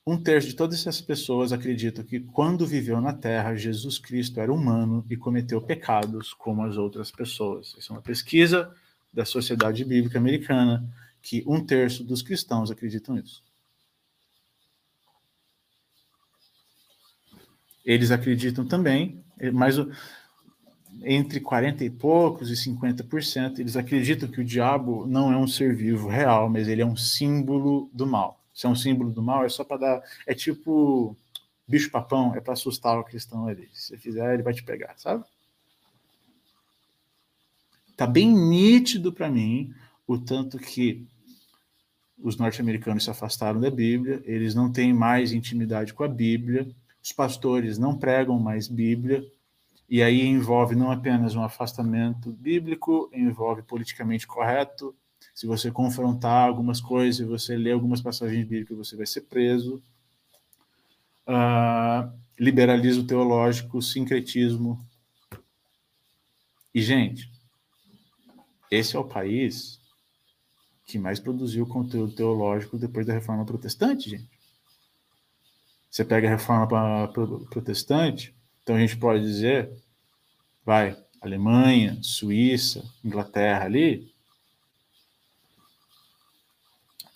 Um 0.05 0.21
terço 0.21 0.49
de 0.49 0.55
todas 0.55 0.79
essas 0.79 1.01
pessoas 1.01 1.53
acreditam 1.53 2.03
que 2.03 2.19
quando 2.19 2.65
viveu 2.65 2.99
na 2.99 3.13
Terra, 3.13 3.55
Jesus 3.55 3.97
Cristo 3.97 4.39
era 4.39 4.51
humano 4.53 5.05
e 5.09 5.15
cometeu 5.15 5.61
pecados 5.61 6.33
como 6.33 6.63
as 6.63 6.77
outras 6.77 7.11
pessoas. 7.11 7.75
Essa 7.77 7.93
é 7.93 7.95
uma 7.95 8.01
pesquisa 8.01 8.73
da 9.13 9.25
Sociedade 9.25 9.85
Bíblica 9.85 10.17
Americana, 10.17 10.83
que 11.21 11.43
um 11.47 11.63
terço 11.63 12.03
dos 12.03 12.21
cristãos 12.21 12.71
acreditam 12.71 13.15
nisso. 13.15 13.43
Eles 17.85 18.11
acreditam 18.11 18.65
também 18.65 19.23
mas 19.51 19.75
entre 21.01 21.39
40 21.39 21.83
e 21.83 21.89
poucos 21.89 22.49
e 22.49 22.69
50%, 22.69 23.59
eles 23.59 23.75
acreditam 23.75 24.29
que 24.29 24.39
o 24.39 24.45
diabo 24.45 25.05
não 25.07 25.31
é 25.33 25.37
um 25.37 25.47
ser 25.47 25.75
vivo 25.75 26.07
real, 26.07 26.49
mas 26.49 26.67
ele 26.67 26.81
é 26.81 26.85
um 26.85 26.95
símbolo 26.95 27.89
do 27.93 28.05
mal. 28.05 28.39
Se 28.53 28.67
é 28.67 28.69
um 28.69 28.75
símbolo 28.75 29.11
do 29.11 29.21
mal, 29.21 29.43
é 29.43 29.49
só 29.49 29.63
para 29.63 29.77
dar. 29.77 30.03
É 30.27 30.33
tipo 30.33 31.17
bicho-papão, 31.67 32.35
é 32.35 32.39
para 32.39 32.53
assustar 32.53 32.97
o 32.99 33.03
cristão 33.03 33.47
ali. 33.47 33.67
Se 33.73 33.87
você 33.87 33.97
fizer, 33.97 34.33
ele 34.33 34.43
vai 34.43 34.53
te 34.53 34.63
pegar, 34.63 34.93
sabe? 34.97 35.23
Tá 38.03 38.07
bem 38.07 38.35
nítido 38.35 39.13
para 39.13 39.29
mim 39.29 39.73
o 40.05 40.17
tanto 40.17 40.59
que 40.59 41.07
os 42.21 42.35
norte-americanos 42.35 43.05
se 43.05 43.09
afastaram 43.09 43.61
da 43.61 43.71
Bíblia, 43.71 44.21
eles 44.25 44.53
não 44.53 44.69
têm 44.69 44.93
mais 44.93 45.31
intimidade 45.31 45.93
com 45.93 46.03
a 46.03 46.07
Bíblia, 46.09 46.69
os 47.01 47.13
pastores 47.13 47.77
não 47.77 47.97
pregam 47.97 48.37
mais 48.37 48.67
Bíblia, 48.67 49.25
e 49.87 50.03
aí 50.03 50.19
envolve 50.19 50.75
não 50.75 50.91
apenas 50.91 51.33
um 51.33 51.43
afastamento 51.45 52.29
bíblico, 52.33 53.09
envolve 53.13 53.61
politicamente 53.61 54.27
correto. 54.27 54.93
Se 55.33 55.47
você 55.47 55.71
confrontar 55.71 56.45
algumas 56.45 56.81
coisas, 56.81 57.15
se 57.15 57.23
você 57.23 57.55
ler 57.55 57.71
algumas 57.71 58.01
passagens 58.01 58.45
bíblicas, 58.45 58.77
você 58.79 58.97
vai 58.97 59.05
ser 59.05 59.21
preso. 59.21 59.81
Uh, 61.25 62.11
liberalismo 62.37 63.07
teológico, 63.07 63.81
sincretismo. 63.81 64.85
E, 66.75 66.81
gente, 66.81 67.32
esse 68.73 68.95
é 68.95 68.99
o 68.99 69.05
país 69.05 69.79
que 70.85 70.97
mais 70.97 71.19
produziu 71.19 71.65
conteúdo 71.65 72.13
teológico 72.13 72.77
depois 72.77 73.05
da 73.05 73.13
reforma 73.13 73.45
protestante, 73.45 74.09
gente. 74.09 74.29
Você 75.89 76.03
pega 76.03 76.27
a 76.27 76.31
reforma 76.31 77.07
protestante, 77.49 78.35
então 78.63 78.75
a 78.75 78.79
gente 78.79 78.97
pode 78.97 79.21
dizer, 79.21 79.71
vai, 80.65 80.97
Alemanha, 81.21 81.99
Suíça, 82.01 82.83
Inglaterra 83.03 83.65
ali, 83.65 84.11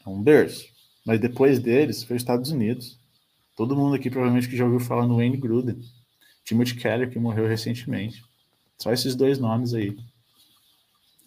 é 0.05 0.09
um 0.09 0.21
berço. 0.21 0.65
mas 1.05 1.19
depois 1.19 1.59
deles 1.59 2.03
foi 2.03 2.17
os 2.17 2.21
Estados 2.21 2.51
Unidos. 2.51 2.99
Todo 3.55 3.75
mundo 3.75 3.95
aqui 3.95 4.09
provavelmente 4.09 4.47
que 4.47 4.55
já 4.55 4.65
ouviu 4.65 4.79
falar 4.79 5.07
no 5.07 5.15
Wayne 5.15 5.37
Gruden, 5.37 5.81
Timothy 6.45 6.75
Keller, 6.75 7.09
que 7.09 7.17
morreu 7.17 7.47
recentemente. 7.47 8.23
Só 8.77 8.93
esses 8.93 9.15
dois 9.15 9.39
nomes 9.39 9.73
aí. 9.73 9.97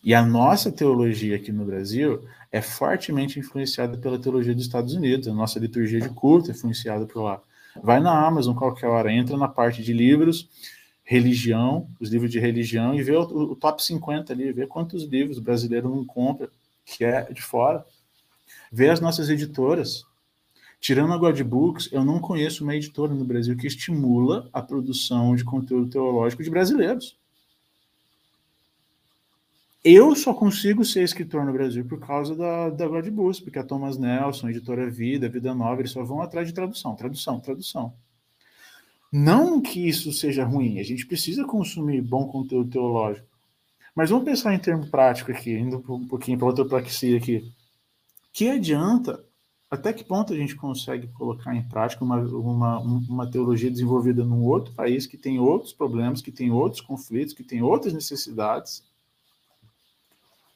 E 0.03 0.14
a 0.14 0.24
nossa 0.24 0.72
teologia 0.72 1.36
aqui 1.36 1.53
no 1.53 1.64
Brasil 1.64 2.24
é 2.51 2.62
fortemente 2.62 3.38
influenciada 3.38 3.98
pela 3.98 4.18
teologia 4.18 4.55
dos 4.55 4.64
Estados 4.64 4.94
Unidos. 4.94 5.28
A 5.28 5.34
nossa 5.34 5.59
liturgia 5.59 6.01
de 6.01 6.09
culto 6.09 6.51
é 6.51 6.55
influenciada 6.55 7.05
por 7.05 7.22
lá. 7.22 7.42
Vai 7.82 8.01
na 8.01 8.26
Amazon 8.26 8.57
qualquer 8.57 8.86
hora, 8.86 9.12
entra 9.12 9.36
na 9.36 9.46
parte 9.46 9.82
de 9.82 9.92
livros, 9.92 10.48
religião, 11.05 11.86
os 12.01 12.09
livros 12.09 12.30
de 12.30 12.38
religião, 12.38 12.94
e 12.94 13.03
vê 13.03 13.12
o, 13.12 13.22
o 13.22 13.57
top 13.57 13.82
50 13.82 14.32
ali, 14.32 14.53
vê 14.53 14.66
quantos 14.66 15.05
livros 15.05 15.38
o 15.38 15.42
brasileiro 15.42 15.88
não 15.88 16.05
compra, 16.05 16.51
que 16.84 17.05
é 17.05 17.30
de 17.32 17.42
fora. 17.42 17.84
Vê 18.72 18.88
as 18.88 19.01
nossas 19.01 19.28
editoras. 19.28 20.05
Tirando 20.80 21.12
a 21.12 21.18
God 21.18 21.38
Books, 21.42 21.90
eu 21.92 22.03
não 22.03 22.18
conheço 22.18 22.64
uma 22.64 22.74
editora 22.74 23.12
no 23.12 23.24
Brasil 23.24 23.55
que 23.55 23.66
estimula 23.66 24.48
a 24.51 24.62
produção 24.62 25.36
de 25.36 25.44
conteúdo 25.44 25.90
teológico 25.90 26.42
de 26.42 26.48
brasileiros. 26.48 27.19
Eu 29.83 30.14
só 30.14 30.35
consigo 30.35 30.85
ser 30.85 31.03
escritor 31.03 31.47
no 31.47 31.55
Brasil 31.55 31.87
por 31.87 31.99
causa 31.99 32.37
da, 32.37 32.68
da 32.68 32.87
porque 33.43 33.59
a 33.59 33.64
Thomas 33.64 33.97
Nelson, 33.97 34.51
editora 34.51 34.91
Vida, 34.91 35.26
Vida 35.26 35.55
Nova, 35.55 35.81
eles 35.81 35.91
só 35.91 36.05
vão 36.05 36.20
atrás 36.20 36.47
de 36.47 36.53
tradução, 36.53 36.95
tradução, 36.95 37.41
tradução. 37.41 37.95
Não 39.11 39.59
que 39.59 39.89
isso 39.89 40.12
seja 40.12 40.45
ruim, 40.45 40.78
a 40.78 40.83
gente 40.83 41.07
precisa 41.07 41.47
consumir 41.47 42.03
bom 42.03 42.26
conteúdo 42.26 42.70
teológico. 42.70 43.26
Mas 43.95 44.11
vamos 44.11 44.26
pensar 44.26 44.55
em 44.55 44.59
termo 44.59 44.87
prático 44.87 45.33
aqui, 45.33 45.53
indo 45.53 45.83
um 45.89 46.07
pouquinho 46.07 46.37
para 46.37 46.47
outra 46.47 46.64
praxia 46.64 47.16
aqui. 47.16 47.51
Que 48.35 48.51
adianta, 48.51 49.24
até 49.70 49.95
que 49.95 50.05
ponto 50.05 50.33
a 50.35 50.37
gente 50.37 50.55
consegue 50.57 51.09
colocar 51.09 51.57
em 51.57 51.66
prática 51.66 52.05
uma, 52.05 52.18
uma, 52.18 52.78
uma 52.78 53.31
teologia 53.31 53.70
desenvolvida 53.70 54.24
num 54.24 54.45
outro 54.45 54.74
país 54.74 55.07
que 55.07 55.16
tem 55.16 55.41
outros 55.41 55.72
problemas, 55.72 56.20
que 56.20 56.31
tem 56.31 56.51
outros 56.51 56.83
conflitos, 56.83 57.33
que 57.33 57.43
tem 57.43 57.62
outras 57.62 57.95
necessidades, 57.95 58.85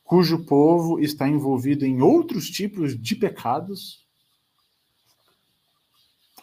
cujo 0.05 0.45
povo 0.45 1.01
está 1.01 1.27
envolvido 1.27 1.85
em 1.85 2.03
outros 2.03 2.49
tipos 2.51 2.97
de 2.97 3.17
pecados. 3.17 4.05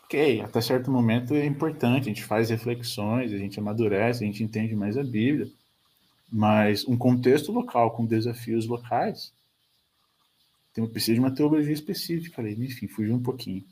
Ok, 0.03 0.41
até 0.41 0.59
certo 0.59 0.91
momento 0.91 1.33
é 1.35 1.45
importante, 1.45 2.01
a 2.01 2.13
gente 2.13 2.23
faz 2.23 2.49
reflexões, 2.49 3.31
a 3.31 3.37
gente 3.37 3.59
amadurece, 3.59 4.23
a 4.23 4.27
gente 4.27 4.43
entende 4.43 4.75
mais 4.75 4.97
a 4.97 5.03
Bíblia, 5.03 5.49
mas 6.29 6.85
um 6.85 6.97
contexto 6.97 7.51
local 7.51 7.91
com 7.91 8.05
desafios 8.05 8.65
locais 8.65 9.31
tem 10.73 10.85
precisa 10.87 11.15
de 11.15 11.19
uma 11.19 11.33
teologia 11.33 11.73
específica 11.73 12.41
ali, 12.41 12.53
enfim, 12.53 12.87
fugiu 12.87 13.13
um 13.13 13.21
pouquinho. 13.21 13.63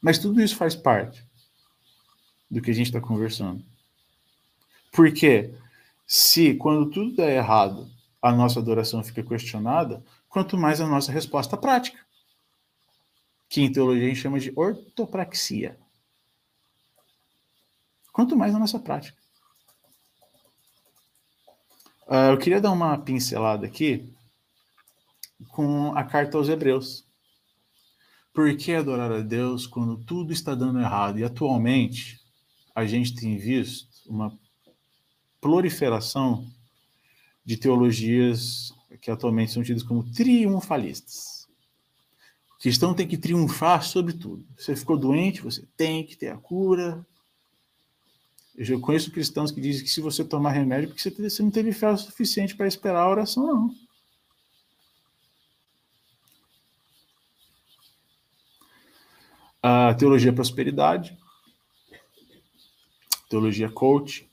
Mas 0.00 0.18
tudo 0.18 0.40
isso 0.40 0.56
faz 0.56 0.74
parte 0.74 1.24
do 2.50 2.60
que 2.60 2.70
a 2.70 2.74
gente 2.74 2.86
está 2.86 3.00
conversando. 3.00 3.64
Porque 4.92 5.54
se, 6.06 6.54
quando 6.54 6.90
tudo 6.90 7.14
der 7.14 7.36
errado, 7.36 7.88
a 8.20 8.32
nossa 8.32 8.58
adoração 8.58 9.02
fica 9.02 9.22
questionada, 9.22 10.04
quanto 10.28 10.56
mais 10.56 10.80
a 10.80 10.86
nossa 10.86 11.12
resposta 11.12 11.56
prática, 11.56 11.98
que 13.48 13.62
em 13.62 13.72
teologia 13.72 14.04
a 14.04 14.08
gente 14.08 14.20
chama 14.20 14.40
de 14.40 14.52
ortopraxia. 14.54 15.78
Quanto 18.12 18.36
mais 18.36 18.54
a 18.54 18.58
nossa 18.58 18.78
prática. 18.78 19.16
Uh, 22.08 22.32
eu 22.32 22.38
queria 22.38 22.60
dar 22.60 22.72
uma 22.72 22.98
pincelada 22.98 23.66
aqui 23.66 24.12
com 25.50 25.92
a 25.96 26.02
carta 26.02 26.36
aos 26.36 26.48
Hebreus. 26.48 27.06
Por 28.32 28.56
que 28.56 28.72
adorar 28.72 29.12
a 29.12 29.20
Deus 29.20 29.66
quando 29.66 29.96
tudo 30.04 30.32
está 30.32 30.54
dando 30.54 30.80
errado? 30.80 31.18
E 31.18 31.24
atualmente 31.24 32.20
a 32.74 32.86
gente 32.86 33.14
tem 33.14 33.36
visto 33.36 33.88
uma 34.08 34.36
proliferação 35.40 36.46
de 37.48 37.56
teologias 37.56 38.74
que 39.00 39.10
atualmente 39.10 39.52
são 39.52 39.62
tidas 39.62 39.82
como 39.82 40.04
triunfalistas. 40.12 41.48
O 42.54 42.58
cristão 42.60 42.92
tem 42.92 43.08
que 43.08 43.16
triunfar 43.16 43.82
sobre 43.82 44.12
tudo. 44.12 44.44
Você 44.54 44.76
ficou 44.76 44.98
doente, 44.98 45.40
você 45.40 45.66
tem 45.74 46.04
que 46.04 46.14
ter 46.14 46.28
a 46.28 46.36
cura. 46.36 47.06
Eu 48.54 48.78
conheço 48.80 49.10
cristãos 49.10 49.50
que 49.50 49.62
dizem 49.62 49.82
que 49.82 49.90
se 49.90 50.02
você 50.02 50.22
tomar 50.22 50.50
remédio, 50.50 50.90
porque 50.90 51.08
você 51.08 51.42
não 51.42 51.50
teve 51.50 51.72
fé 51.72 51.88
o 51.90 51.96
suficiente 51.96 52.54
para 52.54 52.68
esperar 52.68 53.00
a 53.00 53.08
oração, 53.08 53.46
não. 53.46 53.74
A 59.62 59.94
teologia 59.94 60.34
prosperidade, 60.34 61.16
teologia 63.30 63.70
coach, 63.70 64.28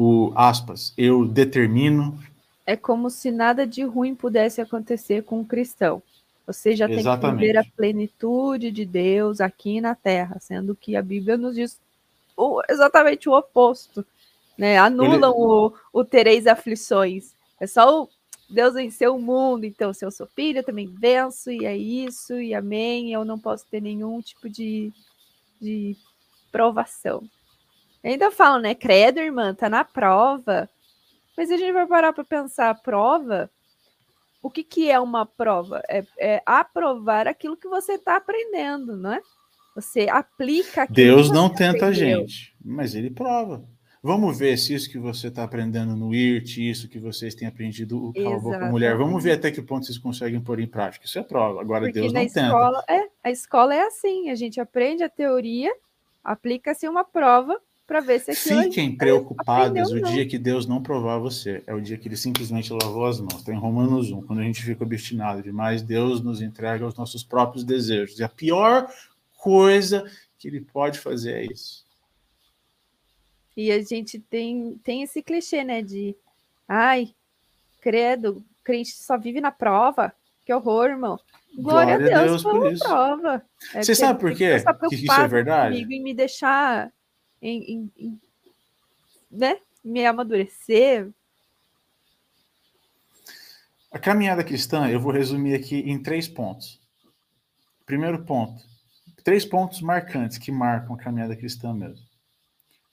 o 0.00 0.32
aspas, 0.36 0.94
eu 0.96 1.24
determino. 1.26 2.16
É 2.64 2.76
como 2.76 3.10
se 3.10 3.32
nada 3.32 3.66
de 3.66 3.82
ruim 3.82 4.14
pudesse 4.14 4.60
acontecer 4.60 5.24
com 5.24 5.40
um 5.40 5.44
cristão. 5.44 6.00
Você 6.46 6.76
já 6.76 6.86
tem 6.86 7.02
que 7.02 7.30
viver 7.32 7.56
a 7.56 7.64
plenitude 7.64 8.70
de 8.70 8.84
Deus 8.84 9.40
aqui 9.40 9.80
na 9.80 9.96
terra, 9.96 10.36
sendo 10.40 10.76
que 10.76 10.94
a 10.94 11.02
Bíblia 11.02 11.36
nos 11.36 11.56
diz 11.56 11.80
o, 12.36 12.62
exatamente 12.68 13.28
o 13.28 13.36
oposto. 13.36 14.06
Né? 14.56 14.78
Anulam 14.78 15.32
Ele... 15.32 15.40
o, 15.40 15.72
o 15.92 16.04
tereis 16.04 16.46
aflições. 16.46 17.34
É 17.60 17.66
só 17.66 18.02
o 18.04 18.08
Deus 18.48 18.74
venceu 18.74 19.16
o 19.16 19.20
mundo, 19.20 19.64
então 19.64 19.92
se 19.92 20.04
eu 20.04 20.12
sou 20.12 20.28
filho, 20.28 20.60
eu 20.60 20.64
também 20.64 20.86
venço, 20.86 21.50
e 21.50 21.66
é 21.66 21.76
isso, 21.76 22.40
e 22.40 22.54
amém. 22.54 23.12
Eu 23.12 23.24
não 23.24 23.38
posso 23.38 23.66
ter 23.68 23.82
nenhum 23.82 24.20
tipo 24.22 24.48
de, 24.48 24.92
de 25.60 25.96
provação. 26.52 27.28
Ainda 28.02 28.30
falam, 28.30 28.60
né? 28.60 28.74
Credo, 28.74 29.18
irmã, 29.20 29.54
tá 29.54 29.68
na 29.68 29.84
prova. 29.84 30.68
Mas 31.36 31.50
a 31.50 31.56
gente 31.56 31.72
vai 31.72 31.86
parar 31.86 32.12
para 32.12 32.24
pensar 32.24 32.70
a 32.70 32.74
prova. 32.74 33.50
O 34.42 34.50
que, 34.50 34.62
que 34.62 34.90
é 34.90 34.98
uma 34.98 35.26
prova? 35.26 35.82
É, 35.88 36.04
é 36.18 36.42
aprovar 36.46 37.26
aquilo 37.26 37.56
que 37.56 37.68
você 37.68 37.94
está 37.94 38.16
aprendendo, 38.16 38.96
não 38.96 39.12
é? 39.12 39.20
Você 39.74 40.08
aplica 40.10 40.86
Deus 40.90 41.30
não 41.30 41.48
tenta 41.48 41.86
aprendeu. 41.86 41.88
a 41.88 41.92
gente, 41.92 42.56
mas 42.64 42.94
ele 42.94 43.10
prova. 43.10 43.64
Vamos 44.02 44.38
ver 44.38 44.56
se 44.56 44.74
isso 44.74 44.90
que 44.90 44.98
você 44.98 45.28
está 45.28 45.42
aprendendo 45.42 45.94
no 45.96 46.14
IRT, 46.14 46.70
isso 46.70 46.88
que 46.88 46.98
vocês 46.98 47.34
têm 47.34 47.46
aprendido 47.46 48.12
com 48.14 48.54
a 48.54 48.70
mulher, 48.70 48.96
vamos 48.96 49.22
ver 49.22 49.32
até 49.32 49.50
que 49.50 49.60
ponto 49.60 49.86
vocês 49.86 49.98
conseguem 49.98 50.40
pôr 50.40 50.60
em 50.60 50.66
prática. 50.66 51.04
Isso 51.04 51.18
é 51.18 51.22
prova. 51.22 51.60
Agora 51.60 51.84
Porque 51.84 52.00
Deus 52.00 52.12
não 52.12 52.22
escola, 52.22 52.82
tenta. 52.86 53.04
É, 53.04 53.08
a 53.24 53.30
escola 53.30 53.74
é 53.74 53.82
assim, 53.82 54.30
a 54.30 54.34
gente 54.36 54.60
aprende 54.60 55.02
a 55.02 55.08
teoria, 55.08 55.72
aplica-se 56.22 56.88
uma 56.88 57.04
prova 57.04 57.60
para 57.88 58.00
ver 58.00 58.20
se 58.20 58.32
aquilo 58.32 58.64
Fiquem 58.64 58.94
preocupadas 58.94 59.90
o 59.90 59.98
dia 60.02 60.28
que 60.28 60.36
Deus 60.36 60.66
não 60.66 60.82
provar 60.82 61.16
você. 61.16 61.62
É 61.66 61.72
o 61.72 61.80
dia 61.80 61.96
que 61.96 62.06
ele 62.06 62.18
simplesmente 62.18 62.70
lavou 62.70 63.06
as 63.06 63.18
mãos. 63.18 63.36
Está 63.36 63.50
em 63.50 63.58
Romanos 63.58 64.12
1. 64.12 64.26
Quando 64.26 64.40
a 64.40 64.42
gente 64.42 64.62
fica 64.62 64.84
obstinado 64.84 65.42
demais, 65.42 65.80
Deus 65.80 66.22
nos 66.22 66.42
entrega 66.42 66.86
os 66.86 66.94
nossos 66.94 67.24
próprios 67.24 67.64
desejos. 67.64 68.18
E 68.18 68.22
a 68.22 68.28
pior 68.28 68.92
coisa 69.38 70.04
que 70.38 70.46
ele 70.48 70.60
pode 70.60 70.98
fazer 70.98 71.32
é 71.32 71.44
isso. 71.50 71.86
E 73.56 73.72
a 73.72 73.80
gente 73.80 74.20
tem, 74.20 74.78
tem 74.84 75.02
esse 75.02 75.22
clichê, 75.22 75.64
né? 75.64 75.80
De 75.80 76.14
ai, 76.68 77.14
credo, 77.80 78.44
crente 78.62 78.92
só 78.92 79.16
vive 79.16 79.40
na 79.40 79.50
prova. 79.50 80.12
Que 80.44 80.52
horror, 80.52 80.90
irmão. 80.90 81.18
Glória, 81.56 81.96
Glória 81.96 82.18
a 82.18 82.24
Deus, 82.24 82.42
Deus 82.42 82.42
por 82.42 82.70
isso. 82.70 82.84
prova. 82.84 83.42
É 83.72 83.82
Você 83.82 83.94
sabe 83.94 84.20
por 84.20 84.34
quê? 84.34 84.56
Que 84.90 84.94
isso 84.94 85.10
é 85.10 85.26
verdade? 85.26 85.74
Comigo 85.74 85.92
em 85.92 86.02
me 86.02 86.12
deixar 86.12 86.92
em, 87.40 87.62
em, 87.62 87.92
em 87.96 88.20
né? 89.30 89.58
me 89.84 90.04
amadurecer. 90.04 91.10
A 93.90 93.98
caminhada 93.98 94.44
cristã, 94.44 94.88
eu 94.88 95.00
vou 95.00 95.12
resumir 95.12 95.54
aqui 95.54 95.76
em 95.76 96.02
três 96.02 96.28
pontos. 96.28 96.80
Primeiro 97.86 98.22
ponto, 98.24 98.62
três 99.24 99.46
pontos 99.46 99.80
marcantes 99.80 100.36
que 100.36 100.52
marcam 100.52 100.94
a 100.94 100.98
caminhada 100.98 101.34
cristã 101.34 101.72
mesmo. 101.72 102.04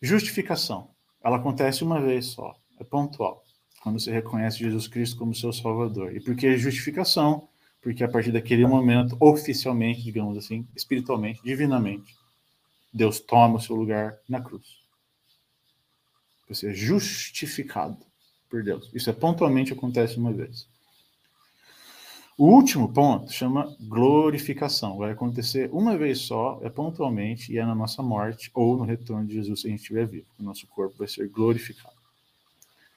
Justificação. 0.01 0.89
Ela 1.23 1.37
acontece 1.37 1.83
uma 1.83 1.99
vez 1.99 2.27
só, 2.27 2.55
é 2.79 2.83
pontual, 2.83 3.43
quando 3.81 3.99
você 3.99 4.11
reconhece 4.11 4.59
Jesus 4.59 4.87
Cristo 4.87 5.17
como 5.17 5.33
seu 5.35 5.51
Salvador. 5.51 6.15
E 6.15 6.21
por 6.21 6.35
que 6.35 6.57
justificação? 6.57 7.49
Porque 7.81 8.03
a 8.03 8.07
partir 8.07 8.31
daquele 8.31 8.65
momento, 8.65 9.17
oficialmente, 9.19 10.01
digamos 10.01 10.37
assim, 10.37 10.67
espiritualmente, 10.75 11.41
divinamente, 11.43 12.15
Deus 12.95 13.19
toma 13.19 13.57
o 13.57 13.59
seu 13.59 13.75
lugar 13.75 14.17
na 14.29 14.39
cruz. 14.39 14.79
Você 16.47 16.69
é 16.69 16.73
justificado 16.73 17.97
por 18.49 18.63
Deus. 18.63 18.89
Isso 18.93 19.09
é 19.09 19.13
pontualmente 19.13 19.73
acontece 19.73 20.17
uma 20.17 20.31
vez. 20.31 20.65
O 22.37 22.45
último 22.45 22.93
ponto 22.93 23.33
chama 23.33 23.75
glorificação. 23.81 24.97
Vai 24.97 25.11
acontecer 25.11 25.69
uma 25.73 25.97
vez 25.97 26.19
só, 26.19 26.57
é 26.63 26.69
pontualmente, 26.69 27.51
e 27.51 27.57
é 27.57 27.65
na 27.65 27.75
nossa 27.75 28.01
morte 28.01 28.49
ou 28.53 28.77
no 28.77 28.85
retorno 28.85 29.27
de 29.27 29.33
Jesus 29.33 29.59
se 29.59 29.67
a 29.67 29.69
gente 29.71 29.81
estiver 29.81 30.07
vivo. 30.07 30.27
O 30.39 30.43
nosso 30.43 30.65
corpo 30.67 30.97
vai 30.97 31.07
ser 31.09 31.27
glorificado. 31.27 31.95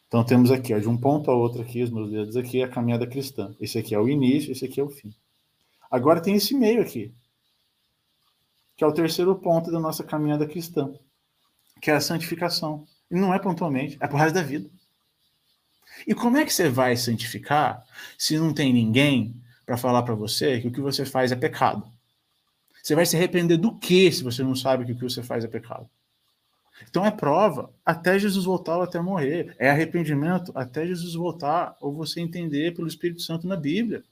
Então 0.07 0.23
temos 0.23 0.53
aqui, 0.53 0.73
ó, 0.73 0.79
de 0.79 0.89
um 0.89 0.97
ponto 0.97 1.29
a 1.29 1.35
outro 1.35 1.61
aqui, 1.61 1.83
os 1.83 1.91
meus 1.91 2.09
dedos 2.09 2.37
aqui, 2.37 2.63
a 2.63 2.69
caminhada 2.69 3.05
cristã. 3.05 3.53
Esse 3.61 3.79
aqui 3.79 3.97
é 3.97 3.99
o 3.99 4.09
início, 4.09 4.53
esse 4.53 4.65
aqui 4.65 4.81
é 4.81 4.85
o 4.85 4.89
fim. 4.89 5.13
Agora 5.91 6.21
tem 6.21 6.37
esse 6.37 6.55
meio 6.55 6.81
aqui, 6.83 7.13
que 8.79 8.85
é 8.85 8.87
o 8.87 8.93
terceiro 8.93 9.35
ponto 9.35 9.73
da 9.73 9.81
nossa 9.81 10.05
caminhada 10.05 10.47
cristã, 10.47 10.95
que 11.83 11.91
é 11.91 11.95
a 11.95 12.01
santificação. 12.01 12.87
E 13.11 13.17
não 13.17 13.35
é 13.35 13.39
pontualmente, 13.39 13.99
é 14.01 14.07
pro 14.07 14.17
resto 14.17 14.37
da 14.37 14.43
vida. 14.43 14.71
E 16.07 16.15
como 16.15 16.37
é 16.37 16.45
que 16.45 16.55
você 16.55 16.69
vai 16.69 16.97
santificar 16.97 17.85
se 18.17 18.39
não 18.39 18.55
tem 18.55 18.73
ninguém 18.73 19.35
para 19.67 19.77
falar 19.77 20.05
para 20.05 20.15
você 20.15 20.61
que 20.61 20.69
o 20.69 20.71
que 20.71 20.81
você 20.81 21.05
faz 21.05 21.33
é 21.33 21.37
pecado? 21.37 21.91
Você 22.81 22.95
vai 22.95 23.05
se 23.05 23.17
arrepender 23.17 23.57
do 23.57 23.77
que 23.77 24.13
se 24.13 24.23
você 24.23 24.45
não 24.45 24.55
sabe 24.55 24.85
que 24.87 24.93
o 24.93 24.97
que 24.97 25.03
você 25.03 25.25
faz 25.25 25.45
é 25.45 25.49
pecado? 25.49 25.91
Então 26.89 27.05
é 27.05 27.11
prova 27.11 27.75
até 27.85 28.17
Jesus 28.17 28.45
voltar 28.45 28.77
ou 28.77 28.83
até 28.83 29.01
morrer. 29.01 29.57
É 29.59 29.69
arrependimento 29.69 30.53
até 30.55 30.87
Jesus 30.87 31.15
voltar 31.15 31.77
ou 31.81 31.93
você 31.93 32.21
entender 32.21 32.77
pelo 32.77 32.87
Espírito 32.87 33.23
Santo 33.23 33.49
na 33.49 33.57
Bíblia. 33.57 34.05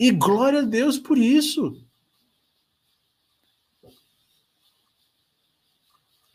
E 0.00 0.10
glória 0.10 0.60
a 0.60 0.64
Deus 0.64 0.96
por 0.96 1.18
isso. 1.18 1.86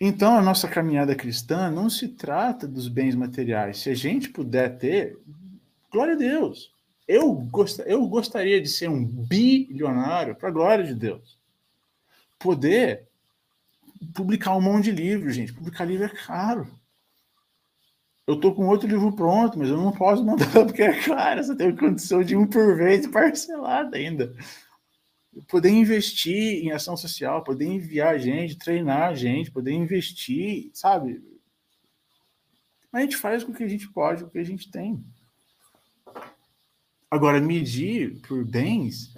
Então, 0.05 0.37
a 0.37 0.41
nossa 0.41 0.67
caminhada 0.67 1.15
cristã 1.15 1.71
não 1.71 1.89
se 1.89 2.09
trata 2.09 2.67
dos 2.67 2.89
bens 2.89 3.15
materiais. 3.15 3.77
Se 3.77 3.89
a 3.89 3.95
gente 3.95 4.27
puder 4.27 4.77
ter, 4.77 5.17
glória 5.89 6.13
a 6.13 6.17
Deus. 6.17 6.73
Eu, 7.07 7.33
gost, 7.33 7.81
eu 7.85 8.05
gostaria 8.05 8.61
de 8.61 8.67
ser 8.67 8.89
um 8.89 9.01
bilionário, 9.05 10.35
para 10.35 10.49
a 10.49 10.51
glória 10.51 10.83
de 10.83 10.93
Deus. 10.93 11.39
Poder 12.37 13.07
publicar 14.13 14.53
um 14.57 14.59
monte 14.59 14.91
de 14.91 14.91
livro, 14.91 15.31
gente. 15.31 15.53
Publicar 15.53 15.85
livro 15.85 16.03
é 16.03 16.09
caro. 16.09 16.67
Eu 18.27 18.37
tô 18.37 18.53
com 18.53 18.67
outro 18.67 18.89
livro 18.89 19.09
pronto, 19.13 19.57
mas 19.57 19.69
eu 19.69 19.77
não 19.77 19.93
posso 19.93 20.21
mandar 20.21 20.51
porque 20.67 20.81
é 20.81 20.99
caro. 20.99 21.41
Você 21.41 21.55
tem 21.55 21.73
condição 21.73 22.21
de 22.21 22.35
um 22.35 22.45
por 22.45 22.75
vez 22.75 23.07
parcelado 23.07 23.95
ainda. 23.95 24.35
Poder 25.47 25.69
investir 25.69 26.63
em 26.63 26.71
ação 26.71 26.95
social, 26.95 27.43
poder 27.43 27.65
enviar 27.65 28.19
gente, 28.19 28.57
treinar 28.57 29.15
gente, 29.15 29.51
poder 29.51 29.71
investir, 29.71 30.69
sabe? 30.73 31.21
Mas 32.91 33.01
a 33.01 33.05
gente 33.05 33.17
faz 33.17 33.43
com 33.43 33.51
o 33.51 33.55
que 33.55 33.63
a 33.63 33.67
gente 33.67 33.89
pode, 33.91 34.23
com 34.23 34.29
o 34.29 34.31
que 34.31 34.39
a 34.39 34.43
gente 34.43 34.69
tem. 34.69 35.03
Agora, 37.09 37.39
medir 37.41 38.21
por 38.27 38.45
bens, 38.45 39.15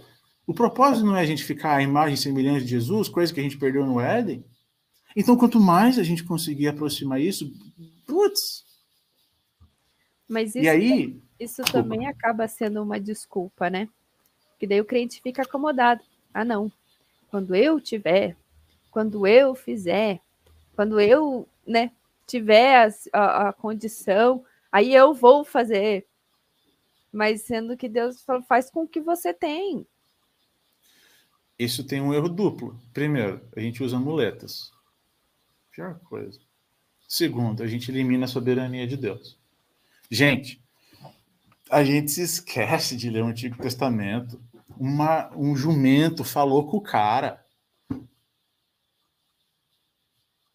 o 0.48 0.54
propósito 0.54 1.06
não 1.06 1.16
é 1.16 1.22
a 1.22 1.26
gente 1.26 1.44
ficar 1.44 1.76
à 1.78 1.82
imagem 1.82 2.16
e 2.16 2.18
semelhança 2.18 2.62
de 2.62 2.72
Jesus, 2.72 3.10
coisa 3.10 3.34
que 3.34 3.40
a 3.40 3.44
gente 3.44 3.58
perdeu 3.58 3.86
no 3.86 4.00
Éden. 4.00 4.46
Então, 5.16 5.38
quanto 5.38 5.60
mais 5.60 5.98
a 5.98 6.04
gente 6.04 6.24
conseguir 6.24 6.68
aproximar 6.68 7.22
isso, 7.22 7.52
putz. 8.06 8.66
Mas 10.28 10.56
isso, 10.56 10.66
e 10.66 10.70
aí, 10.70 11.22
isso 11.40 11.64
também 11.64 12.08
acaba 12.08 12.48
sendo 12.48 12.82
uma 12.84 13.00
desculpa, 13.00 13.70
né? 13.70 13.88
Que 14.60 14.68
daí 14.68 14.82
o 14.82 14.86
crente 14.86 15.22
fica 15.22 15.42
acomodado. 15.42 16.02
Ah, 16.34 16.46
não. 16.46 16.72
Quando 17.30 17.56
eu 17.56 17.80
tiver, 17.80 18.36
quando 18.92 19.28
eu 19.28 19.56
fizer, 19.56 20.22
quando 20.76 21.00
eu, 21.00 21.48
né, 21.66 21.92
tiver 22.26 22.88
a, 23.14 23.20
a, 23.20 23.50
a 23.50 23.54
condição, 23.54 24.44
aí 24.72 24.94
eu 24.94 25.14
vou 25.14 25.44
fazer 25.44 26.06
mas 27.16 27.44
sendo 27.44 27.78
que 27.78 27.88
Deus 27.88 28.26
faz 28.46 28.70
com 28.70 28.84
o 28.84 28.88
que 28.88 29.00
você 29.00 29.34
tem. 29.34 29.88
Isso 31.58 31.86
tem 31.86 32.02
um 32.02 32.14
erro 32.14 32.28
duplo. 32.28 32.78
Primeiro, 32.94 33.42
a 33.56 33.62
gente 33.62 33.82
usa 33.82 33.98
muletas. 33.98 34.70
Pior 35.72 35.98
coisa. 36.00 36.38
Segundo, 37.08 37.64
a 37.64 37.68
gente 37.68 37.90
elimina 37.90 38.26
a 38.26 38.28
soberania 38.28 38.86
de 38.86 38.98
Deus. 38.98 39.40
Gente, 40.12 40.62
a 41.70 41.84
gente 41.84 42.12
se 42.12 42.22
esquece 42.22 42.96
de 42.96 43.10
ler 43.10 43.24
o 43.24 43.28
Antigo 43.28 43.58
Testamento. 43.58 44.42
Uma, 44.78 45.30
um 45.36 45.56
jumento 45.56 46.24
falou 46.24 46.68
com 46.68 46.78
o 46.78 46.82
cara. 46.82 47.44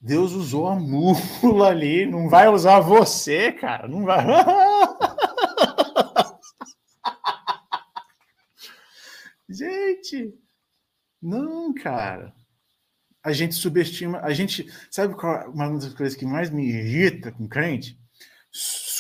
Deus 0.01 0.33
usou 0.33 0.67
a 0.67 0.75
mula 0.75 1.69
ali, 1.69 2.07
não 2.07 2.29
vai 2.29 2.49
usar 2.49 2.81
você, 2.81 3.53
cara. 3.53 3.87
Não 3.87 4.05
vai. 4.05 4.25
Gente, 9.51 10.33
não, 11.21 11.75
cara. 11.75 12.33
A 13.23 13.33
gente 13.33 13.55
subestima, 13.55 14.21
a 14.21 14.33
gente, 14.33 14.67
sabe 14.91 15.15
qual 15.15 15.51
uma 15.51 15.69
das 15.79 15.93
coisas 15.93 16.17
que 16.17 16.25
mais 16.25 16.49
me 16.49 16.67
irrita 16.67 17.33
com 17.33 17.49
crente? 17.49 17.99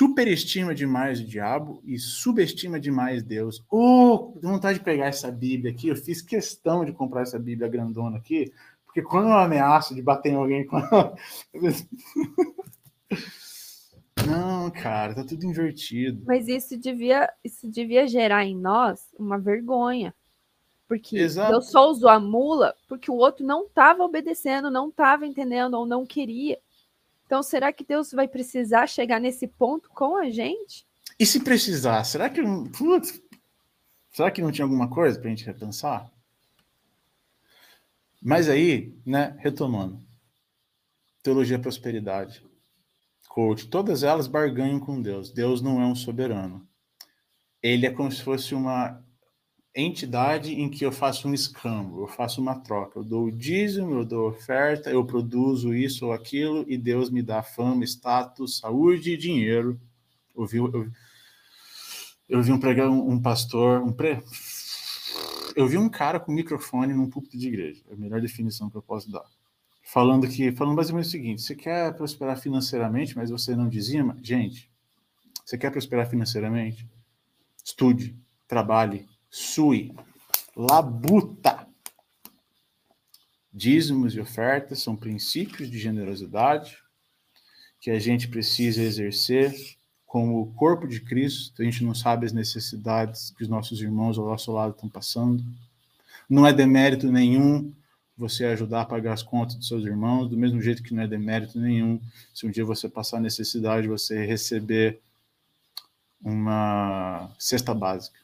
Superestima 0.00 0.74
demais 0.74 1.20
o 1.20 1.26
diabo 1.26 1.82
e 1.84 1.98
subestima 1.98 2.80
demais 2.80 3.22
Deus. 3.22 3.62
Oh, 3.70 4.32
vontade 4.40 4.78
de 4.78 4.84
pegar 4.86 5.08
essa 5.08 5.30
Bíblia 5.30 5.72
aqui, 5.72 5.88
eu 5.88 5.96
fiz 5.96 6.22
questão 6.22 6.86
de 6.86 6.92
comprar 6.94 7.20
essa 7.20 7.38
Bíblia 7.38 7.68
grandona 7.68 8.16
aqui, 8.16 8.50
porque 8.86 9.02
quando 9.02 9.28
eu 9.28 9.34
ameaço 9.34 9.94
de 9.94 10.00
bater 10.00 10.32
em 10.32 10.36
alguém 10.36 10.66
com 10.66 10.80
Não, 14.26 14.70
cara, 14.70 15.14
tá 15.14 15.22
tudo 15.22 15.44
invertido. 15.44 16.22
Mas 16.26 16.48
isso 16.48 16.78
devia, 16.78 17.30
isso 17.44 17.70
devia 17.70 18.08
gerar 18.08 18.46
em 18.46 18.56
nós 18.56 19.06
uma 19.18 19.38
vergonha. 19.38 20.14
Porque 20.88 21.18
Exato. 21.18 21.52
Deus 21.52 21.70
só 21.70 21.90
usou 21.90 22.08
a 22.08 22.18
mula 22.18 22.74
porque 22.88 23.10
o 23.10 23.16
outro 23.16 23.44
não 23.44 23.66
estava 23.66 24.02
obedecendo, 24.02 24.70
não 24.70 24.88
estava 24.88 25.26
entendendo 25.26 25.74
ou 25.74 25.84
não 25.84 26.06
queria. 26.06 26.58
Então, 27.30 27.44
será 27.44 27.72
que 27.72 27.84
Deus 27.84 28.10
vai 28.10 28.26
precisar 28.26 28.88
chegar 28.88 29.20
nesse 29.20 29.46
ponto 29.46 29.88
com 29.90 30.16
a 30.16 30.28
gente? 30.30 30.84
E 31.16 31.24
se 31.24 31.38
precisar, 31.38 32.02
será 32.02 32.28
que 32.28 32.42
putz, 32.76 33.22
será 34.10 34.32
que 34.32 34.42
não 34.42 34.50
tinha 34.50 34.64
alguma 34.64 34.90
coisa 34.90 35.16
para 35.16 35.28
a 35.28 35.30
gente 35.30 35.46
repensar? 35.46 36.10
Mas 38.20 38.48
aí, 38.48 38.98
né, 39.06 39.36
retomando, 39.38 40.04
teologia 41.22 41.56
prosperidade, 41.56 42.44
coach, 43.28 43.68
todas 43.68 44.02
elas 44.02 44.26
barganham 44.26 44.80
com 44.80 45.00
Deus. 45.00 45.30
Deus 45.30 45.62
não 45.62 45.80
é 45.80 45.86
um 45.86 45.94
soberano. 45.94 46.68
Ele 47.62 47.86
é 47.86 47.92
como 47.92 48.10
se 48.10 48.24
fosse 48.24 48.56
uma 48.56 49.00
entidade 49.74 50.52
em 50.52 50.68
que 50.68 50.84
eu 50.84 50.90
faço 50.90 51.28
um 51.28 51.34
escambo, 51.34 52.02
eu 52.02 52.08
faço 52.08 52.40
uma 52.40 52.58
troca. 52.58 52.98
Eu 52.98 53.04
dou 53.04 53.26
o 53.26 53.32
dízimo, 53.32 53.94
eu 53.94 54.04
dou 54.04 54.28
oferta, 54.28 54.90
eu 54.90 55.04
produzo 55.04 55.74
isso 55.74 56.06
ou 56.06 56.12
aquilo 56.12 56.64
e 56.68 56.76
Deus 56.76 57.10
me 57.10 57.22
dá 57.22 57.42
fama, 57.42 57.84
status, 57.84 58.58
saúde 58.58 59.12
e 59.12 59.16
dinheiro. 59.16 59.80
Eu 60.36 60.46
vi, 60.46 60.58
eu, 60.58 60.90
eu 62.28 62.42
vi 62.42 62.52
um 62.52 62.58
pregar 62.58 62.88
um, 62.88 63.10
um 63.10 63.20
pastor, 63.20 63.82
um 63.82 63.92
pre... 63.92 64.22
eu 65.54 65.66
vi 65.68 65.78
um 65.78 65.88
cara 65.88 66.18
com 66.18 66.32
microfone 66.32 66.92
num 66.92 67.08
púlpito 67.08 67.38
de 67.38 67.48
igreja, 67.48 67.82
é 67.88 67.94
a 67.94 67.96
melhor 67.96 68.20
definição 68.20 68.70
que 68.70 68.76
eu 68.76 68.82
posso 68.82 69.10
dar. 69.10 69.24
Falando 69.82 70.28
que, 70.28 70.52
falando 70.52 70.76
basicamente 70.76 71.06
o 71.06 71.10
seguinte: 71.10 71.42
você 71.42 71.54
quer 71.54 71.92
prosperar 71.96 72.38
financeiramente, 72.38 73.16
mas 73.16 73.30
você 73.30 73.56
não 73.56 73.68
dizima? 73.68 74.16
Gente, 74.22 74.70
você 75.44 75.58
quer 75.58 75.70
prosperar 75.72 76.08
financeiramente? 76.08 76.88
Estude, 77.64 78.16
trabalhe, 78.46 79.08
sui, 79.30 79.94
labuta. 80.56 81.66
Dízimos 83.52 84.14
e 84.14 84.20
ofertas 84.20 84.80
são 84.80 84.96
princípios 84.96 85.70
de 85.70 85.78
generosidade 85.78 86.78
que 87.80 87.90
a 87.90 87.98
gente 87.98 88.28
precisa 88.28 88.82
exercer 88.82 89.54
como 90.06 90.40
o 90.40 90.52
corpo 90.54 90.86
de 90.86 91.00
Cristo. 91.00 91.62
A 91.62 91.64
gente 91.64 91.84
não 91.84 91.94
sabe 91.94 92.26
as 92.26 92.32
necessidades 92.32 93.30
que 93.30 93.42
os 93.42 93.48
nossos 93.48 93.80
irmãos 93.80 94.18
ao 94.18 94.26
nosso 94.26 94.52
lado 94.52 94.74
estão 94.74 94.88
passando. 94.88 95.42
Não 96.28 96.46
é 96.46 96.52
demérito 96.52 97.10
nenhum 97.10 97.72
você 98.16 98.44
ajudar 98.44 98.82
a 98.82 98.84
pagar 98.84 99.14
as 99.14 99.22
contas 99.22 99.56
dos 99.56 99.66
seus 99.66 99.84
irmãos, 99.84 100.28
do 100.28 100.36
mesmo 100.36 100.60
jeito 100.60 100.82
que 100.82 100.92
não 100.92 101.02
é 101.02 101.08
demérito 101.08 101.58
nenhum 101.58 101.98
se 102.34 102.46
um 102.46 102.50
dia 102.50 102.64
você 102.64 102.88
passar 102.88 103.18
necessidade, 103.18 103.88
você 103.88 104.26
receber 104.26 105.00
uma 106.22 107.30
cesta 107.38 107.72
básica. 107.72 108.20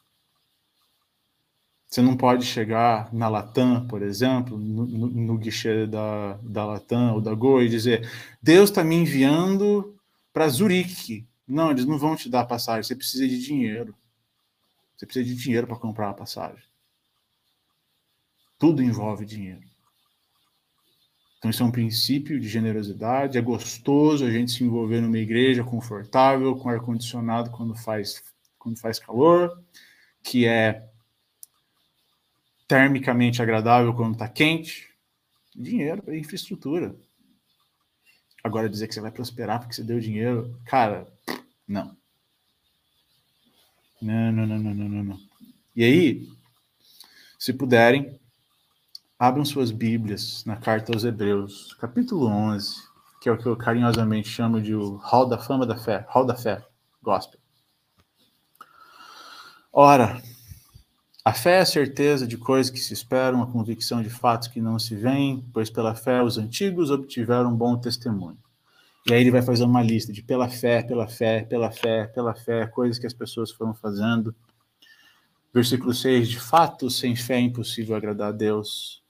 Você 1.96 2.02
não 2.02 2.14
pode 2.14 2.44
chegar 2.44 3.10
na 3.10 3.26
Latam, 3.26 3.86
por 3.86 4.02
exemplo, 4.02 4.58
no, 4.58 4.84
no, 4.84 5.08
no 5.08 5.38
guichê 5.38 5.86
da, 5.86 6.34
da 6.42 6.66
Latam 6.66 7.14
ou 7.14 7.22
da 7.22 7.32
Gol 7.32 7.62
e 7.62 7.70
dizer: 7.70 8.06
Deus 8.42 8.68
está 8.68 8.84
me 8.84 8.96
enviando 8.96 9.98
para 10.30 10.46
Zurique. 10.46 11.26
Não, 11.48 11.70
eles 11.70 11.86
não 11.86 11.96
vão 11.96 12.14
te 12.14 12.28
dar 12.28 12.44
passagem, 12.44 12.82
você 12.82 12.94
precisa 12.94 13.26
de 13.26 13.40
dinheiro. 13.40 13.94
Você 14.94 15.06
precisa 15.06 15.24
de 15.24 15.34
dinheiro 15.34 15.66
para 15.66 15.78
comprar 15.78 16.10
a 16.10 16.12
passagem. 16.12 16.62
Tudo 18.58 18.82
envolve 18.82 19.24
dinheiro. 19.24 19.62
Então, 21.38 21.50
isso 21.50 21.62
é 21.62 21.66
um 21.66 21.72
princípio 21.72 22.38
de 22.38 22.46
generosidade. 22.46 23.38
É 23.38 23.40
gostoso 23.40 24.26
a 24.26 24.30
gente 24.30 24.52
se 24.52 24.62
envolver 24.62 25.00
numa 25.00 25.16
igreja 25.16 25.64
confortável, 25.64 26.56
com 26.56 26.68
ar-condicionado 26.68 27.50
quando 27.52 27.74
faz, 27.74 28.22
quando 28.58 28.78
faz 28.78 28.98
calor, 28.98 29.62
que 30.22 30.44
é 30.44 30.90
termicamente 32.66 33.40
agradável 33.40 33.94
quando 33.94 34.14
está 34.14 34.28
quente. 34.28 34.90
Dinheiro 35.54 36.02
para 36.02 36.16
infraestrutura. 36.16 36.94
Agora 38.42 38.68
dizer 38.68 38.86
que 38.86 38.94
você 38.94 39.00
vai 39.00 39.10
prosperar 39.10 39.60
porque 39.60 39.74
você 39.74 39.82
deu 39.82 39.98
dinheiro, 39.98 40.60
cara, 40.64 41.08
não. 41.66 41.96
Não, 44.00 44.30
não, 44.30 44.46
não, 44.46 44.58
não, 44.58 44.74
não, 44.74 45.04
não. 45.04 45.20
E 45.74 45.82
aí, 45.82 46.28
se 47.38 47.52
puderem, 47.52 48.20
abram 49.18 49.44
suas 49.44 49.70
Bíblias 49.70 50.44
na 50.44 50.56
carta 50.56 50.92
aos 50.92 51.04
Hebreus, 51.04 51.74
capítulo 51.74 52.26
11, 52.26 52.76
que 53.20 53.28
é 53.28 53.32
o 53.32 53.38
que 53.38 53.46
eu 53.46 53.56
carinhosamente 53.56 54.28
chamo 54.28 54.60
de 54.60 54.74
o 54.74 54.96
Hall 54.96 55.26
da 55.26 55.38
Fama 55.38 55.66
da 55.66 55.76
Fé, 55.76 56.06
Hall 56.08 56.24
da 56.24 56.36
Fé, 56.36 56.64
Gospel. 57.02 57.40
Ora, 59.72 60.22
a 61.26 61.32
fé 61.32 61.56
é 61.56 61.58
a 61.58 61.66
certeza 61.66 62.24
de 62.24 62.38
coisas 62.38 62.70
que 62.70 62.78
se 62.78 62.94
esperam, 62.94 63.42
a 63.42 63.48
convicção 63.48 64.00
de 64.00 64.08
fatos 64.08 64.46
que 64.46 64.60
não 64.60 64.78
se 64.78 64.94
veem, 64.94 65.44
pois 65.52 65.68
pela 65.68 65.92
fé 65.92 66.22
os 66.22 66.38
antigos 66.38 66.88
obtiveram 66.88 67.50
um 67.50 67.56
bom 67.56 67.76
testemunho. 67.76 68.38
E 69.04 69.12
aí 69.12 69.22
ele 69.22 69.32
vai 69.32 69.42
fazer 69.42 69.64
uma 69.64 69.82
lista 69.82 70.12
de 70.12 70.22
pela 70.22 70.48
fé, 70.48 70.84
pela 70.84 71.08
fé, 71.08 71.42
pela 71.42 71.72
fé, 71.72 72.06
pela 72.06 72.32
fé, 72.32 72.68
coisas 72.68 72.96
que 72.96 73.08
as 73.08 73.12
pessoas 73.12 73.50
foram 73.50 73.74
fazendo. 73.74 74.32
Versículo 75.52 75.92
6, 75.92 76.28
de 76.28 76.38
fato, 76.38 76.88
sem 76.88 77.16
fé 77.16 77.34
é 77.34 77.40
impossível 77.40 77.96
agradar 77.96 78.28
a 78.28 78.32
Deus. 78.32 79.02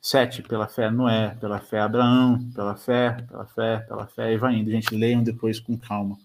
7, 0.00 0.42
pela 0.42 0.66
fé 0.66 0.90
Noé, 0.90 1.36
pela 1.38 1.60
fé 1.60 1.80
Abraão, 1.80 2.50
pela 2.54 2.76
fé, 2.76 3.12
pela 3.28 3.44
fé, 3.44 3.80
pela 3.80 4.06
fé, 4.06 4.32
e 4.32 4.38
vai 4.38 4.54
indo. 4.54 4.70
Gente, 4.70 4.94
leiam 4.94 5.22
depois 5.22 5.60
com 5.60 5.76
calma. 5.76 6.16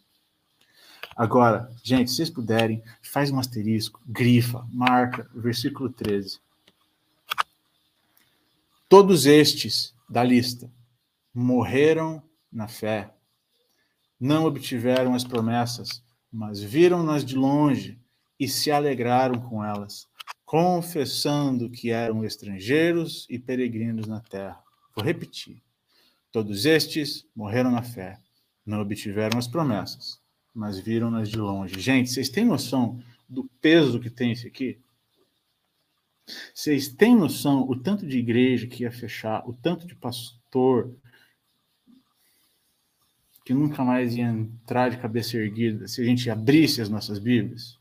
Agora, 1.16 1.70
gente, 1.84 2.10
se 2.10 2.18
vocês 2.18 2.30
puderem, 2.30 2.82
faz 3.02 3.32
um 3.32 3.40
asterisco, 3.40 4.02
grifa, 4.06 4.66
marca, 4.72 5.30
versículo 5.36 5.90
13. 5.90 6.40
Todos 8.88 9.26
estes 9.26 9.94
da 10.10 10.24
lista 10.24 10.72
morreram 11.34 12.22
na 12.52 12.68
fé. 12.68 13.14
Não 14.20 14.46
obtiveram 14.46 15.14
as 15.14 15.24
promessas, 15.24 16.04
mas 16.32 16.62
viram-nas 16.62 17.26
de 17.26 17.36
longe 17.36 18.00
e 18.40 18.48
se 18.48 18.72
alegraram 18.72 19.40
com 19.40 19.64
elas, 19.64 20.08
confessando 20.46 21.70
que 21.70 21.92
eram 21.92 22.24
estrangeiros 22.24 23.26
e 23.30 23.40
peregrinos 23.40 24.08
na 24.08 24.20
terra. 24.20 24.62
Vou 24.96 25.04
repetir. 25.04 25.62
Todos 26.32 26.66
estes 26.66 27.26
morreram 27.36 27.72
na 27.72 27.84
fé, 27.84 28.18
não 28.66 28.82
obtiveram 28.82 29.38
as 29.38 29.48
promessas, 29.48 30.21
mas 30.54 30.80
viram-nas 30.80 31.30
de 31.30 31.38
longe. 31.38 31.80
Gente, 31.80 32.10
vocês 32.10 32.30
têm 32.30 32.46
noção 32.46 33.02
do 33.28 33.46
peso 33.62 34.00
que 34.00 34.10
tem 34.10 34.32
isso 34.32 34.48
aqui? 34.48 34.80
Vocês 36.54 36.88
têm 36.90 37.16
noção 37.16 37.68
o 37.70 37.76
tanto 37.76 38.06
de 38.06 38.18
igreja 38.18 38.68
que 38.68 38.84
ia 38.84 38.92
fechar, 38.92 39.48
o 39.48 39.54
tanto 39.54 39.88
de 39.88 39.96
pastor 39.96 40.94
que 43.46 43.54
nunca 43.54 43.84
mais 43.84 44.16
ia 44.16 44.26
entrar 44.26 44.90
de 44.90 44.98
cabeça 44.98 45.38
erguida 45.38 45.88
se 45.88 46.02
a 46.02 46.06
gente 46.06 46.30
abrisse 46.30 46.82
as 46.82 46.90
nossas 46.90 47.18
Bíblias. 47.18 47.80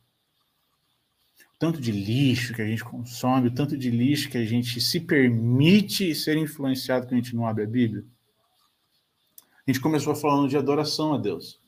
O 1.55 1.59
tanto 1.59 1.81
de 1.81 1.93
lixo 1.93 2.55
que 2.55 2.63
a 2.63 2.67
gente 2.67 2.83
consome, 2.83 3.49
o 3.49 3.55
tanto 3.55 3.77
de 3.77 3.91
lixo 3.91 4.31
que 4.31 4.39
a 4.39 4.45
gente 4.45 4.81
se 4.81 5.01
permite 5.01 6.15
ser 6.15 6.37
influenciado 6.39 7.07
quando 7.07 7.13
a 7.15 7.23
gente 7.23 7.37
não 7.37 7.47
abre 7.47 7.65
a 7.65 7.67
Bíblia. 7.67 8.05
A 9.67 9.71
gente 9.71 9.81
começou 9.81 10.15
falando 10.17 10.49
de 10.49 10.57
adoração 10.57 11.13
a 11.13 11.19
Deus. 11.19 11.60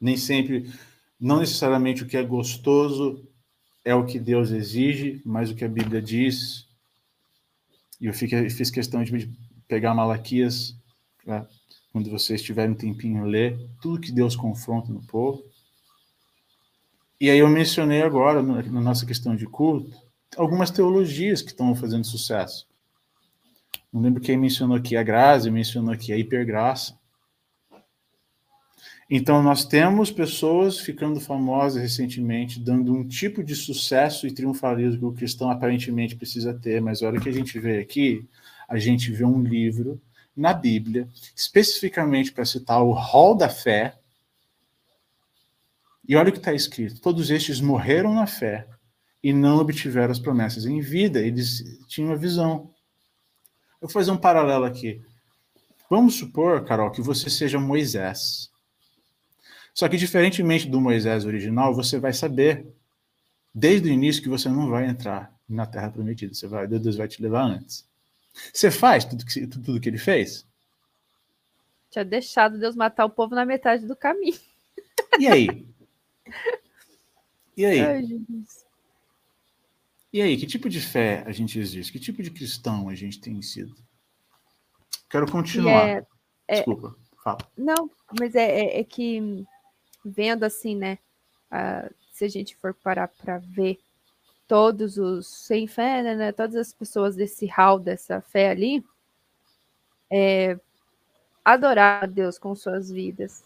Nem 0.00 0.16
sempre, 0.16 0.72
não 1.20 1.40
necessariamente 1.40 2.02
o 2.02 2.06
que 2.06 2.16
é 2.16 2.22
gostoso 2.22 3.28
é 3.84 3.94
o 3.94 4.06
que 4.06 4.18
Deus 4.18 4.50
exige, 4.50 5.20
mas 5.24 5.50
o 5.50 5.54
que 5.54 5.64
a 5.64 5.68
Bíblia 5.68 6.00
diz. 6.00 6.66
E 8.00 8.06
eu 8.06 8.14
fiz 8.14 8.70
questão 8.70 9.02
de 9.04 9.30
pegar 9.68 9.94
Malaquias 9.94 10.74
quando 11.92 12.10
vocês 12.10 12.40
tiverem 12.42 12.72
um 12.72 12.76
tempinho, 12.76 13.24
ler 13.24 13.58
tudo 13.82 14.00
que 14.00 14.12
Deus 14.12 14.34
confronta 14.36 14.92
no 14.92 15.02
povo. 15.02 15.44
E 17.20 17.28
aí 17.28 17.38
eu 17.38 17.48
mencionei 17.48 18.00
agora, 18.00 18.42
na 18.42 18.80
nossa 18.80 19.04
questão 19.04 19.36
de 19.36 19.44
culto, 19.46 19.94
algumas 20.36 20.70
teologias 20.70 21.42
que 21.42 21.50
estão 21.50 21.74
fazendo 21.74 22.06
sucesso. 22.06 22.66
Não 23.92 24.00
lembro 24.00 24.22
quem 24.22 24.36
mencionou 24.36 24.76
aqui 24.76 24.96
a 24.96 25.02
graça, 25.02 25.50
mencionou 25.50 25.92
aqui 25.92 26.12
a 26.12 26.16
hipergraça. 26.16 26.98
Então, 29.12 29.42
nós 29.42 29.64
temos 29.64 30.12
pessoas 30.12 30.78
ficando 30.78 31.20
famosas 31.20 31.82
recentemente, 31.82 32.60
dando 32.60 32.94
um 32.94 33.04
tipo 33.04 33.42
de 33.42 33.56
sucesso 33.56 34.24
e 34.24 34.30
triunfalismo 34.30 35.00
que 35.00 35.04
o 35.04 35.12
cristão 35.12 35.50
aparentemente 35.50 36.14
precisa 36.14 36.54
ter, 36.54 36.80
mas 36.80 37.02
a 37.02 37.08
hora 37.08 37.20
que 37.20 37.28
a 37.28 37.32
gente 37.32 37.58
vê 37.58 37.80
aqui, 37.80 38.24
a 38.68 38.78
gente 38.78 39.10
vê 39.10 39.24
um 39.24 39.42
livro 39.42 40.00
na 40.36 40.54
Bíblia, 40.54 41.08
especificamente 41.34 42.30
para 42.30 42.44
citar 42.44 42.80
o 42.84 42.92
rol 42.92 43.34
da 43.34 43.48
fé. 43.48 43.98
E 46.08 46.14
olha 46.14 46.28
o 46.28 46.32
que 46.32 46.38
está 46.38 46.54
escrito: 46.54 47.00
todos 47.00 47.30
estes 47.30 47.60
morreram 47.60 48.14
na 48.14 48.28
fé 48.28 48.68
e 49.20 49.32
não 49.32 49.58
obtiveram 49.58 50.12
as 50.12 50.20
promessas 50.20 50.66
em 50.66 50.80
vida, 50.80 51.18
eles 51.18 51.64
tinham 51.88 52.12
a 52.12 52.16
visão. 52.16 52.70
Eu 53.82 53.88
vou 53.88 53.90
fazer 53.90 54.12
um 54.12 54.16
paralelo 54.16 54.66
aqui. 54.66 55.02
Vamos 55.90 56.14
supor, 56.14 56.64
Carol, 56.64 56.92
que 56.92 57.02
você 57.02 57.28
seja 57.28 57.58
Moisés. 57.58 58.49
Só 59.74 59.88
que, 59.88 59.96
diferentemente 59.96 60.68
do 60.68 60.80
Moisés 60.80 61.24
original, 61.24 61.74
você 61.74 61.98
vai 61.98 62.12
saber 62.12 62.66
desde 63.54 63.88
o 63.88 63.92
início 63.92 64.22
que 64.22 64.28
você 64.28 64.48
não 64.48 64.68
vai 64.68 64.86
entrar 64.86 65.34
na 65.48 65.66
Terra 65.66 65.90
Prometida. 65.90 66.34
Você 66.34 66.46
vai, 66.46 66.66
Deus 66.66 66.96
vai 66.96 67.08
te 67.08 67.22
levar 67.22 67.44
antes. 67.44 67.88
Você 68.52 68.70
faz 68.70 69.04
tudo 69.04 69.24
que, 69.24 69.46
tudo 69.46 69.80
que 69.80 69.88
ele 69.88 69.98
fez? 69.98 70.46
Tinha 71.90 72.04
deixado 72.04 72.58
Deus 72.58 72.76
matar 72.76 73.04
o 73.04 73.10
povo 73.10 73.34
na 73.34 73.44
metade 73.44 73.86
do 73.86 73.96
caminho. 73.96 74.38
E 75.18 75.26
aí? 75.26 75.66
E 77.56 77.64
aí? 77.64 77.80
Ai, 77.80 78.20
e 80.12 80.20
aí, 80.20 80.36
que 80.36 80.46
tipo 80.46 80.68
de 80.68 80.80
fé 80.80 81.22
a 81.24 81.30
gente 81.30 81.58
existe? 81.58 81.92
Que 81.92 82.00
tipo 82.00 82.22
de 82.22 82.30
cristão 82.30 82.88
a 82.88 82.94
gente 82.94 83.20
tem 83.20 83.40
sido? 83.42 83.74
Quero 85.08 85.30
continuar. 85.30 85.88
É, 85.88 86.06
é, 86.48 86.54
Desculpa, 86.56 86.96
fala. 87.22 87.38
Não, 87.56 87.90
mas 88.18 88.34
é, 88.34 88.60
é, 88.60 88.80
é 88.80 88.84
que 88.84 89.46
vendo 90.04 90.44
assim, 90.44 90.76
né? 90.76 90.98
Uh, 91.52 91.92
se 92.12 92.24
a 92.24 92.28
gente 92.28 92.56
for 92.56 92.74
parar 92.74 93.08
para 93.08 93.38
ver 93.38 93.78
todos 94.46 94.98
os 94.98 95.26
sem 95.26 95.66
fé, 95.66 96.02
né, 96.02 96.14
né, 96.14 96.32
todas 96.32 96.56
as 96.56 96.72
pessoas 96.72 97.16
desse 97.16 97.46
hall, 97.46 97.78
dessa 97.78 98.20
fé 98.20 98.50
ali, 98.50 98.84
é, 100.10 100.58
adorar 101.44 102.04
a 102.04 102.06
Deus 102.06 102.38
com 102.38 102.54
suas 102.54 102.90
vidas 102.90 103.44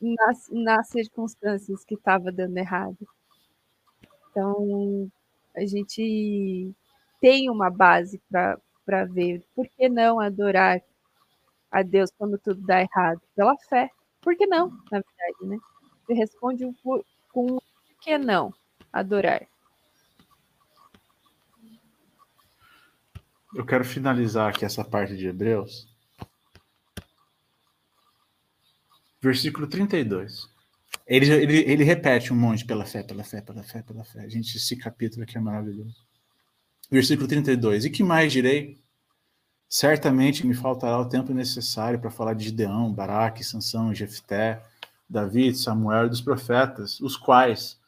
nas, 0.00 0.48
nas 0.50 0.88
circunstâncias 0.88 1.84
que 1.84 1.94
estava 1.94 2.32
dando 2.32 2.56
errado. 2.56 2.96
Então, 4.30 5.10
a 5.54 5.66
gente 5.66 6.72
tem 7.20 7.50
uma 7.50 7.70
base 7.70 8.20
para 8.30 9.04
ver. 9.06 9.44
Por 9.54 9.68
que 9.68 9.88
não 9.88 10.20
adorar 10.20 10.80
a 11.70 11.82
Deus 11.82 12.10
quando 12.16 12.38
tudo 12.38 12.64
dá 12.66 12.80
errado? 12.80 13.20
Pela 13.34 13.56
fé. 13.68 13.90
Por 14.20 14.36
que 14.36 14.46
não, 14.46 14.68
na 14.90 15.00
verdade, 15.00 15.44
né? 15.44 15.58
Você 16.06 16.14
responde 16.14 16.64
com 16.82 17.02
por 17.32 17.62
que 18.00 18.18
não 18.18 18.52
adorar? 18.92 19.46
eu 23.54 23.66
quero 23.66 23.84
finalizar 23.84 24.50
aqui 24.50 24.64
essa 24.64 24.84
parte 24.84 25.16
de 25.16 25.26
Hebreus. 25.26 25.88
Versículo 29.20 29.66
32. 29.66 30.48
Ele, 31.06 31.30
ele, 31.30 31.58
ele 31.70 31.84
repete 31.84 32.32
um 32.32 32.36
monte 32.36 32.64
pela 32.64 32.86
fé, 32.86 33.02
pela 33.02 33.24
fé, 33.24 33.40
pela 33.42 33.62
fé, 33.62 33.82
pela 33.82 34.04
fé. 34.04 34.28
Gente, 34.28 34.56
esse 34.56 34.76
capítulo 34.76 35.24
aqui 35.24 35.36
é 35.36 35.40
maravilhoso. 35.40 35.94
Versículo 36.90 37.28
32. 37.28 37.84
E 37.84 37.90
que 37.90 38.02
mais 38.02 38.32
direi? 38.32 38.79
Certamente 39.72 40.44
me 40.44 40.52
faltará 40.52 40.98
o 40.98 41.08
tempo 41.08 41.32
necessário 41.32 42.00
para 42.00 42.10
falar 42.10 42.34
de 42.34 42.46
Gideão, 42.46 42.92
Baraque, 42.92 43.44
Sansão, 43.44 43.94
Jefté, 43.94 44.60
Davi, 45.08 45.54
Samuel 45.54 46.06
e 46.06 46.08
dos 46.10 46.20
profetas, 46.20 47.00
os 47.00 47.16
quais, 47.16 47.78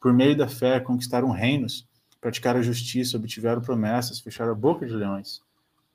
por 0.00 0.12
meio 0.12 0.36
da 0.36 0.48
fé, 0.48 0.80
conquistaram 0.80 1.30
reinos 1.30 1.86
praticaram 2.20 2.58
a 2.58 2.62
justiça, 2.62 3.16
obtiveram 3.16 3.60
promessas, 3.60 4.18
fecharam 4.18 4.50
a 4.50 4.56
boca 4.56 4.84
de 4.84 4.92
leões, 4.92 5.40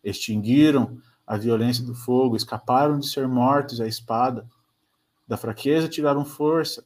extinguiram 0.01 0.97
a 1.27 1.35
violência 1.35 1.83
do 1.83 1.93
fogo, 1.93 2.37
escaparam 2.37 2.97
de 2.97 3.07
ser 3.09 3.27
mortos 3.27 3.81
à 3.81 3.87
espada, 3.87 4.47
da 5.27 5.35
fraqueza 5.35 5.89
tiraram 5.89 6.23
força, 6.23 6.85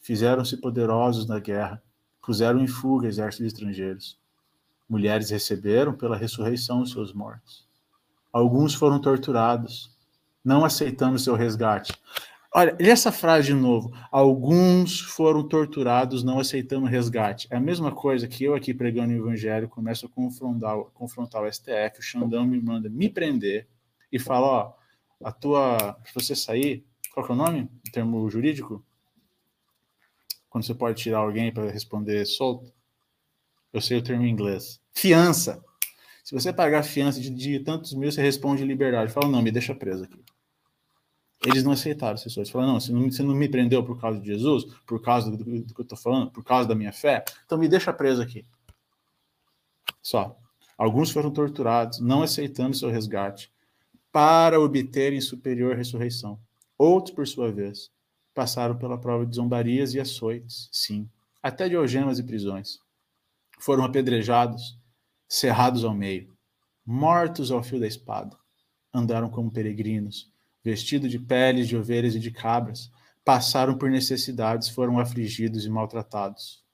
fizeram-se 0.00 0.56
poderosos 0.56 1.26
na 1.26 1.38
guerra, 1.38 1.82
puseram 2.22 2.60
em 2.60 2.66
fuga 2.66 3.06
exércitos 3.06 3.52
estrangeiros. 3.52 4.18
Mulheres 4.88 5.28
receberam 5.28 5.92
pela 5.92 6.16
ressurreição 6.16 6.80
os 6.80 6.92
seus 6.92 7.12
mortos. 7.12 7.67
Alguns 8.38 8.72
foram 8.72 9.00
torturados, 9.00 9.90
não 10.44 10.64
aceitando 10.64 11.18
seu 11.18 11.34
resgate. 11.34 11.92
Olha, 12.54 12.76
e 12.78 12.88
essa 12.88 13.10
frase 13.10 13.48
de 13.48 13.54
novo. 13.54 13.92
Alguns 14.12 15.00
foram 15.00 15.46
torturados 15.46 16.22
não 16.22 16.38
aceitando 16.38 16.86
resgate. 16.86 17.48
É 17.50 17.56
a 17.56 17.60
mesma 17.60 17.90
coisa 17.90 18.28
que 18.28 18.44
eu 18.44 18.54
aqui 18.54 18.72
pregando 18.72 19.12
o 19.12 19.16
evangelho 19.16 19.68
começo 19.68 20.06
a 20.06 20.08
confrontar, 20.08 20.76
confrontar 20.94 21.42
o 21.42 21.52
STF, 21.52 21.98
o 21.98 22.02
Xandão 22.02 22.46
me 22.46 22.60
manda 22.62 22.88
me 22.88 23.08
prender 23.08 23.66
e 24.10 24.20
fala, 24.20 24.46
ó, 24.46 24.72
a 25.24 25.32
tua, 25.32 25.76
para 25.76 26.12
você 26.14 26.36
sair, 26.36 26.86
qual 27.12 27.26
que 27.26 27.32
é 27.32 27.34
o 27.34 27.38
nome? 27.38 27.68
O 27.88 27.90
termo 27.90 28.30
jurídico? 28.30 28.84
Quando 30.48 30.64
você 30.64 30.74
pode 30.74 31.02
tirar 31.02 31.18
alguém 31.18 31.52
para 31.52 31.68
responder 31.72 32.24
solto? 32.24 32.72
Eu 33.72 33.80
sei 33.80 33.98
o 33.98 34.02
termo 34.02 34.24
em 34.24 34.30
inglês. 34.30 34.80
Fiança. 34.94 35.60
Se 36.28 36.34
você 36.34 36.52
pagar 36.52 36.82
fiança 36.82 37.18
de, 37.18 37.30
de 37.30 37.58
tantos 37.60 37.94
mil, 37.94 38.12
você 38.12 38.20
responde 38.20 38.62
liberdade. 38.62 39.10
Fala, 39.10 39.28
não, 39.28 39.40
me 39.40 39.50
deixa 39.50 39.74
preso 39.74 40.04
aqui. 40.04 40.22
Eles 41.42 41.64
não 41.64 41.72
aceitaram 41.72 42.16
essas 42.16 42.24
pessoas. 42.24 42.50
Falaram, 42.50 42.74
não, 42.74 42.80
você 42.80 42.92
não, 42.92 43.10
você 43.10 43.22
não 43.22 43.34
me 43.34 43.48
prendeu 43.48 43.82
por 43.82 43.98
causa 43.98 44.20
de 44.20 44.26
Jesus, 44.26 44.64
por 44.86 45.00
causa 45.00 45.30
do, 45.30 45.38
do, 45.38 45.62
do 45.62 45.72
que 45.72 45.80
eu 45.80 45.84
estou 45.84 45.96
falando, 45.96 46.30
por 46.30 46.44
causa 46.44 46.68
da 46.68 46.74
minha 46.74 46.92
fé, 46.92 47.24
então 47.46 47.56
me 47.56 47.66
deixa 47.66 47.94
preso 47.94 48.20
aqui. 48.20 48.44
Só. 50.02 50.38
Alguns 50.76 51.10
foram 51.10 51.30
torturados, 51.30 51.98
não 51.98 52.22
aceitando 52.22 52.76
seu 52.76 52.90
resgate, 52.90 53.50
para 54.12 54.60
obterem 54.60 55.22
superior 55.22 55.76
ressurreição. 55.76 56.38
Outros, 56.76 57.16
por 57.16 57.26
sua 57.26 57.50
vez, 57.50 57.90
passaram 58.34 58.76
pela 58.76 58.98
prova 58.98 59.24
de 59.24 59.34
zombarias 59.34 59.94
e 59.94 60.00
açoites, 60.00 60.68
sim, 60.70 61.08
até 61.42 61.70
de 61.70 61.74
algemas 61.74 62.18
e 62.18 62.22
prisões. 62.22 62.80
Foram 63.58 63.82
apedrejados, 63.82 64.78
cerrados 65.28 65.84
ao 65.84 65.94
meio, 65.94 66.34
mortos 66.84 67.50
ao 67.50 67.62
fio 67.62 67.78
da 67.78 67.86
espada. 67.86 68.36
Andaram 68.92 69.28
como 69.28 69.52
peregrinos, 69.52 70.32
vestidos 70.64 71.10
de 71.10 71.18
peles 71.18 71.68
de 71.68 71.76
ovelhas 71.76 72.14
e 72.14 72.18
de 72.18 72.30
cabras, 72.30 72.90
passaram 73.24 73.76
por 73.76 73.90
necessidades, 73.90 74.70
foram 74.70 74.98
afligidos 74.98 75.66
e 75.66 75.68
maltratados. 75.68 76.64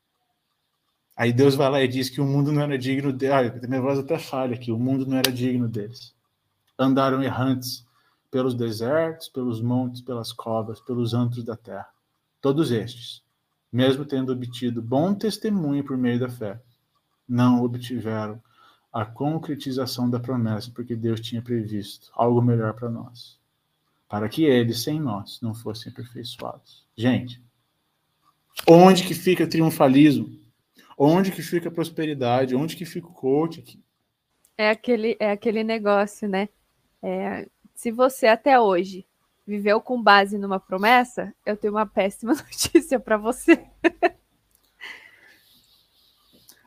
Aí 1.17 1.33
Deus 1.33 1.55
vai 1.55 1.71
lá 1.71 1.83
e 1.83 1.89
diz 1.89 2.09
que 2.09 2.21
o 2.21 2.25
mundo 2.25 2.53
não 2.53 2.63
era 2.63 2.79
digno 2.79 3.13
deles. 3.13 3.35
Olha, 3.37 3.69
minha 3.69 3.81
voz 3.81 3.99
até 3.99 4.19
falha 4.19 4.55
aqui. 4.55 4.73
O 4.73 4.79
mundo 4.79 5.07
não 5.07 5.17
era 5.17 5.31
digno 5.31 5.69
deles. 5.69 6.15
Andaram 6.79 7.23
errantes 7.23 7.87
pelos 8.31 8.55
desertos, 8.55 9.29
pelos 9.29 9.61
montes, 9.61 10.01
pelas 10.01 10.33
covas, 10.33 10.81
pelos 10.81 11.15
antros 11.15 11.45
da 11.45 11.57
terra. 11.57 11.89
Todos 12.41 12.73
estes, 12.73 13.23
mesmo 13.73 14.05
tendo 14.05 14.33
obtido 14.33 14.83
bom 14.83 15.15
testemunho 15.15 15.85
por 15.85 15.97
meio 15.97 16.19
da 16.19 16.29
fé, 16.29 16.61
não 17.29 17.63
obtiveram 17.63 18.41
a 18.93 19.05
concretização 19.05 20.09
da 20.09 20.21
promessa, 20.21 20.71
porque 20.73 20.95
Deus 20.95 21.21
tinha 21.21 21.43
previsto 21.43 22.11
algo 22.15 22.41
melhor 22.41 22.75
para 22.75 22.89
nós, 22.89 23.41
para 24.09 24.29
que 24.29 24.45
eles, 24.45 24.83
sem 24.83 25.01
nós, 25.01 25.41
não 25.43 25.55
fossem 25.55 25.91
aperfeiçoados. 25.91 26.87
Gente, 26.97 27.43
onde 28.69 29.05
que 29.05 29.15
fica 29.15 29.47
triunfalismo? 29.47 30.39
Onde 30.97 31.33
que 31.33 31.43
fica 31.43 31.71
prosperidade? 31.71 32.55
Onde 32.55 32.77
que 32.77 32.85
fica 32.85 33.09
o 33.09 33.13
coach 33.13 33.59
aqui? 33.59 33.83
É 34.57 34.71
aquele, 34.71 35.17
é 35.19 35.33
aquele 35.33 35.65
negócio, 35.65 36.29
né? 36.29 36.49
É, 37.03 37.49
se 37.75 37.91
você 37.91 38.29
até 38.29 38.61
hoje 38.61 39.05
viveu 39.47 39.81
com 39.81 40.01
base 40.01 40.39
numa 40.39 40.61
promessa, 40.61 41.35
eu 41.45 41.57
tenho 41.57 41.75
uma 41.75 41.85
péssima 41.85 42.33
notícia 42.39 43.01
para 43.01 43.17
você. 43.17 43.67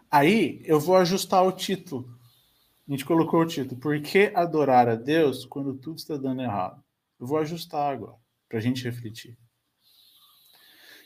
Aí 0.09 0.61
eu 0.63 0.79
vou 0.79 0.95
ajustar 0.95 1.43
o 1.43 1.51
título. 1.51 2.17
A 2.87 2.91
gente 2.91 3.05
colocou 3.05 3.41
o 3.41 3.45
título. 3.45 3.79
Por 3.79 4.01
que 4.01 4.31
adorar 4.33 4.87
a 4.87 4.95
Deus 4.95 5.45
quando 5.45 5.73
tudo 5.75 5.97
está 5.97 6.15
dando 6.15 6.41
errado? 6.41 6.81
Eu 7.19 7.27
vou 7.27 7.37
ajustar 7.37 7.93
agora, 7.93 8.17
para 8.47 8.59
a 8.59 8.61
gente 8.61 8.83
refletir. 8.83 9.37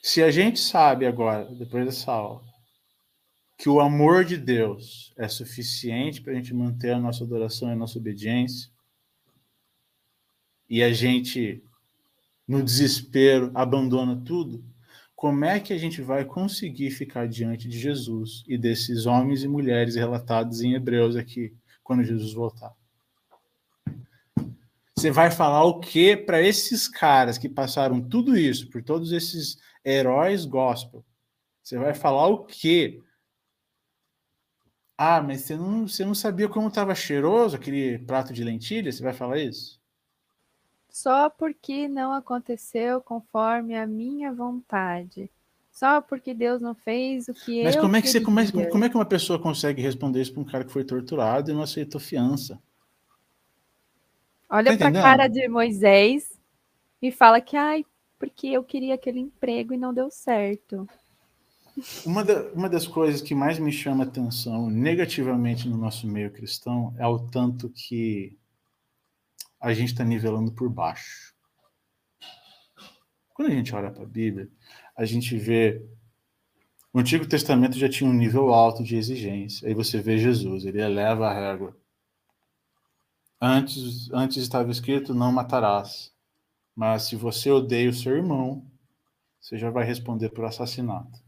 Se 0.03 0.21
a 0.21 0.29
gente 0.29 0.59
sabe 0.59 1.05
agora, 1.05 1.45
depois 1.55 1.85
dessa 1.85 2.11
aula, 2.11 2.41
que 3.57 3.69
o 3.69 3.79
amor 3.79 4.25
de 4.25 4.37
Deus 4.37 5.13
é 5.15 5.27
suficiente 5.27 6.21
para 6.21 6.33
a 6.33 6.35
gente 6.35 6.53
manter 6.53 6.93
a 6.93 6.99
nossa 6.99 7.23
adoração 7.23 7.69
e 7.69 7.73
a 7.73 7.75
nossa 7.75 7.99
obediência, 7.99 8.71
e 10.67 10.81
a 10.81 10.91
gente, 10.91 11.63
no 12.47 12.63
desespero, 12.63 13.51
abandona 13.53 14.19
tudo, 14.25 14.63
como 15.21 15.45
é 15.45 15.59
que 15.59 15.71
a 15.71 15.77
gente 15.77 16.01
vai 16.01 16.25
conseguir 16.25 16.89
ficar 16.89 17.27
diante 17.27 17.67
de 17.67 17.77
Jesus 17.77 18.43
e 18.47 18.57
desses 18.57 19.05
homens 19.05 19.43
e 19.43 19.47
mulheres 19.47 19.93
relatados 19.93 20.61
em 20.61 20.73
Hebreus 20.73 21.15
aqui, 21.15 21.55
quando 21.83 22.03
Jesus 22.03 22.33
voltar? 22.33 22.75
Você 24.97 25.11
vai 25.11 25.29
falar 25.29 25.63
o 25.63 25.79
que 25.79 26.17
para 26.17 26.41
esses 26.41 26.87
caras 26.87 27.37
que 27.37 27.47
passaram 27.47 28.01
tudo 28.01 28.35
isso, 28.35 28.67
por 28.71 28.81
todos 28.81 29.11
esses 29.11 29.59
heróis 29.85 30.43
gospel? 30.43 31.05
Você 31.61 31.77
vai 31.77 31.93
falar 31.93 32.25
o 32.25 32.43
que? 32.43 32.99
Ah, 34.97 35.21
mas 35.21 35.41
você 35.41 35.55
não, 35.55 35.87
você 35.87 36.03
não 36.03 36.15
sabia 36.15 36.49
como 36.49 36.67
estava 36.67 36.95
cheiroso 36.95 37.55
aquele 37.55 37.99
prato 37.99 38.33
de 38.33 38.43
lentilha? 38.43 38.91
Você 38.91 39.03
vai 39.03 39.13
falar 39.13 39.37
isso? 39.37 39.79
Só 40.91 41.29
porque 41.29 41.87
não 41.87 42.11
aconteceu 42.11 43.01
conforme 43.01 43.75
a 43.75 43.87
minha 43.87 44.33
vontade. 44.33 45.31
Só 45.71 46.01
porque 46.01 46.33
Deus 46.33 46.61
não 46.61 46.75
fez 46.75 47.29
o 47.29 47.33
que 47.33 47.63
Mas 47.63 47.75
eu 47.75 47.81
como 47.81 47.95
é 47.95 48.01
que 48.01 48.09
você 48.09 48.19
como 48.19 48.39
é, 48.39 48.51
como 48.51 48.83
é 48.83 48.89
que 48.89 48.95
uma 48.95 49.05
pessoa 49.05 49.39
consegue 49.39 49.81
responder 49.81 50.21
isso 50.21 50.33
para 50.33 50.41
um 50.41 50.45
cara 50.45 50.65
que 50.65 50.71
foi 50.71 50.83
torturado 50.83 51.49
e 51.49 51.53
não 51.53 51.63
aceitou 51.63 51.99
fiança? 51.99 52.61
Olha 54.49 54.77
tá 54.77 54.89
para 54.89 54.99
a 54.99 55.01
cara 55.01 55.27
de 55.29 55.47
Moisés 55.47 56.37
e 57.01 57.09
fala 57.09 57.39
que 57.39 57.55
ai, 57.55 57.85
porque 58.19 58.47
eu 58.47 58.61
queria 58.61 58.95
aquele 58.95 59.21
emprego 59.21 59.73
e 59.73 59.77
não 59.77 59.93
deu 59.93 60.11
certo. 60.11 60.87
Uma, 62.05 62.23
da, 62.23 62.43
uma 62.51 62.69
das 62.69 62.85
coisas 62.85 63.21
que 63.21 63.33
mais 63.33 63.57
me 63.57 63.71
chama 63.71 64.03
atenção 64.03 64.69
negativamente 64.69 65.69
no 65.69 65.77
nosso 65.77 66.05
meio 66.05 66.29
cristão 66.29 66.93
é 66.97 67.07
o 67.07 67.17
tanto 67.17 67.69
que 67.69 68.37
a 69.61 69.73
gente 69.73 69.91
está 69.91 70.03
nivelando 70.03 70.51
por 70.51 70.67
baixo. 70.69 71.35
Quando 73.33 73.51
a 73.51 73.55
gente 73.55 73.73
olha 73.75 73.91
para 73.91 74.03
a 74.03 74.07
Bíblia, 74.07 74.49
a 74.97 75.05
gente 75.05 75.37
vê. 75.37 75.85
O 76.91 76.99
Antigo 76.99 77.25
Testamento 77.25 77.77
já 77.77 77.87
tinha 77.87 78.09
um 78.09 78.13
nível 78.13 78.53
alto 78.53 78.83
de 78.83 78.97
exigência. 78.97 79.67
Aí 79.67 79.73
você 79.73 80.01
vê 80.01 80.17
Jesus, 80.17 80.65
ele 80.65 80.81
eleva 80.81 81.29
a 81.29 81.33
régua. 81.33 81.77
Antes, 83.39 84.11
antes 84.11 84.37
estava 84.37 84.69
escrito: 84.71 85.13
não 85.13 85.31
matarás. 85.31 86.11
Mas 86.75 87.03
se 87.03 87.15
você 87.15 87.51
odeia 87.51 87.89
o 87.89 87.93
seu 87.93 88.15
irmão, 88.15 88.65
você 89.39 89.57
já 89.57 89.69
vai 89.69 89.85
responder 89.85 90.29
por 90.29 90.43
assassinato. 90.45 91.21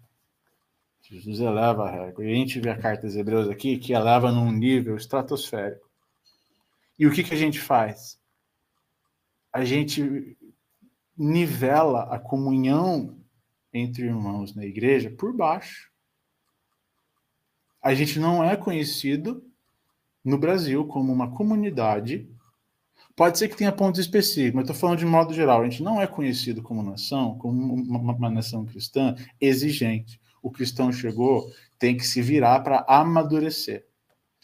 Jesus 1.02 1.40
eleva 1.40 1.84
a 1.84 1.92
régua. 1.92 2.26
E 2.26 2.32
a 2.32 2.36
gente 2.36 2.60
vê 2.60 2.70
a 2.70 2.78
carta 2.78 3.06
dos 3.06 3.16
Hebreus 3.16 3.50
aqui, 3.50 3.78
que 3.78 3.94
eleva 3.94 4.32
num 4.32 4.52
nível 4.52 4.96
estratosférico. 4.96 5.88
E 6.98 7.06
o 7.06 7.12
que, 7.12 7.24
que 7.24 7.34
a 7.34 7.38
gente 7.38 7.60
faz? 7.60 8.20
A 9.54 9.64
gente 9.64 10.36
nivela 11.16 12.04
a 12.06 12.18
comunhão 12.18 13.20
entre 13.72 14.06
irmãos 14.06 14.56
na 14.56 14.66
igreja 14.66 15.12
por 15.12 15.32
baixo. 15.32 15.92
A 17.80 17.94
gente 17.94 18.20
não 18.20 18.44
é 18.44 18.56
conhecido 18.56 19.46
no 20.26 20.40
Brasil 20.40 20.88
como 20.88 21.14
uma 21.14 21.30
comunidade. 21.32 22.28
Pode 23.16 23.38
ser 23.38 23.48
que 23.48 23.56
tenha 23.56 23.72
pontos 23.72 24.00
específicos, 24.00 24.56
mas 24.56 24.64
estou 24.64 24.76
falando 24.76 25.00
de 25.00 25.06
modo 25.06 25.34
geral. 25.34 25.62
A 25.62 25.70
gente 25.70 25.84
não 25.84 26.02
é 26.02 26.08
conhecido 26.08 26.64
como 26.64 26.82
nação, 26.82 27.38
como 27.38 27.76
uma, 27.76 28.14
uma 28.14 28.30
nação 28.32 28.66
cristã 28.66 29.16
exigente. 29.40 30.20
O 30.42 30.50
cristão 30.50 30.92
chegou, 30.92 31.48
tem 31.78 31.96
que 31.96 32.08
se 32.08 32.22
virar 32.24 32.62
para 32.62 32.84
amadurecer, 32.88 33.86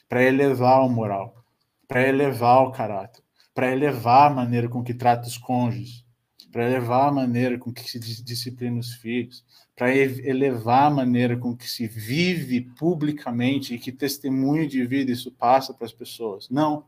para 0.08 0.22
elevar 0.22 0.86
o 0.86 0.90
moral, 0.90 1.44
para 1.88 2.08
elevar 2.08 2.64
o 2.68 2.72
caráter 2.72 3.24
para 3.54 3.72
elevar 3.72 4.32
a 4.32 4.34
maneira 4.34 4.70
com 4.70 4.84
que 4.84 4.94
trata 4.94 5.28
os 5.28 5.38
cônjuges, 5.38 6.06
para 6.52 6.66
elevar 6.66 7.10
a 7.10 7.12
maneira 7.12 7.58
com 7.58 7.72
que 7.72 7.90
se 7.90 8.00
disciplina 8.00 8.80
os 8.80 8.94
filhos, 8.94 9.44
para 9.76 9.96
elevar 9.96 10.88
a 10.88 10.90
maneira 10.90 11.38
com 11.38 11.56
que 11.56 11.70
se 11.70 11.88
vive 11.88 12.62
publicamente 12.62 13.74
e 13.74 13.80
que 13.80 13.92
testemunho 13.92 14.68
de 14.68 14.86
vida 14.86 15.12
isso 15.12 15.32
passa 15.32 15.74
para 15.74 15.86
as 15.86 15.94
pessoas. 15.94 16.50
Não. 16.50 16.86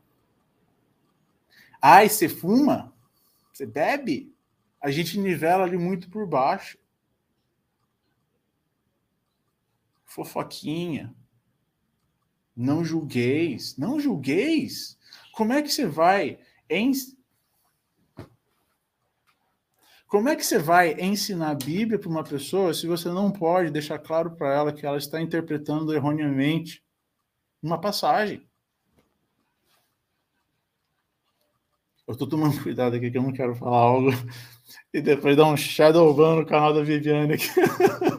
Ai, 1.80 2.08
você 2.08 2.28
fuma? 2.28 2.92
Você 3.52 3.66
bebe? 3.66 4.32
A 4.80 4.90
gente 4.90 5.18
nivela 5.18 5.64
ali 5.64 5.78
muito 5.78 6.10
por 6.10 6.26
baixo. 6.26 6.76
Fofoquinha. 10.04 11.14
Não 12.54 12.84
julgueis. 12.84 13.76
Não 13.78 13.98
julgueis. 13.98 14.98
Como 15.32 15.52
é 15.52 15.62
que 15.62 15.70
você 15.70 15.86
vai 15.86 16.38
como 20.12 20.28
é 20.28 20.36
que 20.36 20.44
você 20.44 20.58
vai 20.58 20.92
ensinar 21.00 21.52
a 21.52 21.54
Bíblia 21.54 21.98
para 21.98 22.10
uma 22.10 22.22
pessoa 22.22 22.74
se 22.74 22.86
você 22.86 23.08
não 23.08 23.30
pode 23.30 23.70
deixar 23.70 23.98
claro 23.98 24.32
para 24.32 24.54
ela 24.54 24.70
que 24.70 24.84
ela 24.84 24.98
está 24.98 25.18
interpretando 25.18 25.94
erroneamente 25.94 26.84
uma 27.62 27.80
passagem? 27.80 28.46
Eu 32.06 32.12
estou 32.12 32.28
tomando 32.28 32.60
cuidado 32.62 32.94
aqui 32.94 33.10
que 33.10 33.16
eu 33.16 33.22
não 33.22 33.32
quero 33.32 33.54
falar 33.54 33.78
algo 33.78 34.10
e 34.92 35.00
depois 35.00 35.34
dar 35.34 35.46
um 35.46 35.56
shadow 35.56 36.12
ban 36.12 36.36
no 36.36 36.46
canal 36.46 36.74
da 36.74 36.82
Viviane 36.82 37.32
aqui. 37.32 37.48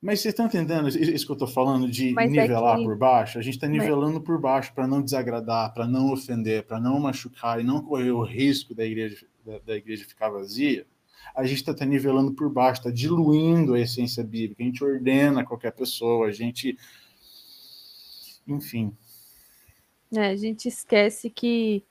Mas 0.00 0.20
vocês 0.20 0.32
estão 0.32 0.46
entendendo 0.46 0.88
isso 0.88 1.26
que 1.26 1.32
eu 1.32 1.34
estou 1.34 1.48
falando 1.48 1.90
de 1.90 2.12
Mas 2.12 2.32
é 2.32 2.42
nivelar 2.42 2.76
é 2.76 2.78
que... 2.78 2.84
por 2.84 2.96
baixo? 2.96 3.38
A 3.38 3.42
gente 3.42 3.54
está 3.54 3.66
nivelando 3.66 4.14
Mas... 4.14 4.24
por 4.24 4.40
baixo 4.40 4.72
para 4.72 4.86
não 4.86 5.02
desagradar, 5.02 5.74
para 5.74 5.88
não 5.88 6.12
ofender, 6.12 6.64
para 6.64 6.78
não 6.78 7.00
machucar 7.00 7.60
e 7.60 7.64
não 7.64 7.82
correr 7.82 8.12
o 8.12 8.22
risco 8.22 8.74
da 8.74 8.84
igreja, 8.84 9.26
da, 9.44 9.58
da 9.58 9.76
igreja 9.76 10.04
ficar 10.04 10.28
vazia. 10.28 10.86
A 11.34 11.44
gente 11.44 11.58
está 11.58 11.74
tá 11.74 11.84
nivelando 11.84 12.32
por 12.32 12.48
baixo, 12.48 12.80
está 12.80 12.90
diluindo 12.90 13.74
a 13.74 13.80
essência 13.80 14.22
bíblica. 14.22 14.62
A 14.62 14.66
gente 14.66 14.84
ordena 14.84 15.44
qualquer 15.44 15.72
pessoa, 15.72 16.28
a 16.28 16.32
gente. 16.32 16.78
Enfim. 18.46 18.96
É, 20.14 20.28
a 20.28 20.36
gente 20.36 20.68
esquece 20.68 21.28
que 21.28 21.84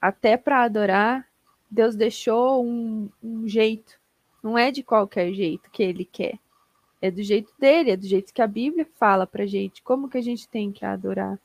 até 0.00 0.36
para 0.36 0.62
adorar, 0.62 1.28
Deus 1.70 1.96
deixou 1.96 2.64
um, 2.64 3.10
um 3.22 3.48
jeito. 3.48 3.98
Não 4.42 4.56
é 4.56 4.70
de 4.70 4.82
qualquer 4.82 5.32
jeito 5.32 5.70
que 5.70 5.82
ele 5.82 6.04
quer. 6.04 6.38
É 7.00 7.10
do 7.10 7.22
jeito 7.22 7.52
dele, 7.58 7.92
é 7.92 7.96
do 7.96 8.06
jeito 8.06 8.32
que 8.32 8.42
a 8.42 8.46
Bíblia 8.46 8.84
fala 8.98 9.26
pra 9.26 9.46
gente, 9.46 9.82
como 9.82 10.08
que 10.08 10.18
a 10.18 10.22
gente 10.22 10.48
tem 10.48 10.72
que 10.72 10.84
adorar. 10.84 11.38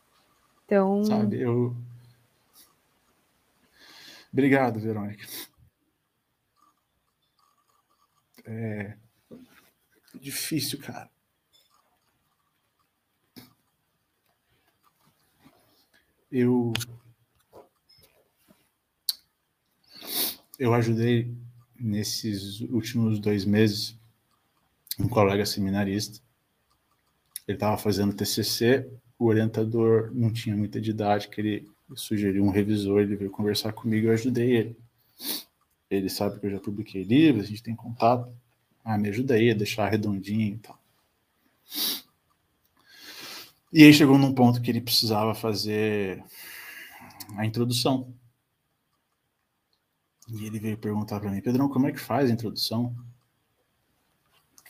Então. 0.65 1.03
Sabe, 1.03 1.41
eu. 1.41 1.75
Obrigado, 4.31 4.79
Verônica. 4.79 5.25
É 8.45 8.97
difícil, 10.15 10.79
cara. 10.79 11.09
Eu 16.31 16.73
eu 20.57 20.73
ajudei 20.73 21.31
nesses 21.79 22.61
últimos 22.61 23.19
dois 23.19 23.45
meses 23.45 23.97
um 24.99 25.07
colega 25.07 25.45
seminarista. 25.45 26.19
Ele 27.47 27.57
estava 27.57 27.77
fazendo 27.77 28.13
TCC, 28.13 28.89
o 29.17 29.25
orientador 29.25 30.11
não 30.13 30.31
tinha 30.31 30.55
muita 30.55 30.79
didática, 30.79 31.39
ele 31.39 31.67
sugeriu 31.95 32.43
um 32.43 32.49
revisor, 32.49 33.01
ele 33.01 33.15
veio 33.15 33.31
conversar 33.31 33.73
comigo 33.73 34.07
eu 34.07 34.13
ajudei 34.13 34.55
ele. 34.55 34.77
Ele 35.89 36.09
sabe 36.09 36.39
que 36.39 36.45
eu 36.45 36.51
já 36.51 36.59
publiquei 36.59 37.03
livros, 37.03 37.45
a 37.45 37.47
gente 37.47 37.61
tem 37.61 37.75
contato. 37.75 38.33
Ah, 38.83 38.97
me 38.97 39.09
ajuda 39.09 39.35
aí 39.35 39.51
a 39.51 39.53
deixar 39.53 39.89
redondinho 39.89 40.55
e 40.55 40.59
tal. 40.59 40.79
E 43.71 43.83
aí 43.83 43.93
chegou 43.93 44.17
num 44.17 44.33
ponto 44.33 44.61
que 44.61 44.69
ele 44.69 44.81
precisava 44.81 45.33
fazer 45.33 46.23
a 47.37 47.45
introdução. 47.45 48.13
E 50.29 50.45
ele 50.45 50.59
veio 50.59 50.77
perguntar 50.77 51.19
para 51.19 51.31
mim, 51.31 51.41
Pedrão, 51.41 51.69
como 51.69 51.87
é 51.87 51.91
que 51.91 51.99
faz 51.99 52.29
a 52.29 52.33
introdução? 52.33 52.95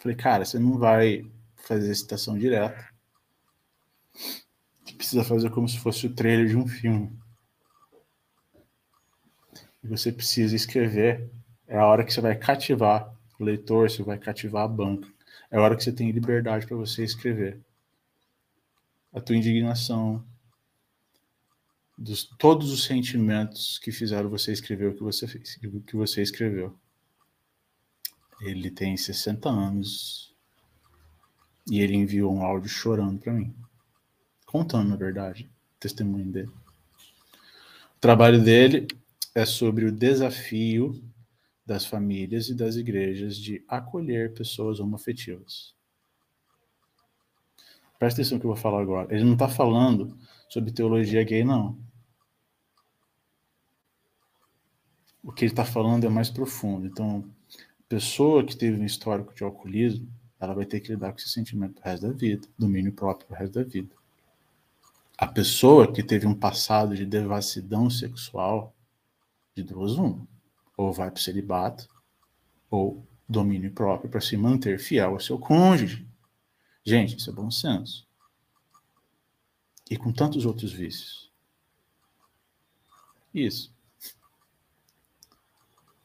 Falei, 0.03 0.17
cara, 0.17 0.43
você 0.43 0.59
não 0.59 0.77
vai 0.77 1.25
fazer 1.55 1.95
citação 1.95 2.37
direta. 2.37 2.89
Você 4.83 4.93
precisa 4.97 5.23
fazer 5.23 5.49
como 5.49 5.65
se 5.69 5.79
fosse 5.79 6.05
o 6.05 6.13
trailer 6.13 6.45
de 6.45 6.57
um 6.57 6.67
filme. 6.67 7.17
E 9.81 9.87
você 9.87 10.11
precisa 10.11 10.57
escrever. 10.57 11.31
É 11.65 11.77
a 11.77 11.85
hora 11.85 12.03
que 12.03 12.13
você 12.13 12.19
vai 12.19 12.35
cativar 12.35 13.15
o 13.39 13.45
leitor, 13.45 13.89
você 13.89 14.03
vai 14.03 14.17
cativar 14.17 14.65
a 14.65 14.67
banca. 14.67 15.07
É 15.49 15.55
a 15.57 15.61
hora 15.61 15.73
que 15.73 15.81
você 15.85 15.93
tem 15.93 16.11
liberdade 16.11 16.67
para 16.67 16.75
você 16.75 17.05
escrever. 17.05 17.61
A 19.13 19.21
tua 19.21 19.37
indignação, 19.37 20.21
dos 21.97 22.25
todos 22.25 22.73
os 22.73 22.83
sentimentos 22.83 23.79
que 23.79 23.89
fizeram 23.89 24.29
você 24.29 24.51
escrever 24.51 24.89
o 24.89 24.95
que 24.95 25.03
você 25.03 25.25
fez, 25.29 25.57
o 25.63 25.79
que 25.79 25.95
você 25.95 26.21
escreveu. 26.21 26.77
Ele 28.43 28.69
tem 28.69 28.97
60 28.97 29.49
anos 29.49 30.35
e 31.69 31.79
ele 31.79 31.95
enviou 31.95 32.33
um 32.33 32.43
áudio 32.43 32.67
chorando 32.67 33.19
para 33.19 33.31
mim, 33.31 33.55
contando, 34.45 34.89
na 34.89 34.97
verdade, 34.97 35.49
o 35.75 35.79
testemunho 35.79 36.29
dele. 36.29 36.51
O 37.95 37.99
trabalho 38.01 38.43
dele 38.43 38.85
é 39.33 39.45
sobre 39.45 39.85
o 39.85 39.91
desafio 39.91 41.01
das 41.65 41.85
famílias 41.85 42.49
e 42.49 42.53
das 42.53 42.75
igrejas 42.75 43.37
de 43.37 43.63
acolher 43.67 44.33
pessoas 44.33 44.81
homoafetivas. 44.81 45.73
Presta 47.97 48.19
atenção 48.19 48.35
no 48.35 48.41
que 48.41 48.45
eu 48.45 48.53
vou 48.53 48.61
falar 48.61 48.81
agora. 48.81 49.15
Ele 49.15 49.23
não 49.23 49.33
está 49.33 49.47
falando 49.47 50.17
sobre 50.49 50.73
teologia 50.73 51.23
gay, 51.23 51.45
não. 51.45 51.79
O 55.23 55.31
que 55.31 55.45
ele 55.45 55.53
está 55.53 55.63
falando 55.63 56.03
é 56.03 56.09
mais 56.09 56.29
profundo. 56.29 56.85
Então, 56.85 57.32
pessoa 57.93 58.43
que 58.43 58.57
teve 58.57 58.81
um 58.81 58.85
histórico 58.85 59.35
de 59.35 59.43
alcoolismo, 59.43 60.11
ela 60.39 60.55
vai 60.55 60.65
ter 60.65 60.79
que 60.79 60.91
lidar 60.91 61.11
com 61.11 61.19
esse 61.19 61.29
sentimento 61.29 61.75
pro 61.75 61.83
resto 61.83 62.07
da 62.07 62.11
vida, 62.11 62.47
domínio 62.57 62.91
próprio 62.91 63.27
pro 63.27 63.35
resto 63.35 63.53
da 63.53 63.63
vida. 63.63 63.95
A 65.15 65.27
pessoa 65.27 65.91
que 65.93 66.01
teve 66.01 66.25
um 66.25 66.33
passado 66.33 66.95
de 66.95 67.05
devassidão 67.05 67.91
sexual, 67.91 68.75
de 69.55 69.61
duas 69.61 69.91
uma, 69.91 70.27
ou 70.75 70.91
vai 70.91 71.11
para 71.11 71.19
o 71.19 71.21
celibato, 71.21 71.87
ou 72.67 73.05
domínio 73.29 73.71
próprio 73.71 74.09
para 74.09 74.19
se 74.19 74.35
manter 74.35 74.79
fiel 74.79 75.11
ao 75.11 75.19
seu 75.19 75.37
cônjuge. 75.37 76.07
Gente, 76.83 77.15
isso 77.15 77.29
é 77.29 77.33
bom 77.33 77.51
senso. 77.51 78.07
E 79.87 79.95
com 79.95 80.11
tantos 80.11 80.47
outros 80.47 80.73
vícios. 80.73 81.31
Isso. 83.31 83.71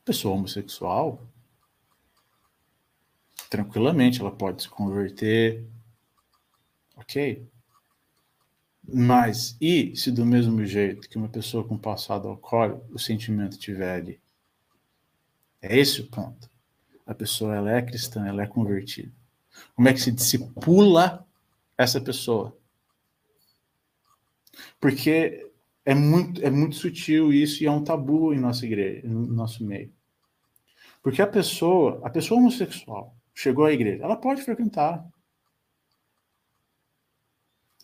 Pessoa 0.05 0.35
homossexual, 0.35 1.27
tranquilamente 3.49 4.21
ela 4.21 4.31
pode 4.31 4.63
se 4.63 4.69
converter, 4.69 5.65
ok? 6.97 7.47
Mas, 8.91 9.57
e 9.61 9.95
se 9.95 10.11
do 10.11 10.25
mesmo 10.25 10.65
jeito 10.65 11.09
que 11.09 11.19
uma 11.19 11.29
pessoa 11.29 11.63
com 11.63 11.77
passado 11.77 12.29
alcoólico, 12.29 12.87
o 12.91 12.99
sentimento 12.99 13.59
tiver 13.59 13.95
ali? 13.95 14.21
É 15.61 15.77
esse 15.79 16.01
o 16.01 16.07
ponto. 16.07 16.51
A 17.07 17.15
pessoa 17.15 17.55
ela 17.55 17.71
é 17.71 17.83
cristã, 17.83 18.27
ela 18.27 18.43
é 18.43 18.47
convertida. 18.47 19.13
Como 19.75 19.89
é 19.89 19.93
que 19.93 20.01
se 20.01 20.13
discipula 20.13 21.27
essa 21.77 22.01
pessoa? 22.01 22.57
Porque 24.81 25.51
é 25.85 25.95
muito, 25.95 26.45
é 26.45 26.51
muito 26.51 26.77
sutil 26.77 27.33
isso 27.33 27.63
e 27.63 27.67
é 27.67 27.71
um 27.71 27.83
tabu 27.83 28.33
em 28.33 28.39
nossa 28.39 28.65
igreja, 28.65 29.07
no 29.07 29.27
nosso 29.27 29.65
meio. 29.65 29.93
Porque 31.03 31.23
a 31.23 31.27
pessoa, 31.27 32.01
a 32.05 32.11
pessoa 32.11 32.41
homossexual, 32.41 33.18
chegou 33.39 33.65
à 33.65 33.73
igreja, 33.73 34.03
ela 34.03 34.17
pode 34.17 34.43
frequentar. 34.43 35.07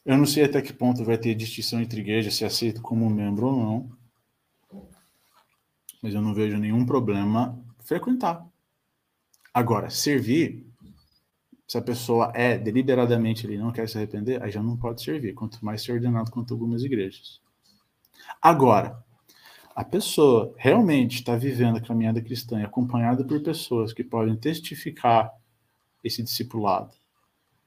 Eu 0.04 0.18
não 0.18 0.26
sei 0.26 0.44
até 0.44 0.60
que 0.60 0.72
ponto 0.72 1.04
vai 1.04 1.16
ter 1.16 1.32
distinção 1.36 1.80
entre 1.80 2.00
igreja, 2.00 2.28
se 2.28 2.44
aceita 2.44 2.80
como 2.80 3.08
membro 3.08 3.46
ou 3.46 3.56
não. 3.56 4.84
Mas 6.02 6.12
eu 6.12 6.20
não 6.20 6.34
vejo 6.34 6.58
nenhum 6.58 6.84
problema 6.84 7.56
frequentar. 7.78 8.44
Agora, 9.54 9.90
servir, 9.90 10.66
se 11.68 11.78
a 11.78 11.82
pessoa 11.82 12.32
é 12.34 12.58
deliberadamente 12.58 13.46
ele 13.46 13.56
não 13.56 13.70
quer 13.70 13.88
se 13.88 13.96
arrepender, 13.96 14.42
aí 14.42 14.50
já 14.50 14.60
não 14.60 14.76
pode 14.76 15.04
servir, 15.04 15.34
quanto 15.34 15.64
mais 15.64 15.82
ser 15.82 15.92
ordenado 15.92 16.32
quanto 16.32 16.52
algumas 16.52 16.82
igrejas. 16.82 17.40
Agora, 18.42 19.00
a 19.72 19.84
pessoa 19.84 20.52
realmente 20.56 21.14
está 21.14 21.36
vivendo 21.36 21.76
a 21.76 21.80
caminhada 21.80 22.20
cristã 22.20 22.60
e 22.60 22.64
acompanhada 22.64 23.24
por 23.24 23.40
pessoas 23.40 23.92
que 23.92 24.02
podem 24.02 24.36
testificar 24.36 25.32
esse 26.04 26.22
discipulado, 26.22 26.94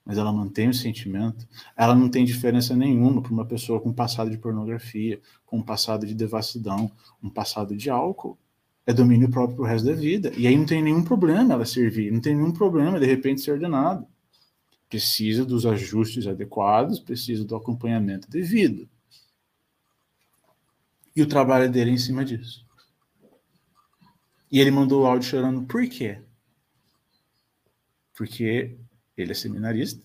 mas 0.05 0.17
ela 0.17 0.31
mantém 0.31 0.69
o 0.69 0.73
sentimento, 0.73 1.45
ela 1.75 1.93
não 1.93 2.07
tem 2.07 2.23
diferença 2.23 2.75
nenhuma 2.75 3.21
para 3.21 3.33
uma 3.33 3.45
pessoa 3.45 3.81
com 3.81 3.91
passado 3.91 4.29
de 4.29 4.37
pornografia, 4.37 5.19
com 5.45 5.61
passado 5.61 6.05
de 6.05 6.15
devassidão, 6.15 6.89
um 7.21 7.29
passado 7.29 7.75
de 7.75 7.89
álcool. 7.89 8.37
É 8.85 8.93
domínio 8.93 9.29
próprio 9.29 9.57
para 9.57 9.65
o 9.65 9.67
resto 9.67 9.85
da 9.85 9.93
vida. 9.93 10.31
E 10.37 10.47
aí 10.47 10.55
não 10.55 10.65
tem 10.65 10.81
nenhum 10.81 11.03
problema 11.03 11.53
ela 11.53 11.65
servir, 11.65 12.09
não 12.09 12.21
tem 12.21 12.33
nenhum 12.33 12.53
problema 12.53 12.97
de 12.97 13.05
repente 13.05 13.41
ser 13.41 13.51
ordenado. 13.51 14.07
Precisa 14.87 15.43
dos 15.43 15.65
ajustes 15.65 16.25
adequados, 16.25 17.01
precisa 17.01 17.43
do 17.43 17.55
acompanhamento 17.57 18.29
devido. 18.29 18.87
E 21.13 21.21
o 21.21 21.27
trabalho 21.27 21.69
dele 21.69 21.91
é 21.91 21.93
em 21.95 21.97
cima 21.97 22.23
disso. 22.23 22.65
E 24.49 24.61
ele 24.61 24.71
mandou 24.71 25.01
o 25.01 25.05
áudio 25.05 25.27
chorando, 25.27 25.63
por 25.63 25.85
quê? 25.89 26.21
Porque 28.17 28.75
ele 29.15 29.31
é 29.31 29.35
seminarista, 29.35 30.03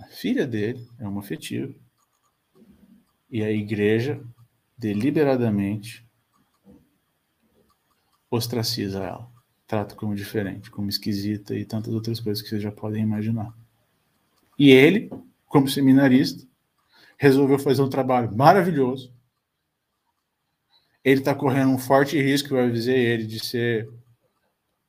a 0.00 0.06
filha 0.06 0.46
dele 0.46 0.88
é 1.00 1.06
uma 1.06 1.20
afetiva, 1.20 1.74
e 3.28 3.42
a 3.42 3.50
igreja 3.50 4.22
deliberadamente 4.78 6.06
ostraciza 8.30 9.02
ela, 9.02 9.28
trata 9.66 9.96
como 9.96 10.14
diferente, 10.14 10.70
como 10.70 10.88
esquisita 10.88 11.56
e 11.56 11.64
tantas 11.64 11.92
outras 11.92 12.20
coisas 12.20 12.40
que 12.40 12.48
vocês 12.48 12.62
já 12.62 12.70
podem 12.70 13.02
imaginar. 13.02 13.52
E 14.56 14.70
ele, 14.70 15.10
como 15.46 15.68
seminarista, 15.68 16.46
resolveu 17.18 17.58
fazer 17.58 17.82
um 17.82 17.90
trabalho 17.90 18.34
maravilhoso. 18.36 19.12
Ele 21.02 21.20
está 21.20 21.34
correndo 21.34 21.70
um 21.70 21.78
forte 21.78 22.20
risco, 22.20 22.54
eu 22.54 22.60
avisei 22.60 22.98
ele, 22.98 23.26
de 23.26 23.40
ser 23.40 23.90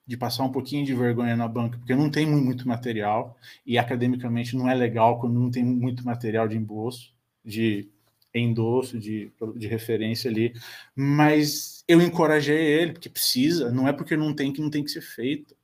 de 0.07 0.17
passar 0.17 0.43
um 0.45 0.51
pouquinho 0.51 0.85
de 0.85 0.95
vergonha 0.95 1.35
na 1.35 1.47
banca, 1.47 1.77
porque 1.77 1.93
não 1.93 2.09
tem 2.09 2.25
muito 2.25 2.67
material, 2.67 3.37
e 3.65 3.77
academicamente 3.77 4.55
não 4.55 4.69
é 4.69 4.73
legal 4.73 5.19
quando 5.19 5.37
não 5.39 5.51
tem 5.51 5.63
muito 5.65 6.05
material 6.05 6.47
de 6.47 6.55
embolso, 6.57 7.13
de 7.43 7.89
endosso, 8.33 8.97
de, 8.99 9.31
de 9.55 9.67
referência 9.67 10.29
ali, 10.29 10.53
mas 10.95 11.83
eu 11.87 12.01
encorajei 12.01 12.57
ele, 12.57 12.93
porque 12.93 13.09
precisa, 13.09 13.71
não 13.71 13.87
é 13.87 13.93
porque 13.93 14.15
não 14.15 14.33
tem 14.33 14.53
que 14.53 14.61
não 14.61 14.69
tem 14.69 14.83
que 14.83 14.91
ser 14.91 15.01
feito. 15.01 15.55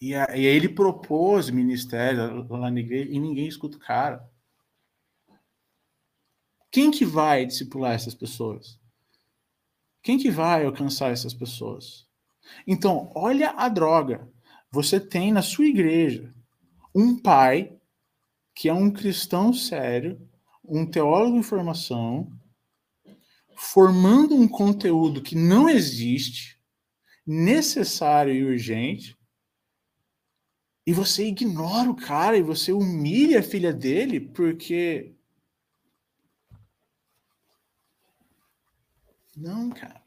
E, 0.00 0.10
e 0.10 0.14
aí 0.14 0.44
ele 0.44 0.68
propôs 0.68 1.48
ministério 1.48 2.46
lá 2.48 2.70
na 2.70 2.80
igreja 2.80 3.10
e 3.10 3.18
ninguém 3.20 3.46
escuta 3.46 3.76
o 3.76 3.80
cara. 3.80 4.28
Quem 6.70 6.90
que 6.90 7.04
vai 7.04 7.46
discipular 7.46 7.92
essas 7.94 8.14
pessoas? 8.14 8.81
Quem 10.02 10.18
que 10.18 10.30
vai 10.30 10.64
alcançar 10.64 11.12
essas 11.12 11.32
pessoas? 11.32 12.06
Então, 12.66 13.10
olha 13.14 13.50
a 13.50 13.68
droga. 13.68 14.28
Você 14.70 14.98
tem 14.98 15.30
na 15.32 15.42
sua 15.42 15.66
igreja 15.66 16.34
um 16.94 17.16
pai 17.16 17.72
que 18.54 18.68
é 18.68 18.72
um 18.72 18.90
cristão 18.90 19.52
sério, 19.52 20.20
um 20.64 20.84
teólogo 20.84 21.36
em 21.36 21.42
formação, 21.42 22.30
formando 23.56 24.34
um 24.34 24.48
conteúdo 24.48 25.22
que 25.22 25.36
não 25.36 25.68
existe, 25.68 26.58
necessário 27.26 28.34
e 28.34 28.44
urgente, 28.44 29.16
e 30.86 30.92
você 30.92 31.26
ignora 31.26 31.88
o 31.88 31.94
cara 31.94 32.36
e 32.36 32.42
você 32.42 32.72
humilha 32.72 33.38
a 33.38 33.42
filha 33.42 33.72
dele 33.72 34.18
porque 34.18 35.14
Não, 39.36 39.70
cara. 39.70 40.02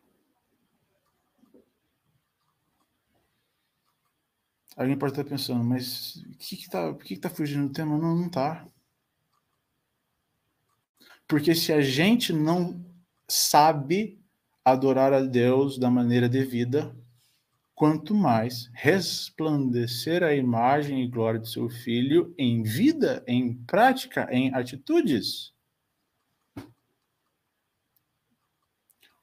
Alguém 4.75 4.97
pode 4.97 5.13
estar 5.13 5.23
pensando, 5.23 5.63
mas 5.63 6.17
o 6.17 6.37
que 6.37 6.57
que 6.57 6.69
tá, 6.69 6.93
que 6.95 7.15
que 7.15 7.21
tá 7.21 7.29
fugindo 7.29 7.67
do 7.67 7.73
tema? 7.73 7.97
Não, 7.97 8.15
não 8.15 8.29
tá. 8.29 8.67
Porque 11.27 11.55
se 11.55 11.71
a 11.71 11.81
gente 11.81 12.33
não 12.33 12.85
sabe 13.27 14.21
adorar 14.63 15.13
a 15.13 15.21
Deus 15.21 15.77
da 15.77 15.89
maneira 15.89 16.27
devida, 16.27 16.95
quanto 17.73 18.13
mais 18.13 18.69
resplandecer 18.73 20.23
a 20.23 20.35
imagem 20.35 21.03
e 21.03 21.07
glória 21.07 21.39
de 21.39 21.49
seu 21.49 21.69
filho 21.69 22.33
em 22.37 22.61
vida, 22.63 23.23
em 23.27 23.53
prática, 23.65 24.27
em 24.31 24.53
atitudes. 24.53 25.54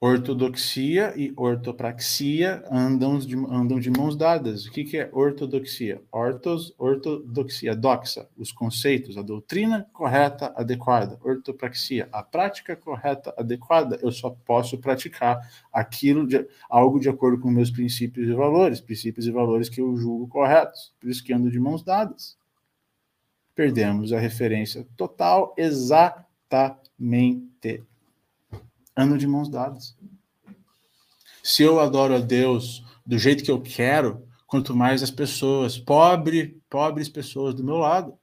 Ortodoxia 0.04 1.14
e 1.16 1.32
ortopraxia 1.36 2.64
andam 2.68 3.20
de, 3.20 3.36
andam 3.36 3.78
de 3.78 3.88
mãos 3.88 4.16
dadas. 4.16 4.66
O 4.66 4.72
que, 4.72 4.82
que 4.82 4.96
é 4.96 5.08
ortodoxia? 5.12 6.02
Ortos, 6.10 6.74
ortodoxia, 6.76 7.76
doxa, 7.76 8.28
os 8.36 8.50
conceitos, 8.50 9.16
a 9.16 9.22
doutrina 9.22 9.88
correta, 9.92 10.52
adequada. 10.56 11.20
Ortopraxia, 11.22 12.08
a 12.10 12.20
prática 12.20 12.74
correta, 12.74 13.32
adequada. 13.38 13.96
Eu 14.02 14.10
só 14.10 14.30
posso 14.30 14.76
praticar 14.76 15.38
aquilo, 15.72 16.26
de, 16.26 16.48
algo 16.68 16.98
de 16.98 17.08
acordo 17.08 17.40
com 17.40 17.48
meus 17.48 17.70
princípios 17.70 18.28
e 18.28 18.32
valores, 18.32 18.80
princípios 18.80 19.28
e 19.28 19.30
valores 19.30 19.68
que 19.68 19.80
eu 19.80 19.96
julgo 19.96 20.26
corretos. 20.26 20.92
Por 20.98 21.08
isso 21.08 21.22
que 21.22 21.32
ando 21.32 21.48
de 21.48 21.60
mãos 21.60 21.84
dadas. 21.84 22.36
Perdemos 23.54 24.12
a 24.12 24.18
referência 24.18 24.84
total, 24.96 25.54
exatamente 25.56 26.32
ando 28.96 29.18
de 29.18 29.26
mãos 29.26 29.48
dadas. 29.48 29.96
Se 31.42 31.62
eu 31.62 31.80
adoro 31.80 32.14
a 32.14 32.18
Deus 32.18 32.84
do 33.04 33.18
jeito 33.18 33.42
que 33.42 33.50
eu 33.50 33.60
quero, 33.60 34.26
quanto 34.46 34.76
mais 34.76 35.02
as 35.02 35.10
pessoas, 35.10 35.78
pobre, 35.78 36.60
pobres 36.68 37.08
pessoas 37.08 37.54
do 37.54 37.64
meu 37.64 37.76
lado. 37.76 38.16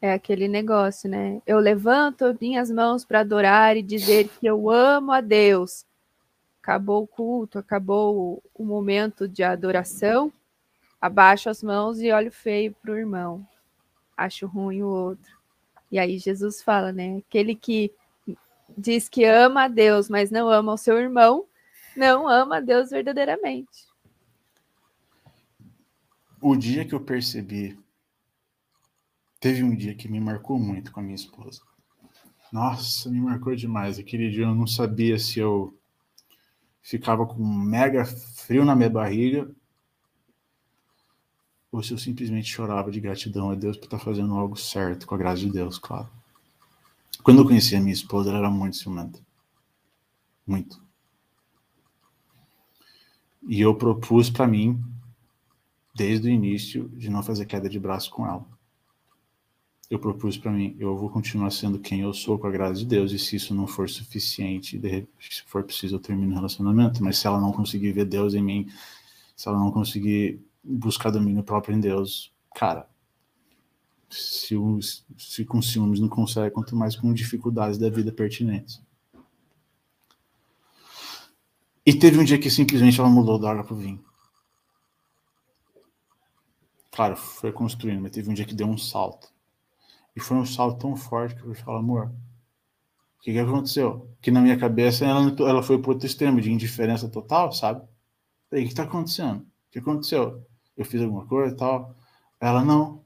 É 0.00 0.12
aquele 0.12 0.46
negócio, 0.46 1.08
né? 1.10 1.42
Eu 1.46 1.58
levanto 1.58 2.36
minhas 2.40 2.70
mãos 2.70 3.04
para 3.04 3.20
adorar 3.20 3.76
e 3.76 3.82
dizer 3.82 4.28
que 4.28 4.46
eu 4.46 4.70
amo 4.70 5.12
a 5.12 5.20
Deus. 5.20 5.84
Acabou 6.62 7.02
o 7.02 7.06
culto, 7.06 7.58
acabou 7.58 8.42
o 8.54 8.64
momento 8.64 9.26
de 9.26 9.42
adoração. 9.42 10.32
Abaixo 11.00 11.48
as 11.48 11.62
mãos 11.62 12.00
e 12.00 12.12
olho 12.12 12.30
feio 12.30 12.74
para 12.82 12.92
o 12.92 12.98
irmão. 12.98 13.46
Acho 14.16 14.46
ruim 14.46 14.82
o 14.82 14.88
outro. 14.88 15.37
E 15.90 15.98
aí 15.98 16.18
Jesus 16.18 16.62
fala, 16.62 16.92
né? 16.92 17.18
Aquele 17.18 17.54
que 17.54 17.92
diz 18.76 19.08
que 19.08 19.24
ama 19.24 19.64
a 19.64 19.68
Deus, 19.68 20.08
mas 20.08 20.30
não 20.30 20.48
ama 20.48 20.74
o 20.74 20.78
seu 20.78 20.98
irmão, 20.98 21.46
não 21.96 22.28
ama 22.28 22.58
a 22.58 22.60
Deus 22.60 22.90
verdadeiramente. 22.90 23.88
O 26.40 26.54
dia 26.54 26.84
que 26.84 26.94
eu 26.94 27.00
percebi, 27.00 27.78
teve 29.40 29.62
um 29.62 29.74
dia 29.74 29.94
que 29.94 30.08
me 30.08 30.20
marcou 30.20 30.58
muito 30.58 30.92
com 30.92 31.00
a 31.00 31.02
minha 31.02 31.16
esposa. 31.16 31.62
Nossa, 32.52 33.10
me 33.10 33.20
marcou 33.20 33.54
demais. 33.56 33.98
Aquele 33.98 34.30
dia 34.30 34.44
eu 34.44 34.54
não 34.54 34.66
sabia 34.66 35.18
se 35.18 35.38
eu 35.38 35.76
ficava 36.80 37.26
com 37.26 37.42
um 37.42 37.58
mega 37.58 38.04
frio 38.04 38.64
na 38.64 38.76
minha 38.76 38.88
barriga 38.88 39.50
ou 41.70 41.82
se 41.82 41.92
eu 41.92 41.98
simplesmente 41.98 42.50
chorava 42.50 42.90
de 42.90 43.00
gratidão 43.00 43.50
a 43.50 43.54
Deus 43.54 43.76
por 43.76 43.84
estar 43.84 43.98
fazendo 43.98 44.34
algo 44.34 44.56
certo, 44.56 45.06
com 45.06 45.14
a 45.14 45.18
graça 45.18 45.40
de 45.40 45.50
Deus, 45.50 45.78
claro. 45.78 46.08
Quando 47.22 47.40
eu 47.40 47.44
conheci 47.44 47.76
a 47.76 47.80
minha 47.80 47.92
esposa, 47.92 48.30
ela 48.30 48.38
era 48.38 48.50
muito 48.50 48.76
ciumenta. 48.76 49.20
Muito. 50.46 50.80
E 53.46 53.60
eu 53.60 53.74
propus 53.74 54.30
para 54.30 54.46
mim, 54.46 54.82
desde 55.94 56.28
o 56.28 56.30
início, 56.30 56.88
de 56.90 57.10
não 57.10 57.22
fazer 57.22 57.44
queda 57.44 57.68
de 57.68 57.78
braço 57.78 58.10
com 58.10 58.26
ela. 58.26 58.46
Eu 59.90 59.98
propus 59.98 60.36
para 60.36 60.52
mim, 60.52 60.76
eu 60.78 60.96
vou 60.96 61.08
continuar 61.08 61.50
sendo 61.50 61.78
quem 61.78 62.00
eu 62.00 62.12
sou 62.12 62.38
com 62.38 62.46
a 62.46 62.50
graça 62.50 62.74
de 62.74 62.86
Deus, 62.86 63.10
e 63.12 63.18
se 63.18 63.36
isso 63.36 63.54
não 63.54 63.66
for 63.66 63.88
suficiente, 63.88 64.78
se 65.18 65.42
for 65.46 65.64
preciso, 65.64 65.96
eu 65.96 66.00
termino 66.00 66.32
o 66.32 66.34
relacionamento. 66.34 67.02
Mas 67.02 67.18
se 67.18 67.26
ela 67.26 67.40
não 67.40 67.52
conseguir 67.52 67.92
ver 67.92 68.04
Deus 68.04 68.34
em 68.34 68.42
mim, 68.42 68.68
se 69.34 69.48
ela 69.48 69.58
não 69.58 69.70
conseguir 69.70 70.40
buscar 70.68 71.10
domínio 71.10 71.42
próprio 71.42 71.74
em 71.74 71.80
Deus, 71.80 72.32
cara, 72.54 72.88
se, 74.10 74.54
se 75.16 75.44
com 75.44 75.62
ciúmes 75.62 76.00
não 76.00 76.08
consegue, 76.08 76.50
quanto 76.52 76.76
mais 76.76 76.96
com 76.96 77.12
dificuldades 77.12 77.78
da 77.78 77.88
vida 77.88 78.12
pertinentes. 78.12 78.82
E 81.84 81.94
teve 81.94 82.18
um 82.18 82.24
dia 82.24 82.38
que 82.38 82.50
simplesmente 82.50 83.00
ela 83.00 83.08
mudou 83.08 83.38
da 83.38 83.50
água 83.50 83.64
para 83.64 83.74
o 83.74 83.78
vinho. 83.78 84.04
Claro, 86.90 87.16
foi 87.16 87.52
construindo, 87.52 88.02
mas 88.02 88.10
teve 88.10 88.28
um 88.28 88.34
dia 88.34 88.44
que 88.44 88.54
deu 88.54 88.66
um 88.66 88.76
salto. 88.76 89.32
E 90.14 90.20
foi 90.20 90.36
um 90.36 90.44
salto 90.44 90.80
tão 90.80 90.96
forte 90.96 91.34
que 91.34 91.46
eu 91.46 91.54
falei, 91.54 91.80
amor, 91.80 92.12
o 93.18 93.22
que, 93.22 93.32
que 93.32 93.38
aconteceu? 93.38 94.10
Que 94.20 94.30
na 94.30 94.40
minha 94.40 94.58
cabeça 94.58 95.04
ela, 95.04 95.34
ela 95.38 95.62
foi 95.62 95.80
para 95.80 95.92
outro 95.92 96.06
extremo 96.06 96.40
de 96.40 96.52
indiferença 96.52 97.08
total, 97.08 97.52
sabe? 97.52 97.86
Falei, 98.50 98.64
o 98.64 98.66
que 98.66 98.72
está 98.72 98.82
acontecendo? 98.82 99.40
O 99.40 99.70
que 99.70 99.78
aconteceu? 99.78 100.44
Eu 100.78 100.84
fiz 100.84 101.02
alguma 101.02 101.26
coisa 101.26 101.52
e 101.52 101.56
tal? 101.56 101.96
Ela, 102.40 102.64
não. 102.64 103.04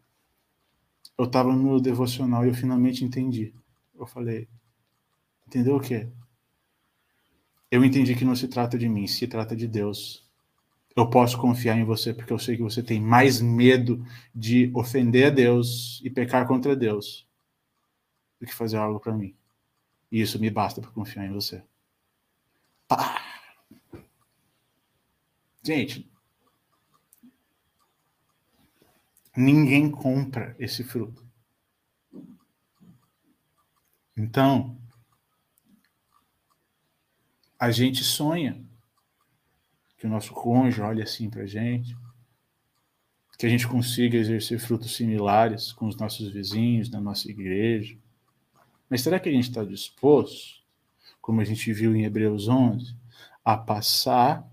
Eu 1.16 1.24
estava 1.24 1.54
no 1.54 1.80
devocional 1.80 2.44
e 2.44 2.48
eu 2.48 2.54
finalmente 2.54 3.02
entendi. 3.02 3.54
Eu 3.94 4.06
falei, 4.06 4.46
entendeu 5.46 5.76
o 5.76 5.80
quê? 5.80 6.08
Eu 7.70 7.82
entendi 7.82 8.14
que 8.14 8.26
não 8.26 8.36
se 8.36 8.46
trata 8.46 8.76
de 8.76 8.86
mim, 8.86 9.06
se 9.06 9.26
trata 9.26 9.56
de 9.56 9.66
Deus. 9.66 10.28
Eu 10.94 11.08
posso 11.08 11.38
confiar 11.38 11.78
em 11.78 11.84
você 11.84 12.12
porque 12.12 12.32
eu 12.32 12.38
sei 12.38 12.56
que 12.56 12.62
você 12.62 12.82
tem 12.82 13.00
mais 13.00 13.40
medo 13.40 14.04
de 14.34 14.70
ofender 14.74 15.28
a 15.28 15.30
Deus 15.30 15.98
e 16.04 16.10
pecar 16.10 16.46
contra 16.46 16.76
Deus 16.76 17.26
do 18.38 18.44
que 18.46 18.54
fazer 18.54 18.76
algo 18.76 19.00
para 19.00 19.16
mim. 19.16 19.34
E 20.10 20.20
isso 20.20 20.38
me 20.38 20.50
basta 20.50 20.82
para 20.82 20.90
confiar 20.90 21.24
em 21.24 21.32
você. 21.32 21.62
Pá! 22.86 23.18
Gente, 25.62 26.11
ninguém 29.36 29.90
compra 29.90 30.54
esse 30.58 30.84
fruto. 30.84 31.26
Então, 34.16 34.78
a 37.58 37.70
gente 37.70 38.04
sonha 38.04 38.62
que 39.96 40.06
o 40.06 40.10
nosso 40.10 40.32
cônjuge 40.32 40.82
olhe 40.82 41.02
assim 41.02 41.30
para 41.30 41.42
a 41.42 41.46
gente, 41.46 41.96
que 43.38 43.46
a 43.46 43.48
gente 43.48 43.66
consiga 43.66 44.16
exercer 44.16 44.58
frutos 44.58 44.94
similares 44.94 45.72
com 45.72 45.86
os 45.86 45.96
nossos 45.96 46.28
vizinhos, 46.30 46.90
na 46.90 47.00
nossa 47.00 47.30
igreja. 47.30 47.96
Mas 48.88 49.00
será 49.00 49.18
que 49.18 49.28
a 49.28 49.32
gente 49.32 49.48
está 49.48 49.64
disposto, 49.64 50.62
como 51.20 51.40
a 51.40 51.44
gente 51.44 51.72
viu 51.72 51.94
em 51.96 52.04
Hebreus 52.04 52.46
11, 52.48 52.94
a 53.44 53.56
passar 53.56 54.48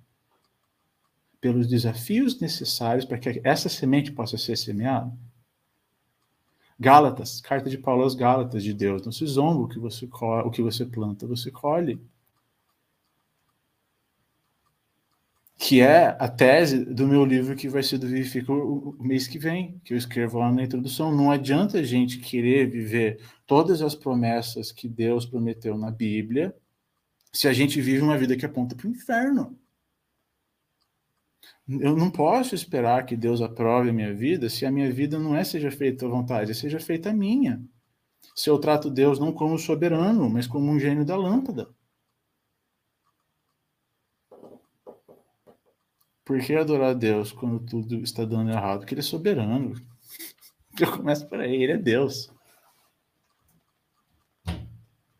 pelos 1.41 1.68
desafios 1.68 2.40
necessários 2.40 3.06
para 3.06 3.18
que 3.18 3.41
essa 3.44 3.70
semente 3.70 4.11
possa 4.11 4.38
ser 4.38 4.57
semeada? 4.57 5.11
Gálatas, 6.80 7.41
carta 7.41 7.70
de 7.70 7.78
Paulo 7.78 8.03
aos 8.03 8.16
Gálatas 8.16 8.64
de 8.64 8.74
Deus, 8.74 9.03
não 9.03 9.11
se 9.11 9.26
zomba 9.26 9.64
o 9.64 9.68
que 9.68 9.80
você 9.80 10.07
o 10.11 10.52
que 10.52 10.61
você 10.61 10.86
planta, 10.86 11.28
você 11.28 11.52
colhe. 11.52 11.99
que 15.60 15.82
é 15.82 16.16
a 16.18 16.28
tese 16.30 16.86
do 16.86 17.06
meu 17.06 17.26
livro 17.26 17.53
que 17.53 17.68
vai 17.68 17.84
ser 17.84 17.98
do 17.98 18.07
o 18.07 18.95
mês 19.03 19.28
que 19.28 19.38
vem, 19.38 19.78
que 19.84 19.94
eu 19.94 19.98
escrevo 19.98 20.40
lá 20.40 20.49
na 20.49 20.64
introdução. 20.64 21.14
Não 21.14 21.30
adianta 21.30 21.80
a 21.80 21.84
gente 21.84 22.18
querer 22.20 22.70
viver 22.70 23.20
todas 23.45 23.82
as 23.82 23.94
promessas 23.94 24.72
que 24.72 24.88
Deus 24.88 25.26
prometeu 25.26 25.78
na 25.78 25.91
Bíblia 25.91 26.56
se 27.34 27.45
a 27.45 27.53
gente 27.53 27.82
vive 27.82 28.02
uma 28.02 28.18
vida 28.18 28.38
que 28.38 28.45
aponta 28.45 28.74
para 28.74 28.88
o 28.88 28.90
inferno. 28.90 29.60
Eu 31.70 31.96
não 31.96 32.10
posso 32.10 32.56
esperar 32.56 33.06
que 33.06 33.16
Deus 33.16 33.41
aprove 33.41 33.91
a 33.91 33.94
minha 33.94 34.12
vida 34.12 34.50
se 34.50 34.66
a 34.66 34.72
minha 34.72 34.91
vida 34.91 35.20
não 35.20 35.36
é 35.36 35.44
seja 35.44 35.70
feita 35.70 36.06
à 36.06 36.10
vontade, 36.10 36.50
é 36.50 36.54
seja 36.56 36.80
feita 36.80 37.12
a 37.12 37.14
minha. 37.14 37.64
Se 38.36 38.50
eu 38.50 38.58
trato 38.58 38.90
Deus 38.90 39.20
não 39.20 39.32
como 39.32 39.60
soberano, 39.60 40.28
mas 40.30 40.48
como 40.48 40.72
um 40.72 40.80
gênio 40.80 41.06
da 41.06 41.16
lâmpada. 41.16 41.70
Por 46.26 46.40
que 46.40 46.56
adorar 46.56 46.96
Deus 46.96 47.32
quando 47.32 47.60
tudo 47.60 47.98
está 48.02 48.26
dando 48.26 48.50
errado? 48.50 48.80
Porque 48.80 48.96
ele 48.96 49.02
é 49.02 49.04
soberano. 49.04 49.74
Eu 50.80 50.91
começo 50.91 51.28
por 51.28 51.40
aí, 51.40 51.64
ele 51.64 51.74
é 51.74 51.78
Deus. 51.78 52.32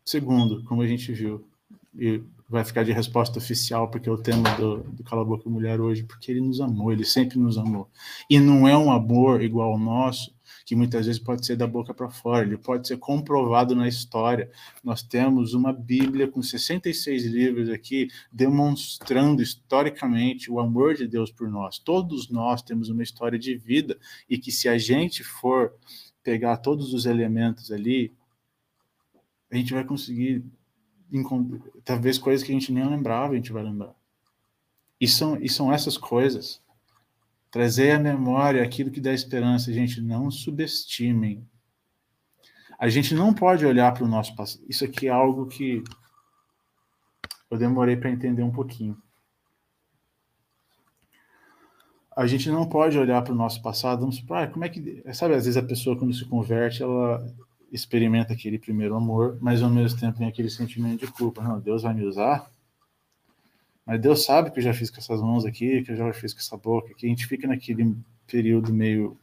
Segundo, 0.04 0.64
como 0.64 0.82
a 0.82 0.86
gente 0.86 1.12
viu, 1.12 1.48
e 1.94 2.22
vai 2.50 2.64
ficar 2.64 2.82
de 2.82 2.90
resposta 2.90 3.38
oficial, 3.38 3.88
porque 3.88 4.08
é 4.08 4.12
o 4.12 4.18
tema 4.18 4.52
do, 4.56 4.78
do 4.78 5.04
Cala 5.04 5.24
Boca 5.24 5.48
Mulher 5.48 5.80
hoje, 5.80 6.02
porque 6.02 6.32
ele 6.32 6.40
nos 6.40 6.60
amou, 6.60 6.92
ele 6.92 7.04
sempre 7.04 7.38
nos 7.38 7.56
amou. 7.56 7.88
E 8.28 8.40
não 8.40 8.66
é 8.66 8.76
um 8.76 8.90
amor 8.90 9.40
igual 9.40 9.70
ao 9.70 9.78
nosso, 9.78 10.34
que 10.66 10.74
muitas 10.74 11.06
vezes 11.06 11.22
pode 11.22 11.46
ser 11.46 11.54
da 11.54 11.66
boca 11.66 11.94
para 11.94 12.10
fora, 12.10 12.44
ele 12.44 12.58
pode 12.58 12.88
ser 12.88 12.96
comprovado 12.96 13.76
na 13.76 13.86
história. 13.86 14.50
Nós 14.82 15.00
temos 15.00 15.54
uma 15.54 15.72
Bíblia 15.72 16.26
com 16.26 16.42
66 16.42 17.24
livros 17.26 17.70
aqui, 17.70 18.08
demonstrando 18.32 19.40
historicamente 19.40 20.50
o 20.50 20.58
amor 20.58 20.94
de 20.94 21.06
Deus 21.06 21.30
por 21.30 21.48
nós. 21.48 21.78
Todos 21.78 22.28
nós 22.28 22.62
temos 22.62 22.88
uma 22.88 23.04
história 23.04 23.38
de 23.38 23.56
vida, 23.56 23.96
e 24.28 24.36
que 24.36 24.50
se 24.50 24.68
a 24.68 24.76
gente 24.76 25.22
for 25.22 25.72
pegar 26.20 26.56
todos 26.56 26.92
os 26.92 27.06
elementos 27.06 27.70
ali, 27.70 28.12
a 29.52 29.56
gente 29.56 29.72
vai 29.72 29.84
conseguir 29.84 30.44
talvez 31.84 32.18
coisas 32.18 32.44
que 32.44 32.52
a 32.52 32.54
gente 32.54 32.72
nem 32.72 32.88
lembrava, 32.88 33.32
a 33.32 33.36
gente 33.36 33.52
vai 33.52 33.62
lembrar. 33.62 33.94
E 35.00 35.08
são, 35.08 35.36
e 35.36 35.48
são 35.48 35.72
essas 35.72 35.96
coisas. 35.96 36.62
Trazer 37.50 37.92
à 37.92 37.98
memória 37.98 38.62
aquilo 38.62 38.90
que 38.90 39.00
dá 39.00 39.12
esperança, 39.12 39.72
gente, 39.72 40.00
não 40.00 40.30
subestimem. 40.30 41.46
A 42.78 42.88
gente 42.88 43.14
não 43.14 43.34
pode 43.34 43.66
olhar 43.66 43.92
para 43.92 44.04
o 44.04 44.08
nosso 44.08 44.34
passado. 44.34 44.64
Isso 44.68 44.84
aqui 44.84 45.08
é 45.08 45.10
algo 45.10 45.46
que 45.46 45.82
eu 47.50 47.58
demorei 47.58 47.96
para 47.96 48.10
entender 48.10 48.42
um 48.42 48.52
pouquinho. 48.52 48.96
A 52.16 52.26
gente 52.26 52.50
não 52.50 52.68
pode 52.68 52.98
olhar 52.98 53.22
para 53.22 53.32
o 53.32 53.36
nosso 53.36 53.62
passado, 53.62 54.00
vamos 54.00 54.16
supor, 54.16 54.36
ah, 54.36 54.46
como 54.46 54.64
é 54.64 54.68
que. 54.68 55.02
Sabe, 55.12 55.34
às 55.34 55.44
vezes 55.44 55.56
a 55.56 55.66
pessoa, 55.66 55.98
quando 55.98 56.12
se 56.12 56.24
converte, 56.24 56.82
ela, 56.82 57.24
experimenta 57.70 58.32
aquele 58.32 58.58
primeiro 58.58 58.96
amor, 58.96 59.38
mas 59.40 59.62
ao 59.62 59.70
mesmo 59.70 59.98
tempo 59.98 60.18
tem 60.18 60.26
aquele 60.26 60.50
sentimento 60.50 61.06
de 61.06 61.12
culpa. 61.12 61.42
Não, 61.42 61.60
Deus 61.60 61.82
vai 61.82 61.94
me 61.94 62.04
usar, 62.04 62.50
mas 63.86 64.00
Deus 64.00 64.24
sabe 64.24 64.50
que 64.50 64.58
eu 64.58 64.62
já 64.62 64.74
fiz 64.74 64.90
com 64.90 64.98
essas 64.98 65.20
mãos 65.20 65.44
aqui, 65.44 65.82
que 65.82 65.92
eu 65.92 65.96
já 65.96 66.12
fiz 66.12 66.32
com 66.32 66.40
essa 66.40 66.56
boca, 66.56 66.94
que 66.94 67.06
a 67.06 67.08
gente 67.08 67.26
fica 67.26 67.48
naquele 67.48 67.96
período 68.26 68.72
meio. 68.72 69.16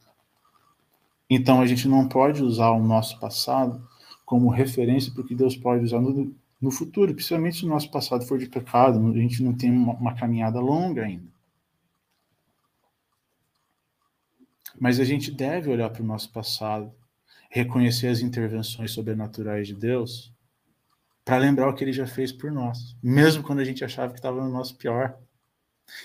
Então 1.30 1.60
a 1.60 1.66
gente 1.66 1.88
não 1.88 2.08
pode 2.08 2.42
usar 2.42 2.70
o 2.70 2.82
nosso 2.82 3.18
passado 3.18 3.86
como 4.24 4.50
referência 4.50 5.12
para 5.12 5.22
o 5.22 5.26
que 5.26 5.34
Deus 5.34 5.56
pode 5.56 5.84
usar 5.84 6.00
no, 6.00 6.34
no 6.60 6.70
futuro, 6.70 7.14
principalmente 7.14 7.58
se 7.58 7.64
o 7.64 7.68
nosso 7.68 7.90
passado 7.90 8.26
for 8.26 8.38
de 8.38 8.46
pecado, 8.46 8.98
a 9.08 9.18
gente 9.18 9.42
não 9.42 9.54
tem 9.54 9.70
uma, 9.70 9.94
uma 9.94 10.14
caminhada 10.14 10.60
longa 10.60 11.04
ainda. 11.04 11.28
Mas 14.78 15.00
a 15.00 15.04
gente 15.04 15.30
deve 15.30 15.70
olhar 15.70 15.90
para 15.90 16.02
o 16.02 16.06
nosso 16.06 16.30
passado 16.30 16.92
reconhecer 17.48 18.08
as 18.08 18.20
intervenções 18.20 18.90
sobrenaturais 18.90 19.66
de 19.66 19.74
Deus 19.74 20.32
para 21.24 21.38
lembrar 21.38 21.68
o 21.68 21.74
que 21.74 21.84
ele 21.84 21.92
já 21.92 22.06
fez 22.06 22.32
por 22.32 22.50
nós, 22.50 22.96
mesmo 23.02 23.42
quando 23.42 23.58
a 23.60 23.64
gente 23.64 23.84
achava 23.84 24.12
que 24.12 24.18
estava 24.18 24.42
no 24.42 24.50
nosso 24.50 24.76
pior. 24.76 25.18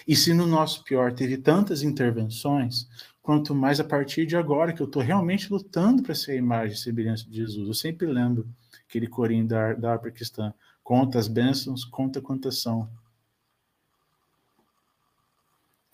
E 0.08 0.16
se 0.16 0.34
no 0.34 0.46
nosso 0.46 0.84
pior 0.84 1.14
teve 1.14 1.38
tantas 1.38 1.82
intervenções, 1.82 2.88
quanto 3.22 3.56
mais 3.56 3.80
a 3.80 3.86
partir 3.86 4.26
de 4.26 4.36
agora 4.36 4.74
que 4.74 4.82
eu 4.82 4.86
estou 4.86 5.02
realmente 5.02 5.52
lutando 5.52 6.04
para 6.04 6.14
ser 6.14 6.34
a 6.34 6.36
imagem 6.36 6.76
e 6.76 6.78
semelhança 6.78 7.26
de 7.30 7.38
Jesus. 7.38 7.68
Eu 7.68 7.74
sempre 7.74 8.06
lembro 8.06 8.48
aquele 8.88 9.08
corinho 9.08 9.48
da, 9.48 9.74
da 9.74 9.94
harpa 9.94 10.12
cristã. 10.12 10.54
Conta 10.84 11.18
as 11.18 11.30
bênçãos, 11.30 11.86
conta 11.86 12.22
quantas 12.22 12.62
são. 12.62 12.90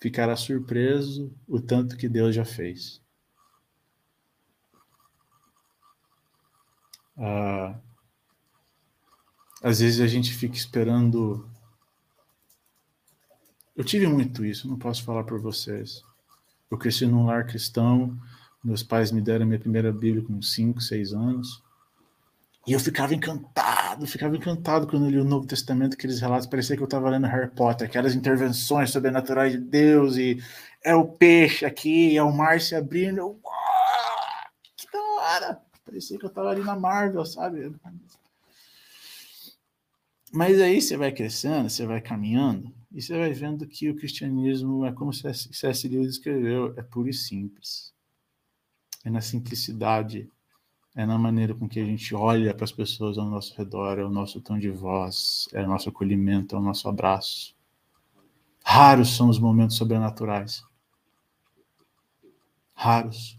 Ficará 0.00 0.34
surpreso 0.34 1.32
o 1.46 1.60
tanto 1.60 1.96
que 1.96 2.08
Deus 2.08 2.34
já 2.34 2.44
fez. 2.44 2.99
Ah, 7.20 7.74
às 9.62 9.80
vezes 9.80 10.00
a 10.00 10.06
gente 10.06 10.32
fica 10.32 10.56
esperando. 10.56 11.46
Eu 13.76 13.84
tive 13.84 14.06
muito 14.06 14.44
isso, 14.44 14.66
não 14.66 14.78
posso 14.78 15.04
falar 15.04 15.24
por 15.24 15.38
vocês. 15.38 16.02
Eu 16.70 16.78
cresci 16.78 17.06
num 17.06 17.26
lar 17.26 17.46
cristão, 17.46 18.18
meus 18.64 18.82
pais 18.82 19.12
me 19.12 19.20
deram 19.20 19.46
minha 19.46 19.58
primeira 19.58 19.92
Bíblia 19.92 20.24
com 20.24 20.40
5, 20.40 20.80
6 20.80 21.12
anos. 21.12 21.62
E 22.66 22.72
eu 22.72 22.80
ficava 22.80 23.14
encantado, 23.14 24.06
ficava 24.06 24.36
encantado 24.36 24.86
quando 24.86 25.06
eu 25.06 25.10
li 25.10 25.18
o 25.18 25.24
Novo 25.24 25.46
Testamento, 25.46 25.94
aqueles 25.94 26.20
relatos, 26.20 26.46
parecia 26.46 26.76
que 26.76 26.82
eu 26.82 26.86
estava 26.86 27.10
lendo 27.10 27.26
Harry 27.26 27.50
Potter, 27.50 27.86
aquelas 27.86 28.14
intervenções 28.14 28.90
sobrenaturais 28.90 29.52
de 29.52 29.58
Deus, 29.58 30.16
e 30.16 30.38
é 30.84 30.94
o 30.94 31.06
peixe 31.06 31.64
aqui, 31.64 32.16
é 32.16 32.22
o 32.22 32.32
mar 32.32 32.60
se 32.60 32.74
abrindo. 32.74 33.40
Que 34.76 34.86
da 34.92 35.00
hora! 35.00 35.69
Parecia 35.84 36.18
que 36.18 36.24
eu 36.24 36.28
estava 36.28 36.50
ali 36.50 36.62
na 36.62 36.78
Marvel, 36.78 37.24
sabe? 37.24 37.72
Mas 40.32 40.60
aí 40.60 40.80
você 40.80 40.96
vai 40.96 41.10
crescendo, 41.10 41.68
você 41.68 41.84
vai 41.84 42.00
caminhando, 42.00 42.72
e 42.92 43.02
você 43.02 43.18
vai 43.18 43.32
vendo 43.32 43.66
que 43.66 43.90
o 43.90 43.96
cristianismo 43.96 44.84
é 44.84 44.92
como 44.92 45.12
C.S. 45.12 45.88
Lewis 45.88 46.10
escreveu, 46.10 46.72
é 46.76 46.82
puro 46.82 47.08
e 47.08 47.14
simples. 47.14 47.92
É 49.04 49.10
na 49.10 49.20
simplicidade, 49.20 50.30
é 50.94 51.06
na 51.06 51.18
maneira 51.18 51.54
com 51.54 51.68
que 51.68 51.80
a 51.80 51.84
gente 51.84 52.14
olha 52.14 52.54
para 52.54 52.64
as 52.64 52.72
pessoas 52.72 53.18
ao 53.18 53.26
nosso 53.26 53.56
redor, 53.56 53.98
é 53.98 54.04
o 54.04 54.10
nosso 54.10 54.40
tom 54.40 54.58
de 54.58 54.70
voz, 54.70 55.48
é 55.52 55.62
o 55.62 55.66
nosso 55.66 55.88
acolhimento, 55.88 56.54
é 56.54 56.58
o 56.58 56.62
nosso 56.62 56.88
abraço. 56.88 57.56
Raros 58.62 59.16
são 59.16 59.28
os 59.28 59.38
momentos 59.38 59.76
sobrenaturais. 59.76 60.62
Raros. 62.74 63.38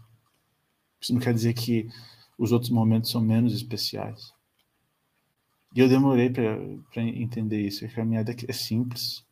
Isso 1.00 1.12
não 1.12 1.20
quer 1.20 1.32
dizer 1.32 1.54
que 1.54 1.88
os 2.42 2.50
outros 2.50 2.72
momentos 2.72 3.08
são 3.08 3.20
menos 3.20 3.54
especiais. 3.54 4.34
E 5.72 5.78
eu 5.78 5.88
demorei 5.88 6.28
para 6.28 7.00
entender 7.00 7.60
isso. 7.60 7.84
A 7.84 7.88
caminhada 7.88 8.34
é 8.48 8.52
simples. 8.52 9.24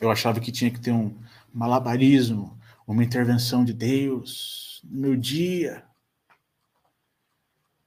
Eu 0.00 0.10
achava 0.10 0.40
que 0.40 0.50
tinha 0.50 0.72
que 0.72 0.80
ter 0.80 0.90
um 0.90 1.16
malabarismo, 1.54 2.58
uma 2.84 3.04
intervenção 3.04 3.64
de 3.64 3.72
Deus 3.72 4.82
no 4.84 5.02
meu 5.02 5.16
dia. 5.16 5.84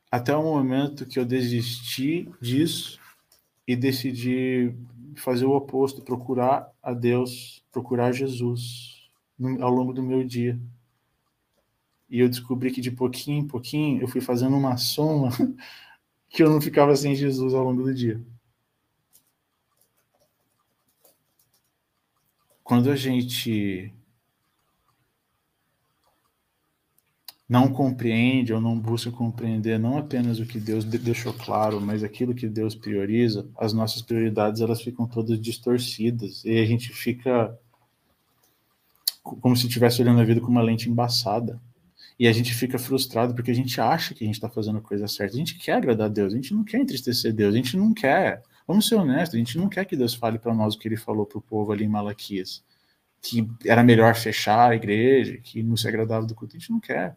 Até 0.09 0.33
o 0.33 0.41
momento 0.41 1.05
que 1.05 1.19
eu 1.19 1.25
desisti 1.25 2.31
disso 2.39 2.97
e 3.67 3.75
decidi 3.75 4.73
fazer 5.17 5.43
o 5.45 5.51
oposto, 5.51 6.01
procurar 6.01 6.71
a 6.81 6.93
Deus, 6.93 7.61
procurar 7.73 8.13
Jesus 8.13 9.09
ao 9.59 9.69
longo 9.69 9.91
do 9.91 10.01
meu 10.01 10.23
dia. 10.23 10.57
E 12.13 12.19
eu 12.19 12.29
descobri 12.29 12.69
que 12.69 12.79
de 12.79 12.91
pouquinho 12.91 13.39
em 13.39 13.47
pouquinho 13.47 13.99
eu 13.99 14.07
fui 14.07 14.21
fazendo 14.21 14.55
uma 14.55 14.77
soma 14.77 15.31
que 16.29 16.43
eu 16.43 16.49
não 16.51 16.61
ficava 16.61 16.95
sem 16.95 17.15
Jesus 17.15 17.55
ao 17.55 17.63
longo 17.63 17.81
do 17.81 17.91
dia. 17.91 18.21
Quando 22.63 22.91
a 22.91 22.95
gente 22.95 23.91
não 27.49 27.67
compreende 27.73 28.53
ou 28.53 28.61
não 28.61 28.79
busca 28.79 29.09
compreender 29.09 29.79
não 29.79 29.97
apenas 29.97 30.39
o 30.39 30.45
que 30.45 30.59
Deus 30.59 30.85
deixou 30.85 31.33
claro, 31.33 31.81
mas 31.81 32.03
aquilo 32.03 32.35
que 32.35 32.47
Deus 32.47 32.75
prioriza, 32.75 33.49
as 33.57 33.73
nossas 33.73 34.03
prioridades 34.03 34.61
elas 34.61 34.83
ficam 34.83 35.07
todas 35.07 35.41
distorcidas 35.41 36.45
e 36.45 36.59
a 36.59 36.65
gente 36.65 36.89
fica 36.93 37.59
como 39.23 39.57
se 39.57 39.65
estivesse 39.65 39.99
olhando 39.99 40.21
a 40.21 40.25
vida 40.25 40.39
com 40.39 40.51
uma 40.51 40.61
lente 40.61 40.87
embaçada. 40.87 41.59
E 42.19 42.27
a 42.27 42.31
gente 42.31 42.53
fica 42.53 42.77
frustrado 42.77 43.33
porque 43.33 43.51
a 43.51 43.55
gente 43.55 43.79
acha 43.81 44.13
que 44.13 44.23
a 44.23 44.27
gente 44.27 44.35
está 44.35 44.49
fazendo 44.49 44.77
a 44.77 44.81
coisa 44.81 45.07
certa. 45.07 45.35
A 45.35 45.37
gente 45.37 45.55
quer 45.55 45.73
agradar 45.73 46.07
a 46.07 46.09
Deus, 46.09 46.33
a 46.33 46.35
gente 46.35 46.53
não 46.53 46.63
quer 46.63 46.79
entristecer 46.79 47.33
Deus, 47.33 47.53
a 47.53 47.57
gente 47.57 47.75
não 47.75 47.93
quer. 47.93 48.41
Vamos 48.67 48.87
ser 48.87 48.95
honestos, 48.95 49.35
a 49.35 49.39
gente 49.39 49.57
não 49.57 49.67
quer 49.67 49.85
que 49.85 49.95
Deus 49.95 50.13
fale 50.13 50.39
para 50.39 50.53
nós 50.53 50.75
o 50.75 50.79
que 50.79 50.87
ele 50.87 50.97
falou 50.97 51.25
para 51.25 51.37
o 51.37 51.41
povo 51.41 51.71
ali 51.71 51.83
em 51.85 51.89
Malaquias. 51.89 52.63
Que 53.21 53.49
era 53.65 53.83
melhor 53.83 54.15
fechar 54.15 54.71
a 54.71 54.75
igreja, 54.75 55.37
que 55.37 55.63
não 55.63 55.75
se 55.75 55.87
agradava 55.87 56.25
do 56.25 56.35
culto. 56.35 56.55
A 56.55 56.59
gente 56.59 56.71
não 56.71 56.79
quer. 56.79 57.15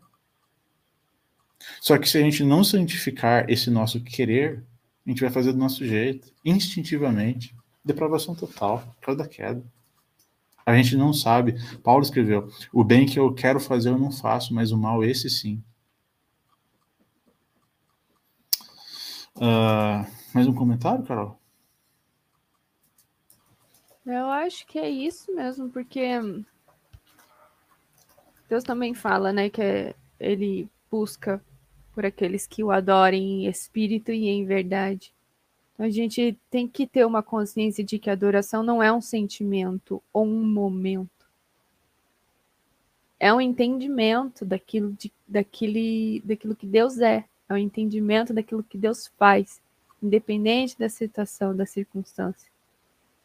Só 1.80 1.98
que 1.98 2.08
se 2.08 2.18
a 2.18 2.20
gente 2.20 2.42
não 2.44 2.62
santificar 2.64 3.48
esse 3.50 3.70
nosso 3.70 4.00
querer, 4.00 4.62
a 5.06 5.10
gente 5.10 5.20
vai 5.20 5.30
fazer 5.30 5.52
do 5.52 5.58
nosso 5.58 5.84
jeito, 5.86 6.32
instintivamente. 6.44 7.54
Depravação 7.84 8.34
total, 8.34 8.78
por 8.96 9.06
causa 9.06 9.18
da 9.18 9.28
queda. 9.28 9.62
A 10.66 10.74
gente 10.74 10.96
não 10.96 11.12
sabe. 11.12 11.54
Paulo 11.78 12.02
escreveu: 12.02 12.48
o 12.72 12.82
bem 12.82 13.06
que 13.06 13.18
eu 13.18 13.32
quero 13.32 13.60
fazer 13.60 13.90
eu 13.90 13.98
não 13.98 14.10
faço, 14.10 14.52
mas 14.52 14.72
o 14.72 14.76
mal, 14.76 15.04
esse 15.04 15.30
sim. 15.30 15.62
Uh, 19.36 20.04
mais 20.34 20.48
um 20.48 20.54
comentário, 20.54 21.04
Carol? 21.04 21.38
Eu 24.04 24.30
acho 24.30 24.66
que 24.66 24.78
é 24.78 24.88
isso 24.88 25.32
mesmo, 25.34 25.68
porque 25.70 26.02
Deus 28.48 28.64
também 28.64 28.94
fala, 28.94 29.32
né, 29.32 29.50
que 29.50 29.94
ele 30.18 30.68
busca 30.90 31.44
por 31.92 32.06
aqueles 32.06 32.46
que 32.46 32.62
o 32.62 32.70
adorem 32.70 33.44
em 33.44 33.46
espírito 33.46 34.12
e 34.12 34.28
em 34.28 34.44
verdade. 34.44 35.15
Então 35.76 35.84
a 35.84 35.90
gente 35.90 36.38
tem 36.50 36.66
que 36.66 36.86
ter 36.86 37.04
uma 37.04 37.22
consciência 37.22 37.84
de 37.84 37.98
que 37.98 38.08
a 38.08 38.14
adoração 38.14 38.62
não 38.62 38.82
é 38.82 38.90
um 38.90 39.02
sentimento 39.02 40.02
ou 40.10 40.24
um 40.24 40.42
momento. 40.42 41.10
É 43.20 43.32
um 43.32 43.42
entendimento 43.42 44.42
daquilo, 44.42 44.92
de, 44.92 45.12
daquele, 45.28 46.22
daquilo 46.24 46.56
que 46.56 46.66
Deus 46.66 46.98
é. 46.98 47.26
É 47.46 47.52
um 47.52 47.58
entendimento 47.58 48.32
daquilo 48.32 48.64
que 48.64 48.78
Deus 48.78 49.12
faz, 49.18 49.60
independente 50.02 50.78
da 50.78 50.88
situação, 50.88 51.54
da 51.54 51.66
circunstância. 51.66 52.50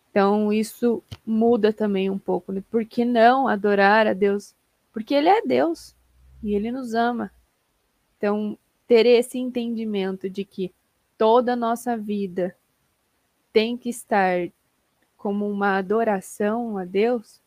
Então, 0.10 0.52
isso 0.52 1.02
muda 1.26 1.72
também 1.72 2.10
um 2.10 2.20
pouco. 2.20 2.52
Né? 2.52 2.62
Por 2.70 2.84
que 2.84 3.06
não 3.06 3.48
adorar 3.48 4.08
a 4.08 4.14
Deus? 4.14 4.54
Porque 4.92 5.14
Ele 5.14 5.30
é 5.30 5.42
Deus 5.42 5.96
e 6.44 6.54
Ele 6.54 6.70
nos 6.70 6.94
ama. 6.94 7.32
Então, 8.18 8.58
ter 8.86 9.06
esse 9.06 9.38
entendimento 9.40 10.30
de 10.30 10.44
que 10.44 10.74
toda 11.22 11.54
a 11.54 11.56
nossa 11.56 11.96
vida 11.96 12.58
tem 13.54 13.78
que 13.78 13.90
estar 13.90 14.50
como 15.16 15.48
uma 15.48 15.78
adoração 15.78 16.80
a 16.80 16.84
Deus, 16.84 17.40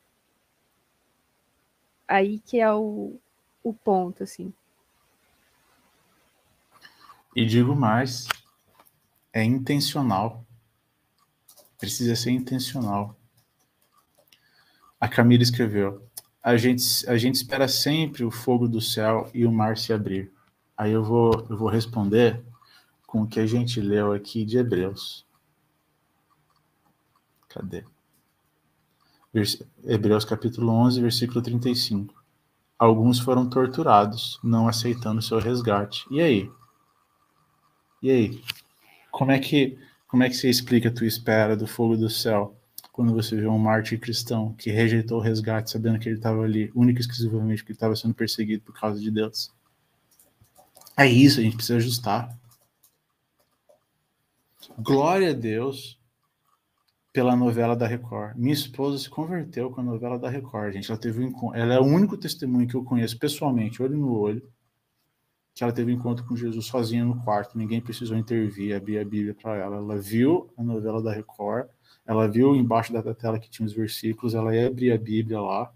aí 2.06 2.38
que 2.38 2.60
é 2.60 2.72
o, 2.72 3.18
o 3.64 3.74
ponto, 3.74 4.22
assim. 4.22 4.54
E 7.34 7.44
digo 7.44 7.74
mais, 7.74 8.28
é 9.32 9.42
intencional. 9.42 10.46
Precisa 11.76 12.14
ser 12.14 12.30
intencional. 12.30 13.18
A 15.00 15.08
Camila 15.08 15.42
escreveu: 15.42 16.08
a 16.40 16.56
gente, 16.56 17.10
a 17.10 17.16
gente 17.16 17.34
espera 17.34 17.66
sempre 17.66 18.22
o 18.22 18.30
fogo 18.30 18.68
do 18.68 18.80
céu 18.80 19.28
e 19.34 19.44
o 19.44 19.50
mar 19.50 19.76
se 19.76 19.92
abrir. 19.92 20.32
Aí 20.76 20.92
eu 20.92 21.02
vou, 21.02 21.44
eu 21.50 21.56
vou 21.56 21.68
responder 21.68 22.53
com 23.14 23.22
o 23.22 23.28
que 23.28 23.38
a 23.38 23.46
gente 23.46 23.80
leu 23.80 24.12
aqui 24.12 24.44
de 24.44 24.58
Hebreus. 24.58 25.24
Cadê? 27.48 27.84
Hebreus 29.84 30.24
capítulo 30.24 30.72
11, 30.72 31.00
versículo 31.00 31.40
35. 31.40 32.12
Alguns 32.76 33.20
foram 33.20 33.48
torturados, 33.48 34.40
não 34.42 34.66
aceitando 34.66 35.22
seu 35.22 35.38
resgate. 35.38 36.04
E 36.10 36.20
aí? 36.20 36.50
E 38.02 38.10
aí? 38.10 38.42
Como 39.12 39.30
é 39.30 39.38
que 39.38 39.78
como 40.08 40.24
é 40.24 40.28
que 40.28 40.34
você 40.34 40.50
explica 40.50 40.88
a 40.88 40.92
tua 40.92 41.06
espera 41.06 41.56
do 41.56 41.68
fogo 41.68 41.96
do 41.96 42.10
céu 42.10 42.58
quando 42.90 43.14
você 43.14 43.36
vê 43.36 43.46
um 43.46 43.58
mártir 43.58 44.00
cristão 44.00 44.54
que 44.54 44.72
rejeitou 44.72 45.18
o 45.18 45.22
resgate 45.22 45.70
sabendo 45.70 46.00
que 46.00 46.08
ele 46.08 46.16
estava 46.16 46.42
ali 46.42 46.72
única 46.74 46.98
e 46.98 47.02
exclusivamente 47.02 47.62
porque 47.62 47.74
estava 47.74 47.94
sendo 47.94 48.14
perseguido 48.14 48.64
por 48.64 48.74
causa 48.74 49.00
de 49.00 49.08
Deus? 49.08 49.52
É 50.96 51.06
isso, 51.06 51.38
a 51.38 51.44
gente 51.44 51.54
precisa 51.54 51.76
ajustar. 51.76 52.36
Glória 54.78 55.30
a 55.30 55.32
Deus 55.32 55.98
pela 57.12 57.36
novela 57.36 57.76
da 57.76 57.86
Record. 57.86 58.36
Minha 58.36 58.54
esposa 58.54 58.98
se 58.98 59.08
converteu 59.08 59.70
com 59.70 59.80
a 59.80 59.84
novela 59.84 60.18
da 60.18 60.28
Record, 60.28 60.74
gente. 60.74 60.90
Ela 60.90 61.00
teve 61.00 61.24
um, 61.24 61.54
ela 61.54 61.74
é 61.74 61.80
o 61.80 61.84
único 61.84 62.16
testemunho 62.16 62.66
que 62.66 62.74
eu 62.74 62.82
conheço 62.82 63.18
pessoalmente, 63.18 63.82
olho 63.82 63.96
no 63.96 64.12
olho, 64.12 64.52
que 65.54 65.62
ela 65.62 65.72
teve 65.72 65.92
um 65.92 65.94
encontro 65.94 66.26
com 66.26 66.36
Jesus 66.36 66.66
sozinha 66.66 67.04
no 67.04 67.22
quarto. 67.22 67.56
Ninguém 67.56 67.80
precisou 67.80 68.16
intervir, 68.16 68.74
abrir 68.74 68.98
a 68.98 69.04
Bíblia 69.04 69.34
para 69.34 69.56
ela. 69.56 69.76
Ela 69.76 69.96
viu 69.96 70.52
a 70.56 70.62
novela 70.62 71.00
da 71.00 71.12
Record, 71.12 71.68
ela 72.04 72.26
viu 72.26 72.56
embaixo 72.56 72.92
da 72.92 73.14
tela 73.14 73.38
que 73.38 73.48
tinha 73.48 73.64
os 73.64 73.72
versículos, 73.72 74.34
ela 74.34 74.54
ia 74.54 74.66
abrir 74.66 74.90
a 74.90 74.98
Bíblia 74.98 75.40
lá, 75.40 75.72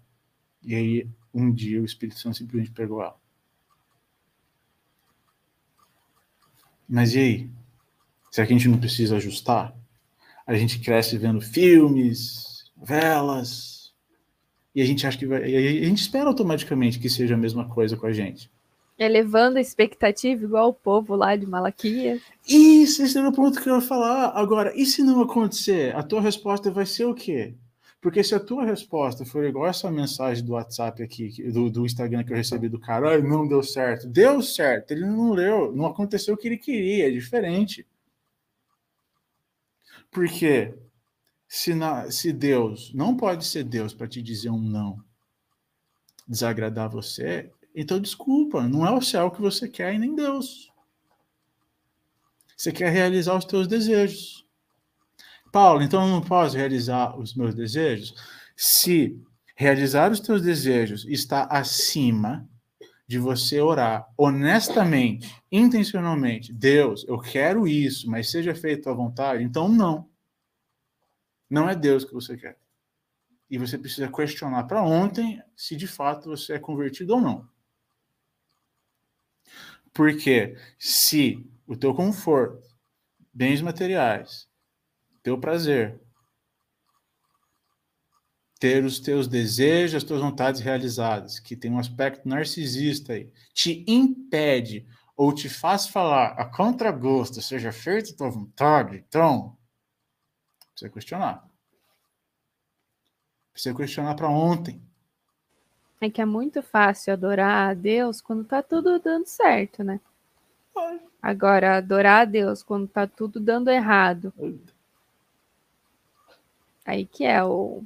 e 0.61 0.75
aí 0.75 1.09
um 1.33 1.51
dia 1.53 1.81
o 1.81 1.85
Espírito 1.85 2.19
Santo 2.19 2.37
simplesmente 2.37 2.71
pegou 2.71 3.01
ela. 3.01 3.15
Mas 6.87 7.13
e 7.13 7.19
aí? 7.19 7.58
Será 8.31 8.45
que 8.45 8.53
a 8.53 8.57
gente 8.57 8.67
não 8.67 8.77
precisa 8.77 9.17
ajustar? 9.17 9.73
A 10.45 10.55
gente 10.55 10.79
cresce 10.79 11.17
vendo 11.17 11.41
filmes, 11.41 12.71
velas, 12.81 13.79
e 14.73 14.81
a 14.81 14.85
gente 14.85 15.05
acha 15.05 15.17
que 15.17 15.25
vai. 15.25 15.43
A 15.43 15.85
gente 15.85 16.01
espera 16.01 16.27
automaticamente 16.27 16.99
que 16.99 17.09
seja 17.09 17.35
a 17.35 17.37
mesma 17.37 17.67
coisa 17.67 17.97
com 17.97 18.05
a 18.05 18.11
gente. 18.11 18.49
Elevando 18.97 19.57
a 19.57 19.61
expectativa, 19.61 20.43
igual 20.43 20.69
o 20.69 20.73
povo 20.73 21.15
lá 21.15 21.35
de 21.35 21.45
Malaquias. 21.45 22.21
Isso, 22.47 23.01
esse 23.01 23.17
é 23.17 23.25
o 23.25 23.31
ponto 23.31 23.61
que 23.61 23.69
eu 23.69 23.75
ia 23.75 23.81
falar. 23.81 24.31
Agora, 24.35 24.73
e 24.75 24.85
se 24.85 25.01
não 25.01 25.21
acontecer? 25.21 25.95
A 25.95 26.03
tua 26.03 26.21
resposta 26.21 26.69
vai 26.69 26.85
ser 26.85 27.05
o 27.05 27.13
quê? 27.13 27.53
Porque 28.01 28.23
se 28.23 28.35
a 28.35 28.39
tua 28.39 28.65
resposta 28.65 29.25
for 29.25 29.43
igual 29.43 29.67
essa 29.67 29.89
mensagem 29.91 30.43
do 30.43 30.53
WhatsApp 30.53 31.01
aqui, 31.01 31.43
do, 31.51 31.69
do 31.69 31.85
Instagram 31.85 32.23
que 32.23 32.31
eu 32.31 32.37
recebi 32.37 32.69
do 32.69 32.79
cara, 32.79 33.21
não 33.21 33.47
deu 33.47 33.61
certo. 33.61 34.07
Deu 34.07 34.41
certo, 34.41 34.91
ele 34.91 35.05
não 35.05 35.31
leu, 35.31 35.73
não 35.73 35.85
aconteceu 35.85 36.33
o 36.33 36.37
que 36.37 36.47
ele 36.47 36.57
queria, 36.57 37.07
é 37.07 37.11
diferente. 37.11 37.85
Porque 40.11 40.73
se, 41.47 41.73
na, 41.73 42.09
se 42.11 42.33
Deus 42.33 42.93
não 42.93 43.15
pode 43.15 43.45
ser 43.45 43.63
Deus 43.63 43.93
para 43.93 44.07
te 44.07 44.21
dizer 44.21 44.49
um 44.49 44.61
não, 44.61 45.03
desagradar 46.27 46.89
você, 46.89 47.51
então 47.75 47.99
desculpa, 47.99 48.67
não 48.67 48.85
é 48.85 48.91
o 48.91 49.01
céu 49.01 49.31
que 49.31 49.41
você 49.41 49.67
quer 49.67 49.93
e 49.93 49.99
nem 49.99 50.15
Deus. 50.15 50.71
Você 52.57 52.71
quer 52.71 52.89
realizar 52.91 53.37
os 53.37 53.45
teus 53.45 53.67
desejos. 53.67 54.45
Paulo, 55.51 55.81
então 55.81 56.01
eu 56.01 56.09
não 56.09 56.21
posso 56.21 56.57
realizar 56.57 57.17
os 57.17 57.33
meus 57.33 57.55
desejos? 57.55 58.13
Se 58.55 59.17
realizar 59.55 60.11
os 60.11 60.19
teus 60.19 60.41
desejos 60.41 61.05
está 61.05 61.43
acima 61.45 62.48
de 63.09 63.17
você 63.17 63.59
orar 63.59 64.07
honestamente, 64.15 65.35
intencionalmente, 65.51 66.53
Deus, 66.53 67.03
eu 67.07 67.17
quero 67.17 67.67
isso, 67.67 68.07
mas 68.07 68.29
seja 68.29 68.53
feito 68.53 68.87
à 68.87 68.93
vontade, 68.93 69.43
então 69.43 69.67
não. 69.67 70.07
Não 71.49 71.67
é 71.67 71.73
Deus 71.73 72.05
que 72.05 72.13
você 72.13 72.37
quer. 72.37 72.59
E 73.49 73.57
você 73.57 73.79
precisa 73.79 74.11
questionar 74.11 74.65
para 74.65 74.83
ontem 74.83 75.41
se 75.55 75.75
de 75.75 75.87
fato 75.87 76.29
você 76.29 76.53
é 76.53 76.59
convertido 76.59 77.15
ou 77.15 77.19
não. 77.19 77.49
Porque 79.91 80.55
se 80.77 81.43
o 81.65 81.75
teu 81.75 81.95
conforto, 81.95 82.69
bens 83.33 83.59
materiais, 83.59 84.47
teu 85.23 85.39
prazer, 85.39 85.99
ter 88.59 88.83
os 88.83 88.99
teus 88.99 89.27
desejos, 89.27 89.95
as 89.95 90.03
tuas 90.03 90.21
vontades 90.21 90.59
realizadas, 90.59 91.39
que 91.39 91.55
tem 91.55 91.71
um 91.71 91.79
aspecto 91.79 92.27
narcisista 92.27 93.13
aí, 93.13 93.31
te 93.53 93.85
impede 93.87 94.85
ou 95.15 95.33
te 95.33 95.47
faz 95.49 95.87
falar 95.87 96.33
a 96.33 96.45
contragosto, 96.45 97.41
seja 97.41 97.71
feita 97.71 98.11
a 98.11 98.15
tua 98.15 98.29
vontade, 98.29 99.03
então, 99.07 99.57
precisa 100.71 100.91
questionar. 100.91 101.49
Precisa 103.53 103.75
questionar 103.75 104.15
para 104.15 104.29
ontem. 104.29 104.81
É 106.01 106.09
que 106.09 106.21
é 106.21 106.25
muito 106.25 106.61
fácil 106.61 107.13
adorar 107.13 107.69
a 107.69 107.73
Deus 107.73 108.21
quando 108.21 108.45
tá 108.45 108.63
tudo 108.63 108.99
dando 108.99 109.25
certo, 109.25 109.83
né? 109.83 109.99
Agora, 111.21 111.77
adorar 111.77 112.21
a 112.21 112.25
Deus 112.25 112.63
quando 112.63 112.87
tá 112.87 113.05
tudo 113.05 113.39
dando 113.39 113.69
errado. 113.69 114.33
Aí 116.85 117.05
que 117.05 117.25
é 117.25 117.43
o, 117.43 117.83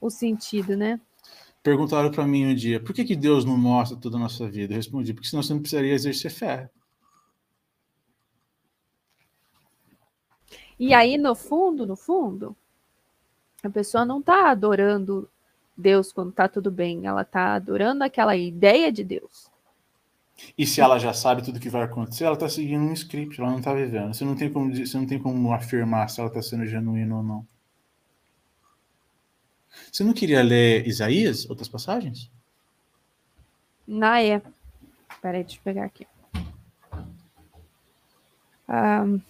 o 0.00 0.10
sentido, 0.10 0.76
né? 0.76 1.00
Perguntaram 1.62 2.10
para 2.10 2.26
mim 2.26 2.46
um 2.46 2.54
dia, 2.54 2.80
por 2.80 2.94
que, 2.94 3.04
que 3.04 3.16
Deus 3.16 3.44
não 3.44 3.56
mostra 3.56 3.96
toda 3.96 4.16
a 4.16 4.20
nossa 4.20 4.48
vida? 4.48 4.72
Eu 4.72 4.76
respondi, 4.76 5.12
porque 5.12 5.28
senão 5.28 5.42
você 5.42 5.52
não 5.52 5.60
precisaria 5.60 5.92
exercer 5.92 6.30
fé. 6.30 6.70
E 10.78 10.94
aí, 10.94 11.16
no 11.16 11.34
fundo, 11.34 11.86
no 11.86 11.96
fundo, 11.96 12.56
a 13.62 13.70
pessoa 13.70 14.04
não 14.04 14.20
está 14.20 14.50
adorando 14.50 15.28
Deus 15.76 16.12
quando 16.12 16.30
está 16.30 16.48
tudo 16.48 16.70
bem, 16.70 17.06
ela 17.06 17.22
está 17.22 17.54
adorando 17.54 18.04
aquela 18.04 18.36
ideia 18.36 18.92
de 18.92 19.02
Deus. 19.02 19.50
E 20.56 20.66
se 20.66 20.80
ela 20.80 20.98
já 20.98 21.12
sabe 21.12 21.42
tudo 21.42 21.58
que 21.58 21.70
vai 21.70 21.82
acontecer, 21.82 22.24
ela 22.24 22.34
está 22.34 22.48
seguindo 22.48 22.84
um 22.84 22.92
script, 22.92 23.40
ela 23.40 23.50
não 23.50 23.58
está 23.58 23.72
vivendo. 23.72 24.14
Você 24.14 24.24
não 24.24 24.36
tem 24.36 24.52
como, 24.52 24.74
você 24.74 24.96
não 24.98 25.06
tem 25.06 25.18
como 25.18 25.52
afirmar 25.52 26.08
se 26.08 26.20
ela 26.20 26.28
está 26.28 26.42
sendo 26.42 26.66
genuína 26.66 27.16
ou 27.16 27.22
não. 27.22 27.46
Você 29.90 30.04
não 30.04 30.12
queria 30.12 30.42
ler 30.42 30.86
Isaías, 30.86 31.48
outras 31.48 31.68
passagens? 31.68 32.30
Na 33.86 34.20
é. 34.20 34.42
Peraí, 35.22 35.42
deixa 35.42 35.58
eu 35.58 35.62
pegar 35.62 35.84
aqui. 35.84 36.06
Um... 38.68 39.20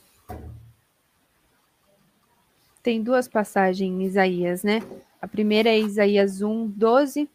tem 2.82 3.02
duas 3.02 3.28
passagens 3.28 3.90
em 3.90 4.05
Isaías, 4.05 4.62
né? 4.62 4.81
A 5.20 5.28
primeira 5.28 5.68
é 5.68 5.78
Isaías 5.78 6.40
1, 6.40 6.68
12, 6.68 7.28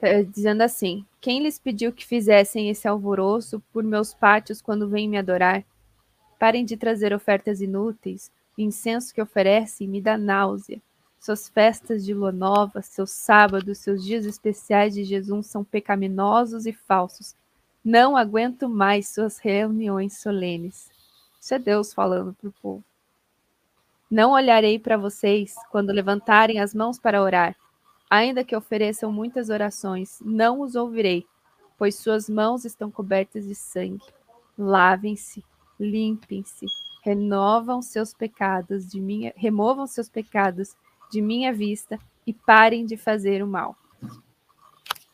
é, 0.00 0.22
dizendo 0.22 0.62
assim: 0.62 1.04
Quem 1.20 1.42
lhes 1.42 1.58
pediu 1.58 1.92
que 1.92 2.06
fizessem 2.06 2.68
esse 2.68 2.86
alvoroço 2.86 3.62
por 3.72 3.82
meus 3.82 4.14
pátios 4.14 4.60
quando 4.60 4.88
vêm 4.88 5.08
me 5.08 5.16
adorar? 5.18 5.64
Parem 6.38 6.64
de 6.64 6.76
trazer 6.76 7.12
ofertas 7.12 7.60
inúteis, 7.60 8.30
o 8.56 8.60
incenso 8.60 9.12
que 9.14 9.20
oferecem 9.20 9.88
me 9.88 10.00
dá 10.00 10.16
náusea. 10.16 10.80
Suas 11.20 11.50
festas 11.50 12.02
de 12.02 12.14
lua 12.14 12.32
nova, 12.32 12.80
seus 12.80 13.10
sábados, 13.10 13.76
seus 13.76 14.02
dias 14.02 14.24
especiais 14.24 14.94
de 14.94 15.04
Jesus 15.04 15.48
são 15.48 15.62
pecaminosos 15.62 16.64
e 16.64 16.72
falsos. 16.72 17.36
Não 17.84 18.16
aguento 18.16 18.70
mais 18.70 19.08
suas 19.08 19.36
reuniões 19.36 20.18
solenes. 20.18 20.90
Isso 21.38 21.54
é 21.54 21.58
Deus 21.58 21.92
falando 21.92 22.32
para 22.32 22.48
o 22.48 22.54
povo. 22.62 22.82
Não 24.10 24.32
olharei 24.32 24.78
para 24.78 24.96
vocês 24.96 25.54
quando 25.70 25.92
levantarem 25.92 26.58
as 26.58 26.74
mãos 26.74 26.98
para 26.98 27.22
orar. 27.22 27.54
Ainda 28.08 28.42
que 28.42 28.56
ofereçam 28.56 29.12
muitas 29.12 29.50
orações, 29.50 30.20
não 30.24 30.62
os 30.62 30.74
ouvirei, 30.74 31.26
pois 31.76 31.96
suas 31.96 32.30
mãos 32.30 32.64
estão 32.64 32.90
cobertas 32.90 33.46
de 33.46 33.54
sangue. 33.54 34.04
Lavem-se, 34.56 35.44
limpem-se, 35.78 36.64
renovam 37.04 37.82
seus 37.82 38.14
pecados 38.14 38.88
de 38.88 38.98
minha, 38.98 39.34
removam 39.36 39.86
seus 39.86 40.08
pecados 40.08 40.74
de 41.10 41.20
minha 41.20 41.52
vista 41.52 41.98
e 42.26 42.32
parem 42.32 42.86
de 42.86 42.96
fazer 42.96 43.42
o 43.42 43.46
mal. 43.46 43.76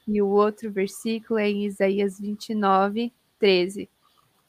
E 0.06 0.22
o 0.22 0.28
outro 0.28 0.70
versículo 0.70 1.38
é 1.38 1.48
em 1.48 1.64
Isaías 1.64 2.20
29, 2.20 3.12
13. 3.38 3.88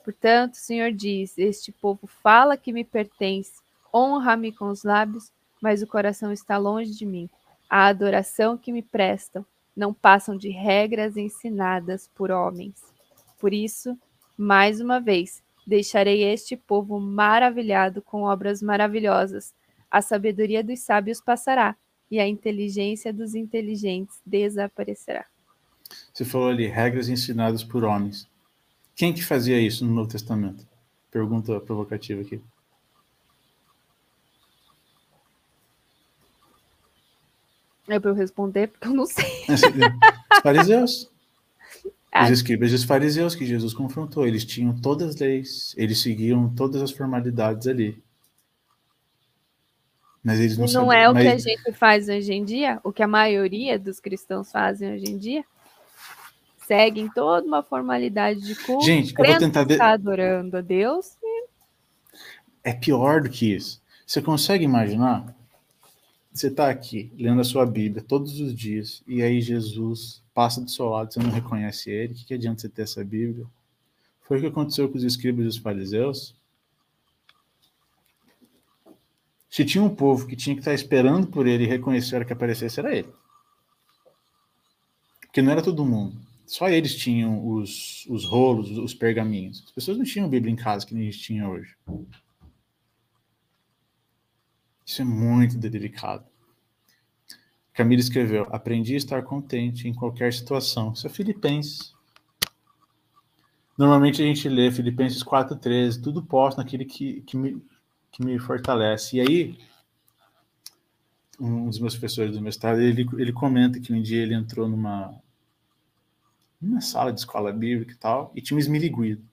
Portanto, 0.04 0.54
o 0.54 0.58
Senhor 0.58 0.92
diz: 0.92 1.38
Este 1.38 1.72
povo 1.72 2.06
fala 2.06 2.56
que 2.56 2.72
me 2.72 2.84
pertence, 2.84 3.62
honra-me 3.94 4.52
com 4.52 4.70
os 4.70 4.84
lábios, 4.84 5.32
mas 5.62 5.82
o 5.82 5.88
coração 5.88 6.32
está 6.32 6.58
longe 6.58 6.92
de 6.92 7.06
mim. 7.06 7.30
A 7.70 7.88
adoração 7.88 8.58
que 8.58 8.72
me 8.72 8.82
prestam 8.82 9.46
não 9.76 9.94
passam 9.94 10.38
de 10.38 10.50
regras 10.50 11.18
ensinadas 11.18 12.10
por 12.16 12.32
homens. 12.32 12.82
Por 13.40 13.54
isso, 13.54 13.98
mais 14.38 14.80
uma 14.80 15.00
vez, 15.00 15.44
deixarei 15.66 16.24
este 16.24 16.56
povo 16.56 17.00
maravilhado 17.00 18.02
com 18.02 18.24
obras 18.24 18.62
maravilhosas. 18.62 19.54
A 19.90 20.02
sabedoria 20.02 20.64
dos 20.64 20.80
sábios 20.82 21.22
passará 21.22 21.76
e 22.10 22.20
a 22.20 22.28
inteligência 22.28 23.14
dos 23.14 23.36
inteligentes 23.36 24.20
desaparecerá. 24.26 25.26
Você 26.14 26.26
falou 26.26 26.50
ali, 26.50 26.68
regras 26.68 27.10
ensinadas 27.10 27.64
por 27.64 27.84
homens. 27.84 28.28
Quem 28.96 29.14
que 29.14 29.24
fazia 29.24 29.60
isso 29.60 29.86
no 29.86 29.94
Novo 29.94 30.10
Testamento? 30.10 30.68
Pergunta 31.12 31.60
provocativa 31.60 32.22
aqui. 32.22 32.42
É 37.88 38.00
para 38.00 38.12
eu 38.12 38.16
responder, 38.16 38.68
porque 38.68 38.88
eu 38.88 38.94
não 38.94 39.06
sei. 39.06 39.46
Os 39.50 40.42
fariseus. 40.42 41.10
Ah. 42.10 42.24
Os 42.24 42.32
escribas 42.32 42.72
e 42.72 42.76
os 42.76 42.84
fariseus 42.84 43.36
que 43.36 43.46
Jesus 43.46 43.76
confrontou, 43.76 44.26
eles 44.26 44.44
tinham 44.44 44.74
todas 44.74 45.10
as 45.10 45.16
leis, 45.18 45.76
eles 45.78 46.02
seguiam 46.02 46.50
todas 46.56 46.82
as 46.82 46.90
formalidades 46.90 47.68
ali. 47.68 48.02
Mas 50.28 50.40
eles 50.40 50.58
não, 50.58 50.84
não 50.84 50.94
é 50.94 51.10
o 51.10 51.14
mas... 51.14 51.24
que 51.24 51.30
a 51.30 51.38
gente 51.38 51.72
faz 51.74 52.10
hoje 52.10 52.34
em 52.34 52.44
dia? 52.44 52.80
O 52.84 52.92
que 52.92 53.02
a 53.02 53.08
maioria 53.08 53.80
dos 53.80 54.00
cristãos 54.00 54.52
fazem 54.52 54.94
hoje 54.94 55.06
em 55.06 55.18
dia? 55.18 55.44
seguem 56.68 57.10
toda 57.10 57.48
uma 57.48 57.64
formalidade 57.64 58.42
de 58.42 58.54
culto. 58.54 58.86
Gente, 58.86 59.14
eu 59.18 59.26
vou 59.26 59.38
tentar. 59.38 59.64
De... 59.64 59.82
adorando 59.82 60.58
a 60.58 60.62
Deus. 60.62 61.18
E... 61.24 61.48
É 62.62 62.74
pior 62.74 63.22
do 63.22 63.30
que 63.30 63.56
isso. 63.56 63.82
Você 64.06 64.22
consegue 64.22 64.66
imaginar? 64.66 65.34
Você 66.34 66.48
está 66.48 66.70
aqui 66.70 67.12
lendo 67.18 67.42
a 67.42 67.46
sua 67.46 67.66
Bíblia 67.66 68.04
todos 68.04 68.40
os 68.40 68.54
dias 68.54 69.02
e 69.08 69.24
aí 69.24 69.42
Jesus 69.42 70.22
passa 70.36 70.62
do 70.62 70.70
seu 70.70 70.88
lado, 70.90 71.12
você 71.12 71.20
não 71.20 71.32
reconhece 71.32 71.90
ele. 71.90 72.14
O 72.14 72.16
que, 72.16 72.26
que 72.26 72.34
adianta 72.34 72.62
você 72.62 72.70
ter 72.70 72.84
essa 72.84 73.04
Bíblia? 73.04 73.46
Foi 74.22 74.38
o 74.38 74.42
que 74.42 74.48
aconteceu 74.48 74.88
com 74.90 74.98
os 74.98 75.04
escribas 75.04 75.46
e 75.46 75.48
os 75.48 75.58
fariseus. 75.58 76.36
Se 79.50 79.64
tinha 79.64 79.84
um 79.84 79.94
povo 79.94 80.28
que 80.28 80.36
tinha 80.36 80.56
que 80.56 80.62
estar 80.62 80.74
esperando 80.74 81.28
por 81.28 81.48
ele 81.48 81.64
e 81.64 81.68
reconhecer 81.68 82.26
que 82.26 82.34
aparecesse, 82.34 82.80
era 82.80 82.96
ele. 82.96 83.12
Porque 85.22 85.42
não 85.42 85.52
era 85.52 85.62
todo 85.62 85.86
mundo. 85.86 86.20
Só 86.46 86.70
eles 86.70 86.96
tinham 86.96 87.46
os, 87.48 88.06
os 88.08 88.26
rolos, 88.26 88.72
os 88.72 88.94
pergaminhos. 88.94 89.64
As 89.66 89.72
pessoas 89.72 89.98
não 89.98 90.06
tinham 90.06 90.30
Bíblia 90.30 90.52
em 90.52 90.56
casa 90.56 90.86
que 90.86 90.94
nem 90.94 91.08
a 91.08 91.12
gente 91.12 91.24
tinha 91.24 91.48
hoje. 91.48 91.76
Isso 94.86 95.02
é 95.02 95.06
muito 95.06 95.58
delicado. 95.58 96.26
Camila 97.74 98.00
escreveu: 98.00 98.48
Aprendi 98.50 98.94
a 98.94 98.98
estar 98.98 99.22
contente 99.24 99.88
em 99.88 99.94
qualquer 99.94 100.34
situação. 100.34 100.94
Isso 100.94 101.06
é 101.06 101.10
Filipenses. 101.10 101.94
Normalmente 103.78 104.24
a 104.24 104.26
gente 104.26 104.50
lê 104.50 104.72
Filipenses 104.72 105.24
4,13, 105.24 106.02
tudo 106.02 106.24
posso 106.24 106.58
naquele 106.58 106.84
que, 106.84 107.22
que, 107.22 107.38
me, 107.38 107.62
que 108.12 108.24
me 108.24 108.38
fortalece. 108.40 109.18
E 109.18 109.22
aí, 109.22 109.60
um 111.40 111.70
dos 111.70 111.80
meus 111.80 111.94
professores 111.94 112.34
do 112.36 112.42
mestrado, 112.42 112.80
ele, 112.80 113.08
ele 113.18 113.32
comenta 113.32 113.80
que 113.80 113.94
um 113.94 114.02
dia 114.02 114.22
ele 114.22 114.34
entrou 114.34 114.68
numa, 114.68 115.14
numa 116.60 116.82
sala 116.82 117.14
de 117.14 117.20
escola 117.20 117.52
bíblica 117.52 117.94
e 117.94 117.98
tal, 117.98 118.32
e 118.36 118.42
tinha 118.42 118.56
um 118.56 118.60
esmiliguido. 118.60 119.24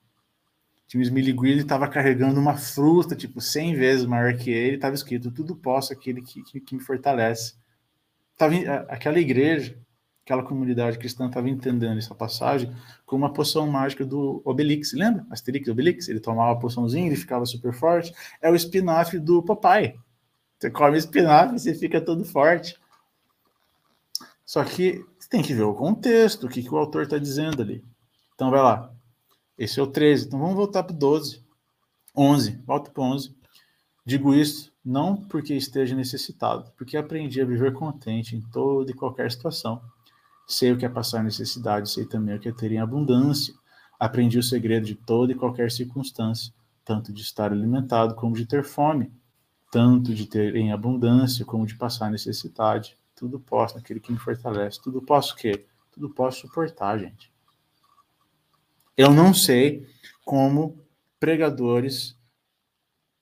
Tinha 0.86 1.00
um 1.00 1.02
esmiliguido 1.02 1.58
e 1.58 1.62
estava 1.62 1.88
carregando 1.88 2.38
uma 2.38 2.56
fruta, 2.56 3.16
tipo, 3.16 3.40
100 3.40 3.74
vezes 3.74 4.06
maior 4.06 4.36
que 4.36 4.50
ele, 4.50 4.76
estava 4.76 4.94
escrito, 4.94 5.30
tudo 5.30 5.56
posso 5.56 5.92
aquele 5.92 6.20
que, 6.20 6.42
que, 6.42 6.60
que 6.60 6.74
me 6.74 6.82
fortalece. 6.82 7.54
Tava, 8.36 8.54
aquela 8.88 9.18
igreja, 9.18 9.78
aquela 10.24 10.42
comunidade 10.42 10.98
cristã 10.98 11.26
estava 11.26 11.50
entendendo 11.50 11.98
essa 11.98 12.14
passagem 12.14 12.74
como 13.04 13.24
uma 13.24 13.32
poção 13.32 13.66
mágica 13.66 14.06
do 14.06 14.40
Obelix, 14.42 14.94
lembra? 14.94 15.26
Asterix 15.30 15.68
Obelix, 15.68 16.08
ele 16.08 16.18
tomava 16.18 16.52
a 16.52 16.56
poçãozinha, 16.56 17.06
ele 17.06 17.16
ficava 17.16 17.44
super 17.44 17.74
forte. 17.74 18.12
É 18.40 18.50
o 18.50 18.54
espinafre 18.54 19.20
do 19.20 19.42
papai. 19.42 19.96
Você 20.58 20.70
come 20.70 20.96
espinafre, 20.96 21.58
você 21.58 21.74
fica 21.74 22.00
todo 22.00 22.24
forte. 22.24 22.80
Só 24.46 24.64
que 24.64 25.04
você 25.18 25.28
tem 25.28 25.42
que 25.42 25.52
ver 25.52 25.62
o 25.62 25.74
contexto, 25.74 26.46
o 26.46 26.48
que, 26.48 26.62
que 26.62 26.72
o 26.72 26.78
autor 26.78 27.02
está 27.02 27.18
dizendo 27.18 27.60
ali. 27.60 27.84
Então 28.34 28.50
vai 28.50 28.62
lá. 28.62 28.90
Esse 29.58 29.78
é 29.78 29.82
o 29.82 29.86
13. 29.86 30.26
Então 30.26 30.38
vamos 30.38 30.56
voltar 30.56 30.84
para 30.84 30.94
o 30.94 30.98
12. 30.98 31.44
11. 32.16 32.62
Volta 32.64 32.90
para 32.90 33.02
o 33.02 33.04
11. 33.04 33.36
Digo 34.06 34.34
isso 34.34 34.72
não 34.82 35.16
porque 35.16 35.54
esteja 35.54 35.94
necessitado, 35.94 36.70
porque 36.76 36.96
aprendi 36.96 37.40
a 37.40 37.46
viver 37.46 37.72
contente 37.72 38.36
em 38.36 38.40
toda 38.40 38.90
e 38.90 38.94
qualquer 38.94 39.30
situação. 39.30 39.82
Sei 40.46 40.72
o 40.72 40.76
que 40.76 40.84
é 40.84 40.88
passar 40.88 41.24
necessidade, 41.24 41.90
sei 41.90 42.04
também 42.04 42.36
o 42.36 42.40
que 42.40 42.48
é 42.48 42.52
ter 42.52 42.72
em 42.72 42.78
abundância. 42.78 43.54
Aprendi 43.98 44.38
o 44.38 44.42
segredo 44.42 44.86
de 44.86 44.94
toda 44.94 45.32
e 45.32 45.34
qualquer 45.34 45.70
circunstância, 45.70 46.52
tanto 46.84 47.12
de 47.12 47.22
estar 47.22 47.52
alimentado 47.52 48.14
como 48.14 48.34
de 48.34 48.44
ter 48.44 48.62
fome, 48.62 49.12
tanto 49.70 50.14
de 50.14 50.26
ter 50.26 50.54
em 50.56 50.72
abundância 50.72 51.44
como 51.44 51.66
de 51.66 51.74
passar 51.74 52.10
necessidade. 52.10 52.96
Tudo 53.14 53.40
posso 53.40 53.76
naquele 53.76 54.00
que 54.00 54.12
me 54.12 54.18
fortalece. 54.18 54.82
Tudo 54.82 55.00
posso 55.00 55.34
o 55.34 55.36
quê? 55.36 55.66
Tudo 55.90 56.10
posso 56.10 56.40
suportar, 56.42 56.98
gente. 56.98 57.32
Eu 58.96 59.12
não 59.12 59.32
sei 59.32 59.88
como 60.24 60.78
pregadores, 61.18 62.16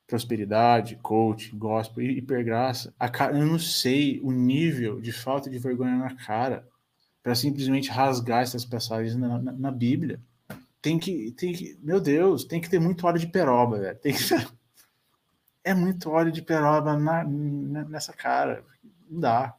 prosperidade, 0.07 0.97
coach, 0.97 1.55
gospel, 1.55 2.05
hipergraça, 2.05 2.95
eu 3.33 3.47
não 3.47 3.59
sei 3.59 4.21
o 4.23 4.33
nível 4.33 5.01
de 5.01 5.13
falta 5.13 5.49
de 5.49 5.59
vergonha 5.59 5.97
na 5.97 6.15
cara 6.15 6.69
para 7.23 7.35
simplesmente 7.35 7.91
rasgar 7.91 8.43
essas 8.43 8.65
passagens 8.65 9.17
na, 9.17 9.39
na, 9.39 9.53
na, 9.53 9.71
Bíblia. 9.71 10.21
Tem 10.81 10.99
que, 10.99 11.31
tem 11.33 11.53
que, 11.53 11.79
meu 11.81 12.01
Deus, 12.01 12.45
tem 12.45 12.61
que 12.61 12.69
ter 12.69 12.81
muito 12.81 13.07
óleo 13.07 13.19
de 13.19 13.29
peroba, 13.29 13.79
velho. 13.79 13.99
Tem 13.99 14.13
que, 14.13 14.21
é 15.63 15.73
muito 15.73 16.11
óleo 16.11 16.33
de 16.33 16.43
peroba 16.43 16.99
na, 16.99 17.25
nessa 17.25 18.13
cara. 18.13 18.65
Não 19.09 19.21
dá 19.21 19.55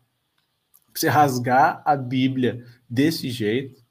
você 0.93 1.07
rasgar 1.09 1.81
a 1.85 1.95
Bíblia 1.95 2.65
desse 2.87 3.29
jeito, 3.29 3.83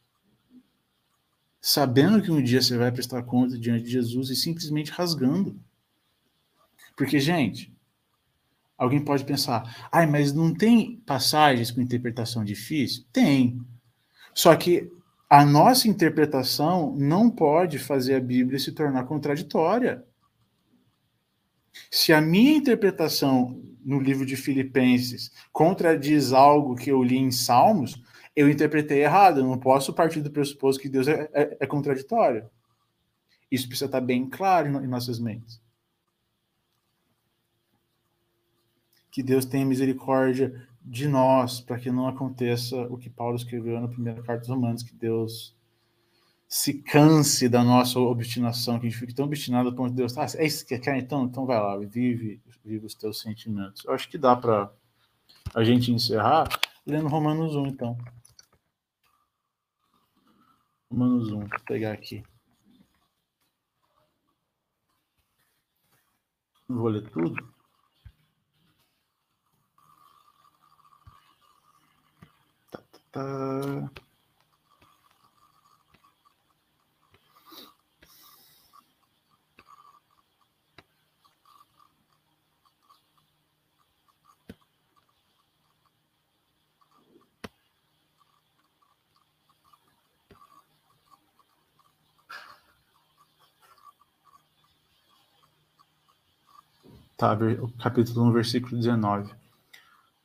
sabendo 1.60 2.22
que 2.22 2.30
um 2.30 2.42
dia 2.42 2.62
você 2.62 2.76
vai 2.76 2.92
prestar 2.92 3.22
conta 3.24 3.58
diante 3.58 3.84
de 3.84 3.90
Jesus 3.90 4.30
e 4.30 4.36
simplesmente 4.36 4.92
rasgando. 4.92 5.58
Porque, 6.96 7.18
gente, 7.18 7.72
alguém 8.82 9.00
pode 9.00 9.24
pensar, 9.24 9.88
ai, 9.92 10.06
mas 10.06 10.32
não 10.32 10.52
tem 10.52 10.96
passagens 11.06 11.70
com 11.70 11.80
interpretação 11.80 12.42
difícil? 12.44 13.04
Tem. 13.12 13.60
Só 14.34 14.56
que 14.56 14.90
a 15.30 15.44
nossa 15.44 15.86
interpretação 15.86 16.92
não 16.96 17.30
pode 17.30 17.78
fazer 17.78 18.16
a 18.16 18.20
Bíblia 18.20 18.58
se 18.58 18.72
tornar 18.72 19.04
contraditória. 19.04 20.04
Se 21.90 22.12
a 22.12 22.20
minha 22.20 22.56
interpretação 22.56 23.62
no 23.84 24.00
livro 24.00 24.26
de 24.26 24.36
Filipenses 24.36 25.30
contradiz 25.52 26.32
algo 26.32 26.74
que 26.74 26.90
eu 26.90 27.02
li 27.04 27.16
em 27.16 27.30
Salmos, 27.30 28.02
eu 28.34 28.50
interpretei 28.50 29.04
errado. 29.04 29.40
Eu 29.40 29.46
não 29.46 29.58
posso 29.58 29.94
partir 29.94 30.20
do 30.22 30.30
pressuposto 30.30 30.82
que 30.82 30.88
Deus 30.88 31.06
é, 31.06 31.30
é, 31.32 31.56
é 31.60 31.66
contraditório. 31.66 32.50
Isso 33.48 33.68
precisa 33.68 33.86
estar 33.86 34.00
bem 34.00 34.28
claro 34.28 34.66
em 34.66 34.88
nossas 34.88 35.20
mentes. 35.20 35.61
Que 39.12 39.22
Deus 39.22 39.44
tenha 39.44 39.64
misericórdia 39.64 40.66
de 40.80 41.06
nós, 41.06 41.60
para 41.60 41.78
que 41.78 41.92
não 41.92 42.08
aconteça 42.08 42.76
o 42.88 42.96
que 42.96 43.10
Paulo 43.10 43.36
escreveu 43.36 43.78
na 43.80 43.86
primeira 43.86 44.22
carta 44.22 44.40
dos 44.40 44.48
Romanos, 44.48 44.82
que 44.82 44.94
Deus 44.94 45.54
se 46.48 46.74
canse 46.82 47.48
da 47.48 47.62
nossa 47.62 48.00
obstinação, 48.00 48.80
que 48.80 48.86
a 48.86 48.90
gente 48.90 48.98
fique 48.98 49.14
tão 49.14 49.26
obstinado 49.26 49.68
a 49.68 49.72
ponto 49.72 49.90
de 49.90 49.96
Deus, 49.96 50.16
ah, 50.18 50.26
é 50.36 50.46
isso 50.46 50.66
que 50.66 50.78
quer, 50.78 50.96
então, 50.96 51.24
então 51.24 51.46
vai 51.46 51.58
lá, 51.60 51.78
vive, 51.78 52.42
vive 52.64 52.86
os 52.86 52.94
teus 52.94 53.20
sentimentos. 53.20 53.84
Eu 53.84 53.92
acho 53.92 54.08
que 54.08 54.18
dá 54.18 54.34
para 54.34 54.72
a 55.54 55.62
gente 55.62 55.92
encerrar 55.92 56.48
lendo 56.86 57.08
Romanos 57.08 57.54
1, 57.54 57.66
então. 57.66 57.96
Romanos 60.90 61.30
1, 61.30 61.38
vou 61.38 61.48
pegar 61.66 61.92
aqui. 61.92 62.22
Não 66.68 66.78
vou 66.78 66.88
ler 66.88 67.08
tudo. 67.10 67.51
Tá, 73.12 73.90
tá, 97.16 97.36
capítulo 97.78 98.26
1, 98.28 98.32
versículo 98.32 98.76
19. 98.78 99.41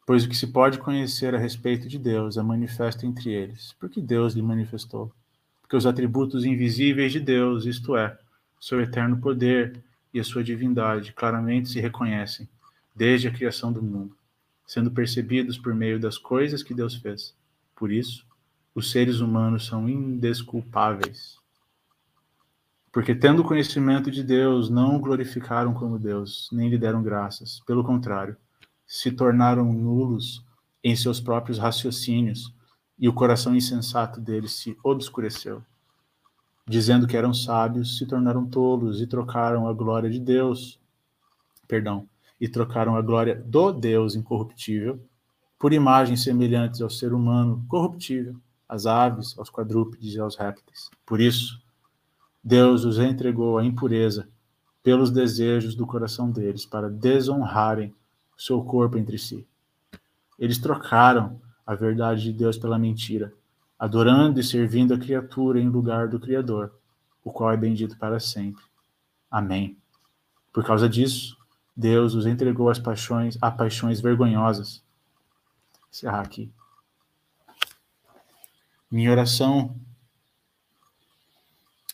Pois 0.07 0.23
o 0.23 0.29
que 0.29 0.37
se 0.37 0.47
pode 0.47 0.79
conhecer 0.79 1.35
a 1.35 1.37
respeito 1.37 1.89
de 1.89 1.99
Deus 1.99 2.37
é 2.37 2.41
manifesto 2.41 3.05
entre 3.05 3.29
eles. 3.29 3.75
Porque 3.77 4.01
Deus 4.01 4.33
lhe 4.33 4.41
manifestou. 4.41 5.11
Porque 5.61 5.75
os 5.75 5.85
atributos 5.85 6.45
invisíveis 6.45 7.11
de 7.11 7.19
Deus, 7.19 7.65
isto 7.65 7.97
é, 7.97 8.17
seu 8.57 8.79
eterno 8.79 9.17
poder 9.17 9.83
e 10.13 10.19
a 10.21 10.23
sua 10.23 10.41
divindade, 10.41 11.11
claramente 11.11 11.67
se 11.67 11.81
reconhecem 11.81 12.47
desde 12.95 13.27
a 13.27 13.31
criação 13.31 13.73
do 13.73 13.83
mundo, 13.83 14.15
sendo 14.65 14.89
percebidos 14.89 15.57
por 15.57 15.75
meio 15.75 15.99
das 15.99 16.17
coisas 16.17 16.63
que 16.63 16.73
Deus 16.73 16.95
fez. 16.95 17.35
Por 17.75 17.91
isso, 17.91 18.25
os 18.73 18.89
seres 18.89 19.19
humanos 19.19 19.65
são 19.65 19.89
indesculpáveis 19.89 21.37
porque, 22.97 23.13
tendo 23.13 23.43
conhecimento 23.43 24.09
de 24.09 24.23
Deus, 24.23 24.71
não 24.71 24.95
o 24.95 24.99
glorificaram 24.99 25.71
como 25.71 25.99
Deus, 25.99 26.49
nem 26.51 26.67
lhe 26.67 26.79
deram 26.79 27.03
graças. 27.03 27.59
Pelo 27.59 27.83
contrário, 27.83 28.35
se 28.87 29.11
tornaram 29.11 29.71
nulos 29.73 30.43
em 30.83 30.95
seus 30.95 31.19
próprios 31.19 31.59
raciocínios, 31.59 32.55
e 32.97 33.07
o 33.07 33.13
coração 33.13 33.55
insensato 33.55 34.19
deles 34.19 34.53
se 34.53 34.75
obscureceu. 34.83 35.61
Dizendo 36.65 37.05
que 37.05 37.15
eram 37.15 37.33
sábios, 37.33 37.97
se 37.97 38.05
tornaram 38.05 38.45
tolos 38.45 39.01
e 39.01 39.05
trocaram 39.05 39.67
a 39.67 39.73
glória 39.73 40.09
de 40.09 40.19
Deus, 40.19 40.79
perdão, 41.67 42.07
e 42.39 42.47
trocaram 42.47 42.95
a 42.95 43.01
glória 43.01 43.35
do 43.35 43.71
Deus 43.71 44.15
incorruptível 44.15 44.99
por 45.59 45.73
imagens 45.73 46.23
semelhantes 46.23 46.81
ao 46.81 46.89
ser 46.89 47.13
humano 47.13 47.65
corruptível, 47.67 48.35
às 48.69 48.85
aves, 48.85 49.37
aos 49.37 49.49
quadrúpedes 49.49 50.13
e 50.13 50.19
aos 50.19 50.35
répteis. 50.35 50.89
Por 51.05 51.19
isso, 51.19 51.59
Deus 52.43 52.85
os 52.85 52.99
entregou 52.99 53.57
à 53.57 53.65
impureza 53.65 54.27
pelos 54.83 55.11
desejos 55.11 55.75
do 55.75 55.85
coração 55.85 56.31
deles, 56.31 56.65
para 56.65 56.89
desonrarem 56.89 57.93
seu 58.37 58.63
corpo 58.63 58.97
entre 58.97 59.17
si. 59.17 59.47
Eles 60.37 60.57
trocaram 60.57 61.41
a 61.65 61.73
verdade 61.73 62.23
de 62.23 62.33
Deus 62.33 62.57
pela 62.57 62.77
mentira, 62.77 63.33
adorando 63.77 64.39
e 64.39 64.43
servindo 64.43 64.93
a 64.93 64.97
criatura 64.97 65.59
em 65.59 65.67
lugar 65.67 66.07
do 66.07 66.19
Criador, 66.19 66.73
o 67.23 67.31
qual 67.31 67.51
é 67.51 67.57
bendito 67.57 67.97
para 67.97 68.19
sempre. 68.19 68.63
Amém. 69.29 69.77
Por 70.53 70.63
causa 70.63 70.87
disso, 70.87 71.37
Deus 71.75 72.13
os 72.13 72.25
entregou 72.25 72.69
às 72.69 72.79
paixões, 72.79 73.37
a 73.41 73.51
paixões 73.51 73.99
vergonhosas. 73.99 74.83
Encerrar 75.91 76.21
aqui. 76.21 76.51
Minha 78.89 79.11
oração 79.11 79.75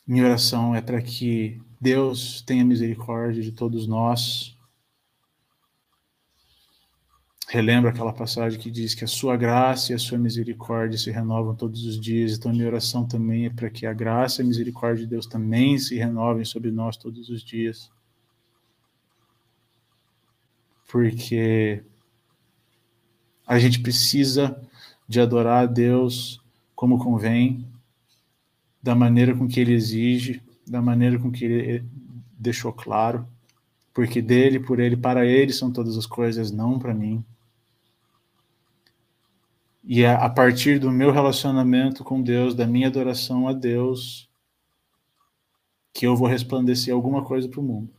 minha 0.06 0.26
oração 0.26 0.76
é 0.76 0.82
para 0.82 1.02
que 1.02 1.62
Deus 1.80 2.42
tenha 2.42 2.66
misericórdia 2.66 3.42
de 3.42 3.54
todos 3.54 3.88
nós. 3.88 4.53
Relembro 7.54 7.88
aquela 7.88 8.12
passagem 8.12 8.60
que 8.60 8.72
diz 8.72 8.96
que 8.96 9.04
a 9.04 9.08
sua 9.08 9.38
graça 9.38 9.92
e 9.92 9.96
a 9.96 10.00
sua 10.00 10.18
misericórdia 10.18 10.98
se 10.98 11.12
renovam 11.12 11.54
todos 11.54 11.86
os 11.86 12.02
dias. 12.02 12.36
Então, 12.36 12.52
minha 12.52 12.66
oração 12.66 13.06
também 13.06 13.46
é 13.46 13.50
para 13.52 13.70
que 13.70 13.86
a 13.86 13.94
graça 13.94 14.42
e 14.42 14.44
a 14.44 14.48
misericórdia 14.48 15.04
de 15.04 15.12
Deus 15.12 15.28
também 15.28 15.78
se 15.78 15.96
renovem 15.96 16.44
sobre 16.44 16.72
nós 16.72 16.98
todos 16.98 17.30
os 17.30 17.44
dias. 17.44 17.92
Porque 20.92 21.84
a 23.46 23.60
gente 23.60 23.82
precisa 23.82 24.60
de 25.08 25.22
adorar 25.22 25.62
a 25.62 25.68
Deus 25.68 26.42
como 26.74 26.98
convém, 26.98 27.68
da 28.82 28.96
maneira 28.96 29.38
com 29.38 29.48
que 29.48 29.60
ele 29.60 29.74
exige, 29.74 30.42
da 30.66 30.82
maneira 30.82 31.20
com 31.20 31.32
que 31.32 31.46
ele 31.46 31.86
deixou 32.36 32.74
claro, 32.74 33.28
porque 33.94 34.24
dele, 34.24 34.60
por 34.60 34.80
ele, 34.80 34.98
para 34.98 35.24
ele 35.24 35.54
são 35.54 35.72
todas 35.72 35.96
as 36.00 36.08
coisas, 36.08 36.52
não 36.52 36.80
para 36.80 36.96
mim. 36.96 37.24
E 39.84 40.04
é 40.04 40.14
a 40.14 40.30
partir 40.30 40.80
do 40.80 40.92
meu 40.92 41.12
relacionamento 41.12 42.04
com 42.04 42.22
Deus, 42.22 42.56
da 42.56 42.66
minha 42.66 42.88
adoração 42.88 43.48
a 43.48 43.54
Deus, 43.54 44.30
que 45.94 46.08
eu 46.08 46.16
vou 46.16 46.28
resplandecer 46.28 46.94
alguma 46.94 47.24
coisa 47.24 47.48
para 47.48 47.60
o 47.60 47.64
mundo. 47.64 47.90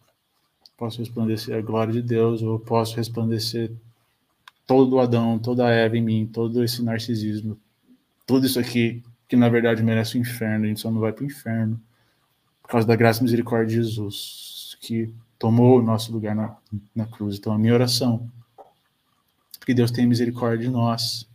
Posso 0.77 0.99
resplandecer 0.99 1.57
a 1.57 1.61
glória 1.61 1.93
de 1.93 2.03
Deus, 2.03 2.43
ou 2.43 2.59
posso 2.59 2.97
resplandecer 2.97 3.71
todo 4.67 4.97
o 4.97 5.01
Adão, 5.01 5.39
toda 5.39 5.67
a 5.67 5.71
Eva 5.71 5.97
em 5.97 6.03
mim, 6.03 6.27
todo 6.27 6.65
esse 6.65 6.83
narcisismo, 6.83 7.59
tudo 8.27 8.47
isso 8.47 8.59
aqui 8.59 9.03
que 9.29 9.37
na 9.37 9.49
verdade 9.49 9.83
merece 9.83 10.17
o 10.17 10.21
inferno, 10.21 10.65
a 10.65 10.69
gente 10.69 10.81
só 10.81 10.91
não 10.91 11.01
vai 11.01 11.13
para 11.13 11.23
o 11.23 11.27
inferno 11.27 11.81
por 12.63 12.69
causa 12.69 12.87
da 12.87 12.97
graça 12.97 13.21
e 13.21 13.25
misericórdia 13.25 13.69
de 13.69 13.75
Jesus, 13.75 14.77
que 14.81 15.13
tomou 15.39 15.79
o 15.79 15.83
nosso 15.83 16.11
lugar 16.11 16.35
na, 16.35 16.57
na 16.95 17.05
cruz. 17.05 17.37
Então, 17.37 17.53
a 17.53 17.59
minha 17.59 17.75
oração, 17.75 18.31
que 19.67 19.75
Deus 19.75 19.91
tenha 19.91 20.09
misericórdia 20.09 20.67
de 20.67 20.73
nós, 20.73 21.29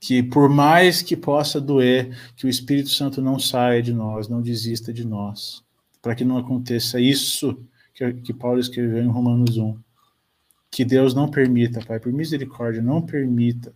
que 0.00 0.22
por 0.22 0.48
mais 0.48 1.02
que 1.02 1.16
possa 1.16 1.60
doer, 1.60 2.16
que 2.36 2.46
o 2.46 2.48
Espírito 2.48 2.90
Santo 2.90 3.20
não 3.20 3.38
saia 3.38 3.82
de 3.82 3.92
nós, 3.92 4.28
não 4.28 4.40
desista 4.40 4.92
de 4.92 5.04
nós, 5.04 5.62
para 6.00 6.14
que 6.14 6.24
não 6.24 6.38
aconteça 6.38 7.00
isso 7.00 7.58
que, 7.92 8.12
que 8.14 8.32
Paulo 8.32 8.60
escreveu 8.60 9.02
em 9.02 9.08
Romanos 9.08 9.56
1. 9.56 9.76
Que 10.70 10.84
Deus 10.84 11.14
não 11.14 11.28
permita, 11.28 11.84
Pai, 11.84 11.98
por 11.98 12.12
misericórdia, 12.12 12.80
não 12.80 13.02
permita 13.02 13.74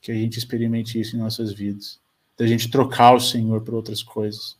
que 0.00 0.10
a 0.10 0.14
gente 0.14 0.38
experimente 0.38 0.98
isso 0.98 1.14
em 1.14 1.18
nossas 1.18 1.52
vidas. 1.52 2.00
Da 2.36 2.46
gente 2.46 2.70
trocar 2.70 3.14
o 3.14 3.20
Senhor 3.20 3.60
por 3.60 3.74
outras 3.74 4.02
coisas. 4.02 4.56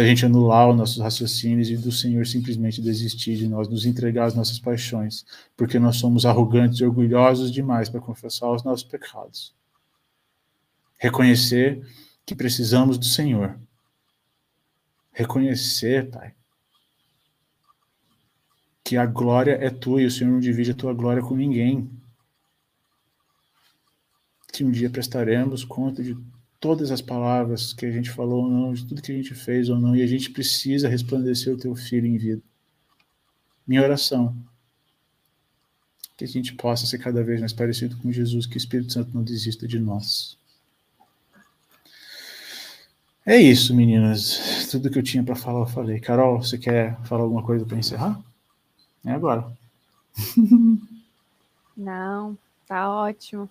Da 0.00 0.06
gente 0.06 0.24
anular 0.24 0.66
os 0.70 0.76
nossos 0.78 0.96
raciocínios 0.96 1.68
e 1.68 1.76
do 1.76 1.92
Senhor 1.92 2.26
simplesmente 2.26 2.80
desistir 2.80 3.36
de 3.36 3.46
nós, 3.46 3.68
nos 3.68 3.84
entregar 3.84 4.24
às 4.24 4.34
nossas 4.34 4.58
paixões, 4.58 5.26
porque 5.54 5.78
nós 5.78 5.96
somos 5.96 6.24
arrogantes 6.24 6.80
e 6.80 6.84
orgulhosos 6.86 7.52
demais 7.52 7.90
para 7.90 8.00
confessar 8.00 8.50
os 8.50 8.64
nossos 8.64 8.82
pecados. 8.82 9.54
Reconhecer 10.96 11.86
que 12.24 12.34
precisamos 12.34 12.96
do 12.96 13.04
Senhor. 13.04 13.60
Reconhecer, 15.12 16.08
Pai, 16.08 16.32
que 18.82 18.96
a 18.96 19.04
glória 19.04 19.58
é 19.60 19.68
tua 19.68 20.00
e 20.00 20.06
o 20.06 20.10
Senhor 20.10 20.30
não 20.30 20.40
divide 20.40 20.70
a 20.70 20.74
tua 20.74 20.94
glória 20.94 21.22
com 21.22 21.36
ninguém 21.36 21.90
que 24.50 24.64
um 24.64 24.70
dia 24.70 24.88
prestaremos 24.88 25.62
conta 25.62 26.02
de 26.02 26.16
todas 26.60 26.90
as 26.90 27.00
palavras 27.00 27.72
que 27.72 27.86
a 27.86 27.90
gente 27.90 28.10
falou 28.10 28.44
ou 28.44 28.50
não, 28.50 28.74
de 28.74 28.84
tudo 28.84 29.00
que 29.02 29.10
a 29.10 29.14
gente 29.14 29.34
fez 29.34 29.70
ou 29.70 29.78
não, 29.78 29.96
e 29.96 30.02
a 30.02 30.06
gente 30.06 30.30
precisa 30.30 30.88
resplandecer 30.88 31.52
o 31.52 31.58
teu 31.58 31.74
filho 31.74 32.06
em 32.06 32.18
vida. 32.18 32.42
Minha 33.66 33.82
oração 33.82 34.36
que 36.16 36.24
a 36.24 36.28
gente 36.28 36.52
possa 36.52 36.86
ser 36.86 36.98
cada 36.98 37.24
vez 37.24 37.40
mais 37.40 37.54
parecido 37.54 37.96
com 37.96 38.12
Jesus, 38.12 38.44
que 38.44 38.56
o 38.56 38.58
Espírito 38.58 38.92
Santo 38.92 39.10
não 39.14 39.24
desista 39.24 39.66
de 39.66 39.78
nós. 39.78 40.36
É 43.24 43.38
isso, 43.38 43.74
meninas. 43.74 44.68
Tudo 44.70 44.90
que 44.90 44.98
eu 44.98 45.02
tinha 45.02 45.24
para 45.24 45.34
falar, 45.34 45.60
eu 45.60 45.66
falei. 45.66 45.98
Carol, 45.98 46.42
você 46.42 46.58
quer 46.58 47.00
falar 47.04 47.22
alguma 47.22 47.42
coisa 47.42 47.64
para 47.64 47.78
encerrar? 47.78 48.20
É 49.04 49.12
agora. 49.12 49.50
Não, 51.74 52.36
tá 52.66 52.90
ótimo. 52.90 53.48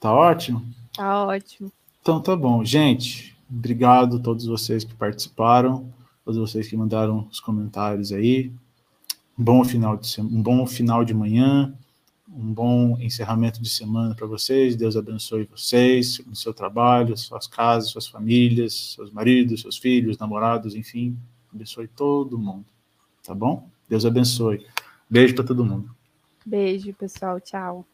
Tá 0.00 0.14
ótimo? 0.14 0.64
Tá 0.98 1.24
ótimo. 1.26 1.70
Então 2.02 2.20
tá 2.20 2.34
bom. 2.34 2.64
Gente, 2.64 3.36
obrigado 3.48 4.16
a 4.16 4.18
todos 4.18 4.46
vocês 4.46 4.82
que 4.82 4.92
participaram, 4.92 5.88
todos 6.24 6.40
vocês 6.40 6.66
que 6.66 6.76
mandaram 6.76 7.28
os 7.30 7.38
comentários 7.38 8.10
aí. 8.10 8.52
bom 9.36 9.64
final 9.64 9.96
de 9.96 10.20
um 10.20 10.42
bom 10.42 10.66
final 10.66 11.04
de 11.04 11.14
manhã, 11.14 11.72
um 12.28 12.52
bom 12.52 12.98
encerramento 12.98 13.62
de 13.62 13.68
semana 13.68 14.12
para 14.12 14.26
vocês. 14.26 14.74
Deus 14.74 14.96
abençoe 14.96 15.44
vocês 15.44 16.20
no 16.26 16.34
seu 16.34 16.52
trabalho, 16.52 17.16
suas 17.16 17.46
casas, 17.46 17.90
suas 17.90 18.08
famílias, 18.08 18.96
seus 18.96 19.12
maridos, 19.12 19.60
seus 19.60 19.78
filhos, 19.78 20.18
namorados, 20.18 20.74
enfim, 20.74 21.16
abençoe 21.54 21.86
todo 21.86 22.36
mundo. 22.36 22.66
Tá 23.22 23.36
bom? 23.36 23.68
Deus 23.88 24.04
abençoe. 24.04 24.66
Beijo 25.08 25.36
para 25.36 25.44
todo 25.44 25.64
mundo. 25.64 25.94
Beijo, 26.44 26.92
pessoal. 26.92 27.38
Tchau. 27.38 27.86